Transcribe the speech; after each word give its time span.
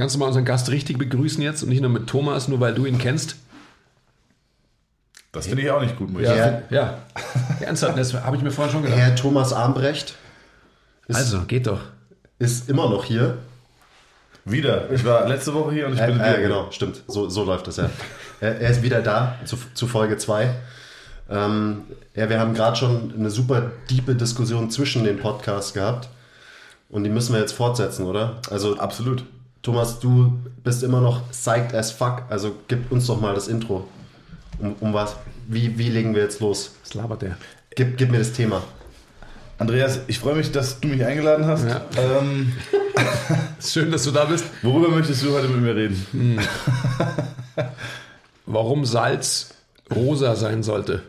Kannst 0.00 0.14
du 0.14 0.18
mal 0.18 0.28
unseren 0.28 0.46
Gast 0.46 0.70
richtig 0.70 0.96
begrüßen 0.96 1.42
jetzt 1.42 1.62
und 1.62 1.68
nicht 1.68 1.82
nur 1.82 1.90
mit 1.90 2.06
Thomas, 2.06 2.48
nur 2.48 2.58
weil 2.58 2.72
du 2.72 2.86
ihn 2.86 2.96
kennst? 2.96 3.36
Das 5.30 5.46
finde 5.46 5.62
ich 5.62 5.70
auch 5.70 5.82
nicht 5.82 5.94
gut, 5.98 6.10
muss 6.10 6.22
ich 6.22 6.28
Ja, 6.28 6.36
sagen. 6.36 6.62
ja. 6.70 6.98
Ernsthaft, 7.60 7.98
das 7.98 8.14
habe 8.14 8.34
ich 8.34 8.42
mir 8.42 8.50
vorher 8.50 8.72
schon 8.72 8.82
gedacht. 8.82 8.98
Herr 8.98 9.14
Thomas 9.14 9.52
Armbrecht 9.52 10.14
ist, 11.06 11.16
Also, 11.16 11.42
geht 11.42 11.66
doch. 11.66 11.80
ist 12.38 12.70
immer 12.70 12.88
noch 12.88 13.04
hier. 13.04 13.36
Wieder. 14.46 14.90
Ich 14.90 15.04
war 15.04 15.28
letzte 15.28 15.52
Woche 15.52 15.72
hier 15.72 15.86
und 15.86 15.92
ich 15.92 16.00
Äh, 16.00 16.06
bin 16.06 16.14
wieder. 16.14 16.38
äh, 16.38 16.42
genau, 16.44 16.70
stimmt. 16.70 17.02
So, 17.06 17.28
so 17.28 17.44
läuft 17.44 17.66
das 17.66 17.76
ja. 17.76 17.90
er, 18.40 18.58
er 18.58 18.70
ist 18.70 18.80
wieder 18.82 19.02
da 19.02 19.36
zu, 19.44 19.58
zu 19.74 19.86
Folge 19.86 20.16
2. 20.16 20.54
Ähm, 21.28 21.82
ja, 22.14 22.30
wir 22.30 22.40
haben 22.40 22.54
gerade 22.54 22.74
schon 22.76 23.12
eine 23.16 23.28
super 23.28 23.70
diepe 23.90 24.14
Diskussion 24.14 24.70
zwischen 24.70 25.04
den 25.04 25.18
Podcasts 25.18 25.74
gehabt. 25.74 26.08
Und 26.88 27.04
die 27.04 27.10
müssen 27.10 27.34
wir 27.34 27.40
jetzt 27.40 27.52
fortsetzen, 27.52 28.06
oder? 28.06 28.40
Also, 28.50 28.78
Absolut. 28.78 29.24
Thomas, 29.62 30.00
du 30.00 30.38
bist 30.64 30.82
immer 30.82 31.00
noch 31.00 31.30
psyched 31.30 31.74
as 31.74 31.90
fuck. 31.90 32.22
Also, 32.28 32.54
gib 32.68 32.90
uns 32.90 33.06
doch 33.06 33.20
mal 33.20 33.34
das 33.34 33.48
Intro. 33.48 33.86
Um, 34.58 34.74
um 34.80 34.94
was? 34.94 35.16
Wie, 35.46 35.76
wie 35.78 35.88
legen 35.88 36.14
wir 36.14 36.22
jetzt 36.22 36.40
los? 36.40 36.72
Was 36.82 36.94
labert 36.94 37.22
der? 37.22 37.36
Gib, 37.74 37.96
gib 37.96 38.10
mir 38.10 38.18
das 38.18 38.32
Thema. 38.32 38.62
Andreas, 39.58 40.00
ich 40.06 40.18
freue 40.18 40.36
mich, 40.36 40.52
dass 40.52 40.80
du 40.80 40.88
mich 40.88 41.04
eingeladen 41.04 41.46
hast. 41.46 41.64
Ja. 41.66 41.82
Ähm, 41.98 42.52
Schön, 43.60 43.90
dass 43.90 44.04
du 44.04 44.10
da 44.10 44.24
bist. 44.24 44.44
worüber 44.62 44.88
möchtest 44.88 45.22
du 45.22 45.32
heute 45.34 45.48
mit 45.48 45.60
mir 45.60 45.76
reden? 45.76 46.38
Warum 48.46 48.86
Salz 48.86 49.50
rosa 49.94 50.36
sein 50.36 50.62
sollte. 50.62 51.02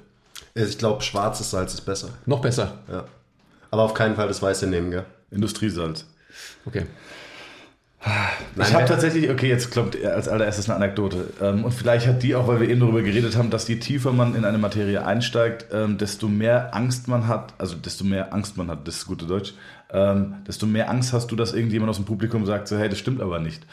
Ich 0.54 0.78
glaube, 0.78 1.02
schwarzes 1.02 1.52
Salz 1.52 1.74
ist 1.74 1.82
besser. 1.82 2.10
Noch 2.26 2.42
besser. 2.42 2.80
Ja. 2.92 3.06
Aber 3.70 3.84
auf 3.84 3.94
keinen 3.94 4.16
Fall 4.16 4.28
das 4.28 4.42
Weiße 4.42 4.68
nehmen, 4.68 4.92
gell? 4.92 5.06
Industriesalz. 5.30 6.06
Okay. 6.66 6.86
Ich 8.60 8.74
habe 8.74 8.86
tatsächlich, 8.86 9.30
okay, 9.30 9.48
jetzt 9.48 9.72
kommt 9.72 9.96
als 10.04 10.28
allererstes 10.28 10.68
eine 10.68 10.76
Anekdote. 10.76 11.34
Ähm, 11.40 11.64
und 11.64 11.72
vielleicht 11.72 12.08
hat 12.08 12.24
die 12.24 12.34
auch, 12.36 12.48
weil 12.48 12.60
wir 12.60 12.68
eben 12.68 12.80
darüber 12.80 13.02
geredet 13.04 13.36
haben, 13.38 13.52
dass 13.52 13.68
je 13.68 13.76
tiefer 13.76 14.12
man 14.12 14.34
in 14.34 14.44
eine 14.44 14.58
Materie 14.58 15.06
einsteigt, 15.06 15.68
ähm, 15.72 15.98
desto 15.98 16.28
mehr 16.28 16.76
Angst 16.76 17.08
man 17.08 17.28
hat, 17.28 17.54
also 17.60 17.76
desto 17.76 18.04
mehr 18.04 18.34
Angst 18.34 18.58
man 18.58 18.70
hat, 18.70 18.88
das 18.88 18.98
ist 18.98 19.06
gute 19.06 19.26
Deutsch, 19.26 19.54
ähm, 19.92 20.36
desto 20.48 20.66
mehr 20.66 20.90
Angst 20.90 21.14
hast 21.14 21.28
du, 21.28 21.36
dass 21.36 21.54
irgendjemand 21.54 21.92
aus 21.92 21.98
dem 21.98 22.06
Publikum 22.06 22.46
sagt, 22.46 22.68
so, 22.68 22.78
hey, 22.78 22.90
das 22.90 22.98
stimmt 22.98 23.22
aber 23.22 23.40
nicht. 23.40 23.66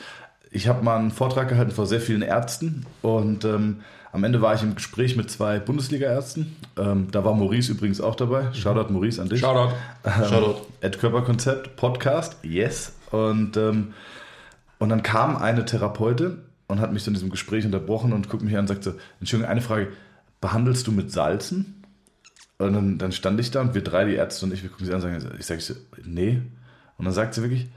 Ich 0.50 0.68
habe 0.68 0.84
mal 0.84 0.98
einen 0.98 1.10
Vortrag 1.10 1.48
gehalten 1.48 1.70
vor 1.70 1.86
sehr 1.86 2.00
vielen 2.00 2.22
Ärzten 2.22 2.84
und 3.00 3.44
ähm, 3.44 3.80
am 4.12 4.24
Ende 4.24 4.40
war 4.40 4.54
ich 4.54 4.62
im 4.62 4.74
Gespräch 4.74 5.16
mit 5.16 5.30
zwei 5.30 5.58
Bundesliga-Ärzten. 5.58 6.56
Ähm, 6.78 7.08
da 7.10 7.24
war 7.24 7.34
Maurice 7.34 7.72
übrigens 7.72 8.00
auch 8.00 8.14
dabei. 8.14 8.52
Shoutout 8.54 8.90
Maurice 8.92 9.20
an 9.20 9.28
dich. 9.28 9.40
Shoutout. 9.40 9.74
Shoutout. 10.28 10.66
Ad 10.82 10.96
Körperkonzept 10.98 11.76
Podcast, 11.76 12.36
yes. 12.42 12.94
Und, 13.10 13.56
ähm, 13.58 13.92
und 14.78 14.88
dann 14.88 15.02
kam 15.02 15.36
eine 15.36 15.64
Therapeutin 15.64 16.38
und 16.68 16.80
hat 16.80 16.92
mich 16.92 17.02
so 17.02 17.10
in 17.10 17.14
diesem 17.14 17.30
Gespräch 17.30 17.64
unterbrochen 17.64 18.12
und 18.12 18.28
guckt 18.28 18.42
mich 18.42 18.54
an 18.54 18.60
und 18.60 18.68
sagt 18.68 18.84
so, 18.84 18.94
Entschuldigung, 19.20 19.50
eine 19.50 19.60
Frage, 19.60 19.88
behandelst 20.40 20.86
du 20.86 20.92
mit 20.92 21.10
Salzen? 21.10 21.82
Und 22.58 22.72
dann, 22.72 22.98
dann 22.98 23.12
stand 23.12 23.38
ich 23.40 23.50
da 23.50 23.60
und 23.60 23.74
wir 23.74 23.82
drei, 23.82 24.04
die 24.04 24.14
Ärzte 24.14 24.44
und 24.44 24.52
ich, 24.52 24.62
wir 24.62 24.70
gucken 24.70 24.86
sie 24.86 24.92
an 24.92 25.02
und 25.02 25.20
sagen, 25.20 25.36
ich 25.38 25.46
sage 25.46 25.60
so, 25.60 25.74
nee. 26.04 26.42
Und 26.96 27.04
dann 27.04 27.14
sagt 27.14 27.34
sie 27.34 27.42
wirklich, 27.42 27.68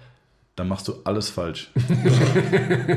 dann 0.55 0.67
machst 0.67 0.87
du 0.87 0.95
alles 1.03 1.29
falsch. 1.29 1.71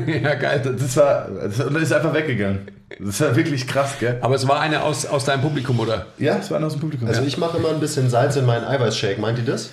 Ja, 0.07 0.35
geil. 0.35 0.61
Das 0.61 0.97
war, 0.97 1.29
das, 1.29 1.59
und 1.59 1.73
dann 1.73 1.83
ist 1.83 1.93
einfach 1.93 2.13
weggegangen. 2.13 2.71
Das 2.99 3.21
war 3.21 3.35
wirklich 3.35 3.67
krass, 3.67 3.95
gell? 3.99 4.17
aber 4.21 4.35
es 4.35 4.47
war 4.47 4.59
eine 4.59 4.83
aus, 4.83 5.05
aus 5.05 5.25
deinem 5.25 5.41
Publikum, 5.41 5.79
oder? 5.79 6.07
Ja, 6.17 6.37
es 6.37 6.49
war 6.49 6.57
einer 6.57 6.67
aus 6.67 6.73
dem 6.73 6.81
Publikum. 6.81 7.07
Also 7.07 7.21
ich 7.23 7.37
mache 7.37 7.57
immer 7.57 7.69
ein 7.69 7.79
bisschen 7.79 8.09
Salz 8.09 8.35
in 8.35 8.45
meinen 8.45 8.65
Eiweißshake. 8.65 9.19
Meint 9.19 9.37
ihr 9.39 9.45
das? 9.45 9.71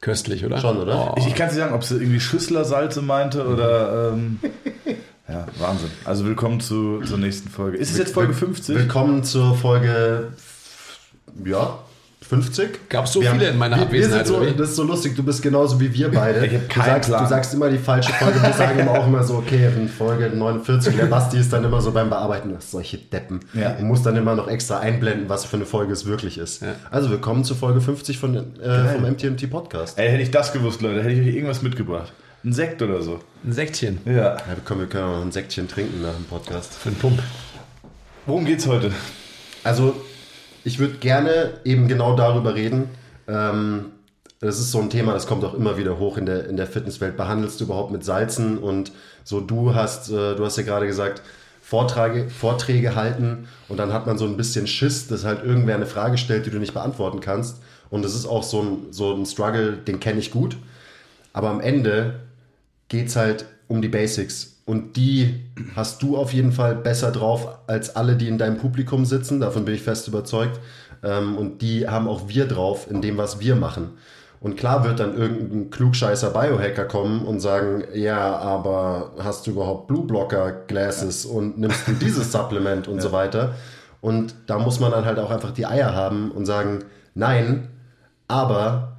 Köstlich, 0.00 0.44
oder? 0.44 0.58
Schon, 0.58 0.78
oder? 0.78 1.12
Oh. 1.12 1.14
Ich, 1.18 1.26
ich 1.26 1.34
kann 1.34 1.48
nicht 1.48 1.56
sagen, 1.56 1.74
ob 1.74 1.84
sie 1.84 1.96
irgendwie 1.96 2.20
Schüsslersalze 2.20 3.02
meinte 3.02 3.46
oder. 3.46 4.12
Ähm, 4.12 4.40
ja, 5.28 5.46
Wahnsinn. 5.58 5.90
Also 6.04 6.24
willkommen 6.24 6.60
zu, 6.60 7.02
zur 7.02 7.18
nächsten 7.18 7.50
Folge. 7.50 7.76
Ist 7.76 7.90
es 7.90 7.98
jetzt 7.98 8.14
Folge 8.14 8.32
50? 8.32 8.76
Willkommen 8.76 9.24
zur 9.24 9.54
Folge 9.54 10.32
ja, 11.44 11.78
50. 12.22 12.88
Gab's 12.90 13.12
so 13.12 13.20
Wir 13.22 13.30
viele 13.30 13.46
haben- 13.46 13.52
in 13.54 13.58
meiner 13.58 13.76
wir, 13.76 13.80
wir 13.80 13.86
Abwesenheit, 13.86 14.26
sind 14.26 14.36
so? 14.36 14.44
Das 14.50 14.70
ist 14.70 14.76
so 14.76 14.82
lustig, 14.84 15.16
du 15.16 15.22
bist 15.22 15.42
genauso 15.42 15.80
wie 15.80 15.92
wir 15.92 16.10
beide. 16.10 16.44
Ich 16.46 16.52
du, 16.52 16.80
sagst, 16.80 17.08
Plan. 17.08 17.22
du 17.24 17.28
sagst 17.30 17.54
immer 17.54 17.70
die 17.70 17.78
falsche 17.78 18.12
Folge. 18.12 18.42
Wir 18.42 18.52
sagen 18.52 18.78
immer 18.78 18.90
auch 18.92 19.06
immer 19.06 19.22
so, 19.22 19.36
okay, 19.36 19.68
in 19.76 19.88
Folge 19.88 20.28
49. 20.30 20.96
Der 20.96 21.06
Basti 21.06 21.38
ist 21.38 21.52
dann 21.52 21.64
immer 21.64 21.80
so 21.80 21.92
beim 21.92 22.10
Bearbeiten, 22.10 22.54
ach, 22.56 22.60
solche 22.62 22.98
Deppen. 22.98 23.40
Ja. 23.54 23.74
Und 23.76 23.84
muss 23.84 24.02
dann 24.02 24.16
immer 24.16 24.34
noch 24.34 24.48
extra 24.48 24.80
einblenden, 24.80 25.28
was 25.28 25.44
für 25.46 25.56
eine 25.56 25.64
Folge 25.66 25.92
es 25.92 26.04
wirklich 26.04 26.36
ist. 26.38 26.62
Ja. 26.62 26.74
Also 26.90 27.10
willkommen 27.10 27.42
zur 27.44 27.56
Folge 27.56 27.80
50 27.80 28.18
von, 28.18 28.34
äh, 28.36 28.88
vom 28.94 29.02
MTMT 29.10 29.46
Podcast. 29.50 29.98
Ey, 29.98 30.10
hätte 30.10 30.22
ich 30.22 30.30
das 30.30 30.52
gewusst, 30.52 30.82
Leute, 30.82 31.00
hätte 31.02 31.12
ich 31.12 31.20
euch 31.26 31.34
irgendwas 31.34 31.62
mitgebracht. 31.62 32.12
Ein 32.44 32.52
Sekt 32.52 32.80
oder 32.82 33.02
so. 33.02 33.20
Ein 33.44 33.52
Säckchen 33.52 33.98
Ja. 34.04 34.12
Ja, 34.12 34.36
wir 34.46 34.56
können, 34.64 34.80
wir 34.80 34.86
können 34.88 35.04
auch 35.04 35.16
noch 35.16 35.22
ein 35.24 35.32
Säckchen 35.32 35.68
trinken 35.68 36.02
nach 36.02 36.14
dem 36.14 36.24
Podcast. 36.24 36.74
für 36.74 36.88
einen 36.90 36.98
Pump. 36.98 37.18
Worum 38.26 38.44
geht's 38.44 38.66
heute? 38.66 38.92
Also, 39.64 39.94
ich 40.64 40.78
würde 40.78 40.94
gerne 40.94 41.54
eben 41.64 41.88
genau 41.88 42.16
darüber 42.16 42.54
reden. 42.54 42.88
Ähm, 43.28 43.86
das 44.40 44.58
ist 44.58 44.70
so 44.70 44.80
ein 44.80 44.88
Thema, 44.88 45.12
das 45.12 45.26
kommt 45.26 45.44
auch 45.44 45.54
immer 45.54 45.76
wieder 45.76 45.98
hoch 45.98 46.16
in 46.16 46.24
der, 46.24 46.48
in 46.48 46.56
der 46.56 46.66
Fitnesswelt. 46.66 47.16
Behandelst 47.16 47.60
du 47.60 47.64
überhaupt 47.64 47.90
mit 47.90 48.04
Salzen? 48.04 48.58
Und 48.58 48.92
so, 49.22 49.40
du 49.40 49.74
hast, 49.74 50.10
äh, 50.10 50.34
du 50.34 50.44
hast 50.44 50.56
ja 50.56 50.62
gerade 50.62 50.86
gesagt, 50.86 51.22
Vorträge, 51.62 52.28
Vorträge 52.30 52.96
halten 52.96 53.46
und 53.68 53.76
dann 53.76 53.92
hat 53.92 54.06
man 54.06 54.18
so 54.18 54.24
ein 54.24 54.36
bisschen 54.36 54.66
Schiss, 54.66 55.06
dass 55.06 55.24
halt 55.24 55.44
irgendwer 55.44 55.76
eine 55.76 55.86
Frage 55.86 56.18
stellt, 56.18 56.46
die 56.46 56.50
du 56.50 56.58
nicht 56.58 56.74
beantworten 56.74 57.20
kannst. 57.20 57.58
Und 57.90 58.02
das 58.02 58.14
ist 58.14 58.26
auch 58.26 58.42
so 58.42 58.62
ein, 58.62 58.78
so 58.90 59.14
ein 59.14 59.26
Struggle, 59.26 59.74
den 59.76 60.00
kenne 60.00 60.18
ich 60.18 60.30
gut. 60.30 60.56
Aber 61.32 61.50
am 61.50 61.60
Ende 61.60 62.20
geht 62.88 63.08
es 63.08 63.16
halt 63.16 63.44
um 63.68 63.82
die 63.82 63.88
Basics. 63.88 64.59
Und 64.64 64.96
die 64.96 65.46
hast 65.74 66.02
du 66.02 66.16
auf 66.16 66.32
jeden 66.32 66.52
Fall 66.52 66.76
besser 66.76 67.10
drauf 67.10 67.58
als 67.66 67.96
alle, 67.96 68.16
die 68.16 68.28
in 68.28 68.38
deinem 68.38 68.58
Publikum 68.58 69.04
sitzen. 69.04 69.40
Davon 69.40 69.64
bin 69.64 69.74
ich 69.74 69.82
fest 69.82 70.06
überzeugt. 70.06 70.60
Ähm, 71.02 71.36
und 71.36 71.62
die 71.62 71.88
haben 71.88 72.08
auch 72.08 72.28
wir 72.28 72.46
drauf 72.46 72.90
in 72.90 73.02
dem, 73.02 73.16
was 73.16 73.40
wir 73.40 73.56
machen. 73.56 73.90
Und 74.40 74.56
klar 74.56 74.84
wird 74.84 75.00
dann 75.00 75.16
irgendein 75.16 75.70
klugscheißer 75.70 76.30
Biohacker 76.30 76.86
kommen 76.86 77.26
und 77.26 77.40
sagen, 77.40 77.84
ja, 77.92 78.36
aber 78.38 79.12
hast 79.18 79.46
du 79.46 79.50
überhaupt 79.50 79.86
Blue 79.86 80.06
Blocker 80.06 80.52
Glasses 80.66 81.26
und 81.26 81.58
nimmst 81.58 81.86
du 81.86 81.92
dieses 81.92 82.32
Supplement 82.32 82.88
und 82.88 83.02
so 83.02 83.12
weiter. 83.12 83.54
Und 84.00 84.34
da 84.46 84.58
muss 84.58 84.80
man 84.80 84.92
dann 84.92 85.04
halt 85.04 85.18
auch 85.18 85.30
einfach 85.30 85.50
die 85.50 85.66
Eier 85.66 85.94
haben 85.94 86.30
und 86.30 86.46
sagen, 86.46 86.84
nein, 87.14 87.68
aber 88.28 88.96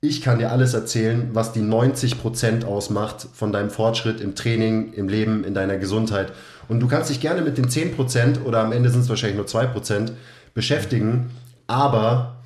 ich 0.00 0.20
kann 0.20 0.38
dir 0.38 0.50
alles 0.50 0.74
erzählen, 0.74 1.30
was 1.32 1.52
die 1.52 1.60
90% 1.60 2.64
ausmacht 2.64 3.26
von 3.32 3.52
deinem 3.52 3.70
Fortschritt 3.70 4.20
im 4.20 4.34
Training, 4.34 4.92
im 4.92 5.08
Leben, 5.08 5.44
in 5.44 5.54
deiner 5.54 5.78
Gesundheit. 5.78 6.32
Und 6.68 6.80
du 6.80 6.88
kannst 6.88 7.10
dich 7.10 7.20
gerne 7.20 7.42
mit 7.42 7.58
den 7.58 7.68
10% 7.68 8.42
oder 8.44 8.60
am 8.60 8.72
Ende 8.72 8.90
sind 8.90 9.00
es 9.00 9.08
wahrscheinlich 9.08 9.36
nur 9.36 9.46
2% 9.46 10.12
beschäftigen, 10.54 11.30
aber 11.66 12.36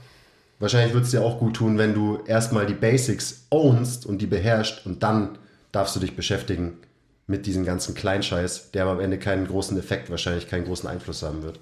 wahrscheinlich 0.59 0.95
wird 0.95 1.05
es 1.05 1.11
dir 1.11 1.23
auch 1.23 1.39
gut 1.39 1.57
tun, 1.57 1.79
wenn 1.79 1.95
du 1.95 2.21
erstmal 2.27 2.67
die 2.67 2.75
Basics 2.75 3.47
ownst 3.51 4.07
und 4.07 4.19
die 4.19 4.27
beherrschst 4.27 4.87
und 4.87 5.03
dann 5.03 5.39
darfst 5.73 5.97
du 5.97 6.01
dich 6.01 6.17
beschäftigen 6.17 6.75
mit 7.27 7.47
diesem 7.47 7.65
ganzen 7.65 7.95
Kleinscheiß, 7.95 8.73
der 8.73 8.83
aber 8.83 8.93
am 8.93 9.01
Ende 9.01 9.19
keinen 9.19 9.47
großen 9.47 9.79
Effekt, 9.79 10.11
wahrscheinlich 10.11 10.49
keinen 10.49 10.65
großen 10.65 10.89
Einfluss 10.89 11.23
haben 11.23 11.43
wird. 11.43 11.61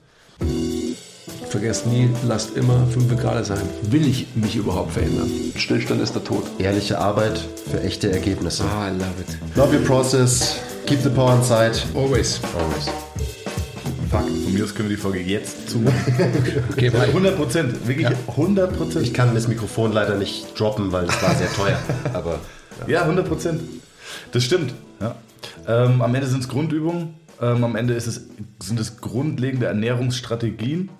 Vergesst 1.51 1.87
nie, 1.87 2.11
lasst 2.27 2.57
immer 2.57 2.87
5 2.89 3.17
Grad 3.17 3.47
sein. 3.47 3.63
Will 3.91 4.07
ich 4.07 4.27
mich 4.35 4.57
überhaupt 4.57 4.93
verändern? 4.93 5.31
Stillstand 5.57 6.03
ist 6.03 6.15
der 6.15 6.23
Tod. 6.23 6.45
Ehrliche 6.59 6.99
Arbeit 6.99 7.41
für 7.71 7.81
echte 7.81 8.13
Ergebnisse. 8.13 8.65
Ah, 8.65 8.89
I 8.89 8.91
love 8.93 9.07
it. 9.21 9.57
Love 9.57 9.75
your 9.79 9.85
process, 9.85 10.57
keep 10.87 11.01
the 11.03 11.09
power 11.09 11.35
inside. 11.37 11.73
Always. 11.95 12.41
Always. 12.59 12.87
Fuck, 14.11 14.21
von 14.29 14.53
mir 14.55 14.65
aus 14.65 14.75
können 14.75 14.91
wir 14.91 14.97
die 14.97 15.03
Folge 15.03 15.21
jetzt 15.21 15.71
zu. 15.71 15.83
Okay, 16.73 16.91
bye. 16.91 17.07
100 17.09 17.37
Prozent, 17.37 17.89
wirklich 17.89 18.09
100 18.29 18.77
Prozent. 18.77 19.07
Ich 19.07 19.15
kann 19.15 19.35
das 19.35 19.49
Mikrofon 19.49 19.93
leider 19.93 20.17
nicht 20.17 20.59
droppen, 20.59 20.93
weil 20.93 21.05
es 21.05 21.23
war 21.23 21.35
sehr 21.35 21.51
teuer. 21.53 21.79
Aber 22.13 22.41
Ja, 22.87 23.03
100 23.03 23.27
Prozent. 23.27 23.63
Das 24.33 24.45
stimmt. 24.45 24.75
Ja. 25.01 25.15
Ähm, 25.67 26.03
am 26.03 26.15
Ende 26.15 26.27
sind 26.27 26.41
es 26.43 26.49
Grundübungen. 26.49 27.15
Ähm, 27.41 27.65
am 27.65 27.75
Ende 27.77 27.94
ist 27.94 28.06
es, 28.06 28.23
sind 28.62 28.79
es 28.81 29.01
grundlegende 29.01 29.67
Ernährungsstrategien. 29.67 30.91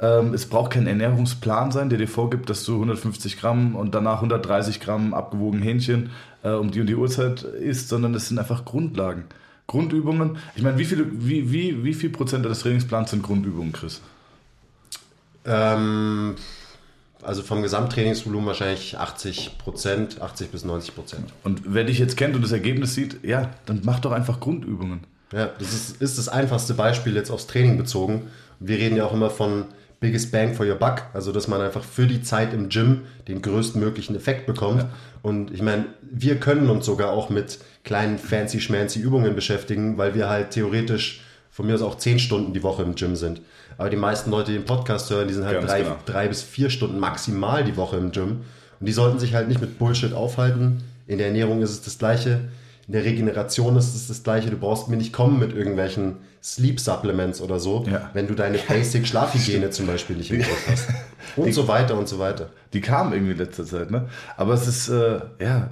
Ähm, 0.00 0.34
es 0.34 0.46
braucht 0.46 0.72
kein 0.72 0.86
Ernährungsplan 0.86 1.70
sein, 1.72 1.88
der 1.88 1.98
dir 1.98 2.08
vorgibt, 2.08 2.50
dass 2.50 2.64
du 2.64 2.74
150 2.74 3.38
Gramm 3.38 3.76
und 3.76 3.94
danach 3.94 4.16
130 4.16 4.80
Gramm 4.80 5.14
abgewogen 5.14 5.62
Hähnchen 5.62 6.10
äh, 6.42 6.50
um 6.50 6.70
die 6.70 6.80
und 6.80 6.86
die 6.86 6.96
Uhrzeit 6.96 7.42
isst, 7.42 7.88
sondern 7.88 8.14
es 8.14 8.28
sind 8.28 8.38
einfach 8.38 8.64
Grundlagen. 8.64 9.24
Grundübungen. 9.66 10.36
Ich 10.56 10.62
meine, 10.62 10.78
wie, 10.78 10.84
viele, 10.84 11.06
wie, 11.10 11.50
wie, 11.50 11.84
wie 11.84 11.94
viel 11.94 12.10
Prozent 12.10 12.44
des 12.44 12.60
Trainingsplans 12.60 13.10
sind 13.10 13.22
Grundübungen, 13.22 13.72
Chris? 13.72 14.02
ähm, 15.44 16.36
also 17.22 17.42
vom 17.42 17.62
Gesamttrainingsvolumen 17.62 18.46
wahrscheinlich 18.48 18.98
80 18.98 19.58
Prozent, 19.58 20.20
80 20.20 20.50
bis 20.50 20.64
90 20.64 20.94
Prozent. 20.94 21.32
Und 21.42 21.62
wer 21.66 21.84
dich 21.84 21.98
jetzt 21.98 22.16
kennt 22.16 22.34
und 22.34 22.42
das 22.42 22.52
Ergebnis 22.52 22.94
sieht, 22.94 23.24
ja, 23.24 23.50
dann 23.66 23.80
mach 23.84 24.00
doch 24.00 24.12
einfach 24.12 24.40
Grundübungen. 24.40 25.00
Ja, 25.32 25.50
das 25.58 25.72
ist, 25.72 26.02
ist 26.02 26.18
das 26.18 26.28
einfachste 26.28 26.74
Beispiel 26.74 27.14
jetzt 27.14 27.30
aufs 27.30 27.46
Training 27.46 27.78
bezogen. 27.78 28.28
Wir 28.60 28.76
reden 28.76 28.96
ja 28.96 29.06
auch 29.06 29.12
immer 29.12 29.30
von 29.30 29.64
biggest 30.00 30.32
bang 30.32 30.54
for 30.54 30.66
your 30.66 30.76
buck, 30.76 31.02
also 31.12 31.32
dass 31.32 31.48
man 31.48 31.60
einfach 31.60 31.82
für 31.84 32.06
die 32.06 32.22
Zeit 32.22 32.52
im 32.52 32.68
Gym 32.68 33.02
den 33.28 33.42
größtmöglichen 33.42 34.16
Effekt 34.16 34.46
bekommt. 34.46 34.82
Ja. 34.82 34.88
Und 35.22 35.52
ich 35.52 35.62
meine, 35.62 35.86
wir 36.02 36.38
können 36.38 36.68
uns 36.68 36.86
sogar 36.86 37.12
auch 37.12 37.30
mit 37.30 37.58
kleinen 37.84 38.18
fancy 38.18 38.60
schmancy 38.60 39.00
Übungen 39.00 39.34
beschäftigen, 39.34 39.96
weil 39.96 40.14
wir 40.14 40.28
halt 40.28 40.50
theoretisch 40.50 41.22
von 41.50 41.66
mir 41.66 41.74
aus 41.74 41.82
auch 41.82 41.96
zehn 41.96 42.18
Stunden 42.18 42.52
die 42.52 42.62
Woche 42.62 42.82
im 42.82 42.94
Gym 42.94 43.16
sind. 43.16 43.40
Aber 43.78 43.90
die 43.90 43.96
meisten 43.96 44.30
Leute, 44.30 44.52
die 44.52 44.58
den 44.58 44.66
Podcast 44.66 45.10
hören, 45.10 45.28
die 45.28 45.34
sind 45.34 45.44
halt 45.44 45.66
drei, 45.66 45.82
genau. 45.82 45.96
drei 46.04 46.28
bis 46.28 46.42
vier 46.42 46.70
Stunden 46.70 46.98
maximal 46.98 47.64
die 47.64 47.76
Woche 47.76 47.96
im 47.96 48.10
Gym. 48.10 48.40
Und 48.80 48.86
die 48.86 48.92
sollten 48.92 49.18
sich 49.18 49.34
halt 49.34 49.48
nicht 49.48 49.60
mit 49.60 49.78
Bullshit 49.78 50.12
aufhalten. 50.12 50.82
In 51.06 51.18
der 51.18 51.28
Ernährung 51.28 51.62
ist 51.62 51.70
es 51.70 51.82
das 51.82 51.98
Gleiche. 51.98 52.48
In 52.86 52.92
der 52.92 53.04
Regeneration 53.04 53.76
ist 53.76 53.94
es 53.94 54.08
das 54.08 54.22
Gleiche. 54.22 54.50
Du 54.50 54.56
brauchst 54.56 54.88
mir 54.88 54.96
nicht 54.96 55.12
kommen 55.12 55.38
mit 55.38 55.54
irgendwelchen 55.54 56.16
Sleep 56.44 56.78
Supplements 56.78 57.40
oder 57.40 57.58
so, 57.58 57.86
ja. 57.90 58.10
wenn 58.12 58.26
du 58.26 58.34
deine 58.34 58.58
Basic 58.58 59.06
Schlafhygiene 59.06 59.70
zum 59.70 59.86
Beispiel 59.86 60.14
nicht 60.14 60.30
im 60.30 60.40
Griff 60.40 60.68
hast. 60.70 60.88
Und 61.36 61.46
die, 61.46 61.52
so 61.52 61.66
weiter 61.66 61.96
und 61.96 62.06
so 62.06 62.18
weiter. 62.18 62.50
Die 62.74 62.82
kamen 62.82 63.14
irgendwie 63.14 63.32
in 63.32 63.38
letzter 63.38 63.64
Zeit, 63.64 63.90
ne? 63.90 64.08
Aber 64.36 64.52
es 64.52 64.68
ist, 64.68 64.88
äh, 64.88 65.20
ja, 65.40 65.70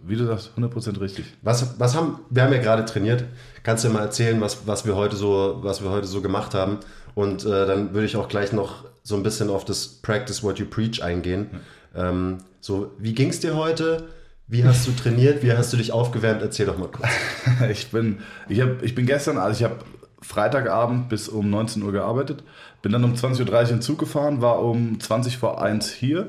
wie 0.00 0.14
du 0.14 0.26
sagst, 0.26 0.50
100% 0.56 1.00
richtig. 1.00 1.24
Was, 1.40 1.80
was 1.80 1.96
haben, 1.96 2.20
wir 2.28 2.44
haben 2.44 2.52
ja 2.52 2.60
gerade 2.60 2.84
trainiert. 2.84 3.24
Kannst 3.62 3.82
du 3.82 3.88
dir 3.88 3.94
mal 3.94 4.02
erzählen, 4.02 4.40
was, 4.40 4.66
was, 4.66 4.84
wir 4.84 4.94
heute 4.94 5.16
so, 5.16 5.58
was 5.62 5.82
wir 5.82 5.90
heute 5.90 6.06
so 6.06 6.20
gemacht 6.20 6.54
haben? 6.54 6.78
Und 7.14 7.44
äh, 7.44 7.66
dann 7.66 7.94
würde 7.94 8.06
ich 8.06 8.14
auch 8.16 8.28
gleich 8.28 8.52
noch 8.52 8.84
so 9.02 9.16
ein 9.16 9.22
bisschen 9.22 9.48
auf 9.48 9.64
das 9.64 9.88
Practice 9.88 10.44
What 10.44 10.58
You 10.58 10.66
Preach 10.66 11.02
eingehen. 11.02 11.50
Ja. 11.94 12.10
Ähm, 12.10 12.38
so, 12.60 12.92
wie 12.98 13.14
ging 13.14 13.30
es 13.30 13.40
dir 13.40 13.56
heute? 13.56 14.08
Wie 14.46 14.62
hast 14.62 14.86
du 14.86 14.92
trainiert? 14.92 15.42
Wie 15.42 15.52
hast 15.52 15.72
du 15.72 15.78
dich 15.78 15.90
aufgewärmt? 15.90 16.42
Erzähl 16.42 16.66
doch 16.66 16.76
mal 16.76 16.88
kurz. 16.88 17.08
ich 17.70 17.90
bin, 17.90 18.18
ich 18.48 18.60
hab, 18.60 18.82
ich 18.82 18.94
bin 18.94 19.06
gestern, 19.06 19.38
also 19.38 19.58
ich 19.58 19.64
habe 19.64 19.78
Freitagabend 20.22 21.08
bis 21.08 21.28
um 21.28 21.50
19 21.50 21.82
Uhr 21.82 21.92
gearbeitet, 21.92 22.42
bin 22.80 22.92
dann 22.92 23.04
um 23.04 23.14
20.30 23.14 23.50
Uhr 23.50 23.70
in 23.70 23.82
Zug 23.82 23.98
gefahren, 23.98 24.40
war 24.40 24.62
um 24.62 24.98
20 24.98 25.36
vor 25.36 25.62
1 25.62 25.90
hier, 25.90 26.28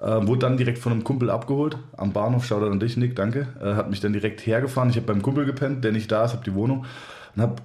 äh, 0.00 0.26
wurde 0.26 0.40
dann 0.40 0.56
direkt 0.56 0.78
von 0.78 0.92
einem 0.92 1.04
Kumpel 1.04 1.30
abgeholt 1.30 1.76
am 1.96 2.12
Bahnhof. 2.12 2.46
Schau 2.46 2.58
an 2.58 2.80
dich, 2.80 2.96
Nick, 2.96 3.16
danke. 3.16 3.48
Äh, 3.62 3.74
hat 3.74 3.90
mich 3.90 4.00
dann 4.00 4.12
direkt 4.12 4.46
hergefahren. 4.46 4.90
Ich 4.90 4.96
habe 4.96 5.06
beim 5.06 5.22
Kumpel 5.22 5.44
gepennt, 5.44 5.84
der 5.84 5.92
nicht 5.92 6.10
da 6.10 6.24
ist, 6.24 6.32
habe 6.32 6.44
die 6.44 6.54
Wohnung 6.54 6.84
und 7.36 7.42
habe 7.42 7.56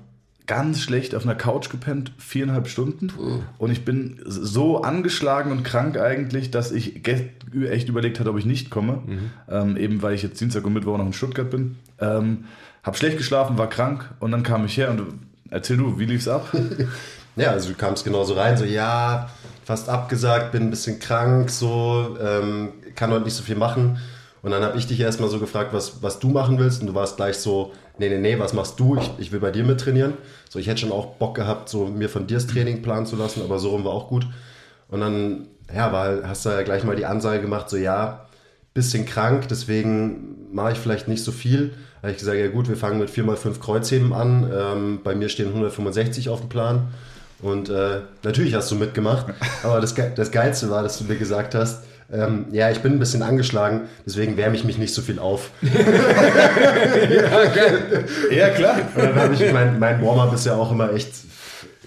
ganz 0.49 0.81
schlecht 0.81 1.13
auf 1.13 1.25
einer 1.25 1.35
Couch 1.35 1.69
gepennt, 1.69 2.11
viereinhalb 2.17 2.67
Stunden. 2.67 3.11
Und 3.59 3.71
ich 3.71 3.85
bin 3.85 4.19
so 4.25 4.81
angeschlagen 4.81 5.51
und 5.51 5.63
krank 5.63 5.95
eigentlich, 5.95 6.49
dass 6.49 6.71
ich 6.71 7.05
echt 7.07 7.87
überlegt 7.87 8.19
hatte, 8.19 8.31
ob 8.31 8.37
ich 8.39 8.45
nicht 8.45 8.71
komme. 8.71 9.03
Mhm. 9.05 9.19
Ähm, 9.47 9.77
eben 9.77 10.01
weil 10.01 10.15
ich 10.15 10.23
jetzt 10.23 10.41
Dienstag 10.41 10.65
und 10.65 10.73
Mittwoch 10.73 10.97
noch 10.97 11.05
in 11.05 11.13
Stuttgart 11.13 11.51
bin. 11.51 11.77
Ähm, 11.99 12.45
hab 12.81 12.97
schlecht 12.97 13.17
geschlafen, 13.17 13.59
war 13.59 13.69
krank 13.69 14.09
und 14.19 14.31
dann 14.31 14.41
kam 14.41 14.65
ich 14.65 14.75
her 14.75 14.89
und 14.89 15.03
erzähl 15.49 15.77
du, 15.77 15.97
wie 15.99 16.05
lief's 16.05 16.27
ab? 16.27 16.53
ja, 17.35 17.51
also 17.51 17.69
du 17.69 17.75
kamst 17.75 18.03
genauso 18.03 18.33
rein, 18.33 18.57
so 18.57 18.65
ja, 18.65 19.29
fast 19.65 19.89
abgesagt, 19.89 20.51
bin 20.51 20.63
ein 20.63 20.69
bisschen 20.69 20.99
krank, 20.99 21.49
so, 21.49 22.17
ähm, 22.21 22.73
kann 22.95 23.11
heute 23.11 23.25
nicht 23.25 23.35
so 23.35 23.43
viel 23.43 23.55
machen. 23.55 23.99
Und 24.41 24.51
dann 24.51 24.63
habe 24.63 24.77
ich 24.77 24.87
dich 24.87 24.99
erstmal 24.99 25.29
so 25.29 25.39
gefragt, 25.39 25.73
was, 25.73 26.01
was 26.01 26.19
du 26.19 26.29
machen 26.29 26.59
willst. 26.59 26.81
Und 26.81 26.87
du 26.87 26.95
warst 26.95 27.17
gleich 27.17 27.37
so, 27.37 27.73
nee, 27.97 28.09
nee, 28.09 28.17
nee, 28.17 28.39
was 28.39 28.53
machst 28.53 28.79
du? 28.79 28.97
Ich, 28.97 29.11
ich 29.17 29.31
will 29.31 29.39
bei 29.39 29.51
dir 29.51 29.63
mit 29.63 29.81
trainieren. 29.81 30.13
So, 30.49 30.59
ich 30.59 30.67
hätte 30.67 30.81
schon 30.81 30.91
auch 30.91 31.15
Bock 31.15 31.35
gehabt, 31.35 31.69
so 31.69 31.85
mir 31.87 32.09
von 32.09 32.25
dir 32.27 32.35
das 32.35 32.47
Training 32.47 32.81
planen 32.81 33.05
zu 33.05 33.15
lassen, 33.15 33.41
aber 33.43 33.59
so 33.59 33.69
rum 33.69 33.83
war 33.83 33.91
auch 33.91 34.07
gut. 34.07 34.25
Und 34.87 35.01
dann, 35.01 35.47
ja, 35.73 35.91
war, 35.91 36.27
hast 36.27 36.45
du 36.45 36.49
ja 36.49 36.61
gleich 36.61 36.83
mal 36.83 36.95
die 36.95 37.05
Ansage 37.05 37.41
gemacht, 37.41 37.69
so 37.69 37.77
ja, 37.77 38.28
bisschen 38.73 39.05
krank, 39.05 39.47
deswegen 39.49 40.35
mache 40.51 40.73
ich 40.73 40.77
vielleicht 40.77 41.07
nicht 41.07 41.23
so 41.23 41.31
viel. 41.31 41.71
Da 42.01 42.03
habe 42.03 42.11
ich 42.11 42.17
gesagt, 42.17 42.37
ja 42.37 42.47
gut, 42.47 42.69
wir 42.69 42.77
fangen 42.77 42.99
mit 42.99 43.09
4x5 43.09 43.59
Kreuzheben 43.59 44.13
an. 44.13 44.49
Ähm, 44.53 44.99
bei 45.03 45.15
mir 45.15 45.29
stehen 45.29 45.47
165 45.47 46.29
auf 46.29 46.39
dem 46.39 46.49
Plan. 46.49 46.87
Und 47.41 47.69
äh, 47.69 48.01
natürlich 48.23 48.53
hast 48.53 48.71
du 48.71 48.75
mitgemacht. 48.75 49.27
Aber 49.63 49.81
das, 49.81 49.95
das 50.15 50.31
Geilste 50.31 50.69
war, 50.69 50.83
dass 50.83 50.97
du 50.97 51.05
mir 51.05 51.17
gesagt 51.17 51.55
hast, 51.55 51.83
ähm, 52.11 52.47
ja, 52.51 52.71
ich 52.71 52.79
bin 52.79 52.93
ein 52.93 52.99
bisschen 52.99 53.21
angeschlagen, 53.21 53.81
deswegen 54.03 54.35
wärme 54.35 54.55
ich 54.55 54.63
mich 54.63 54.79
nicht 54.79 54.93
so 54.95 55.01
viel 55.01 55.19
auf. 55.19 55.51
ja, 55.61 57.45
geil. 57.53 58.05
ja, 58.31 58.49
klar. 58.49 58.79
Und 58.95 59.03
dann 59.03 59.15
habe 59.15 59.33
ich, 59.35 59.53
mein, 59.53 59.77
mein 59.77 60.03
Warm-up 60.03 60.33
ist 60.33 60.45
ja 60.47 60.55
auch 60.55 60.71
immer 60.71 60.91
echt, 60.91 61.11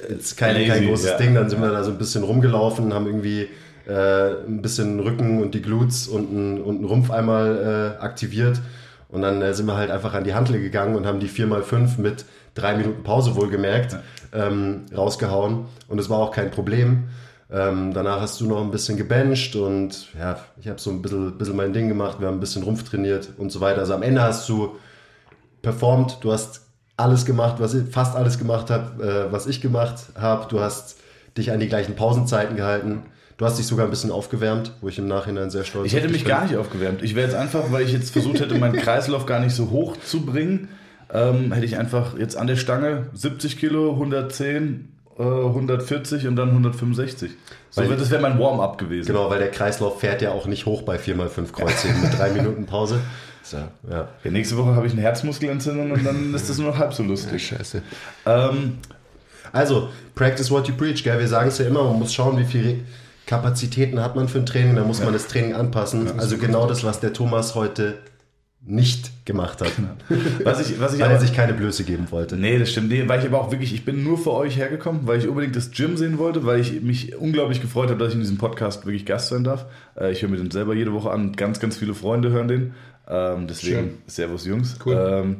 jetzt 0.08 0.36
kein, 0.36 0.64
kein 0.68 0.86
großes 0.86 1.10
ja. 1.10 1.16
Ding, 1.16 1.34
dann 1.34 1.50
sind 1.50 1.60
wir 1.60 1.70
da 1.70 1.82
so 1.82 1.90
ein 1.90 1.98
bisschen 1.98 2.22
rumgelaufen, 2.22 2.94
haben 2.94 3.06
irgendwie 3.06 3.48
äh, 3.86 4.46
ein 4.46 4.62
bisschen 4.62 5.00
Rücken 5.00 5.42
und 5.42 5.54
die 5.54 5.62
Glutes 5.62 6.08
und 6.08 6.30
einen, 6.30 6.62
und 6.62 6.76
einen 6.76 6.84
Rumpf 6.84 7.10
einmal 7.10 7.96
äh, 7.98 8.02
aktiviert. 8.02 8.60
Und 9.08 9.22
dann 9.22 9.42
äh, 9.42 9.52
sind 9.54 9.66
wir 9.66 9.76
halt 9.76 9.90
einfach 9.90 10.14
an 10.14 10.24
die 10.24 10.34
Hantel 10.34 10.60
gegangen 10.60 10.96
und 10.96 11.06
haben 11.06 11.20
die 11.20 11.28
4x5 11.28 12.00
mit 12.00 12.24
drei 12.54 12.76
Minuten 12.76 13.02
Pause 13.02 13.36
wohlgemerkt 13.36 13.92
ja. 13.92 14.00
ähm, 14.46 14.86
rausgehauen. 14.96 15.66
Und 15.88 15.98
es 15.98 16.08
war 16.08 16.18
auch 16.18 16.30
kein 16.30 16.50
Problem. 16.50 17.04
Ähm, 17.50 17.92
danach 17.92 18.20
hast 18.20 18.40
du 18.40 18.46
noch 18.46 18.62
ein 18.62 18.70
bisschen 18.70 18.96
gebencht 18.96 19.56
und 19.56 20.08
ja, 20.18 20.38
ich 20.58 20.68
habe 20.68 20.80
so 20.80 20.90
ein 20.90 21.02
bisschen, 21.02 21.36
bisschen 21.36 21.56
mein 21.56 21.74
Ding 21.74 21.88
gemacht, 21.88 22.18
wir 22.18 22.28
haben 22.28 22.38
ein 22.38 22.40
bisschen 22.40 22.62
Rumpf 22.62 22.88
trainiert 22.88 23.28
und 23.36 23.52
so 23.52 23.60
weiter. 23.60 23.80
Also 23.80 23.92
am 23.92 24.02
Ende 24.02 24.22
hast 24.22 24.48
du 24.48 24.76
performt, 25.60 26.18
du 26.22 26.32
hast 26.32 26.62
alles 26.96 27.26
gemacht, 27.26 27.56
was 27.58 27.74
ich, 27.74 27.88
fast 27.90 28.16
alles 28.16 28.38
gemacht 28.38 28.70
habe, 28.70 29.26
äh, 29.28 29.32
was 29.32 29.46
ich 29.46 29.60
gemacht 29.60 29.96
habe. 30.18 30.46
Du 30.48 30.60
hast 30.60 30.96
dich 31.36 31.52
an 31.52 31.60
die 31.60 31.68
gleichen 31.68 31.94
Pausenzeiten 31.94 32.56
gehalten. 32.56 33.02
Du 33.42 33.46
hast 33.46 33.58
dich 33.58 33.66
sogar 33.66 33.86
ein 33.86 33.90
bisschen 33.90 34.12
aufgewärmt, 34.12 34.70
wo 34.82 34.88
ich 34.88 35.00
im 35.00 35.08
Nachhinein 35.08 35.50
sehr 35.50 35.64
stolz 35.64 35.82
bin. 35.82 35.86
Ich 35.86 35.94
hätte 36.00 36.12
mich 36.12 36.22
bin. 36.22 36.28
gar 36.28 36.44
nicht 36.44 36.56
aufgewärmt. 36.56 37.02
Ich 37.02 37.16
wäre 37.16 37.26
jetzt 37.26 37.34
einfach, 37.34 37.72
weil 37.72 37.82
ich 37.82 37.90
jetzt 37.90 38.12
versucht 38.12 38.38
hätte, 38.38 38.56
meinen 38.56 38.76
Kreislauf 38.76 39.26
gar 39.26 39.40
nicht 39.40 39.52
so 39.52 39.70
hoch 39.70 39.96
zu 39.96 40.24
bringen, 40.24 40.68
ähm, 41.12 41.50
hätte 41.50 41.66
ich 41.66 41.76
einfach 41.76 42.16
jetzt 42.16 42.36
an 42.36 42.46
der 42.46 42.54
Stange 42.54 43.06
70 43.14 43.58
Kilo, 43.58 43.94
110 43.94 44.92
140 45.18 46.22
äh, 46.22 46.28
und 46.28 46.36
dann 46.36 46.50
165. 46.50 47.32
So, 47.70 47.80
weil, 47.80 47.96
das 47.96 48.12
wäre 48.12 48.22
mein 48.22 48.38
Warm-up 48.38 48.78
gewesen. 48.78 49.08
Genau, 49.08 49.28
weil 49.28 49.40
der 49.40 49.50
Kreislauf 49.50 49.98
fährt 49.98 50.22
ja 50.22 50.30
auch 50.30 50.46
nicht 50.46 50.64
hoch 50.66 50.82
bei 50.82 50.98
4x5 50.98 51.50
Kreuzheben 51.50 52.00
mit 52.00 52.16
3 52.16 52.30
Minuten 52.30 52.66
Pause. 52.66 53.00
So, 53.42 53.56
ja. 53.90 54.06
ja. 54.22 54.30
nächste 54.30 54.56
Woche 54.56 54.76
habe 54.76 54.86
ich 54.86 54.92
eine 54.92 55.02
Herzmuskelentzündung 55.02 55.90
und 55.90 56.04
dann 56.06 56.32
ist 56.32 56.48
das 56.48 56.58
nur 56.58 56.70
noch 56.70 56.78
halb 56.78 56.94
so 56.94 57.02
lustig. 57.02 57.50
Ja, 57.50 57.58
scheiße. 57.58 57.82
Ähm, 58.24 58.78
also, 59.50 59.88
practice 60.14 60.48
what 60.48 60.68
you 60.68 60.74
preach, 60.76 61.02
gell? 61.02 61.18
Wir 61.18 61.26
sagen 61.26 61.48
es 61.48 61.58
ja 61.58 61.66
immer, 61.66 61.82
man 61.82 61.98
muss 61.98 62.14
schauen, 62.14 62.38
wie 62.38 62.44
viele 62.44 62.76
Kapazitäten 63.26 64.00
hat 64.00 64.16
man 64.16 64.28
für 64.28 64.38
ein 64.38 64.46
Training, 64.46 64.76
da 64.76 64.84
muss 64.84 64.98
ja. 64.98 65.04
man 65.04 65.14
das 65.14 65.28
Training 65.28 65.54
anpassen. 65.54 66.18
also 66.18 66.38
genau 66.38 66.66
das, 66.66 66.84
was 66.84 67.00
der 67.00 67.12
Thomas 67.12 67.54
heute 67.54 67.98
nicht 68.64 69.26
gemacht 69.26 69.60
hat. 69.60 69.72
Genau. 69.76 69.90
Was 70.44 70.60
ich, 70.60 70.80
was 70.80 70.94
ich 70.94 71.00
weil 71.00 71.06
aber, 71.06 71.14
er 71.14 71.20
sich 71.20 71.34
keine 71.34 71.52
Blöße 71.52 71.82
geben 71.82 72.10
wollte. 72.10 72.36
Nee, 72.36 72.58
das 72.58 72.70
stimmt. 72.70 72.88
Nee, 72.88 73.08
weil 73.08 73.20
ich 73.20 73.26
aber 73.26 73.40
auch 73.40 73.50
wirklich, 73.50 73.74
ich 73.74 73.84
bin 73.84 74.04
nur 74.04 74.18
für 74.18 74.32
euch 74.32 74.56
hergekommen, 74.56 75.06
weil 75.06 75.18
ich 75.18 75.26
unbedingt 75.26 75.56
das 75.56 75.72
Gym 75.72 75.96
sehen 75.96 76.18
wollte, 76.18 76.46
weil 76.46 76.60
ich 76.60 76.80
mich 76.80 77.16
unglaublich 77.16 77.60
gefreut 77.60 77.90
habe, 77.90 77.98
dass 77.98 78.10
ich 78.10 78.14
in 78.14 78.20
diesem 78.20 78.38
Podcast 78.38 78.86
wirklich 78.86 79.04
Gast 79.04 79.28
sein 79.28 79.42
darf. 79.42 79.66
Äh, 79.98 80.12
ich 80.12 80.22
höre 80.22 80.28
mir 80.28 80.36
den 80.36 80.50
selber 80.52 80.74
jede 80.74 80.92
Woche 80.92 81.10
an. 81.10 81.32
Ganz, 81.32 81.58
ganz 81.58 81.76
viele 81.76 81.94
Freunde 81.94 82.30
hören 82.30 82.48
den. 82.48 82.74
Ähm, 83.08 83.48
deswegen, 83.48 83.76
Schön. 83.76 83.98
Servus 84.06 84.46
Jungs. 84.46 84.76
Cool. 84.84 84.94
Ähm, 84.96 85.36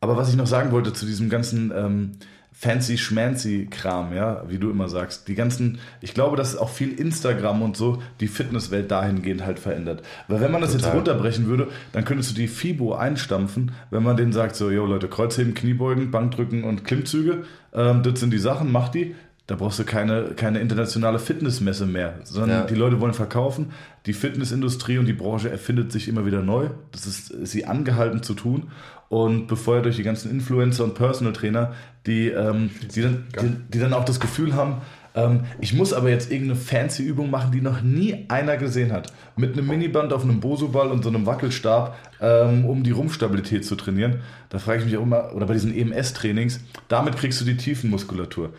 aber 0.00 0.16
was 0.16 0.28
ich 0.28 0.36
noch 0.36 0.48
sagen 0.48 0.72
wollte 0.72 0.92
zu 0.92 1.06
diesem 1.06 1.30
ganzen 1.30 1.72
ähm, 1.74 2.12
fancy 2.52 2.98
schmancy 2.98 3.66
Kram, 3.70 4.14
ja, 4.14 4.44
wie 4.48 4.58
du 4.58 4.70
immer 4.70 4.88
sagst. 4.88 5.26
Die 5.28 5.34
ganzen, 5.34 5.78
ich 6.00 6.14
glaube, 6.14 6.36
dass 6.36 6.56
auch 6.56 6.68
viel 6.68 6.92
Instagram 6.92 7.62
und 7.62 7.76
so 7.76 8.02
die 8.20 8.28
Fitnesswelt 8.28 8.90
dahingehend 8.90 9.44
halt 9.44 9.58
verändert. 9.58 10.02
Weil 10.28 10.40
wenn 10.40 10.52
man 10.52 10.60
das 10.60 10.72
Total. 10.72 10.88
jetzt 10.88 10.96
runterbrechen 10.96 11.46
würde, 11.46 11.68
dann 11.92 12.04
könntest 12.04 12.30
du 12.30 12.34
die 12.34 12.48
FIBO 12.48 12.94
einstampfen, 12.94 13.72
wenn 13.90 14.02
man 14.02 14.16
denen 14.16 14.32
sagt, 14.32 14.54
so, 14.54 14.70
yo 14.70 14.86
Leute, 14.86 15.08
Kreuzheben, 15.08 15.54
Kniebeugen, 15.54 16.10
Bankdrücken 16.10 16.64
und 16.64 16.84
Klimmzüge, 16.84 17.44
ähm, 17.72 18.02
das 18.02 18.20
sind 18.20 18.32
die 18.32 18.38
Sachen, 18.38 18.70
mach 18.70 18.90
die. 18.90 19.16
Da 19.48 19.56
brauchst 19.56 19.80
du 19.80 19.84
keine, 19.84 20.30
keine 20.36 20.60
internationale 20.60 21.18
Fitnessmesse 21.18 21.84
mehr, 21.84 22.20
sondern 22.22 22.60
ja. 22.60 22.64
die 22.66 22.76
Leute 22.76 23.00
wollen 23.00 23.12
verkaufen. 23.12 23.72
Die 24.06 24.12
Fitnessindustrie 24.12 24.98
und 24.98 25.06
die 25.06 25.12
Branche 25.12 25.50
erfindet 25.50 25.90
sich 25.90 26.06
immer 26.06 26.24
wieder 26.24 26.42
neu. 26.42 26.68
Das 26.92 27.06
ist, 27.06 27.30
ist 27.30 27.50
sie 27.50 27.64
angehalten 27.64 28.22
zu 28.22 28.34
tun 28.34 28.70
und 29.12 29.46
befeuert 29.46 29.84
durch 29.84 29.96
die 29.96 30.04
ganzen 30.04 30.30
Influencer 30.30 30.84
und 30.84 30.94
Personal 30.94 31.34
Trainer, 31.34 31.74
die, 32.06 32.28
ähm, 32.28 32.70
die, 32.94 33.02
dann, 33.02 33.26
die, 33.42 33.56
die, 33.68 33.78
dann 33.78 33.92
auch 33.92 34.06
das 34.06 34.20
Gefühl 34.20 34.54
haben, 34.54 34.80
ähm, 35.14 35.44
ich 35.60 35.74
muss 35.74 35.92
aber 35.92 36.10
jetzt 36.10 36.30
irgendeine 36.30 36.58
fancy 36.58 37.02
Übung 37.02 37.30
machen, 37.30 37.52
die 37.52 37.60
noch 37.60 37.82
nie 37.82 38.24
einer 38.28 38.56
gesehen 38.56 38.92
hat. 38.92 39.12
Mit 39.36 39.52
einem 39.52 39.66
Miniband 39.66 40.12
auf 40.12 40.22
einem 40.22 40.40
Bosoball 40.40 40.90
und 40.90 41.02
so 41.02 41.10
einem 41.10 41.26
Wackelstab, 41.26 41.96
ähm, 42.20 42.64
um 42.64 42.82
die 42.82 42.92
Rumpfstabilität 42.92 43.64
zu 43.64 43.76
trainieren. 43.76 44.20
Da 44.48 44.58
frage 44.58 44.80
ich 44.80 44.84
mich 44.86 44.96
auch 44.96 45.02
immer, 45.02 45.34
oder 45.34 45.46
bei 45.46 45.54
diesen 45.54 45.74
EMS-Trainings, 45.74 46.60
damit 46.88 47.16
kriegst 47.16 47.40
du 47.40 47.44
die 47.44 47.56
Tiefenmuskulatur. 47.56 48.52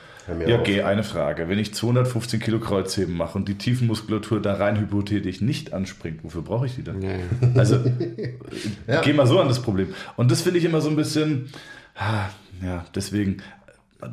Ja, 0.48 0.60
okay, 0.60 0.84
eine 0.84 1.04
Frage. 1.04 1.50
Wenn 1.50 1.60
ich 1.60 1.74
215 1.74 2.40
Kilo 2.40 2.60
Kreuzheben 2.60 3.16
mache 3.16 3.38
und 3.38 3.48
die 3.50 3.56
Tiefenmuskulatur 3.56 4.42
da 4.42 4.54
rein 4.54 4.80
hypothetisch 4.80 5.42
nicht 5.42 5.74
anspringt, 5.74 6.24
wofür 6.24 6.44
brauche 6.44 6.66
ich 6.66 6.76
die 6.76 6.84
dann? 6.84 7.02
Ja. 7.02 7.16
Also, 7.56 7.76
ja. 8.88 9.02
geh 9.02 9.14
mal 9.14 9.28
so 9.28 9.40
an 9.40 9.48
das 9.48 9.62
Problem. 9.62 9.90
Und 10.16 10.32
das 10.32 10.42
finde 10.42 10.60
ich 10.60 10.66
immer 10.66 10.82
so 10.82 10.90
ein 10.90 10.96
bisschen, 10.96 11.50
ah, 11.96 12.30
ja, 12.64 12.86
deswegen, 12.96 13.42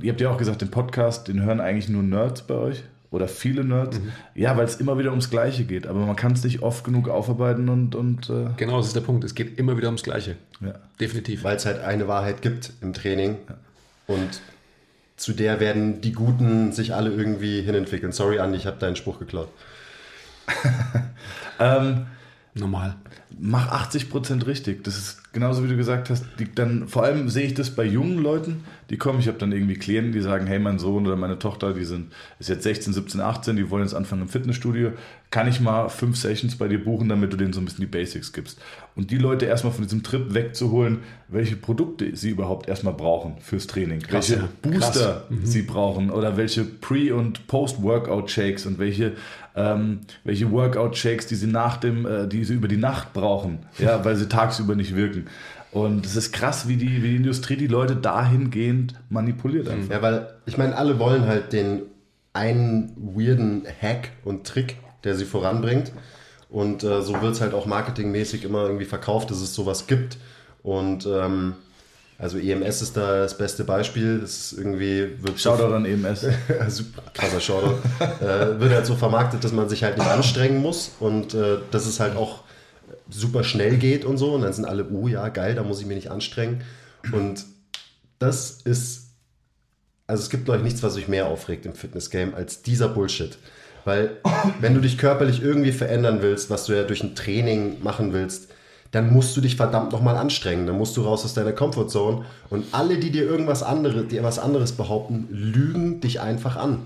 ihr 0.00 0.12
habt 0.12 0.20
ja 0.20 0.30
auch 0.30 0.38
gesagt, 0.38 0.62
den 0.62 0.70
Podcast, 0.70 1.28
den 1.28 1.42
hören 1.42 1.60
eigentlich 1.60 1.88
nur 1.88 2.02
Nerds 2.02 2.42
bei 2.42 2.54
euch 2.54 2.84
oder 3.10 3.26
viele 3.28 3.64
Nerds. 3.64 3.98
Mhm. 3.98 4.12
Ja, 4.34 4.56
weil 4.56 4.64
es 4.64 4.76
immer 4.76 4.98
wieder 4.98 5.10
ums 5.10 5.30
Gleiche 5.30 5.64
geht. 5.64 5.86
Aber 5.86 6.00
man 6.06 6.16
kann 6.16 6.32
es 6.32 6.44
nicht 6.44 6.62
oft 6.62 6.84
genug 6.84 7.08
aufarbeiten 7.08 7.68
und. 7.68 7.94
und 7.94 8.30
äh 8.30 8.50
genau, 8.56 8.76
das 8.78 8.88
ist 8.88 8.96
der 8.96 9.00
Punkt. 9.00 9.24
Es 9.24 9.34
geht 9.34 9.58
immer 9.58 9.76
wieder 9.76 9.88
ums 9.88 10.02
Gleiche. 10.02 10.36
Ja. 10.60 10.74
Definitiv. 11.00 11.44
Weil 11.44 11.56
es 11.56 11.66
halt 11.66 11.80
eine 11.80 12.06
Wahrheit 12.08 12.42
gibt 12.42 12.72
im 12.80 12.92
Training. 12.92 13.36
Ja. 13.48 14.14
Und 14.14 14.40
zu 15.16 15.32
der 15.32 15.60
werden 15.60 16.00
die 16.00 16.12
Guten 16.12 16.72
sich 16.72 16.94
alle 16.94 17.10
irgendwie 17.10 17.62
hinentwickeln. 17.62 18.12
Sorry, 18.12 18.38
Andi, 18.38 18.56
ich 18.56 18.66
habe 18.66 18.78
deinen 18.78 18.96
Spruch 18.96 19.18
geklaut. 19.18 19.48
ähm, 21.60 22.06
Normal. 22.54 22.96
mach 23.38 23.70
80% 23.72 24.46
richtig. 24.46 24.82
Das 24.82 24.98
ist 24.98 25.32
genauso 25.32 25.62
wie 25.62 25.68
du 25.68 25.76
gesagt 25.76 26.10
hast. 26.10 26.24
Die 26.38 26.52
dann, 26.52 26.88
vor 26.88 27.04
allem 27.04 27.28
sehe 27.28 27.46
ich 27.46 27.54
das 27.54 27.70
bei 27.70 27.84
jungen 27.84 28.18
Leuten, 28.18 28.64
die 28.90 28.96
kommen. 28.96 29.20
Ich 29.20 29.28
habe 29.28 29.38
dann 29.38 29.52
irgendwie 29.52 29.74
Klienten, 29.74 30.12
die 30.12 30.20
sagen, 30.20 30.46
hey, 30.46 30.58
mein 30.58 30.78
Sohn 30.78 31.06
oder 31.06 31.16
meine 31.16 31.38
Tochter, 31.38 31.72
die 31.72 31.84
sind, 31.84 32.12
ist 32.40 32.48
jetzt 32.48 32.64
16, 32.64 32.92
17, 32.92 33.20
18, 33.20 33.56
die 33.56 33.70
wollen 33.70 33.84
jetzt 33.84 33.94
anfangen 33.94 34.22
im 34.22 34.28
Fitnessstudio. 34.28 34.92
Kann 35.30 35.46
ich 35.46 35.60
mal 35.60 35.88
fünf 35.88 36.16
Sessions 36.16 36.56
bei 36.56 36.66
dir 36.66 36.82
buchen, 36.82 37.08
damit 37.08 37.32
du 37.32 37.36
denen 37.36 37.52
so 37.52 37.60
ein 37.60 37.64
bisschen 37.64 37.82
die 37.82 37.90
Basics 37.90 38.32
gibst? 38.32 38.60
Und 38.96 39.12
die 39.12 39.18
Leute 39.18 39.46
erstmal 39.46 39.72
von 39.72 39.84
diesem 39.84 40.02
Trip 40.02 40.34
wegzuholen, 40.34 40.98
welche 41.28 41.54
Produkte 41.54 42.16
sie 42.16 42.30
überhaupt 42.30 42.68
erstmal 42.68 42.94
brauchen 42.94 43.36
fürs 43.40 43.68
Training. 43.68 44.00
Krass, 44.00 44.28
welche 44.28 44.42
ja. 44.42 44.48
Booster 44.60 45.26
sie 45.44 45.62
brauchen 45.62 46.10
oder 46.10 46.36
welche 46.36 46.64
Pre- 46.64 47.14
und 47.14 47.46
Post-Workout-Shakes 47.46 48.66
und 48.66 48.80
welche, 48.80 49.12
ähm, 49.56 50.00
welche 50.24 50.50
Workout-Shakes, 50.50 51.26
die 51.26 51.34
sie 51.34 51.46
nach 51.46 51.76
dem, 51.76 52.06
äh, 52.06 52.28
die 52.28 52.44
sie 52.44 52.54
über 52.54 52.68
die 52.68 52.76
Nacht 52.76 53.12
brauchen, 53.12 53.66
ja, 53.78 54.04
weil 54.04 54.16
sie 54.16 54.28
tagsüber 54.28 54.74
nicht 54.74 54.94
wirken. 54.94 55.26
Und 55.72 56.04
es 56.04 56.16
ist 56.16 56.32
krass, 56.32 56.66
wie 56.66 56.76
die, 56.76 57.02
wie 57.02 57.10
die 57.10 57.16
Industrie 57.16 57.56
die 57.56 57.68
Leute 57.68 57.94
dahingehend 57.94 58.94
manipuliert 59.08 59.68
einfach. 59.68 59.90
Ja, 59.90 60.02
weil 60.02 60.28
ich 60.46 60.58
meine, 60.58 60.76
alle 60.76 60.98
wollen 60.98 61.26
halt 61.26 61.52
den 61.52 61.82
einen 62.32 62.92
weirden 62.96 63.64
Hack 63.80 64.10
und 64.24 64.46
Trick, 64.46 64.76
der 65.04 65.14
sie 65.14 65.24
voranbringt. 65.24 65.92
Und 66.48 66.82
äh, 66.82 67.02
so 67.02 67.20
wird 67.22 67.34
es 67.34 67.40
halt 67.40 67.54
auch 67.54 67.66
marketingmäßig 67.66 68.44
immer 68.44 68.64
irgendwie 68.64 68.84
verkauft, 68.84 69.30
dass 69.30 69.40
es 69.40 69.54
sowas 69.54 69.86
gibt. 69.86 70.18
Und 70.62 71.06
ähm, 71.06 71.54
also 72.20 72.38
EMS 72.38 72.82
ist 72.82 72.96
da 72.96 73.22
das 73.22 73.36
beste 73.36 73.64
Beispiel. 73.64 74.20
Es 74.22 74.52
ist 74.52 74.58
irgendwie 74.58 75.10
wird 75.22 75.40
Shoutout 75.40 75.74
an 75.74 75.86
EMS. 75.86 76.26
Super 76.68 77.02
krasser 77.14 77.40
Shoutout. 77.40 77.78
äh, 78.20 78.60
wird 78.60 78.72
halt 78.72 78.86
so 78.86 78.94
vermarktet, 78.94 79.42
dass 79.42 79.52
man 79.52 79.68
sich 79.68 79.82
halt 79.82 79.96
nicht 79.96 80.08
anstrengen 80.08 80.60
muss 80.60 80.90
und 81.00 81.32
äh, 81.34 81.58
dass 81.70 81.86
es 81.86 81.98
halt 81.98 82.16
auch 82.16 82.42
super 83.08 83.42
schnell 83.42 83.78
geht 83.78 84.04
und 84.04 84.18
so. 84.18 84.34
Und 84.34 84.42
dann 84.42 84.52
sind 84.52 84.66
alle, 84.66 84.86
oh 84.90 85.08
ja, 85.08 85.28
geil, 85.30 85.54
da 85.54 85.62
muss 85.62 85.80
ich 85.80 85.86
mich 85.86 85.96
nicht 85.96 86.10
anstrengen. 86.10 86.62
Und 87.10 87.46
das 88.18 88.60
ist, 88.62 89.12
also 90.06 90.22
es 90.22 90.28
gibt, 90.28 90.44
glaube 90.44 90.58
ich, 90.58 90.64
nichts, 90.64 90.82
was 90.82 90.96
euch 90.96 91.08
mehr 91.08 91.26
aufregt 91.26 91.64
im 91.64 91.72
Fitnessgame 91.72 92.34
als 92.34 92.62
dieser 92.62 92.88
Bullshit. 92.88 93.38
Weil, 93.86 94.18
wenn 94.60 94.74
du 94.74 94.80
dich 94.80 94.98
körperlich 94.98 95.42
irgendwie 95.42 95.72
verändern 95.72 96.18
willst, 96.20 96.50
was 96.50 96.66
du 96.66 96.74
ja 96.74 96.82
durch 96.82 97.02
ein 97.02 97.14
Training 97.14 97.82
machen 97.82 98.12
willst, 98.12 98.50
dann 98.90 99.12
musst 99.12 99.36
du 99.36 99.40
dich 99.40 99.56
verdammt 99.56 99.92
nochmal 99.92 100.16
anstrengen. 100.16 100.66
Dann 100.66 100.76
musst 100.76 100.96
du 100.96 101.02
raus 101.02 101.24
aus 101.24 101.34
deiner 101.34 101.52
Comfortzone. 101.52 102.24
Und 102.48 102.66
alle, 102.72 102.98
die 102.98 103.10
dir 103.10 103.24
irgendwas 103.24 103.62
anderes, 103.62 104.08
dir 104.08 104.22
was 104.22 104.38
anderes 104.38 104.72
behaupten, 104.72 105.28
lügen 105.30 106.00
dich 106.00 106.20
einfach 106.20 106.56
an. 106.56 106.80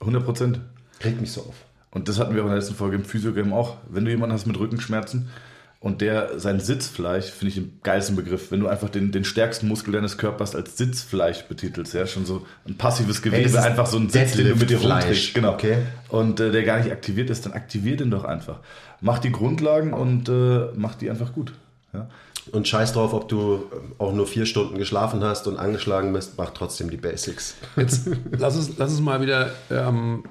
100 0.00 0.24
Prozent. 0.24 0.60
Regt 1.02 1.20
mich 1.20 1.32
so 1.32 1.40
auf. 1.42 1.54
Und 1.90 2.08
das 2.08 2.18
hatten 2.18 2.34
wir 2.34 2.42
auch 2.42 2.46
in 2.46 2.52
der 2.52 2.60
letzten 2.60 2.74
Folge 2.74 2.96
im 2.96 3.04
Physiogame 3.04 3.54
auch. 3.54 3.76
Wenn 3.88 4.04
du 4.04 4.10
jemanden 4.10 4.34
hast 4.34 4.46
mit 4.46 4.58
Rückenschmerzen 4.58 5.28
und 5.82 6.00
der 6.00 6.38
sein 6.38 6.60
Sitzfleisch, 6.60 7.26
finde 7.26 7.48
ich 7.48 7.54
den 7.56 7.80
geilsten 7.82 8.14
Begriff, 8.14 8.52
wenn 8.52 8.60
du 8.60 8.68
einfach 8.68 8.88
den, 8.88 9.10
den 9.10 9.24
stärksten 9.24 9.66
Muskel 9.66 9.92
deines 9.92 10.16
Körpers 10.16 10.54
als 10.54 10.78
Sitzfleisch 10.78 11.42
betitelst, 11.42 11.92
ja, 11.92 12.06
schon 12.06 12.24
so 12.24 12.46
ein 12.66 12.78
passives 12.78 13.20
Gewebe, 13.20 13.42
ist 13.42 13.56
einfach 13.56 13.86
so 13.86 13.98
ein 13.98 14.08
Sitz, 14.08 14.36
den 14.36 14.48
du 14.48 14.54
mit 14.54 14.70
dir 14.70 14.80
rumträgst, 14.80 15.34
genau. 15.34 15.54
okay. 15.54 15.78
Und 16.08 16.38
äh, 16.38 16.52
der 16.52 16.62
gar 16.62 16.78
nicht 16.78 16.92
aktiviert 16.92 17.30
ist, 17.30 17.46
dann 17.46 17.52
aktivier 17.52 17.96
den 17.96 18.12
doch 18.12 18.24
einfach. 18.24 18.60
Mach 19.00 19.18
die 19.18 19.32
Grundlagen 19.32 19.92
und 19.92 20.28
äh, 20.28 20.68
mach 20.76 20.94
die 20.94 21.10
einfach 21.10 21.32
gut. 21.32 21.52
Ja. 21.92 22.08
Und 22.52 22.68
scheiß 22.68 22.92
drauf, 22.92 23.12
ob 23.12 23.28
du 23.28 23.64
auch 23.98 24.12
nur 24.12 24.28
vier 24.28 24.46
Stunden 24.46 24.78
geschlafen 24.78 25.24
hast 25.24 25.48
und 25.48 25.58
angeschlagen 25.58 26.12
bist, 26.12 26.34
mach 26.38 26.50
trotzdem 26.50 26.90
die 26.90 26.96
Basics. 26.96 27.56
Jetzt 27.76 28.08
lass 28.30 28.54
uns, 28.54 28.70
lass 28.78 28.92
uns 28.92 29.00
mal 29.00 29.20
wieder 29.20 29.50
ähm, 29.68 30.22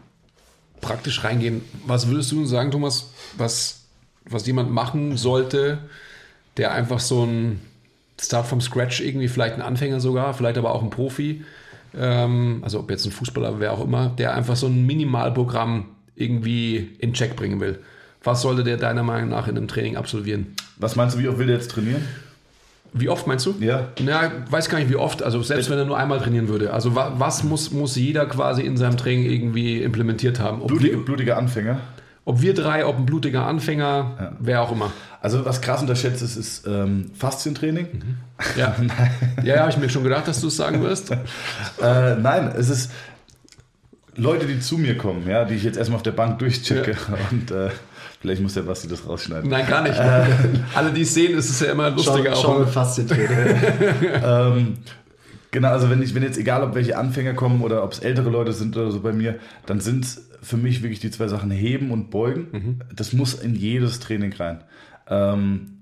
praktisch 0.79 1.25
reingehen. 1.25 1.62
Was 1.86 2.08
würdest 2.08 2.31
du 2.31 2.39
uns 2.39 2.50
sagen, 2.50 2.72
Thomas, 2.72 3.12
was, 3.38 3.80
was 4.25 4.46
jemand 4.46 4.72
machen 4.72 5.18
sollte, 5.18 5.80
der 6.58 6.74
einfach 6.74 7.00
so 7.00 7.24
ein 7.25 7.62
Start 8.20 8.48
from 8.48 8.62
Scratch 8.62 9.01
irgendwie, 9.01 9.28
vielleicht 9.28 9.56
ein 9.56 9.62
Anfänger 9.62 10.00
sogar, 10.00 10.34
vielleicht 10.34 10.58
aber 10.58 10.74
auch 10.75 10.84
ein 10.84 10.90
Profi, 10.90 11.44
ähm, 11.98 12.60
also 12.62 12.80
ob 12.80 12.92
jetzt 12.92 13.06
ein 13.06 13.12
Fußballer, 13.12 13.60
wer 13.60 13.74
auch 13.74 13.84
immer, 13.84 14.10
der 14.10 14.36
einfach 14.36 14.56
so 14.56 14.68
ein 14.68 14.86
Minimalprogramm 14.86 15.86
irgendwie 16.16 16.90
in 17.00 17.13
Check 17.13 17.36
bringen 17.36 17.60
will. 17.60 17.80
Was 18.24 18.42
sollte 18.44 18.63
der 18.63 18.78
deiner 18.78 19.04
Meinung 19.04 19.30
nach 19.30 19.48
in 19.48 19.58
einem 19.58 19.68
Training 19.68 19.98
absolvieren? 19.98 20.56
Was 20.78 20.96
meinst 20.96 21.16
du, 21.16 21.20
wie 21.20 21.28
oft 21.28 21.40
will 21.40 21.48
der 21.48 21.56
jetzt 21.56 21.72
trainieren? 21.72 22.04
Wie 22.94 23.10
oft 23.10 23.25
meinst 23.25 23.46
du? 23.46 23.56
Ja. 23.60 23.88
Na, 24.04 24.32
weiß 24.50 24.70
gar 24.70 24.78
nicht 24.78 24.90
wie 24.90 24.98
oft. 24.98 25.24
Also 25.24 25.42
selbst 25.42 25.70
wenn 25.70 25.78
er 25.78 25.86
nur 25.86 25.98
einmal 25.98 26.20
trainieren 26.20 26.50
würde. 26.50 26.74
Also 26.74 26.94
wa 26.94 27.13
was 27.18 27.44
muss, 27.44 27.72
muss 27.72 27.96
jeder 27.96 28.25
quasi 28.25 28.63
in 28.63 28.75
seinem 28.75 28.98
Training 28.98 29.32
irgendwie 29.32 29.82
implementiert 29.82 30.40
haben? 30.40 30.62
Ob, 30.62 30.68
Blutige, 30.68 30.98
blutiger 30.98 31.38
Anfänger. 31.38 31.80
Ob 32.25 32.42
wir 32.42 32.54
drei, 32.54 32.86
ob 32.86 32.98
ein 32.98 33.06
blutiger 33.06 33.46
Anfänger, 33.46 34.36
wer 34.40 34.62
auch 34.62 34.72
immer. 34.72 34.92
Also 35.22 35.46
was 35.46 35.62
krass 35.62 35.82
unterschätzt 35.82 36.22
ist, 36.22 36.36
ist 36.36 36.68
ähm, 36.68 37.12
Faszientraining. 37.18 37.88
Ja, 38.58 38.75
ja, 39.44 39.44
ja 39.44 39.60
habe 39.60 39.70
ich 39.70 39.78
mir 39.78 39.88
schon 39.88 40.04
gedacht, 40.04 40.28
dass 40.28 40.42
du 40.42 40.48
es 40.48 40.58
sagen 40.58 40.82
wirst. 40.82 41.12
Äh, 41.82 42.16
nein, 42.16 42.51
es 42.58 42.70
ist 42.70 42.92
Leute, 44.16 44.46
die 44.46 44.60
zu 44.60 44.78
mir 44.78 44.98
kommen, 44.98 45.28
ja, 45.28 45.46
die 45.46 45.56
ich 45.56 45.63
jetzt 45.63 45.78
erstmal 45.78 45.98
auf 45.98 46.04
der 46.04 46.12
Bank 46.12 46.40
durchchecke 46.40 46.96
und 47.32 47.51
äh, 47.51 47.70
vielleicht 48.20 48.42
muss 48.42 48.56
der 48.56 48.63
Basti 48.63 48.88
das 48.88 49.08
rausschneiden. 49.08 49.50
Nein, 49.50 49.68
gar 49.68 49.84
nicht. 49.84 50.00
Alle, 50.00 50.92
die 50.92 51.01
es 51.01 51.13
sehen, 51.13 51.38
ist 51.38 51.50
es 51.50 51.60
ja 51.60 51.72
immer 51.72 51.92
lustiger. 51.92 52.36
Schon, 52.36 52.42
schon 52.42 52.63
auch. 52.63 52.70
fast 52.70 52.98
den 52.98 53.08
Training. 53.08 53.58
ähm, 54.24 54.78
genau, 55.51 55.70
also 55.70 55.89
wenn 55.89 56.01
ich, 56.01 56.15
wenn 56.15 56.24
jetzt 56.24 56.38
egal, 56.38 56.63
ob 56.63 56.75
welche 56.75 56.98
Anfänger 56.98 57.34
kommen 57.34 57.62
oder 57.62 57.84
ob 57.84 57.93
es 57.93 58.00
ältere 58.00 58.29
Leute 58.29 58.53
sind 58.53 58.75
oder 58.75 58.91
so 58.91 59.01
bei 59.01 59.13
mir, 59.13 59.39
dann 59.65 59.79
sind 59.79 60.05
es 60.05 60.29
für 60.41 60.58
mich 60.58 60.81
wirklich 60.81 61.00
die 61.00 61.12
zwei 61.12 61.27
Sachen 61.27 61.51
Heben 61.51 61.91
und 61.91 62.10
Beugen. 62.10 62.79
Das 62.96 63.13
muss 63.13 63.34
in 63.36 63.55
jedes 63.55 64.00
Training 64.00 64.34
rein. 64.34 64.63
Ähm, 65.08 65.77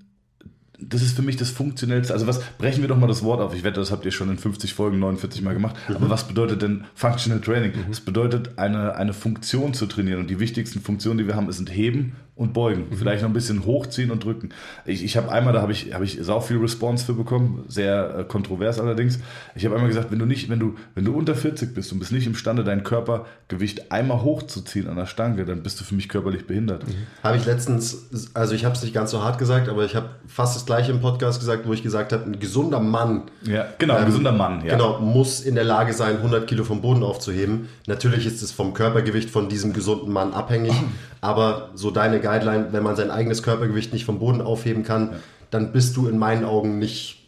das 0.82 1.02
ist 1.02 1.14
für 1.14 1.22
mich 1.22 1.36
das 1.36 1.50
Funktionellste. 1.50 2.12
Also 2.12 2.26
was, 2.26 2.40
brechen 2.58 2.80
wir 2.80 2.88
doch 2.88 2.96
mal 2.96 3.06
das 3.06 3.22
Wort 3.22 3.40
auf. 3.40 3.54
Ich 3.54 3.64
wette, 3.64 3.80
das 3.80 3.90
habt 3.90 4.04
ihr 4.04 4.10
schon 4.10 4.30
in 4.30 4.38
50 4.38 4.72
Folgen, 4.74 4.98
49 4.98 5.42
Mal 5.42 5.54
gemacht. 5.54 5.76
Aber 5.88 6.08
was 6.08 6.26
bedeutet 6.26 6.62
denn 6.62 6.84
Functional 6.94 7.40
Training? 7.40 7.72
Es 7.90 8.00
bedeutet, 8.00 8.58
eine, 8.58 8.94
eine 8.94 9.12
Funktion 9.12 9.74
zu 9.74 9.86
trainieren. 9.86 10.20
Und 10.20 10.30
die 10.30 10.40
wichtigsten 10.40 10.80
Funktionen, 10.80 11.18
die 11.18 11.26
wir 11.26 11.36
haben, 11.36 11.50
sind 11.52 11.70
Heben 11.70 12.16
und 12.40 12.54
Beugen. 12.54 12.86
Vielleicht 12.96 13.22
noch 13.22 13.28
ein 13.28 13.34
bisschen 13.34 13.66
hochziehen 13.66 14.10
und 14.10 14.24
drücken. 14.24 14.48
Ich, 14.86 15.04
ich 15.04 15.18
habe 15.18 15.30
einmal, 15.30 15.52
da 15.52 15.60
habe 15.60 15.72
ich, 15.72 15.92
habe 15.92 16.06
ich 16.06 16.18
sau 16.22 16.40
viel 16.40 16.56
Response 16.56 17.04
für 17.04 17.12
bekommen. 17.12 17.64
Sehr 17.68 18.20
äh, 18.20 18.24
kontrovers 18.24 18.80
allerdings. 18.80 19.18
Ich 19.54 19.66
habe 19.66 19.74
einmal 19.74 19.88
gesagt, 19.88 20.10
wenn 20.10 20.18
du 20.18 20.24
nicht, 20.24 20.48
wenn 20.48 20.58
du, 20.58 20.74
wenn 20.94 21.04
du 21.04 21.14
unter 21.14 21.34
40 21.34 21.74
bist 21.74 21.92
und 21.92 21.98
bist 21.98 22.12
nicht 22.12 22.26
imstande, 22.26 22.64
dein 22.64 22.82
Körpergewicht 22.82 23.92
einmal 23.92 24.22
hochzuziehen 24.22 24.88
an 24.88 24.96
der 24.96 25.04
Stange, 25.04 25.44
dann 25.44 25.62
bist 25.62 25.78
du 25.80 25.84
für 25.84 25.94
mich 25.94 26.08
körperlich 26.08 26.46
behindert. 26.46 26.82
habe 27.22 27.36
ich 27.36 27.44
letztens, 27.44 28.30
also 28.32 28.54
ich 28.54 28.64
habe 28.64 28.74
es 28.74 28.82
nicht 28.82 28.94
ganz 28.94 29.10
so 29.10 29.22
hart 29.22 29.38
gesagt, 29.38 29.68
aber 29.68 29.84
ich 29.84 29.94
habe 29.94 30.08
fast 30.26 30.56
das 30.56 30.64
gleiche 30.64 30.92
im 30.92 31.02
Podcast 31.02 31.40
gesagt, 31.40 31.68
wo 31.68 31.74
ich 31.74 31.82
gesagt 31.82 32.14
habe, 32.14 32.24
ein 32.24 32.40
gesunder 32.40 32.80
Mann 32.80 33.24
Ja, 33.42 33.66
genau, 33.76 33.96
ein 33.96 34.00
Ähm, 34.00 34.06
gesunder 34.06 34.32
Mann. 34.32 34.64
Ja. 34.64 34.72
Genau, 34.72 34.98
muss 35.00 35.42
in 35.42 35.56
der 35.56 35.64
Lage 35.64 35.92
sein, 35.92 36.16
100 36.16 36.46
Kilo 36.46 36.64
vom 36.64 36.80
Boden 36.80 37.02
aufzuheben. 37.02 37.68
Natürlich 37.86 38.24
ist 38.24 38.40
es 38.40 38.50
vom 38.50 38.72
Körpergewicht 38.72 39.28
von 39.28 39.50
diesem 39.50 39.74
gesunden 39.74 40.10
Mann 40.10 40.32
abhängig, 40.32 40.72
aber 41.20 41.70
so 41.74 41.90
deine 41.90 42.20
Guideline, 42.20 42.68
wenn 42.72 42.82
man 42.82 42.96
sein 42.96 43.10
eigenes 43.10 43.42
Körpergewicht 43.42 43.92
nicht 43.92 44.04
vom 44.04 44.18
Boden 44.18 44.40
aufheben 44.40 44.84
kann, 44.84 45.16
dann 45.50 45.72
bist 45.72 45.96
du 45.96 46.06
in 46.06 46.18
meinen 46.18 46.44
Augen 46.44 46.78
nicht, 46.78 47.26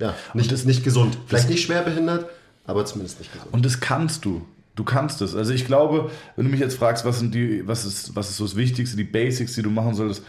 ja, 0.00 0.14
nicht, 0.34 0.50
ist 0.50 0.66
nicht 0.66 0.84
gesund. 0.84 1.18
Vielleicht 1.26 1.50
nicht 1.50 1.62
schwer 1.62 1.82
behindert, 1.82 2.26
aber 2.66 2.84
zumindest 2.84 3.20
nicht 3.20 3.32
gesund. 3.32 3.52
Und 3.52 3.64
das 3.64 3.80
kannst 3.80 4.24
du. 4.24 4.44
Du 4.74 4.84
kannst 4.84 5.22
es. 5.22 5.34
Also 5.34 5.52
ich 5.52 5.66
glaube, 5.66 6.10
wenn 6.36 6.44
du 6.44 6.50
mich 6.50 6.60
jetzt 6.60 6.76
fragst, 6.76 7.04
was 7.04 7.18
sind 7.18 7.34
die, 7.34 7.66
was 7.66 7.84
ist, 7.84 8.14
was 8.14 8.30
ist 8.30 8.36
so 8.36 8.44
das 8.44 8.54
Wichtigste, 8.54 8.96
die 8.96 9.04
Basics, 9.04 9.54
die 9.54 9.62
du 9.62 9.70
machen 9.70 9.94
solltest, 9.94 10.22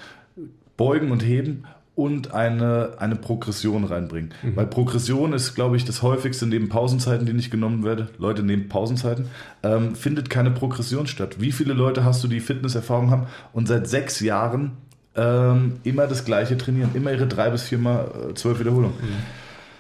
beugen 0.76 1.12
und 1.12 1.24
heben 1.24 1.66
und 2.00 2.34
eine, 2.34 2.94
eine 3.00 3.18
Progression 3.18 3.84
reinbringen. 3.84 4.34
Weil 4.56 4.68
Progression 4.68 5.34
ist, 5.34 5.54
glaube 5.54 5.76
ich, 5.76 5.84
das 5.84 6.02
häufigste 6.02 6.48
neben 6.48 6.70
Pausenzeiten, 6.70 7.26
die 7.26 7.34
nicht 7.34 7.52
genommen 7.52 7.84
werden. 7.84 8.08
Leute 8.18 8.42
nehmen 8.42 8.70
Pausenzeiten. 8.70 9.26
Ähm, 9.64 9.96
findet 9.96 10.30
keine 10.30 10.50
Progression 10.50 11.08
statt. 11.08 11.42
Wie 11.42 11.52
viele 11.52 11.74
Leute 11.74 12.06
hast 12.06 12.24
du, 12.24 12.30
die 12.30 12.40
Fitnesserfahrung 12.40 13.12
haben 13.12 13.28
und 13.52 13.68
seit 13.68 13.90
sechs 13.90 14.22
Jahren 14.22 14.78
ähm, 15.14 15.82
immer 15.84 16.08
das 16.08 16.24
gleiche 16.24 16.58
trainieren? 16.58 16.92
Immer 16.94 17.12
ihre 17.12 17.28
drei 17.28 17.50
bis 17.50 17.64
viermal 17.64 18.30
äh, 18.30 18.34
zwölf 18.34 18.62
Wiederholungen. 18.62 18.96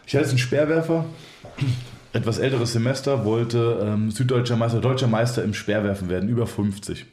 Ich 0.06 0.14
hatte 0.14 0.24
jetzt 0.24 0.32
einen 0.32 0.40
Speerwerfer, 0.40 1.06
etwas 2.12 2.38
älteres 2.38 2.74
Semester, 2.74 3.24
wollte 3.24 3.80
ähm, 3.82 4.12
süddeutscher 4.12 4.58
Meister, 4.58 4.82
deutscher 4.82 5.08
Meister 5.08 5.42
im 5.42 5.54
Speerwerfen 5.54 6.10
werden, 6.10 6.28
über 6.28 6.48
50. 6.48 7.06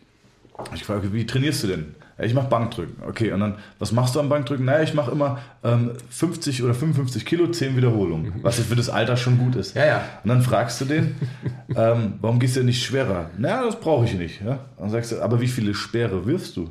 Ich 0.75 0.83
frage, 0.83 1.13
wie 1.13 1.27
trainierst 1.27 1.63
du 1.63 1.69
denn? 1.69 1.95
Ich 2.19 2.33
mache 2.33 2.49
Bankdrücken. 2.49 3.03
Okay, 3.07 3.33
und 3.33 3.41
dann, 3.41 3.57
was 3.79 3.93
machst 3.93 4.15
du 4.15 4.21
am 4.21 4.29
Bankdrücken? 4.29 4.65
Naja, 4.65 4.83
ich 4.83 4.95
mache 4.95 5.11
immer 5.11 5.39
ähm, 5.63 5.93
50 6.09 6.63
oder 6.63 6.75
55 6.75 7.27
Kilo, 7.27 7.49
10 7.49 7.77
Wiederholungen, 7.77 8.35
was 8.43 8.57
jetzt 8.59 8.69
für 8.69 8.77
das 8.77 8.89
Alter 8.89 9.17
schon 9.17 9.39
gut 9.39 9.55
ist. 9.57 9.77
Ja, 9.77 9.85
ja. 9.85 10.05
Und 10.25 10.31
dann 10.31 10.43
fragst 10.43 10.81
du 10.81 10.87
den, 10.87 11.15
ähm, 11.77 12.15
warum 12.21 12.39
gehst 12.39 12.57
du 12.57 12.61
denn 12.61 12.67
nicht 12.67 12.83
schwerer? 12.83 13.31
Naja, 13.37 13.65
das 13.65 13.79
brauche 13.79 14.07
ich 14.07 14.15
nicht. 14.15 14.41
Ja? 14.41 14.53
Und 14.77 14.85
dann 14.85 14.91
sagst 14.91 15.13
du, 15.13 15.21
aber 15.21 15.41
wie 15.41 15.49
viele 15.49 15.75
Speere 15.75 16.25
wirfst 16.25 16.57
du? 16.57 16.71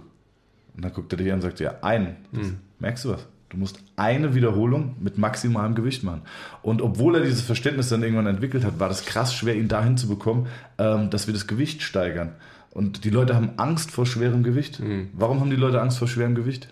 Und 0.76 0.84
dann 0.84 0.94
guckt 0.94 1.14
er 1.14 1.18
dich 1.18 1.28
an 1.28 1.36
und 1.36 1.42
sagt, 1.42 1.60
ja, 1.60 1.76
einen. 1.82 2.16
Das, 2.32 2.48
Merkst 2.80 3.06
du 3.06 3.10
was? 3.10 3.22
Du 3.22 3.56
Du 3.56 3.62
musst 3.62 3.80
eine 3.96 4.36
Wiederholung 4.36 4.96
mit 5.00 5.18
maximalem 5.18 5.76
Gewicht 5.76 6.04
machen. 6.04 6.24
Und 6.62 6.82
obwohl 6.82 7.16
er 7.16 7.22
dieses 7.22 7.42
Verständnis 7.42 7.88
dann 7.88 8.04
irgendwann 8.04 8.28
entwickelt 8.28 8.66
hat, 8.66 8.82
war 8.82 8.90
das 8.90 9.06
krass 9.06 9.34
schwer, 9.34 9.56
ihn 9.56 9.70
dahin 9.70 9.96
zu 9.96 10.10
bekommen, 10.10 10.48
ähm, 10.78 11.10
dass 11.10 11.28
wir 11.28 11.34
das 11.34 11.48
Gewicht 11.48 11.82
steigern. 11.82 12.34
Und 12.76 13.06
die 13.06 13.10
Leute 13.10 13.34
haben 13.36 13.52
Angst 13.56 13.90
vor 13.90 14.06
schwerem 14.06 14.44
Gewicht. 14.44 14.82
Mhm. 14.82 15.08
Warum 15.14 15.40
haben 15.40 15.50
die 15.50 15.56
Leute 15.56 15.82
Angst 15.82 15.98
vor 15.98 16.10
schwerem 16.10 16.36
Gewicht? 16.36 16.68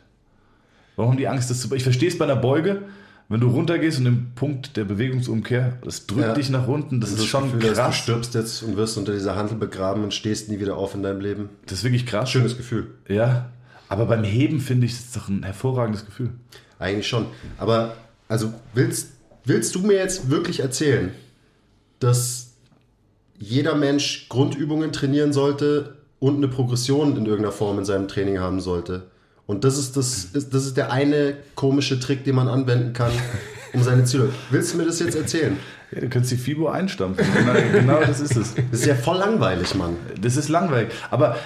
Warum 0.98 1.12
haben 1.12 1.17
die 1.17 1.27
Angst, 1.29 1.50
das 1.50 1.62
zu. 1.62 1.74
Ich 1.74 1.83
verstehe 1.83 2.10
es 2.10 2.17
bei 2.17 2.25
einer 2.25 2.36
Beuge, 2.36 2.81
wenn 3.29 3.39
du 3.39 3.48
runtergehst 3.48 4.00
und 4.00 4.05
im 4.05 4.31
Punkt 4.36 4.75
der 4.75 4.83
Bewegungsumkehr, 4.83 5.77
das 5.81 6.05
drückt 6.05 6.22
Ja. 6.27 6.33
dich 6.33 6.50
nach 6.50 6.67
unten, 6.67 7.00
das 7.00 7.12
Das 7.12 7.19
ist 7.22 7.25
schon 7.27 7.45
Gefühl, 7.45 7.62
dass 7.62 7.69
du 7.77 7.83
krass. 7.86 7.95
stirbst 7.95 8.36
jetzt 8.36 8.62
und 8.63 8.75
wirst 8.75 8.98
unter 8.98 9.13
dieser 9.13 9.36
Handel 9.38 9.57
begraben 9.57 10.03
und 10.03 10.13
stehst 10.13 10.50
nie 10.50 10.60
wieder 10.60 10.75
auf 10.75 10.93
in 10.93 11.03
deinem 11.03 11.22
Leben. 11.22 11.50
Das 11.65 11.79
ist 11.79 11.83
wirklich 11.86 12.05
krass. 12.05 12.29
Schönes 12.29 12.57
Gefühl. 12.57 12.88
Ja. 13.07 13.50
Aber 13.88 14.05
beim 14.05 14.25
Heben 14.25 14.60
finde 14.60 14.86
ich 14.86 14.91
es 14.91 15.12
doch 15.13 15.29
ein 15.29 15.43
hervorragendes 15.43 16.05
Gefühl. 16.05 16.31
Eigentlich 16.79 17.07
schon. 17.07 17.27
Aber 17.57 17.95
also 18.27 18.53
willst, 18.74 19.13
willst 19.45 19.74
du 19.74 19.79
mir 19.79 19.93
jetzt 19.95 20.29
wirklich 20.29 20.60
erzählen, 20.60 21.12
dass 22.00 22.52
jeder 23.44 23.76
Mensch 23.76 24.28
Grundübungen 24.30 24.94
trainieren 24.94 25.34
sollte 25.34 25.96
und 26.20 26.38
eine 26.38 26.48
Progression 26.48 27.18
in 27.18 27.26
irgendeiner 27.26 27.52
Form 27.52 27.78
in 27.78 27.86
seinem 27.86 28.08
Training 28.08 28.40
haben 28.40 28.62
sollte? 28.62 29.04
Und 29.46 29.66
das 29.66 29.78
ist, 29.78 29.98
das, 29.98 30.26
ist, 30.26 30.54
das 30.54 30.66
ist 30.66 30.78
der 30.78 30.92
eine 30.92 31.36
komische 31.56 32.00
Trick, 32.00 32.24
den 32.24 32.36
man 32.36 32.48
anwenden 32.48 32.94
kann, 32.94 33.12
um 33.74 33.84
seine 33.84 34.06
Ziele. 34.06 34.30
Willst 34.50 34.74
du 34.74 34.78
mir 34.78 34.86
das 34.86 35.00
jetzt 35.00 35.16
erzählen? 35.16 35.58
Ja, 35.92 36.00
du 36.00 36.10
könntest 36.10 36.32
die 36.32 36.38
Fibo 36.38 36.70
einstampfen. 36.70 37.26
Genau, 37.34 37.54
genau 37.74 38.00
das 38.00 38.22
ist 38.22 38.38
es. 38.38 38.56
Das 38.56 38.80
ist 38.80 38.86
ja 38.86 38.96
voll 38.96 39.18
langweilig, 39.18 39.76
Mann. 39.76 39.98
Das 40.22 40.38
ist 40.38 40.48
langweilig. 40.48 40.94
Aber 41.12 41.38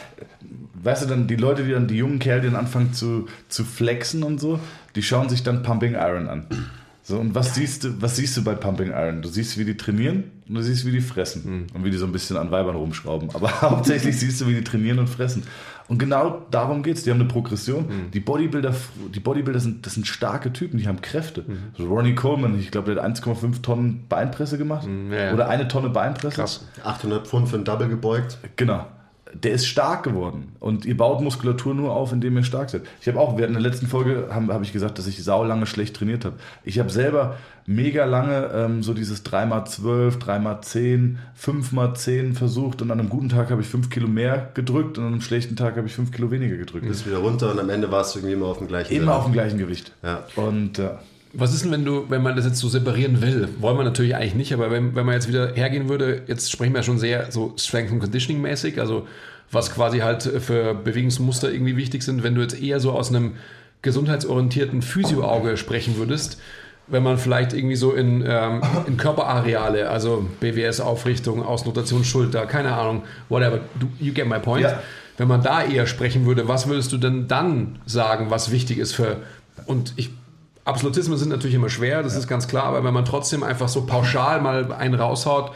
weißt 0.83 1.03
du 1.03 1.07
dann, 1.07 1.27
die 1.27 1.35
Leute, 1.35 1.63
die 1.63 1.71
dann, 1.71 1.87
die 1.87 1.97
jungen 1.97 2.19
Kerle, 2.19 2.41
die 2.41 2.47
dann 2.47 2.55
anfangen 2.55 2.93
zu, 2.93 3.27
zu 3.49 3.63
flexen 3.63 4.21
und 4.21 4.39
so, 4.39 4.59
die 4.95 5.01
schauen 5.01 5.29
sich 5.29 5.41
dann 5.41 5.63
Pumping 5.63 5.95
Iron 5.95 6.27
an. 6.29 6.45
So, 7.07 7.17
und 7.17 7.33
was 7.33 7.55
siehst 7.55 7.85
du, 7.85 8.01
was 8.01 8.17
siehst 8.17 8.35
du 8.35 8.43
bei 8.43 8.53
Pumping 8.53 8.89
Iron? 8.89 9.21
Du 9.21 9.29
siehst, 9.29 9.57
wie 9.57 9.63
die 9.63 9.77
trainieren 9.77 10.25
und 10.49 10.55
du 10.55 10.61
siehst, 10.61 10.85
wie 10.85 10.91
die 10.91 10.99
fressen. 10.99 11.67
Und 11.73 11.85
wie 11.85 11.89
die 11.89 11.95
so 11.95 12.05
ein 12.05 12.11
bisschen 12.11 12.35
an 12.35 12.51
Weibern 12.51 12.75
rumschrauben. 12.75 13.29
Aber 13.33 13.49
hauptsächlich 13.61 14.19
siehst 14.19 14.41
du, 14.41 14.47
wie 14.47 14.55
die 14.55 14.63
trainieren 14.65 14.99
und 14.99 15.07
fressen. 15.07 15.43
Und 15.87 15.99
genau 15.99 16.45
darum 16.51 16.83
geht's. 16.83 17.03
Die 17.03 17.09
haben 17.11 17.21
eine 17.21 17.29
Progression. 17.29 17.85
Die 18.13 18.19
Bodybuilder, 18.19 18.75
die 19.15 19.21
Bodybuilder 19.21 19.61
sind, 19.61 19.85
das 19.85 19.93
sind 19.93 20.05
starke 20.05 20.51
Typen, 20.51 20.79
die 20.79 20.87
haben 20.89 20.99
Kräfte. 20.99 21.45
So 21.77 21.85
Ronnie 21.87 22.13
Coleman, 22.13 22.59
ich 22.59 22.71
glaube, 22.71 22.93
der 22.93 23.01
hat 23.01 23.17
1,5 23.17 23.61
Tonnen 23.61 24.05
Beinpresse 24.09 24.57
gemacht. 24.57 24.85
ja, 25.09 25.27
ja. 25.27 25.33
Oder 25.33 25.47
eine 25.47 25.69
Tonne 25.69 25.87
Beinpresse. 25.87 26.35
Krass. 26.35 26.67
800 26.83 27.25
Pfund 27.25 27.47
für 27.47 27.55
ein 27.55 27.63
Double 27.63 27.87
gebeugt. 27.87 28.37
Genau. 28.57 28.85
Der 29.33 29.51
ist 29.51 29.67
stark 29.67 30.03
geworden. 30.03 30.53
Und 30.59 30.85
ihr 30.85 30.95
baut 30.95 31.21
Muskulatur 31.21 31.73
nur 31.75 31.91
auf, 31.93 32.13
indem 32.13 32.37
ihr 32.37 32.43
stark 32.43 32.69
seid. 32.69 32.83
Ich 33.01 33.07
habe 33.07 33.19
auch, 33.19 33.37
wir 33.37 33.43
hatten 33.43 33.55
in 33.55 33.61
der 33.61 33.69
letzten 33.71 33.87
Folge, 33.87 34.29
habe 34.31 34.53
hab 34.53 34.61
ich 34.61 34.73
gesagt, 34.73 34.97
dass 34.97 35.07
ich 35.07 35.23
saulange 35.23 35.65
schlecht 35.65 35.95
trainiert 35.95 36.25
habe. 36.25 36.35
Ich 36.63 36.79
habe 36.79 36.89
selber 36.89 37.35
mega 37.65 38.05
lange 38.05 38.49
ähm, 38.53 38.83
so 38.83 38.93
dieses 38.93 39.25
3x12, 39.25 40.19
3x10, 40.19 41.15
5x10 41.39 42.33
versucht 42.33 42.81
und 42.81 42.91
an 42.91 42.99
einem 42.99 43.09
guten 43.09 43.29
Tag 43.29 43.51
habe 43.51 43.61
ich 43.61 43.67
5 43.67 43.89
Kilo 43.89 44.07
mehr 44.07 44.49
gedrückt 44.53 44.97
und 44.97 45.05
an 45.05 45.11
einem 45.13 45.21
schlechten 45.21 45.55
Tag 45.55 45.75
habe 45.75 45.87
ich 45.87 45.93
5 45.93 46.11
Kilo 46.11 46.31
weniger 46.31 46.55
gedrückt. 46.57 46.87
Bist 46.87 47.05
wieder 47.05 47.17
runter 47.17 47.51
und 47.51 47.59
am 47.59 47.69
Ende 47.69 47.91
warst 47.91 48.15
du 48.15 48.19
irgendwie 48.19 48.35
immer 48.35 48.45
auf 48.47 48.59
dem 48.59 48.67
gleichen 48.67 48.93
Immer 48.93 49.01
Level. 49.07 49.15
auf 49.15 49.23
dem 49.25 49.33
gleichen 49.33 49.57
Gewicht. 49.57 49.91
Ja. 50.03 50.23
Und 50.37 50.79
äh, 50.79 50.91
Was 51.33 51.53
ist 51.53 51.63
denn, 51.63 51.71
wenn 51.71 51.85
du, 51.85 52.09
wenn 52.09 52.23
man 52.23 52.35
das 52.35 52.45
jetzt 52.45 52.59
so 52.59 52.69
separieren 52.69 53.21
will? 53.21 53.49
Wollen 53.59 53.77
wir 53.77 53.83
natürlich 53.83 54.15
eigentlich 54.15 54.35
nicht, 54.35 54.53
aber 54.53 54.71
wenn, 54.71 54.95
wenn 54.95 55.05
man 55.05 55.15
jetzt 55.15 55.27
wieder 55.27 55.53
hergehen 55.53 55.89
würde, 55.89 56.23
jetzt 56.27 56.51
sprechen 56.51 56.73
wir 56.73 56.83
schon 56.83 56.99
sehr 56.99 57.31
so 57.31 57.53
Strength 57.57 57.91
and 57.91 58.01
Conditioning 58.01 58.41
mäßig, 58.41 58.79
also 58.79 59.07
was 59.51 59.73
quasi 59.73 59.99
halt 59.99 60.23
für 60.23 60.73
Bewegungsmuster 60.73 61.51
irgendwie 61.51 61.77
wichtig 61.77 62.03
sind, 62.03 62.23
wenn 62.23 62.35
du 62.35 62.41
jetzt 62.41 62.61
eher 62.61 62.79
so 62.79 62.91
aus 62.91 63.09
einem 63.09 63.33
gesundheitsorientierten 63.81 64.81
Physio-Auge 64.81 65.57
sprechen 65.57 65.97
würdest, 65.97 66.39
wenn 66.87 67.03
man 67.03 67.17
vielleicht 67.17 67.53
irgendwie 67.53 67.75
so 67.75 67.93
in, 67.93 68.23
ähm, 68.25 68.61
in 68.87 68.97
Körperareale, 68.97 69.89
also 69.89 70.25
BWS-Aufrichtung, 70.39 71.43
Ausnotation, 71.43 72.03
Schulter, 72.03 72.45
keine 72.45 72.73
Ahnung, 72.73 73.03
whatever, 73.29 73.59
you 73.99 74.13
get 74.13 74.27
my 74.27 74.39
point. 74.39 74.63
Ja. 74.63 74.81
Wenn 75.17 75.27
man 75.27 75.41
da 75.41 75.63
eher 75.63 75.85
sprechen 75.85 76.25
würde, 76.25 76.47
was 76.47 76.67
würdest 76.67 76.91
du 76.91 76.97
denn 76.97 77.27
dann 77.27 77.79
sagen, 77.85 78.27
was 78.29 78.51
wichtig 78.51 78.77
ist 78.77 78.93
für, 78.93 79.17
und 79.65 79.93
ich, 79.97 80.11
Absolutismen 80.67 81.17
sind 81.17 81.29
natürlich 81.29 81.55
immer 81.55 81.69
schwer, 81.69 82.03
das 82.03 82.15
ist 82.15 82.27
ganz 82.27 82.49
klar, 82.49 82.65
aber 82.65 82.83
wenn 82.83 82.93
man 82.93 83.05
trotzdem 83.05 83.41
einfach 83.41 83.69
so 83.69 83.85
pauschal 83.85 84.41
mal 84.41 84.73
einen 84.73 84.95
raushaut, 84.95 85.53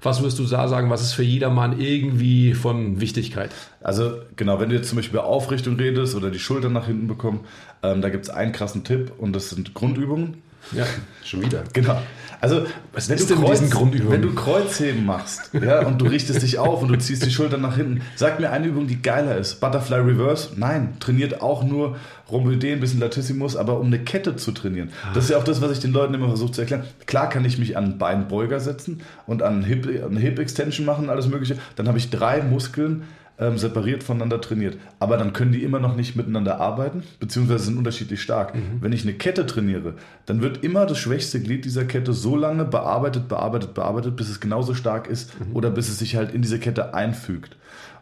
was 0.00 0.20
würdest 0.20 0.38
du 0.38 0.44
da 0.44 0.68
sagen, 0.68 0.88
was 0.88 1.02
ist 1.02 1.12
für 1.12 1.22
jedermann 1.22 1.78
irgendwie 1.78 2.54
von 2.54 2.98
Wichtigkeit? 2.98 3.50
Also 3.82 4.20
genau, 4.36 4.60
wenn 4.60 4.70
du 4.70 4.76
jetzt 4.76 4.88
zum 4.88 4.96
Beispiel 4.96 5.18
über 5.18 5.26
Aufrichtung 5.26 5.76
redest 5.76 6.14
oder 6.14 6.30
die 6.30 6.38
Schultern 6.38 6.72
nach 6.72 6.86
hinten 6.86 7.08
bekommen, 7.08 7.40
ähm, 7.82 8.00
da 8.00 8.08
gibt 8.08 8.24
es 8.24 8.30
einen 8.30 8.52
krassen 8.52 8.84
Tipp 8.84 9.12
und 9.18 9.36
das 9.36 9.50
sind 9.50 9.74
Grundübungen. 9.74 10.38
Ja. 10.72 10.86
Schon 11.24 11.42
wieder. 11.42 11.64
Genau. 11.74 12.00
Also, 12.44 12.66
Was 12.92 13.08
wenn 13.08 13.16
du, 13.16 13.24
Kreuz, 13.36 13.62
wenn 13.62 14.20
du 14.20 14.34
Kreuzheben 14.34 15.06
machst 15.06 15.50
ja, 15.54 15.86
und 15.86 15.98
du 15.98 16.04
richtest 16.04 16.42
dich 16.42 16.58
auf 16.58 16.82
und 16.82 16.88
du 16.88 16.98
ziehst 16.98 17.24
die 17.24 17.30
Schultern 17.30 17.62
nach 17.62 17.76
hinten, 17.76 18.02
sag 18.16 18.38
mir 18.38 18.50
eine 18.50 18.66
Übung, 18.66 18.86
die 18.86 19.00
geiler 19.00 19.38
ist. 19.38 19.60
Butterfly 19.60 20.00
Reverse? 20.00 20.50
Nein, 20.56 20.98
trainiert 21.00 21.40
auch 21.40 21.64
nur 21.64 21.96
Rhomboidee, 22.30 22.74
ein 22.74 22.80
bisschen 22.80 23.00
Latissimus, 23.00 23.56
aber 23.56 23.80
um 23.80 23.86
eine 23.86 23.98
Kette 23.98 24.36
zu 24.36 24.52
trainieren. 24.52 24.90
Das 25.14 25.24
ist 25.24 25.30
ja 25.30 25.38
auch 25.38 25.44
das, 25.44 25.62
was 25.62 25.72
ich 25.72 25.78
den 25.78 25.92
Leuten 25.92 26.12
immer 26.12 26.28
versuche 26.28 26.52
zu 26.52 26.60
erklären. 26.60 26.84
Klar 27.06 27.30
kann 27.30 27.46
ich 27.46 27.56
mich 27.56 27.78
an 27.78 27.96
Beinbeuger 27.96 28.60
setzen 28.60 29.00
und 29.26 29.42
an 29.42 29.64
Hip, 29.64 29.86
eine 29.86 30.20
Hip 30.20 30.38
Extension 30.38 30.84
machen, 30.84 31.08
alles 31.08 31.26
mögliche. 31.28 31.56
Dann 31.76 31.88
habe 31.88 31.96
ich 31.96 32.10
drei 32.10 32.42
Muskeln, 32.42 33.04
ähm, 33.38 33.58
separiert 33.58 34.02
voneinander 34.02 34.40
trainiert. 34.40 34.76
Aber 35.00 35.16
dann 35.16 35.32
können 35.32 35.52
die 35.52 35.62
immer 35.62 35.80
noch 35.80 35.96
nicht 35.96 36.16
miteinander 36.16 36.60
arbeiten, 36.60 37.02
beziehungsweise 37.18 37.64
sind 37.64 37.78
unterschiedlich 37.78 38.22
stark. 38.22 38.54
Wenn 38.80 38.92
ich 38.92 39.02
eine 39.02 39.14
Kette 39.14 39.46
trainiere, 39.46 39.94
dann 40.26 40.40
wird 40.40 40.62
immer 40.62 40.86
das 40.86 40.98
schwächste 40.98 41.40
Glied 41.40 41.64
dieser 41.64 41.84
Kette 41.84 42.12
so 42.12 42.36
lange 42.36 42.64
bearbeitet, 42.64 43.28
bearbeitet, 43.28 43.74
bearbeitet, 43.74 44.16
bis 44.16 44.28
es 44.28 44.40
genauso 44.40 44.74
stark 44.74 45.08
ist 45.08 45.32
oder 45.52 45.70
bis 45.70 45.88
es 45.88 45.98
sich 45.98 46.16
halt 46.16 46.32
in 46.32 46.42
diese 46.42 46.58
Kette 46.58 46.94
einfügt. 46.94 47.56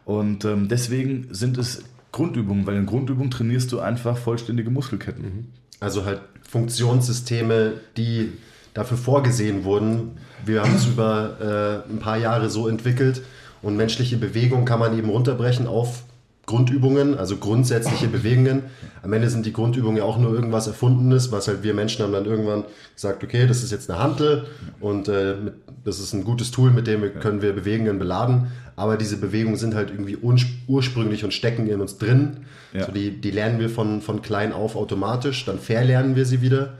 Und 0.05 0.45
ähm, 0.45 0.67
deswegen 0.67 1.27
sind 1.31 1.57
es 1.57 1.83
Grundübungen, 2.11 2.67
weil 2.67 2.75
in 2.75 2.85
Grundübungen 2.85 3.31
trainierst 3.31 3.71
du 3.71 3.79
einfach 3.79 4.17
vollständige 4.17 4.69
Muskelketten. 4.69 5.51
Also 5.79 6.05
halt 6.05 6.21
Funktionssysteme, 6.47 7.73
die 7.97 8.33
dafür 8.73 8.97
vorgesehen 8.97 9.63
wurden. 9.63 10.17
Wir 10.45 10.61
haben 10.61 10.75
es 10.75 10.85
über 10.93 11.83
äh, 11.87 11.91
ein 11.91 11.99
paar 11.99 12.17
Jahre 12.17 12.49
so 12.49 12.67
entwickelt 12.67 13.23
und 13.63 13.75
menschliche 13.75 14.17
Bewegung 14.17 14.65
kann 14.65 14.79
man 14.79 14.95
eben 14.97 15.09
runterbrechen 15.09 15.65
auf 15.65 16.03
Grundübungen, 16.45 17.17
also 17.17 17.37
grundsätzliche 17.37 18.09
Bewegungen. 18.09 18.63
Am 19.01 19.13
Ende 19.13 19.29
sind 19.29 19.45
die 19.45 19.53
Grundübungen 19.53 19.95
ja 19.95 20.03
auch 20.03 20.17
nur 20.17 20.33
irgendwas 20.33 20.67
Erfundenes, 20.67 21.31
was 21.31 21.47
halt 21.47 21.63
wir 21.63 21.73
Menschen 21.73 22.03
haben 22.03 22.11
dann 22.11 22.25
irgendwann 22.25 22.65
gesagt, 22.93 23.23
okay, 23.23 23.47
das 23.47 23.63
ist 23.63 23.71
jetzt 23.71 23.89
eine 23.89 23.97
Hantel 23.99 24.45
und 24.81 25.07
äh, 25.07 25.35
mit, 25.35 25.53
das 25.85 25.99
ist 25.99 26.11
ein 26.13 26.25
gutes 26.25 26.51
Tool, 26.51 26.71
mit 26.71 26.85
dem 26.85 27.01
wir, 27.01 27.11
können 27.11 27.41
wir 27.41 27.53
Bewegungen 27.53 27.97
beladen. 27.97 28.47
Aber 28.75 28.97
diese 28.97 29.17
Bewegungen 29.17 29.55
sind 29.55 29.73
halt 29.73 29.89
irgendwie 29.89 30.17
urs- 30.17 30.45
ursprünglich 30.67 31.23
und 31.23 31.33
stecken 31.33 31.67
in 31.67 31.79
uns 31.79 31.97
drin. 31.97 32.37
Ja. 32.73 32.87
So 32.87 32.91
die, 32.91 33.21
die 33.21 33.31
lernen 33.31 33.59
wir 33.59 33.69
von, 33.69 34.01
von 34.01 34.21
klein 34.21 34.51
auf 34.51 34.75
automatisch, 34.75 35.45
dann 35.45 35.59
verlernen 35.59 36.17
wir 36.17 36.25
sie 36.25 36.41
wieder 36.41 36.73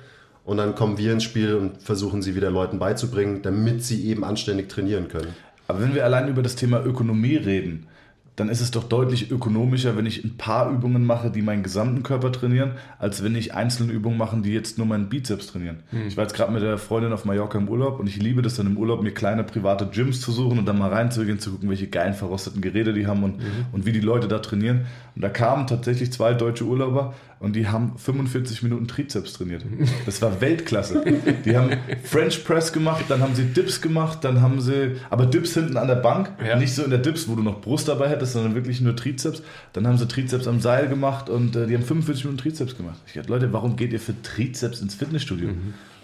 und 0.44 0.58
dann 0.58 0.76
kommen 0.76 0.98
wir 0.98 1.14
ins 1.14 1.24
Spiel 1.24 1.56
und 1.56 1.82
versuchen 1.82 2.22
sie 2.22 2.36
wieder 2.36 2.52
Leuten 2.52 2.80
beizubringen, 2.80 3.42
damit 3.44 3.84
sie 3.84 4.06
eben 4.08 4.26
anständig 4.26 4.68
trainieren 4.68 5.08
können. 5.08 5.30
Aber 5.68 5.82
wenn 5.82 5.96
wir 5.96 6.06
allein 6.06 6.28
über 6.28 6.42
das 6.42 6.56
Thema 6.56 6.84
Ökonomie 6.84 7.36
reden, 7.36 7.88
dann 8.36 8.50
ist 8.50 8.62
es 8.62 8.72
doch 8.72 8.86
deutlich 8.86 9.30
ökonomischer, 9.30 9.96
wenn 9.96 10.08
ich 10.08 10.24
ein 10.24 10.38
paar 10.38 10.72
Übungen 10.72 11.06
mache, 11.06 11.30
die 11.30 11.44
meinen 11.44 11.62
gesamten 11.62 12.02
Körper 12.02 12.32
trainieren, 12.32 12.72
als 12.98 13.24
wenn 13.24 13.36
ich 13.36 13.54
einzelne 13.54 13.94
Übungen 13.94 14.18
mache, 14.18 14.38
die 14.38 14.52
jetzt 14.52 14.80
nur 14.80 14.88
meinen 14.88 15.08
Bizeps 15.08 15.48
trainieren. 15.48 15.84
Ich 16.08 16.18
war 16.18 16.24
jetzt 16.24 16.34
gerade 16.34 16.52
mit 16.52 16.64
der 16.64 16.80
Freundin 16.80 17.14
auf 17.14 17.26
Mallorca 17.26 17.60
im 17.60 17.70
Urlaub 17.70 18.00
und 18.00 18.10
ich 18.10 18.16
liebe 18.16 18.42
das 18.42 18.56
dann 18.56 18.66
im 18.66 18.78
Urlaub, 18.78 19.04
mir 19.04 19.14
kleine 19.14 19.44
private 19.44 19.86
Gyms 19.86 20.20
zu 20.20 20.32
suchen 20.32 20.58
und 20.58 20.66
dann 20.66 20.80
mal 20.80 20.92
reinzugehen, 20.92 21.38
zu 21.40 21.52
gucken, 21.52 21.70
welche 21.70 21.88
geilen 21.88 22.16
verrosteten 22.16 22.62
Geräte 22.62 22.94
die 22.94 23.06
haben 23.06 23.24
und, 23.24 23.36
und 23.72 23.86
wie 23.86 23.92
die 23.92 24.00
Leute 24.00 24.28
da 24.28 24.40
trainieren. 24.40 24.88
Und 25.16 25.22
da 25.22 25.30
kamen 25.30 25.68
tatsächlich 25.68 26.12
zwei 26.12 26.34
deutsche 26.34 26.66
Urlauber 26.66 27.14
und 27.44 27.56
die 27.56 27.68
haben 27.68 27.94
45 27.98 28.64
Minuten 28.64 28.88
Trizeps 28.88 29.34
trainiert. 29.34 29.64
Das 30.06 30.22
war 30.24 30.42
Weltklasse. 30.42 31.04
Die 31.46 31.56
haben 31.56 31.70
French 32.04 32.44
Press 32.46 32.74
gemacht, 32.74 33.06
dann 33.10 33.22
haben 33.22 33.36
sie 33.36 33.44
Dips 33.44 33.82
gemacht, 33.82 34.20
dann 34.24 34.42
haben 34.42 34.60
sie, 34.62 34.94
aber 35.12 35.26
Dips 35.28 35.54
hinten 35.54 35.78
an 35.78 35.88
der 35.88 35.96
Bank, 35.96 36.32
Ja. 36.44 36.56
nicht 36.58 36.74
so 36.74 36.84
in 36.84 36.90
der 36.90 37.00
Dips, 37.00 37.28
wo 37.28 37.36
du 37.36 37.44
noch 37.44 37.62
Brust 37.62 37.88
dabei 37.88 38.10
hättest, 38.10 38.34
sondern 38.34 38.56
wirklich 38.56 38.82
nur 38.82 38.96
Trizeps. 38.96 39.44
Dann 39.74 39.86
haben 39.86 39.98
sie 39.98 40.08
Trizeps 40.08 40.48
am 40.48 40.60
Seil 40.62 40.88
gemacht 40.88 41.30
und 41.30 41.56
äh, 41.56 41.68
die 41.68 41.76
haben 41.76 41.84
45 41.84 42.26
Minuten 42.26 42.42
Trizeps 42.42 42.76
gemacht. 42.78 43.00
Ich 43.06 43.14
dachte, 43.14 43.30
Leute, 43.30 43.54
warum 43.54 43.76
geht 43.76 43.94
ihr 43.94 44.00
für 44.00 44.20
Trizeps 44.24 44.82
ins 44.82 44.96
Fitnessstudio? 44.96 45.50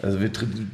Also 0.02 0.22
wir, 0.22 0.32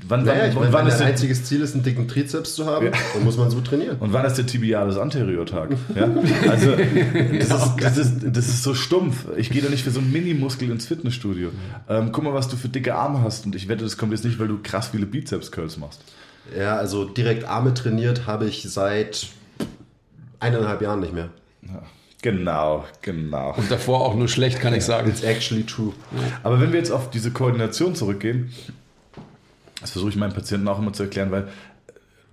wann, 0.08 0.24
Naja, 0.24 0.42
wann, 0.42 0.50
ich 0.50 0.56
und, 0.56 0.62
meine, 0.62 0.74
wann 0.74 0.82
wenn 0.86 0.88
ist 0.88 1.00
dein 1.00 1.08
der, 1.08 1.14
einziges 1.14 1.46
Ziel 1.46 1.62
ist, 1.62 1.74
einen 1.74 1.84
dicken 1.84 2.08
Trizeps 2.08 2.54
zu 2.54 2.68
haben, 2.68 2.92
dann 3.14 3.24
muss 3.24 3.38
man 3.38 3.50
so 3.50 3.60
trainieren. 3.62 3.98
und 4.00 4.14
wann 4.14 4.26
ist 4.26 4.36
der 4.38 4.46
Tibialis 4.46 4.98
Anterior-Tag? 4.98 5.72
Ja? 5.96 6.10
Also 6.50 6.72
das, 6.72 7.50
ist, 7.50 7.76
das, 7.80 7.98
ist, 7.98 8.14
das 8.24 8.48
ist 8.48 8.64
so 8.64 8.74
stumpf. 8.76 9.26
Ich 9.38 9.50
gehe 9.50 9.62
da 9.62 9.70
nicht 9.70 9.84
für 9.84 9.92
so 9.92 10.00
einen 10.00 10.12
Minimuskel 10.12 10.70
ins 10.70 10.86
Fitnessstudio. 10.86 11.50
Ähm, 11.90 12.12
guck 12.12 12.24
mal, 12.24 12.34
was 12.34 12.50
du 12.50 12.58
für 12.58 12.70
dicke 12.70 12.96
Arme 12.96 13.22
hast. 13.24 13.46
Und 13.46 13.56
ich 13.56 13.68
wette, 13.68 13.84
das 13.84 13.98
kommt 13.98 14.12
jetzt 14.12 14.26
nicht, 14.26 14.38
weil 14.40 14.48
du 14.48 14.60
krass 14.62 14.90
viele 14.90 15.06
Bizeps-Curls 15.06 15.78
machst. 15.78 16.02
Ja, 16.58 16.76
also 16.78 17.06
direkt 17.06 17.46
Arme 17.46 17.74
trainiert 17.74 18.28
habe 18.28 18.46
ich 18.46 18.64
seit 18.70 19.28
eineinhalb 20.40 20.82
Jahren 20.82 21.00
nicht 21.00 21.14
mehr. 21.14 21.30
Ja, 21.64 21.82
Genau, 22.22 22.86
genau. 23.04 23.54
Und 23.56 23.70
davor 23.70 24.02
auch 24.02 24.16
nur 24.16 24.28
schlecht, 24.28 24.60
kann 24.60 24.74
ich 24.74 24.84
sagen. 24.84 25.10
It's 25.10 25.22
actually 25.22 25.64
true. 25.64 25.94
Aber 26.42 26.60
wenn 26.60 26.72
wir 26.72 26.80
jetzt 26.80 26.90
auf 26.90 27.12
diese 27.12 27.30
Koordination 27.30 27.94
zurückgehen, 27.94 28.52
das 29.82 29.92
versuche 29.92 30.10
ich 30.10 30.16
meinen 30.16 30.34
Patienten 30.34 30.68
auch 30.68 30.80
immer 30.80 30.94
zu 30.94 31.04
erklären, 31.04 31.32
weil 31.32 31.48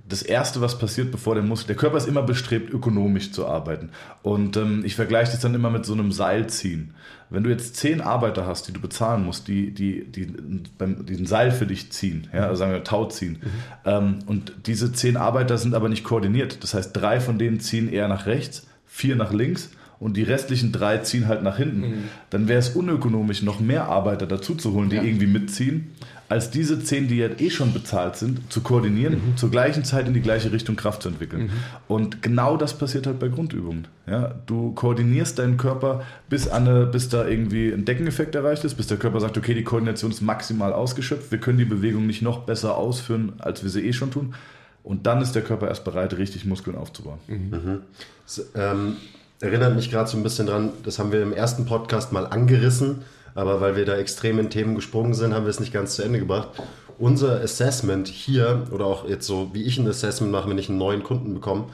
das 0.08 0.22
Erste, 0.22 0.60
was 0.60 0.78
passiert, 0.78 1.10
bevor 1.10 1.34
der 1.34 1.44
Muskel, 1.44 1.68
der 1.68 1.76
Körper 1.76 1.96
ist 1.96 2.08
immer 2.08 2.22
bestrebt, 2.22 2.72
ökonomisch 2.72 3.32
zu 3.32 3.46
arbeiten. 3.46 3.90
Und 4.22 4.56
ähm, 4.56 4.82
ich 4.84 4.96
vergleiche 4.96 5.32
das 5.32 5.40
dann 5.40 5.54
immer 5.54 5.70
mit 5.70 5.86
so 5.86 5.92
einem 5.94 6.12
Seilziehen. 6.12 6.94
Wenn 7.30 7.44
du 7.44 7.50
jetzt 7.50 7.76
zehn 7.76 8.00
Arbeiter 8.00 8.46
hast, 8.46 8.68
die 8.68 8.72
du 8.72 8.80
bezahlen 8.80 9.24
musst, 9.24 9.48
die, 9.48 9.70
die, 9.70 10.04
die, 10.04 10.26
beim, 10.76 11.06
die 11.06 11.14
ein 11.14 11.26
Seil 11.26 11.50
für 11.50 11.66
dich 11.66 11.92
ziehen, 11.92 12.28
ja, 12.32 12.42
also 12.44 12.56
sagen 12.56 12.72
wir 12.72 12.84
Tau 12.84 13.06
ziehen, 13.06 13.38
mhm. 13.40 13.48
ähm, 13.86 14.18
und 14.26 14.52
diese 14.66 14.92
zehn 14.92 15.16
Arbeiter 15.16 15.56
sind 15.56 15.74
aber 15.74 15.88
nicht 15.88 16.04
koordiniert. 16.04 16.62
Das 16.62 16.74
heißt, 16.74 16.94
drei 16.94 17.20
von 17.20 17.38
denen 17.38 17.60
ziehen 17.60 17.90
eher 17.90 18.08
nach 18.08 18.26
rechts, 18.26 18.66
vier 18.86 19.16
nach 19.16 19.32
links 19.32 19.70
und 19.98 20.16
die 20.16 20.24
restlichen 20.24 20.72
drei 20.72 20.98
ziehen 20.98 21.28
halt 21.28 21.42
nach 21.42 21.56
hinten, 21.56 21.80
mhm. 21.80 22.04
dann 22.28 22.48
wäre 22.48 22.58
es 22.58 22.70
unökonomisch, 22.70 23.42
noch 23.42 23.60
mehr 23.60 23.86
Arbeiter 23.86 24.26
dazu 24.26 24.56
zu 24.56 24.72
holen, 24.72 24.90
die 24.90 24.96
ja. 24.96 25.02
irgendwie 25.02 25.28
mitziehen, 25.28 25.92
als 26.32 26.50
diese 26.50 26.82
zehn, 26.82 27.08
die 27.08 27.18
ja 27.18 27.28
eh 27.38 27.50
schon 27.50 27.74
bezahlt 27.74 28.16
sind, 28.16 28.50
zu 28.50 28.62
koordinieren, 28.62 29.12
mhm. 29.12 29.36
zur 29.36 29.50
gleichen 29.50 29.84
Zeit 29.84 30.08
in 30.08 30.14
die 30.14 30.22
gleiche 30.22 30.50
Richtung 30.50 30.76
Kraft 30.76 31.02
zu 31.02 31.10
entwickeln. 31.10 31.42
Mhm. 31.42 31.50
Und 31.88 32.22
genau 32.22 32.56
das 32.56 32.72
passiert 32.72 33.06
halt 33.06 33.18
bei 33.18 33.28
Grundübungen. 33.28 33.86
Ja, 34.06 34.34
du 34.46 34.72
koordinierst 34.72 35.38
deinen 35.38 35.58
Körper, 35.58 36.04
bis, 36.30 36.48
eine, 36.48 36.86
bis 36.86 37.10
da 37.10 37.26
irgendwie 37.26 37.70
ein 37.70 37.84
Deckeneffekt 37.84 38.34
erreicht 38.34 38.64
ist, 38.64 38.76
bis 38.76 38.86
der 38.86 38.96
Körper 38.96 39.20
sagt, 39.20 39.36
okay, 39.36 39.52
die 39.52 39.62
Koordination 39.62 40.10
ist 40.10 40.22
maximal 40.22 40.72
ausgeschöpft, 40.72 41.30
wir 41.30 41.38
können 41.38 41.58
die 41.58 41.66
Bewegung 41.66 42.06
nicht 42.06 42.22
noch 42.22 42.40
besser 42.46 42.78
ausführen, 42.78 43.34
als 43.38 43.62
wir 43.62 43.68
sie 43.68 43.86
eh 43.86 43.92
schon 43.92 44.10
tun. 44.10 44.34
Und 44.82 45.06
dann 45.06 45.20
ist 45.20 45.34
der 45.34 45.42
Körper 45.42 45.68
erst 45.68 45.84
bereit, 45.84 46.16
richtig 46.16 46.46
Muskeln 46.46 46.78
aufzubauen. 46.78 47.18
Mhm. 47.26 47.50
mhm. 47.50 47.80
So, 48.24 48.42
ähm, 48.54 48.96
erinnert 49.40 49.76
mich 49.76 49.90
gerade 49.90 50.08
so 50.08 50.16
ein 50.16 50.22
bisschen 50.22 50.46
dran, 50.46 50.70
das 50.82 50.98
haben 50.98 51.12
wir 51.12 51.22
im 51.22 51.34
ersten 51.34 51.66
Podcast 51.66 52.10
mal 52.10 52.26
angerissen, 52.26 53.02
aber 53.34 53.60
weil 53.60 53.76
wir 53.76 53.84
da 53.84 53.96
extrem 53.96 54.38
in 54.38 54.50
Themen 54.50 54.74
gesprungen 54.74 55.14
sind, 55.14 55.34
haben 55.34 55.44
wir 55.44 55.50
es 55.50 55.60
nicht 55.60 55.72
ganz 55.72 55.96
zu 55.96 56.02
Ende 56.02 56.18
gebracht. 56.18 56.48
Unser 56.98 57.40
Assessment 57.40 58.08
hier, 58.08 58.66
oder 58.70 58.86
auch 58.86 59.08
jetzt 59.08 59.26
so, 59.26 59.50
wie 59.52 59.62
ich 59.62 59.78
ein 59.78 59.88
Assessment 59.88 60.30
mache, 60.30 60.48
wenn 60.48 60.58
ich 60.58 60.68
einen 60.68 60.78
neuen 60.78 61.02
Kunden 61.02 61.34
bekomme, 61.34 61.64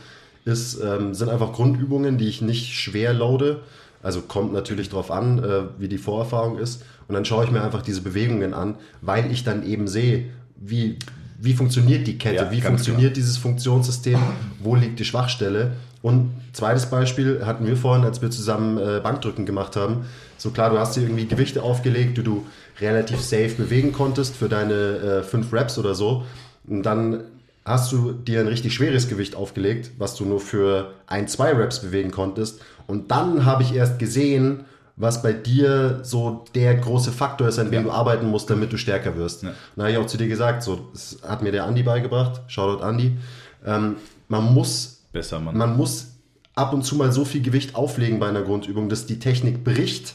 ist, 0.45 0.81
ähm, 0.83 1.15
sind 1.15 1.29
einfach 1.29 1.53
Grundübungen, 1.53 2.19
die 2.19 2.29
ich 2.29 2.41
nicht 2.41 2.73
schwer 2.75 3.13
loade. 3.13 3.61
Also 4.03 4.23
kommt 4.23 4.53
natürlich 4.53 4.89
darauf 4.89 5.11
an, 5.11 5.43
äh, 5.43 5.63
wie 5.79 5.89
die 5.89 5.99
Vorerfahrung 5.99 6.59
ist. 6.59 6.83
Und 7.09 7.15
dann 7.15 7.25
schaue 7.25 7.45
ich 7.45 7.51
mir 7.51 7.63
einfach 7.63 7.83
diese 7.83 8.01
Bewegungen 8.01 8.55
an, 8.55 8.77
weil 9.01 9.31
ich 9.33 9.45
dann 9.45 9.67
eben 9.67 9.89
sehe, 9.89 10.27
wie, 10.57 10.99
wie 11.39 11.55
funktioniert 11.55 12.07
die 12.07 12.19
Kette, 12.19 12.45
ja, 12.45 12.51
wie 12.51 12.61
funktioniert 12.61 13.15
genau. 13.15 13.15
dieses 13.15 13.37
Funktionssystem, 13.37 14.19
wo 14.61 14.75
liegt 14.75 14.99
die 14.99 15.05
Schwachstelle 15.05 15.73
und 16.03 16.31
zweites 16.53 16.87
Beispiel 16.87 17.45
hatten 17.45 17.67
wir 17.67 17.77
vorhin, 17.77 18.05
als 18.05 18.23
wir 18.23 18.31
zusammen 18.31 18.79
äh, 18.79 19.01
Bankdrücken 19.01 19.47
gemacht 19.47 19.77
haben. 19.77 20.07
So 20.37 20.51
klar, 20.51 20.71
du 20.71 20.79
hast 20.79 20.97
dir 20.97 21.03
irgendwie 21.03 21.27
Gewichte 21.27 21.63
aufgelegt, 21.63 22.19
die 22.19 22.23
du 22.23 22.47
relativ 22.81 23.21
safe 23.21 23.51
bewegen 23.57 23.93
konntest 23.93 24.37
für 24.37 24.49
deine 24.49 24.75
äh, 24.75 25.23
fünf 25.23 25.53
Reps 25.53 25.79
oder 25.79 25.95
so. 25.95 26.25
Und 26.67 26.85
dann 26.85 27.25
hast 27.65 27.93
du 27.93 28.13
dir 28.13 28.41
ein 28.41 28.49
richtig 28.49 28.75
schweres 28.75 29.09
Gewicht 29.09 29.35
aufgelegt, 29.35 29.91
was 29.99 30.15
du 30.15 30.25
nur 30.25 30.41
für 30.41 30.95
ein, 31.07 31.29
zwei 31.29 31.53
Reps 31.53 31.81
bewegen 31.81 32.11
konntest. 32.11 32.61
Und 32.87 33.11
dann 33.11 33.45
habe 33.45 33.63
ich 33.63 33.75
erst 33.75 33.99
gesehen, 33.99 34.65
was 34.97 35.23
bei 35.23 35.33
dir 35.33 36.01
so 36.03 36.45
der 36.55 36.75
große 36.75 37.13
Faktor 37.13 37.49
ist, 37.49 37.59
an 37.59 37.71
dem 37.71 37.75
ja. 37.75 37.83
du 37.83 37.91
arbeiten 37.91 38.27
musst, 38.27 38.51
damit 38.51 38.73
du 38.73 38.77
stärker 38.77 39.17
wirst. 39.17 39.43
Ja. 39.43 39.51
Da 39.77 39.83
habe 39.83 39.93
ich 39.93 39.99
auch 39.99 40.07
zu 40.07 40.17
dir 40.17 40.29
gesagt, 40.29 40.63
so, 40.63 40.89
das 40.93 41.19
hat 41.27 41.43
mir 41.43 41.53
der 41.53 41.65
Andi 41.65 41.83
beigebracht. 41.83 42.41
Shoutout 42.49 42.83
Andi. 42.83 43.17
Ähm, 43.65 43.97
man 44.29 44.45
muss 44.53 44.98
besser 45.13 45.41
man. 45.41 45.57
Man 45.57 45.77
muss 45.77 46.19
ab 46.55 46.73
und 46.73 46.85
zu 46.85 46.97
mal 46.97 47.13
so 47.13 47.25
viel 47.25 47.43
Gewicht 47.43 47.75
auflegen 47.75 48.19
bei 48.19 48.29
einer 48.29 48.43
Grundübung, 48.43 48.89
dass 48.89 49.07
die 49.07 49.19
Technik 49.19 49.65
bricht, 49.65 50.15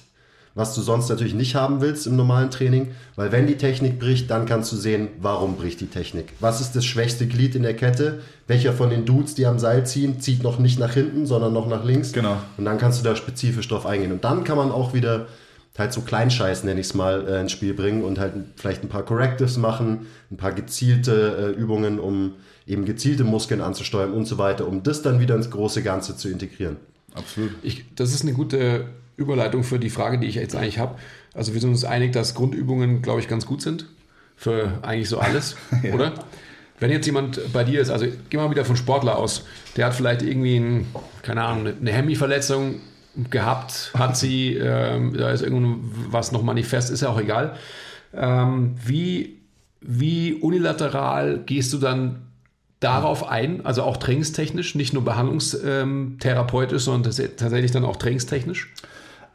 was 0.56 0.76
du 0.76 0.82
sonst 0.82 1.10
natürlich 1.10 1.34
nicht 1.34 1.56
haben 1.56 1.82
willst 1.82 2.06
im 2.06 2.16
normalen 2.16 2.52
Training, 2.52 2.92
weil 3.16 3.32
wenn 3.32 3.48
die 3.48 3.56
Technik 3.56 4.00
bricht, 4.00 4.30
dann 4.30 4.46
kannst 4.46 4.72
du 4.72 4.76
sehen, 4.76 5.08
warum 5.20 5.56
bricht 5.56 5.82
die 5.82 5.88
Technik. 5.88 6.34
Was 6.40 6.62
ist 6.62 6.76
das 6.76 6.86
schwächste 6.86 7.26
Glied 7.26 7.56
in 7.56 7.64
der 7.64 7.76
Kette? 7.76 8.20
Welcher 8.46 8.74
von 8.74 8.90
den 8.92 9.06
Dudes, 9.06 9.34
die 9.34 9.48
am 9.48 9.58
Seil 9.58 9.86
ziehen, 9.88 10.20
zieht 10.20 10.44
noch 10.44 10.60
nicht 10.60 10.80
nach 10.80 10.94
hinten, 10.94 11.26
sondern 11.26 11.54
noch 11.54 11.68
nach 11.68 11.84
links? 11.84 12.14
Genau. 12.14 12.38
Und 12.58 12.66
dann 12.66 12.78
kannst 12.78 13.00
du 13.00 13.04
da 13.04 13.16
spezifisch 13.16 13.68
drauf 13.68 13.86
eingehen. 13.86 14.12
Und 14.12 14.24
dann 14.24 14.44
kann 14.44 14.58
man 14.58 14.72
auch 14.72 14.94
wieder 14.94 15.28
halt 15.78 15.92
so 15.92 16.02
Kleinscheiß, 16.02 16.66
nenne 16.66 16.80
ich 16.80 16.88
es 16.88 16.94
mal, 16.94 17.28
äh, 17.28 17.42
ins 17.42 17.52
Spiel 17.52 17.74
bringen 17.74 18.04
und 18.04 18.20
halt 18.20 18.34
vielleicht 18.58 18.84
ein 18.84 18.90
paar 18.90 19.04
Correctives 19.04 19.58
machen, 19.58 20.06
ein 20.30 20.38
paar 20.38 20.52
gezielte 20.52 21.56
äh, 21.56 21.60
Übungen, 21.60 22.00
um 22.00 22.34
eben 22.66 22.86
gezielte 22.86 23.24
Muskeln 23.24 23.62
anzusteuern 23.62 24.14
und 24.14 24.26
so 24.26 24.38
weiter, 24.38 24.68
um 24.68 24.84
das 24.84 25.02
dann 25.02 25.20
wieder 25.20 25.36
ins 25.36 25.50
große 25.50 25.84
Ganze 25.84 26.16
zu 26.16 26.30
integrieren. 26.30 26.78
Absolut. 27.14 27.52
Ich, 27.62 27.86
das 27.96 28.14
ist 28.14 28.24
eine 28.24 28.34
gute 28.34 28.88
Überleitung 29.18 29.64
für 29.64 29.80
die 29.80 29.90
Frage, 29.90 30.18
die 30.18 30.28
ich 30.28 30.36
jetzt 30.36 30.56
eigentlich 30.56 30.80
habe. 30.80 30.96
Also 31.34 31.54
wir 31.54 31.62
sind 31.62 31.70
uns 31.72 31.86
einig, 31.86 32.14
dass 32.14 32.36
Grundübungen, 32.36 33.02
glaube 33.02 33.20
ich, 33.20 33.28
ganz 33.28 33.46
gut 33.46 33.62
sind 33.62 33.88
für 34.36 34.80
eigentlich 34.82 35.10
so 35.10 35.20
alles, 35.20 35.56
ja. 35.84 35.94
oder? 35.94 36.14
Wenn 36.80 36.92
jetzt 36.92 37.06
jemand 37.06 37.54
bei 37.54 37.64
dir 37.64 37.80
ist, 37.82 37.90
also 37.90 38.08
geh 38.30 38.38
mal 38.38 38.50
wieder 38.52 38.66
von 38.66 38.76
Sportler 38.76 39.18
aus, 39.18 39.46
der 39.78 39.86
hat 39.86 39.94
vielleicht 39.94 40.22
irgendwie, 40.22 40.58
ein, 40.58 40.88
keine 41.22 41.44
Ahnung, 41.44 41.74
eine 41.80 41.92
Hemi-Verletzung 41.92 42.82
gehabt, 43.30 43.92
hat 43.94 44.18
sie, 44.18 44.56
ähm, 44.56 45.16
da 45.16 45.32
ist 45.32 45.44
irgendwas 45.44 46.32
noch 46.32 46.42
manifest, 46.42 46.90
ist 46.90 47.02
ja 47.02 47.10
auch 47.10 47.20
egal. 47.20 47.56
Ähm, 48.14 48.76
wie, 48.84 49.40
wie 49.82 50.34
unilateral 50.34 51.44
gehst 51.46 51.72
du 51.74 51.78
dann 51.78 52.24
darauf 52.84 53.28
ein, 53.28 53.66
also 53.66 53.84
auch 53.84 53.98
trainingstechnisch, 53.98 54.76
nicht 54.76 54.94
nur 54.94 55.04
behandlungstherapeutisch, 55.04 56.84
sondern 56.84 57.12
tatsächlich 57.12 57.72
dann 57.72 57.86
auch 57.86 57.96
trainingstechnisch? 57.96 58.72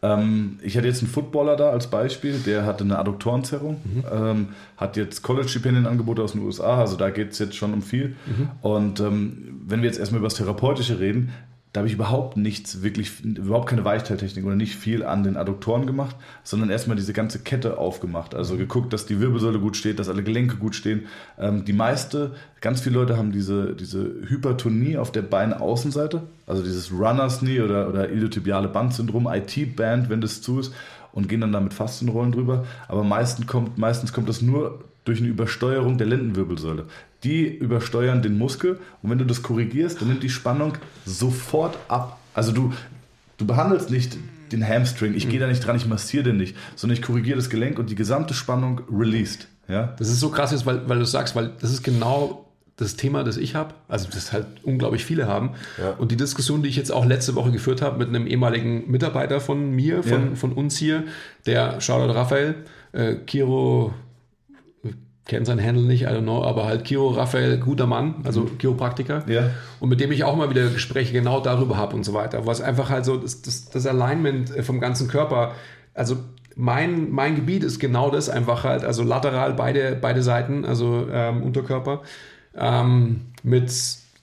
Ähm, 0.01 0.59
ich 0.63 0.77
hatte 0.77 0.87
jetzt 0.87 1.03
einen 1.03 1.11
Footballer 1.11 1.57
da 1.57 1.71
als 1.71 1.89
Beispiel, 1.89 2.39
der 2.39 2.65
hatte 2.65 2.85
eine 2.85 2.99
Adduktorenzerrung, 2.99 3.81
mhm. 3.85 4.05
ähm, 4.13 4.49
hat 4.77 4.97
jetzt 4.97 5.23
College-Stipendienangebote 5.23 6.23
aus 6.23 6.33
den 6.33 6.43
USA, 6.43 6.79
also 6.79 6.97
da 6.97 7.11
geht 7.11 7.33
es 7.33 7.39
jetzt 7.39 7.57
schon 7.57 7.73
um 7.73 7.83
viel. 7.83 8.17
Mhm. 8.27 8.49
Und 8.63 9.01
ähm, 9.01 9.61
wenn 9.67 9.83
wir 9.83 9.89
jetzt 9.89 9.99
erstmal 9.99 10.21
über 10.21 10.29
das 10.29 10.37
Therapeutische 10.37 11.01
reden, 11.01 11.33
da 11.73 11.81
habe 11.81 11.89
ich 11.89 11.95
überhaupt 11.95 12.37
nichts, 12.37 12.83
wirklich, 12.83 13.23
überhaupt 13.23 13.69
keine 13.69 13.85
Weichteiltechnik 13.85 14.45
oder 14.45 14.57
nicht 14.57 14.75
viel 14.75 15.05
an 15.05 15.23
den 15.23 15.37
Adduktoren 15.37 15.87
gemacht, 15.87 16.17
sondern 16.43 16.71
erstmal 16.71 16.97
diese 16.97 17.13
ganze 17.13 17.41
Kette 17.41 17.77
aufgemacht. 17.77 18.35
Also 18.35 18.57
geguckt, 18.57 18.93
dass 18.93 19.05
die 19.05 19.21
Wirbelsäule 19.21 19.59
gut 19.59 19.77
steht, 19.77 19.99
dass 19.99 20.09
alle 20.09 20.23
Gelenke 20.23 20.57
gut 20.57 20.75
stehen. 20.75 21.07
Ähm, 21.39 21.67
die 21.67 21.75
meiste, 21.75 22.33
ganz 22.63 22.81
viele 22.81 22.97
Leute 22.97 23.19
haben 23.19 23.33
diese, 23.33 23.75
diese 23.75 24.03
Hypertonie 24.03 24.97
auf 24.97 25.13
der 25.13 25.23
Beinaußenseite, 25.23 26.23
also 26.47 26.63
dieses 26.63 26.91
Runner's 26.91 27.41
Knee 27.41 27.61
oder, 27.61 27.89
oder 27.89 28.09
iliotibiale 28.09 28.69
Bandsyndrom, 28.69 29.29
IT-Band, 29.31 30.09
wenn 30.09 30.23
das 30.23 30.41
zu 30.41 30.61
ist, 30.61 30.73
und 31.13 31.29
gehen 31.29 31.43
dann 31.43 31.53
damit 31.53 31.75
Faszienrollen 31.75 32.33
drüber. 32.33 32.65
Aber 32.89 33.05
meistens 33.05 33.47
kommt, 33.47 33.77
meistens 33.77 34.13
kommt 34.13 34.29
das 34.29 34.41
nur 34.41 34.85
durch 35.09 35.21
eine 35.21 35.29
Übersteuerung 35.29 35.99
der 35.99 36.07
Lendenwirbelsäule 36.07 36.87
die 37.25 37.47
übersteuern 37.47 38.23
den 38.23 38.39
Muskel 38.39 38.79
und 39.03 39.11
wenn 39.11 39.19
du 39.19 39.25
das 39.25 39.43
korrigierst, 39.43 40.01
dann 40.01 40.09
nimmt 40.09 40.23
die 40.23 40.31
Spannung 40.31 40.75
sofort 41.05 41.79
ab. 41.89 42.19
Also 42.35 42.53
du, 42.53 42.73
du 43.39 43.47
behandelst 43.47 43.91
nicht 43.91 44.17
den 44.53 44.67
Hamstring, 44.67 45.15
ich 45.15 45.29
gehe 45.29 45.41
da 45.41 45.47
nicht 45.47 45.67
dran, 45.67 45.77
ich 45.77 45.87
massiere 45.87 46.25
den 46.25 46.37
nicht, 46.37 46.57
sondern 46.75 46.97
ich 46.97 47.03
korrigiere 47.03 47.37
das 47.37 47.51
Gelenk 47.51 47.79
und 47.79 47.91
die 47.91 47.97
gesamte 47.97 48.35
Spannung 48.35 48.81
released. 48.91 49.49
Ja? 49.67 49.95
Das 49.99 50.09
ist 50.09 50.21
so 50.21 50.31
krass 50.31 50.53
jetzt, 50.53 50.65
weil, 50.65 50.89
weil 50.89 50.99
du 50.99 51.05
sagst, 51.05 51.37
weil 51.37 51.53
das 51.61 51.71
ist 51.71 51.83
genau 51.83 52.47
das 52.77 52.95
Thema, 52.95 53.25
das 53.25 53.37
ich 53.37 53.57
habe, 53.57 53.75
also 53.89 54.09
das 54.11 54.33
halt 54.33 54.47
unglaublich 54.63 55.05
viele 55.05 55.27
haben. 55.27 55.51
Ja. 55.79 55.91
Und 55.99 56.13
die 56.13 56.17
Diskussion, 56.17 56.63
die 56.63 56.69
ich 56.69 56.77
jetzt 56.77 56.93
auch 56.93 57.05
letzte 57.05 57.35
Woche 57.35 57.51
geführt 57.51 57.83
habe 57.83 57.99
mit 57.99 58.09
einem 58.09 58.29
ehemaligen 58.29 58.89
Mitarbeiter 58.89 59.41
von 59.41 59.73
mir, 59.73 60.05
von, 60.05 60.31
ja. 60.31 60.37
von 60.37 60.53
uns 60.53 60.79
hier, 60.79 61.03
der 61.45 61.81
Charlotte 61.81 62.15
Raphael, 62.15 62.55
äh, 62.93 63.17
Kiro 63.17 63.93
kenne 65.29 65.45
sein 65.47 65.63
Handle 65.63 65.85
nicht, 65.85 66.03
I 66.03 66.07
don't 66.07 66.23
know, 66.23 66.43
aber 66.43 66.65
halt 66.65 66.85
Kiro 66.85 67.11
Raphael, 67.11 67.59
guter 67.59 67.87
Mann, 67.87 68.17
also 68.25 68.41
mhm. 68.41 68.59
Chiropraktiker. 68.59 69.23
Ja. 69.29 69.51
Und 69.79 69.91
mit 69.91 70.01
dem 70.01 70.11
ich 70.11 70.25
auch 70.25 70.35
mal 70.35 70.51
wieder 70.51 70.69
Gespräche 70.69 71.13
genau 71.13 71.41
darüber 71.41 71.77
habe 71.77 71.95
und 71.95 72.03
so 72.03 72.15
weiter. 72.15 72.47
Was 72.47 72.61
einfach 72.61 72.89
halt 72.91 73.05
so, 73.05 73.19
das, 73.19 73.43
das, 73.43 73.69
das 73.69 73.87
Alignment 73.87 74.57
äh, 74.57 74.63
vom 74.63 74.81
ganzen 74.81 75.07
Körper, 75.07 75.53
also 75.95 76.17
mein, 76.57 77.11
mein 77.11 77.37
Gebiet 77.37 77.63
ist 77.63 77.79
genau 77.79 78.11
das, 78.11 78.29
einfach 78.31 78.65
halt, 78.65 78.85
also 78.85 79.03
lateral 79.03 79.53
beide, 79.53 79.97
beide 80.01 80.23
Seiten, 80.23 80.65
also 80.65 81.07
ähm, 81.13 81.43
Unterkörper, 81.43 82.01
ähm, 82.57 83.21
mit 83.43 83.71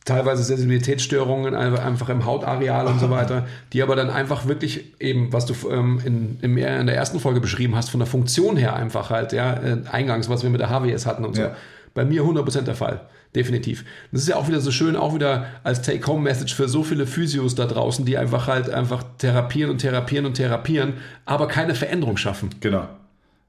teilweise 0.05 0.43
Sensibilitätsstörungen 0.43 1.55
einfach 1.55 2.09
im 2.09 2.25
Hautareal 2.25 2.85
und 2.85 2.99
so 2.99 3.09
weiter, 3.09 3.47
die 3.73 3.81
aber 3.81 3.95
dann 3.95 4.11
einfach 4.11 4.47
wirklich 4.47 4.93
eben, 4.99 5.33
was 5.33 5.47
du 5.47 5.55
ähm, 5.69 5.99
in, 6.05 6.39
in, 6.41 6.55
der 6.55 6.95
ersten 6.95 7.19
Folge 7.19 7.41
beschrieben 7.41 7.75
hast, 7.75 7.89
von 7.89 7.99
der 7.99 8.07
Funktion 8.07 8.55
her 8.55 8.75
einfach 8.75 9.09
halt, 9.09 9.33
ja, 9.33 9.53
äh, 9.53 9.77
eingangs, 9.91 10.29
was 10.29 10.43
wir 10.43 10.51
mit 10.51 10.61
der 10.61 10.69
HWS 10.69 11.07
hatten 11.07 11.25
und 11.25 11.35
so. 11.35 11.41
Ja. 11.41 11.55
Bei 11.95 12.05
mir 12.05 12.21
100% 12.23 12.61
der 12.61 12.75
Fall. 12.75 13.01
Definitiv. 13.35 13.83
Das 14.11 14.21
ist 14.21 14.27
ja 14.29 14.35
auch 14.37 14.47
wieder 14.47 14.61
so 14.61 14.71
schön, 14.71 14.95
auch 14.95 15.13
wieder 15.15 15.47
als 15.63 15.81
Take-Home-Message 15.81 16.55
für 16.55 16.69
so 16.69 16.83
viele 16.83 17.07
Physios 17.07 17.55
da 17.55 17.65
draußen, 17.65 18.05
die 18.05 18.17
einfach 18.17 18.47
halt 18.47 18.69
einfach 18.69 19.03
therapieren 19.17 19.71
und 19.71 19.79
therapieren 19.79 20.25
und 20.25 20.35
therapieren, 20.35 20.93
aber 21.25 21.47
keine 21.47 21.75
Veränderung 21.75 22.15
schaffen. 22.15 22.51
Genau. 22.61 22.87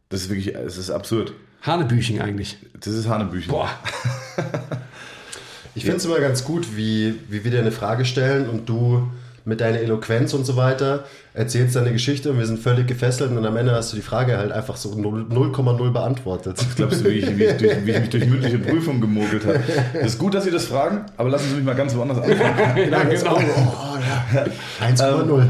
Das 0.08 0.22
ist 0.22 0.30
wirklich, 0.30 0.54
es 0.54 0.78
ist 0.78 0.90
absurd. 0.90 1.34
Hanebüchen 1.62 2.20
eigentlich. 2.20 2.56
Das 2.80 2.94
ist 2.94 3.08
Hanebüchen. 3.08 3.50
Boah. 3.50 3.68
Ich 5.76 5.84
finde 5.84 5.98
es 5.98 6.06
immer 6.06 6.18
ganz 6.20 6.42
gut, 6.42 6.76
wie, 6.76 7.14
wie 7.28 7.44
wir 7.44 7.50
dir 7.50 7.60
eine 7.60 7.70
Frage 7.70 8.06
stellen 8.06 8.48
und 8.48 8.66
du 8.66 9.08
mit 9.44 9.60
deiner 9.60 9.78
Eloquenz 9.78 10.32
und 10.32 10.44
so 10.44 10.56
weiter, 10.56 11.04
erzählst 11.34 11.76
deine 11.76 11.92
Geschichte 11.92 12.30
und 12.30 12.38
wir 12.38 12.46
sind 12.46 12.58
völlig 12.58 12.88
gefesselt 12.88 13.30
und 13.30 13.44
am 13.44 13.56
Ende 13.56 13.72
hast 13.72 13.92
du 13.92 13.96
die 13.96 14.02
Frage 14.02 14.38
halt 14.38 14.52
einfach 14.52 14.76
so 14.76 14.88
0,0 14.90 15.92
beantwortet. 15.92 16.56
Was 16.58 16.74
glaubst 16.74 17.04
du, 17.04 17.10
wie 17.10 17.18
ich, 17.18 17.38
wie, 17.38 17.44
ich 17.44 17.56
durch, 17.58 17.86
wie 17.86 17.90
ich 17.90 18.00
mich 18.00 18.08
durch 18.08 18.26
mündliche 18.26 18.58
Prüfung 18.58 19.00
gemogelt 19.02 19.46
habe? 19.46 19.60
Es 20.00 20.14
ist 20.14 20.18
gut, 20.18 20.34
dass 20.34 20.44
Sie 20.44 20.50
das 20.50 20.64
fragen, 20.64 21.04
aber 21.18 21.28
lassen 21.28 21.50
Sie 21.50 21.56
mich 21.56 21.64
mal 21.64 21.76
ganz 21.76 21.94
woanders 21.94 22.18
anfangen. 22.18 22.90
Ja, 22.90 23.04
genau. 23.04 23.36
Oh, 23.36 23.96
ja. 24.34 24.46
1,0. 24.88 25.46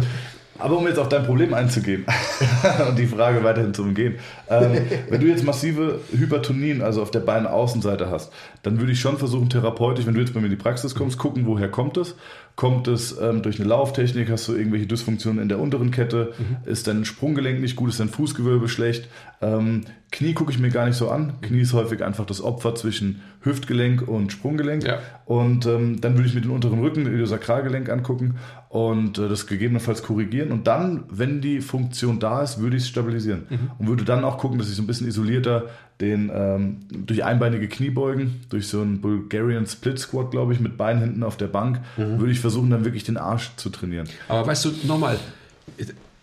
Aber 0.58 0.78
um 0.78 0.86
jetzt 0.86 0.98
auf 0.98 1.08
dein 1.08 1.24
Problem 1.24 1.54
einzugehen 1.54 2.04
und 2.88 2.98
die 2.98 3.06
Frage 3.06 3.42
weiterhin 3.44 3.74
zu 3.74 3.82
umgehen. 3.82 4.16
Ähm, 4.48 4.82
wenn 5.08 5.20
du 5.20 5.26
jetzt 5.26 5.44
massive 5.44 6.00
Hypertonien, 6.12 6.82
also 6.82 7.02
auf 7.02 7.10
der 7.10 7.20
Beinaußenseite 7.20 8.10
hast, 8.10 8.32
dann 8.62 8.78
würde 8.80 8.92
ich 8.92 9.00
schon 9.00 9.18
versuchen, 9.18 9.50
therapeutisch, 9.50 10.06
wenn 10.06 10.14
du 10.14 10.20
jetzt 10.20 10.34
bei 10.34 10.40
mir 10.40 10.46
in 10.46 10.52
die 10.52 10.56
Praxis 10.56 10.94
kommst, 10.94 11.18
gucken, 11.18 11.46
woher 11.46 11.68
kommt 11.68 11.96
es. 11.96 12.16
Kommt 12.56 12.88
es 12.88 13.14
ähm, 13.20 13.42
durch 13.42 13.60
eine 13.60 13.68
Lauftechnik? 13.68 14.30
Hast 14.30 14.48
du 14.48 14.54
irgendwelche 14.54 14.86
Dysfunktionen 14.86 15.42
in 15.42 15.50
der 15.50 15.58
unteren 15.58 15.90
Kette? 15.90 16.32
Mhm. 16.38 16.70
Ist 16.70 16.86
dein 16.86 17.04
Sprunggelenk 17.04 17.60
nicht 17.60 17.76
gut? 17.76 17.90
Ist 17.90 18.00
dein 18.00 18.08
Fußgewölbe 18.08 18.68
schlecht? 18.68 19.08
Ähm, 19.42 19.82
Knie 20.10 20.32
gucke 20.32 20.52
ich 20.52 20.58
mir 20.58 20.70
gar 20.70 20.86
nicht 20.86 20.96
so 20.96 21.10
an. 21.10 21.34
Knie 21.42 21.60
ist 21.60 21.74
häufig 21.74 22.02
einfach 22.02 22.24
das 22.24 22.40
Opfer 22.40 22.74
zwischen 22.74 23.20
Hüftgelenk 23.42 24.08
und 24.08 24.32
Sprunggelenk. 24.32 24.84
Ja. 24.84 25.00
Und 25.26 25.66
ähm, 25.66 26.00
dann 26.00 26.14
würde 26.16 26.28
ich 26.28 26.34
mir 26.34 26.40
den 26.40 26.50
unteren 26.50 26.80
Rücken, 26.80 27.06
Iliosakralgelenk 27.06 27.90
angucken 27.90 28.36
und 28.76 29.16
äh, 29.16 29.26
das 29.26 29.46
gegebenenfalls 29.46 30.02
korrigieren. 30.02 30.52
Und 30.52 30.66
dann, 30.66 31.04
wenn 31.08 31.40
die 31.40 31.62
Funktion 31.62 32.20
da 32.20 32.42
ist, 32.42 32.60
würde 32.60 32.76
ich 32.76 32.82
es 32.82 32.88
stabilisieren. 32.90 33.46
Mhm. 33.48 33.70
Und 33.78 33.88
würde 33.88 34.04
dann 34.04 34.22
auch 34.22 34.36
gucken, 34.36 34.58
dass 34.58 34.68
ich 34.68 34.74
so 34.74 34.82
ein 34.82 34.86
bisschen 34.86 35.08
isolierter 35.08 35.70
den 35.98 36.30
ähm, 36.34 36.80
durch 36.90 37.24
einbeinige 37.24 37.68
Kniebeugen, 37.68 38.42
durch 38.50 38.68
so 38.68 38.82
einen 38.82 39.00
Bulgarian 39.00 39.66
Split 39.66 39.98
Squat, 39.98 40.30
glaube 40.30 40.52
ich, 40.52 40.60
mit 40.60 40.76
Beinen 40.76 41.00
hinten 41.00 41.22
auf 41.22 41.38
der 41.38 41.46
Bank, 41.46 41.80
mhm. 41.96 42.20
würde 42.20 42.32
ich 42.32 42.40
versuchen, 42.40 42.68
dann 42.68 42.84
wirklich 42.84 43.04
den 43.04 43.16
Arsch 43.16 43.52
zu 43.56 43.70
trainieren. 43.70 44.06
Aber 44.28 44.46
weißt 44.46 44.66
du, 44.66 44.72
nochmal, 44.86 45.18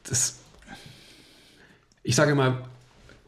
das, 0.08 0.38
ich 2.04 2.16
sage 2.16 2.36
mal, 2.36 2.60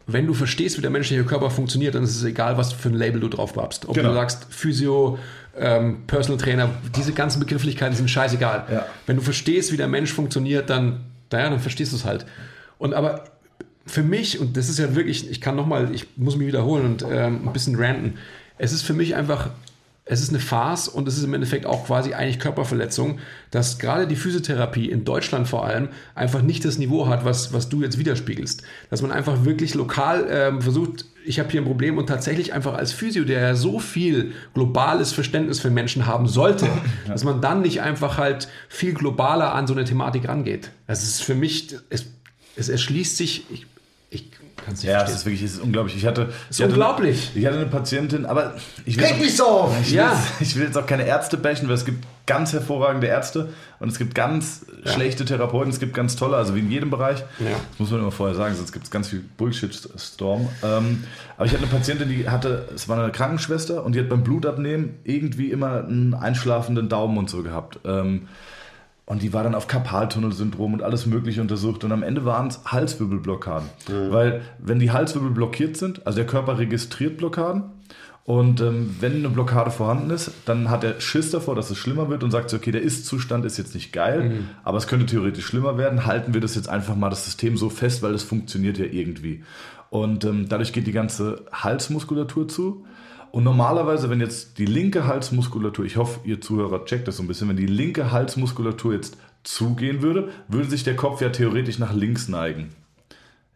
wenn 0.05 0.27
du 0.27 0.35
verstehst, 0.35 0.77
wie 0.77 0.81
der 0.81 0.91
menschliche 0.91 1.23
Körper 1.23 1.49
funktioniert, 1.49 1.95
dann 1.95 2.03
ist 2.03 2.15
es 2.15 2.23
egal, 2.23 2.57
was 2.57 2.73
für 2.73 2.89
ein 2.89 2.93
Label 2.93 3.19
du 3.19 3.27
drauf 3.27 3.53
babst. 3.53 3.87
Ob 3.87 3.95
genau. 3.95 4.09
du 4.09 4.13
sagst 4.13 4.45
Physio, 4.51 5.17
ähm, 5.57 6.03
Personal 6.07 6.39
Trainer, 6.39 6.69
diese 6.95 7.13
ganzen 7.13 7.39
Begrifflichkeiten 7.39 7.95
sind 7.95 8.09
scheißegal. 8.09 8.65
Ja. 8.71 8.85
Wenn 9.05 9.17
du 9.17 9.21
verstehst, 9.21 9.71
wie 9.71 9.77
der 9.77 9.87
Mensch 9.87 10.13
funktioniert, 10.13 10.69
dann, 10.69 11.05
naja, 11.31 11.49
dann 11.49 11.59
verstehst 11.59 11.91
du 11.91 11.97
es 11.97 12.05
halt. 12.05 12.25
Und 12.77 12.93
aber 12.93 13.25
für 13.85 14.03
mich, 14.03 14.39
und 14.39 14.57
das 14.57 14.69
ist 14.69 14.79
ja 14.79 14.95
wirklich, 14.95 15.29
ich 15.29 15.41
kann 15.41 15.55
nochmal, 15.55 15.93
ich 15.93 16.17
muss 16.17 16.35
mich 16.35 16.47
wiederholen 16.47 16.85
und 16.85 17.05
ähm, 17.09 17.47
ein 17.47 17.53
bisschen 17.53 17.75
ranten, 17.75 18.15
es 18.57 18.73
ist 18.73 18.81
für 18.81 18.93
mich 18.93 19.15
einfach, 19.15 19.49
es 20.07 20.21
ist 20.21 20.29
eine 20.29 20.39
Farce 20.39 20.87
und 20.87 21.07
es 21.07 21.17
ist 21.17 21.23
im 21.23 21.33
Endeffekt 21.33 21.65
auch 21.65 21.87
quasi 21.87 22.13
eigentlich 22.13 22.39
Körperverletzung, 22.39 23.17
dass 23.49 23.79
gerade 23.79 24.05
die 24.05 24.15
Physiotherapie 24.15 24.89
in 24.89 25.03
Deutschland 25.03 25.47
vor 25.47 25.65
allem 25.65 25.89
einfach 26.13 26.43
nicht 26.43 26.63
das 26.63 26.77
Niveau 26.77 27.07
hat, 27.07 27.25
was, 27.25 27.53
was 27.53 27.69
du 27.69 27.81
jetzt 27.81 27.97
widerspiegelst. 27.97 28.61
Dass 28.91 29.01
man 29.01 29.11
einfach 29.11 29.45
wirklich 29.45 29.73
lokal 29.73 30.27
ähm, 30.29 30.61
versucht, 30.61 31.05
ich 31.25 31.39
habe 31.39 31.49
hier 31.49 31.61
ein 31.61 31.65
Problem 31.65 31.97
und 31.97 32.05
tatsächlich 32.05 32.53
einfach 32.53 32.75
als 32.75 32.91
Physio, 32.91 33.23
der 33.23 33.41
ja 33.41 33.55
so 33.55 33.79
viel 33.79 34.33
globales 34.53 35.11
Verständnis 35.11 35.59
für 35.59 35.71
Menschen 35.71 36.05
haben 36.05 36.27
sollte, 36.27 36.65
ja. 37.07 37.11
dass 37.11 37.23
man 37.23 37.41
dann 37.41 37.63
nicht 37.63 37.81
einfach 37.81 38.19
halt 38.19 38.47
viel 38.69 38.93
globaler 38.93 39.55
an 39.55 39.65
so 39.65 39.73
eine 39.73 39.85
Thematik 39.85 40.27
rangeht. 40.27 40.69
Das 40.85 41.01
ist 41.01 41.23
für 41.23 41.33
mich, 41.33 41.75
es, 41.89 42.05
es 42.55 42.69
erschließt 42.69 43.17
sich, 43.17 43.45
ich, 43.49 43.65
ich 44.11 44.29
kann 44.57 44.73
es 44.73 44.83
nicht 44.83 44.91
Ja, 44.91 45.03
es 45.03 45.13
ist 45.13 45.25
wirklich 45.25 45.43
es 45.43 45.53
ist 45.53 45.61
unglaublich. 45.61 45.95
Ich 45.95 46.05
hatte, 46.05 46.29
ist 46.49 46.59
ich 46.59 46.65
unglaublich. 46.65 47.27
Hatte, 47.27 47.39
ich 47.39 47.45
hatte 47.45 47.57
eine 47.57 47.65
Patientin, 47.67 48.25
aber 48.25 48.55
ich 48.85 48.97
will, 48.97 49.05
Reg 49.05 49.19
mich 49.19 49.35
so 49.35 49.73
Ich 49.81 49.91
will, 49.91 49.97
ja. 49.97 50.23
ich 50.39 50.55
will 50.55 50.65
jetzt 50.65 50.77
auch 50.77 50.85
keine 50.85 51.05
Ärzte 51.05 51.37
bashen, 51.37 51.67
weil 51.67 51.75
es 51.75 51.85
gibt 51.85 52.05
ganz 52.25 52.53
hervorragende 52.53 53.07
Ärzte 53.07 53.49
und 53.79 53.89
es 53.89 53.97
gibt 53.97 54.15
ganz 54.15 54.65
ja. 54.83 54.91
schlechte 54.91 55.25
Therapeuten, 55.25 55.71
es 55.71 55.79
gibt 55.79 55.93
ganz 55.93 56.15
tolle, 56.15 56.37
also 56.37 56.55
wie 56.55 56.59
in 56.59 56.71
jedem 56.71 56.89
Bereich. 56.89 57.19
Ja. 57.39 57.51
Das 57.71 57.79
muss 57.79 57.91
man 57.91 57.99
immer 57.99 58.11
vorher 58.11 58.35
sagen, 58.35 58.55
sonst 58.55 58.71
gibt 58.71 58.85
es 58.85 58.91
ganz 58.91 59.09
viel 59.09 59.23
Bullshit-Storm. 59.37 60.49
Ähm, 60.63 61.03
aber 61.37 61.45
ich 61.45 61.51
hatte 61.51 61.63
eine 61.63 61.71
Patientin, 61.71 62.09
die 62.09 62.29
hatte, 62.29 62.67
es 62.73 62.89
war 62.89 62.97
eine 62.97 63.11
Krankenschwester 63.11 63.83
und 63.83 63.93
die 63.93 63.99
hat 63.99 64.09
beim 64.09 64.23
Blutabnehmen 64.23 64.95
irgendwie 65.03 65.51
immer 65.51 65.83
einen 65.83 66.13
einschlafenden 66.13 66.89
Daumen 66.89 67.17
und 67.17 67.29
so 67.29 67.43
gehabt. 67.43 67.79
Ähm, 67.85 68.27
und 69.05 69.21
die 69.21 69.33
war 69.33 69.43
dann 69.43 69.53
auf 69.53 69.67
Karpaltunnelsyndrom 69.67 70.73
und 70.73 70.81
alles 70.81 71.05
Mögliche 71.05 71.41
untersucht. 71.41 71.83
Und 71.83 71.91
am 71.91 72.01
Ende 72.01 72.25
waren 72.25 72.47
es 72.47 72.61
Halswirbelblockaden. 72.65 73.69
Mhm. 73.87 74.11
Weil, 74.11 74.41
wenn 74.57 74.79
die 74.79 74.91
Halswirbel 74.91 75.29
blockiert 75.29 75.77
sind, 75.77 76.07
also 76.07 76.17
der 76.17 76.25
Körper 76.25 76.57
registriert 76.57 77.17
Blockaden. 77.17 77.65
Und 78.23 78.59
ähm, 78.61 78.95
wenn 78.99 79.17
eine 79.17 79.29
Blockade 79.29 79.69
vorhanden 79.69 80.09
ist, 80.09 80.31
dann 80.45 80.71
hat 80.71 80.83
er 80.83 80.99
Schiss 80.99 81.29
davor, 81.29 81.53
dass 81.53 81.69
es 81.69 81.77
schlimmer 81.77 82.09
wird 82.09 82.23
und 82.23 82.31
sagt 82.31 82.49
so, 82.49 82.57
okay, 82.57 82.71
der 82.71 82.81
Ist-Zustand 82.81 83.45
ist 83.45 83.57
jetzt 83.59 83.75
nicht 83.75 83.93
geil, 83.93 84.29
mhm. 84.29 84.49
aber 84.63 84.79
es 84.79 84.87
könnte 84.87 85.05
theoretisch 85.05 85.45
schlimmer 85.45 85.77
werden. 85.77 86.07
Halten 86.07 86.33
wir 86.33 86.41
das 86.41 86.55
jetzt 86.55 86.67
einfach 86.67 86.95
mal 86.95 87.11
das 87.11 87.25
System 87.25 87.55
so 87.55 87.69
fest, 87.69 88.01
weil 88.01 88.15
es 88.15 88.23
funktioniert 88.23 88.79
ja 88.79 88.85
irgendwie. 88.85 89.43
Und 89.91 90.25
ähm, 90.25 90.49
dadurch 90.49 90.73
geht 90.73 90.87
die 90.87 90.91
ganze 90.91 91.45
Halsmuskulatur 91.53 92.47
zu. 92.47 92.85
Und 93.35 93.43
normalerweise, 93.43 94.09
wenn 94.09 94.21
jetzt 94.21 94.59
die 94.59 94.65
linke 94.65 95.07
Halsmuskulatur, 95.07 95.83
ich 95.83 95.97
hoffe, 95.97 96.21
ihr 96.23 96.39
Zuhörer 96.39 96.85
checkt 96.85 97.05
das 97.09 97.17
so 97.17 97.23
ein 97.23 97.27
bisschen, 97.27 97.49
wenn 97.49 97.57
die 97.57 97.65
linke 97.65 98.13
Halsmuskulatur 98.13 98.93
jetzt 98.93 99.17
zugehen 99.43 100.01
würde, 100.01 100.29
würde 100.47 100.69
sich 100.69 100.85
der 100.85 100.95
Kopf 100.95 101.19
ja 101.19 101.27
theoretisch 101.27 101.77
nach 101.77 101.93
links 101.93 102.29
neigen. 102.29 102.69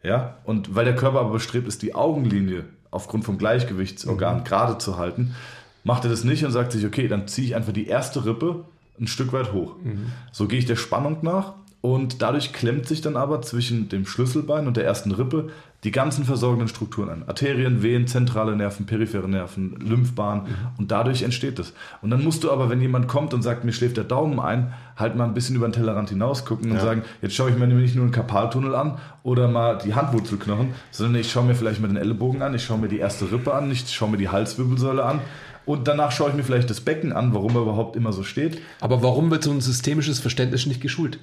Ja, 0.02 0.36
und 0.44 0.74
weil 0.74 0.84
der 0.84 0.96
Körper 0.96 1.20
aber 1.20 1.30
bestrebt 1.30 1.66
ist, 1.66 1.80
die 1.80 1.94
Augenlinie 1.94 2.66
aufgrund 2.90 3.24
vom 3.24 3.38
Gleichgewichtsorgan 3.38 4.40
mhm. 4.40 4.44
gerade 4.44 4.76
zu 4.76 4.98
halten, 4.98 5.34
macht 5.82 6.04
er 6.04 6.10
das 6.10 6.24
nicht 6.24 6.44
und 6.44 6.50
sagt 6.50 6.72
sich, 6.72 6.84
okay, 6.84 7.08
dann 7.08 7.26
ziehe 7.26 7.46
ich 7.46 7.56
einfach 7.56 7.72
die 7.72 7.86
erste 7.86 8.26
Rippe 8.26 8.66
ein 9.00 9.06
Stück 9.06 9.32
weit 9.32 9.54
hoch. 9.54 9.76
Mhm. 9.82 10.12
So 10.30 10.46
gehe 10.46 10.58
ich 10.58 10.66
der 10.66 10.76
Spannung 10.76 11.20
nach 11.22 11.54
und 11.80 12.20
dadurch 12.20 12.52
klemmt 12.52 12.86
sich 12.86 13.00
dann 13.00 13.16
aber 13.16 13.40
zwischen 13.40 13.88
dem 13.88 14.06
Schlüsselbein 14.06 14.66
und 14.66 14.76
der 14.76 14.84
ersten 14.84 15.12
Rippe 15.12 15.50
die 15.82 15.92
ganzen 15.92 16.24
versorgenden 16.24 16.68
Strukturen 16.68 17.08
an. 17.08 17.24
Arterien, 17.26 17.82
Venen, 17.82 18.06
zentrale 18.06 18.54
Nerven, 18.54 18.84
periphere 18.84 19.26
Nerven, 19.28 19.76
Lymphbahn. 19.80 20.42
Mhm. 20.42 20.46
Und 20.76 20.90
dadurch 20.90 21.22
entsteht 21.22 21.58
es. 21.58 21.72
Und 22.02 22.10
dann 22.10 22.22
musst 22.22 22.44
du 22.44 22.50
aber, 22.50 22.68
wenn 22.68 22.82
jemand 22.82 23.08
kommt 23.08 23.32
und 23.32 23.40
sagt, 23.40 23.64
mir 23.64 23.72
schläft 23.72 23.96
der 23.96 24.04
Daumen 24.04 24.38
ein, 24.40 24.74
halt 24.96 25.16
mal 25.16 25.24
ein 25.24 25.32
bisschen 25.32 25.56
über 25.56 25.66
den 25.66 25.72
Tellerrand 25.72 26.10
hinaus 26.10 26.44
gucken 26.44 26.68
ja. 26.68 26.74
und 26.74 26.80
sagen, 26.80 27.02
jetzt 27.22 27.34
schaue 27.34 27.48
ich 27.48 27.56
mir 27.56 27.66
nicht 27.66 27.94
nur 27.94 28.04
einen 28.04 28.12
Kapaltunnel 28.12 28.74
an 28.74 28.98
oder 29.22 29.48
mal 29.48 29.78
die 29.78 29.94
Handwurzelknochen, 29.94 30.74
sondern 30.90 31.18
ich 31.18 31.32
schaue 31.32 31.44
mir 31.44 31.54
vielleicht 31.54 31.80
mal 31.80 31.88
den 31.88 31.96
Ellenbogen 31.96 32.42
an, 32.42 32.54
ich 32.54 32.64
schaue 32.64 32.78
mir 32.78 32.88
die 32.88 32.98
erste 32.98 33.32
Rippe 33.32 33.54
an, 33.54 33.70
ich 33.70 33.88
schaue 33.88 34.10
mir 34.10 34.18
die 34.18 34.28
Halswirbelsäule 34.28 35.02
an. 35.02 35.20
Und 35.64 35.88
danach 35.88 36.12
schaue 36.12 36.30
ich 36.30 36.34
mir 36.34 36.42
vielleicht 36.42 36.68
das 36.68 36.80
Becken 36.80 37.12
an, 37.12 37.32
warum 37.32 37.54
er 37.54 37.62
überhaupt 37.62 37.96
immer 37.96 38.12
so 38.12 38.22
steht. 38.22 38.60
Aber 38.80 39.02
warum 39.02 39.30
wird 39.30 39.44
so 39.44 39.50
ein 39.50 39.60
systemisches 39.60 40.18
Verständnis 40.18 40.66
nicht 40.66 40.80
geschult? 40.80 41.20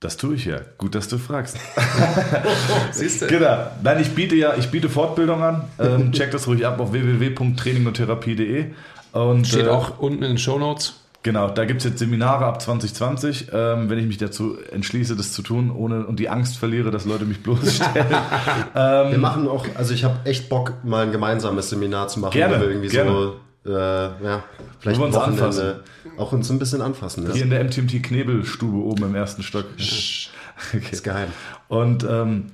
Das 0.00 0.16
tue 0.16 0.34
ich 0.34 0.46
ja. 0.46 0.60
Gut, 0.78 0.94
dass 0.94 1.08
du 1.08 1.18
fragst. 1.18 1.58
Siehst 2.92 3.20
du? 3.20 3.26
Genau. 3.26 3.66
Nein, 3.82 4.00
ich 4.00 4.14
biete 4.14 4.34
ja, 4.34 4.54
ich 4.56 4.70
biete 4.70 4.88
Fortbildung 4.88 5.42
an. 5.42 5.64
Ähm, 5.78 6.12
check 6.12 6.30
das 6.30 6.46
ruhig 6.46 6.66
ab 6.66 6.80
auf 6.80 6.92
www.trainingundtherapie.de. 6.92 8.70
Und, 9.12 9.46
Steht 9.46 9.66
äh, 9.66 9.68
auch 9.68 9.98
unten 9.98 10.22
in 10.22 10.30
den 10.30 10.38
Show 10.38 10.58
Notes. 10.58 10.94
Genau, 11.22 11.50
da 11.50 11.66
gibt 11.66 11.80
es 11.80 11.84
jetzt 11.84 11.98
Seminare 11.98 12.46
ab 12.46 12.62
2020, 12.62 13.48
ähm, 13.52 13.90
wenn 13.90 13.98
ich 13.98 14.06
mich 14.06 14.16
dazu 14.16 14.56
entschließe, 14.72 15.16
das 15.16 15.34
zu 15.34 15.42
tun, 15.42 15.70
ohne 15.70 16.06
und 16.06 16.18
die 16.18 16.30
Angst 16.30 16.56
verliere, 16.56 16.90
dass 16.90 17.04
Leute 17.04 17.26
mich 17.26 17.42
bloßstellen. 17.42 18.06
ähm, 18.74 19.10
wir 19.10 19.18
machen 19.18 19.46
auch, 19.46 19.66
also 19.74 19.92
ich 19.92 20.02
habe 20.04 20.20
echt 20.24 20.48
Bock, 20.48 20.72
mal 20.82 21.04
ein 21.04 21.12
gemeinsames 21.12 21.68
Seminar 21.68 22.08
zu 22.08 22.20
machen, 22.20 22.32
gerne, 22.32 22.56
wo 22.56 22.60
wir 22.60 22.68
irgendwie 22.68 22.88
gerne. 22.88 23.10
so 23.10 23.36
äh, 23.66 23.70
ja, 23.70 24.44
vielleicht 24.78 25.00
wir 25.00 25.06
uns 25.06 25.16
anfassen. 25.16 25.80
auch 26.16 26.32
uns 26.32 26.50
ein 26.50 26.58
bisschen 26.58 26.80
anfassen. 26.80 27.30
Hier 27.32 27.44
in 27.44 27.50
der 27.50 27.62
MTMT 27.64 28.02
Knebelstube 28.02 28.76
oben 28.76 29.04
im 29.04 29.14
ersten 29.14 29.42
Stock. 29.42 29.66
okay. 29.76 30.82
ist 30.90 31.04
geheim. 31.04 31.28
Und 31.68 32.04
ähm, 32.04 32.46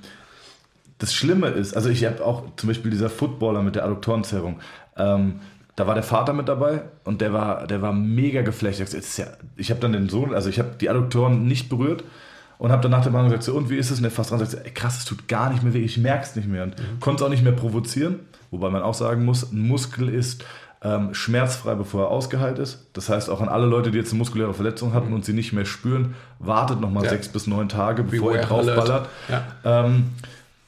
das 0.97 1.13
Schlimme 1.13 1.49
ist, 1.49 1.75
also 1.75 1.89
ich 1.89 2.05
habe 2.05 2.25
auch 2.25 2.43
zum 2.55 2.67
Beispiel 2.67 2.91
dieser 2.91 3.09
Footballer 3.09 3.61
mit 3.61 3.75
der 3.75 3.85
Adduktorenzerrung. 3.85 4.59
Ähm, 4.97 5.41
da 5.75 5.85
war 5.85 5.93
der 5.93 6.03
Vater 6.03 6.33
mit 6.33 6.49
dabei 6.49 6.81
und 7.03 7.21
der 7.21 7.33
war, 7.33 7.67
der 7.67 7.83
war 7.83 7.93
mega 7.93 8.41
geflecht. 8.41 8.79
Ja, 8.79 9.27
ich 9.55 9.69
habe 9.69 9.79
dann 9.79 9.93
den 9.93 10.09
Sohn, 10.09 10.33
also 10.33 10.49
ich 10.49 10.57
habe 10.57 10.71
die 10.81 10.89
Adduktoren 10.89 11.45
nicht 11.47 11.69
berührt 11.69 12.03
und 12.57 12.71
habe 12.71 12.81
dann 12.81 12.91
nach 12.91 13.03
der 13.03 13.11
Behandlung 13.11 13.29
gesagt, 13.29 13.43
so, 13.43 13.55
und 13.55 13.69
wie 13.69 13.77
ist 13.77 13.91
es? 13.91 13.97
Und 13.97 14.03
der 14.03 14.11
fast 14.11 14.31
dran 14.31 14.39
sagt, 14.39 14.65
ey, 14.65 14.71
krass, 14.71 14.97
es 14.97 15.05
tut 15.05 15.27
gar 15.27 15.51
nicht 15.51 15.61
mehr 15.61 15.75
weh, 15.75 15.81
ich 15.81 15.99
merke 15.99 16.23
es 16.23 16.35
nicht 16.35 16.47
mehr. 16.47 16.63
Und 16.63 16.79
mhm. 16.79 16.99
konnte 16.99 17.21
es 17.21 17.27
auch 17.27 17.31
nicht 17.31 17.43
mehr 17.43 17.53
provozieren, 17.53 18.21
wobei 18.49 18.71
man 18.71 18.81
auch 18.81 18.95
sagen 18.95 19.23
muss, 19.23 19.51
ein 19.51 19.67
Muskel 19.67 20.09
ist 20.09 20.43
ähm, 20.87 21.13
schmerzfrei, 21.13 21.75
bevor 21.75 22.05
er 22.05 22.07
ausgeheilt 22.09 22.59
ist. 22.59 22.87
Das 22.93 23.09
heißt 23.09 23.29
auch 23.29 23.41
an 23.41 23.49
alle 23.49 23.65
Leute, 23.65 23.91
die 23.91 23.97
jetzt 23.97 24.11
eine 24.11 24.19
muskuläre 24.19 24.53
Verletzung 24.53 24.93
hatten 24.93 25.13
und 25.13 25.25
sie 25.25 25.33
nicht 25.33 25.51
mehr 25.51 25.65
spüren, 25.65 26.15
wartet 26.39 26.79
nochmal 26.79 27.03
ja. 27.03 27.09
sechs 27.09 27.27
bis 27.27 27.47
neun 27.47 27.67
Tage, 27.69 28.03
bevor 28.03 28.33
ihr 28.33 28.41
draufballert. 28.41 29.09
Ja. 29.27 29.43
Ähm, 29.85 30.11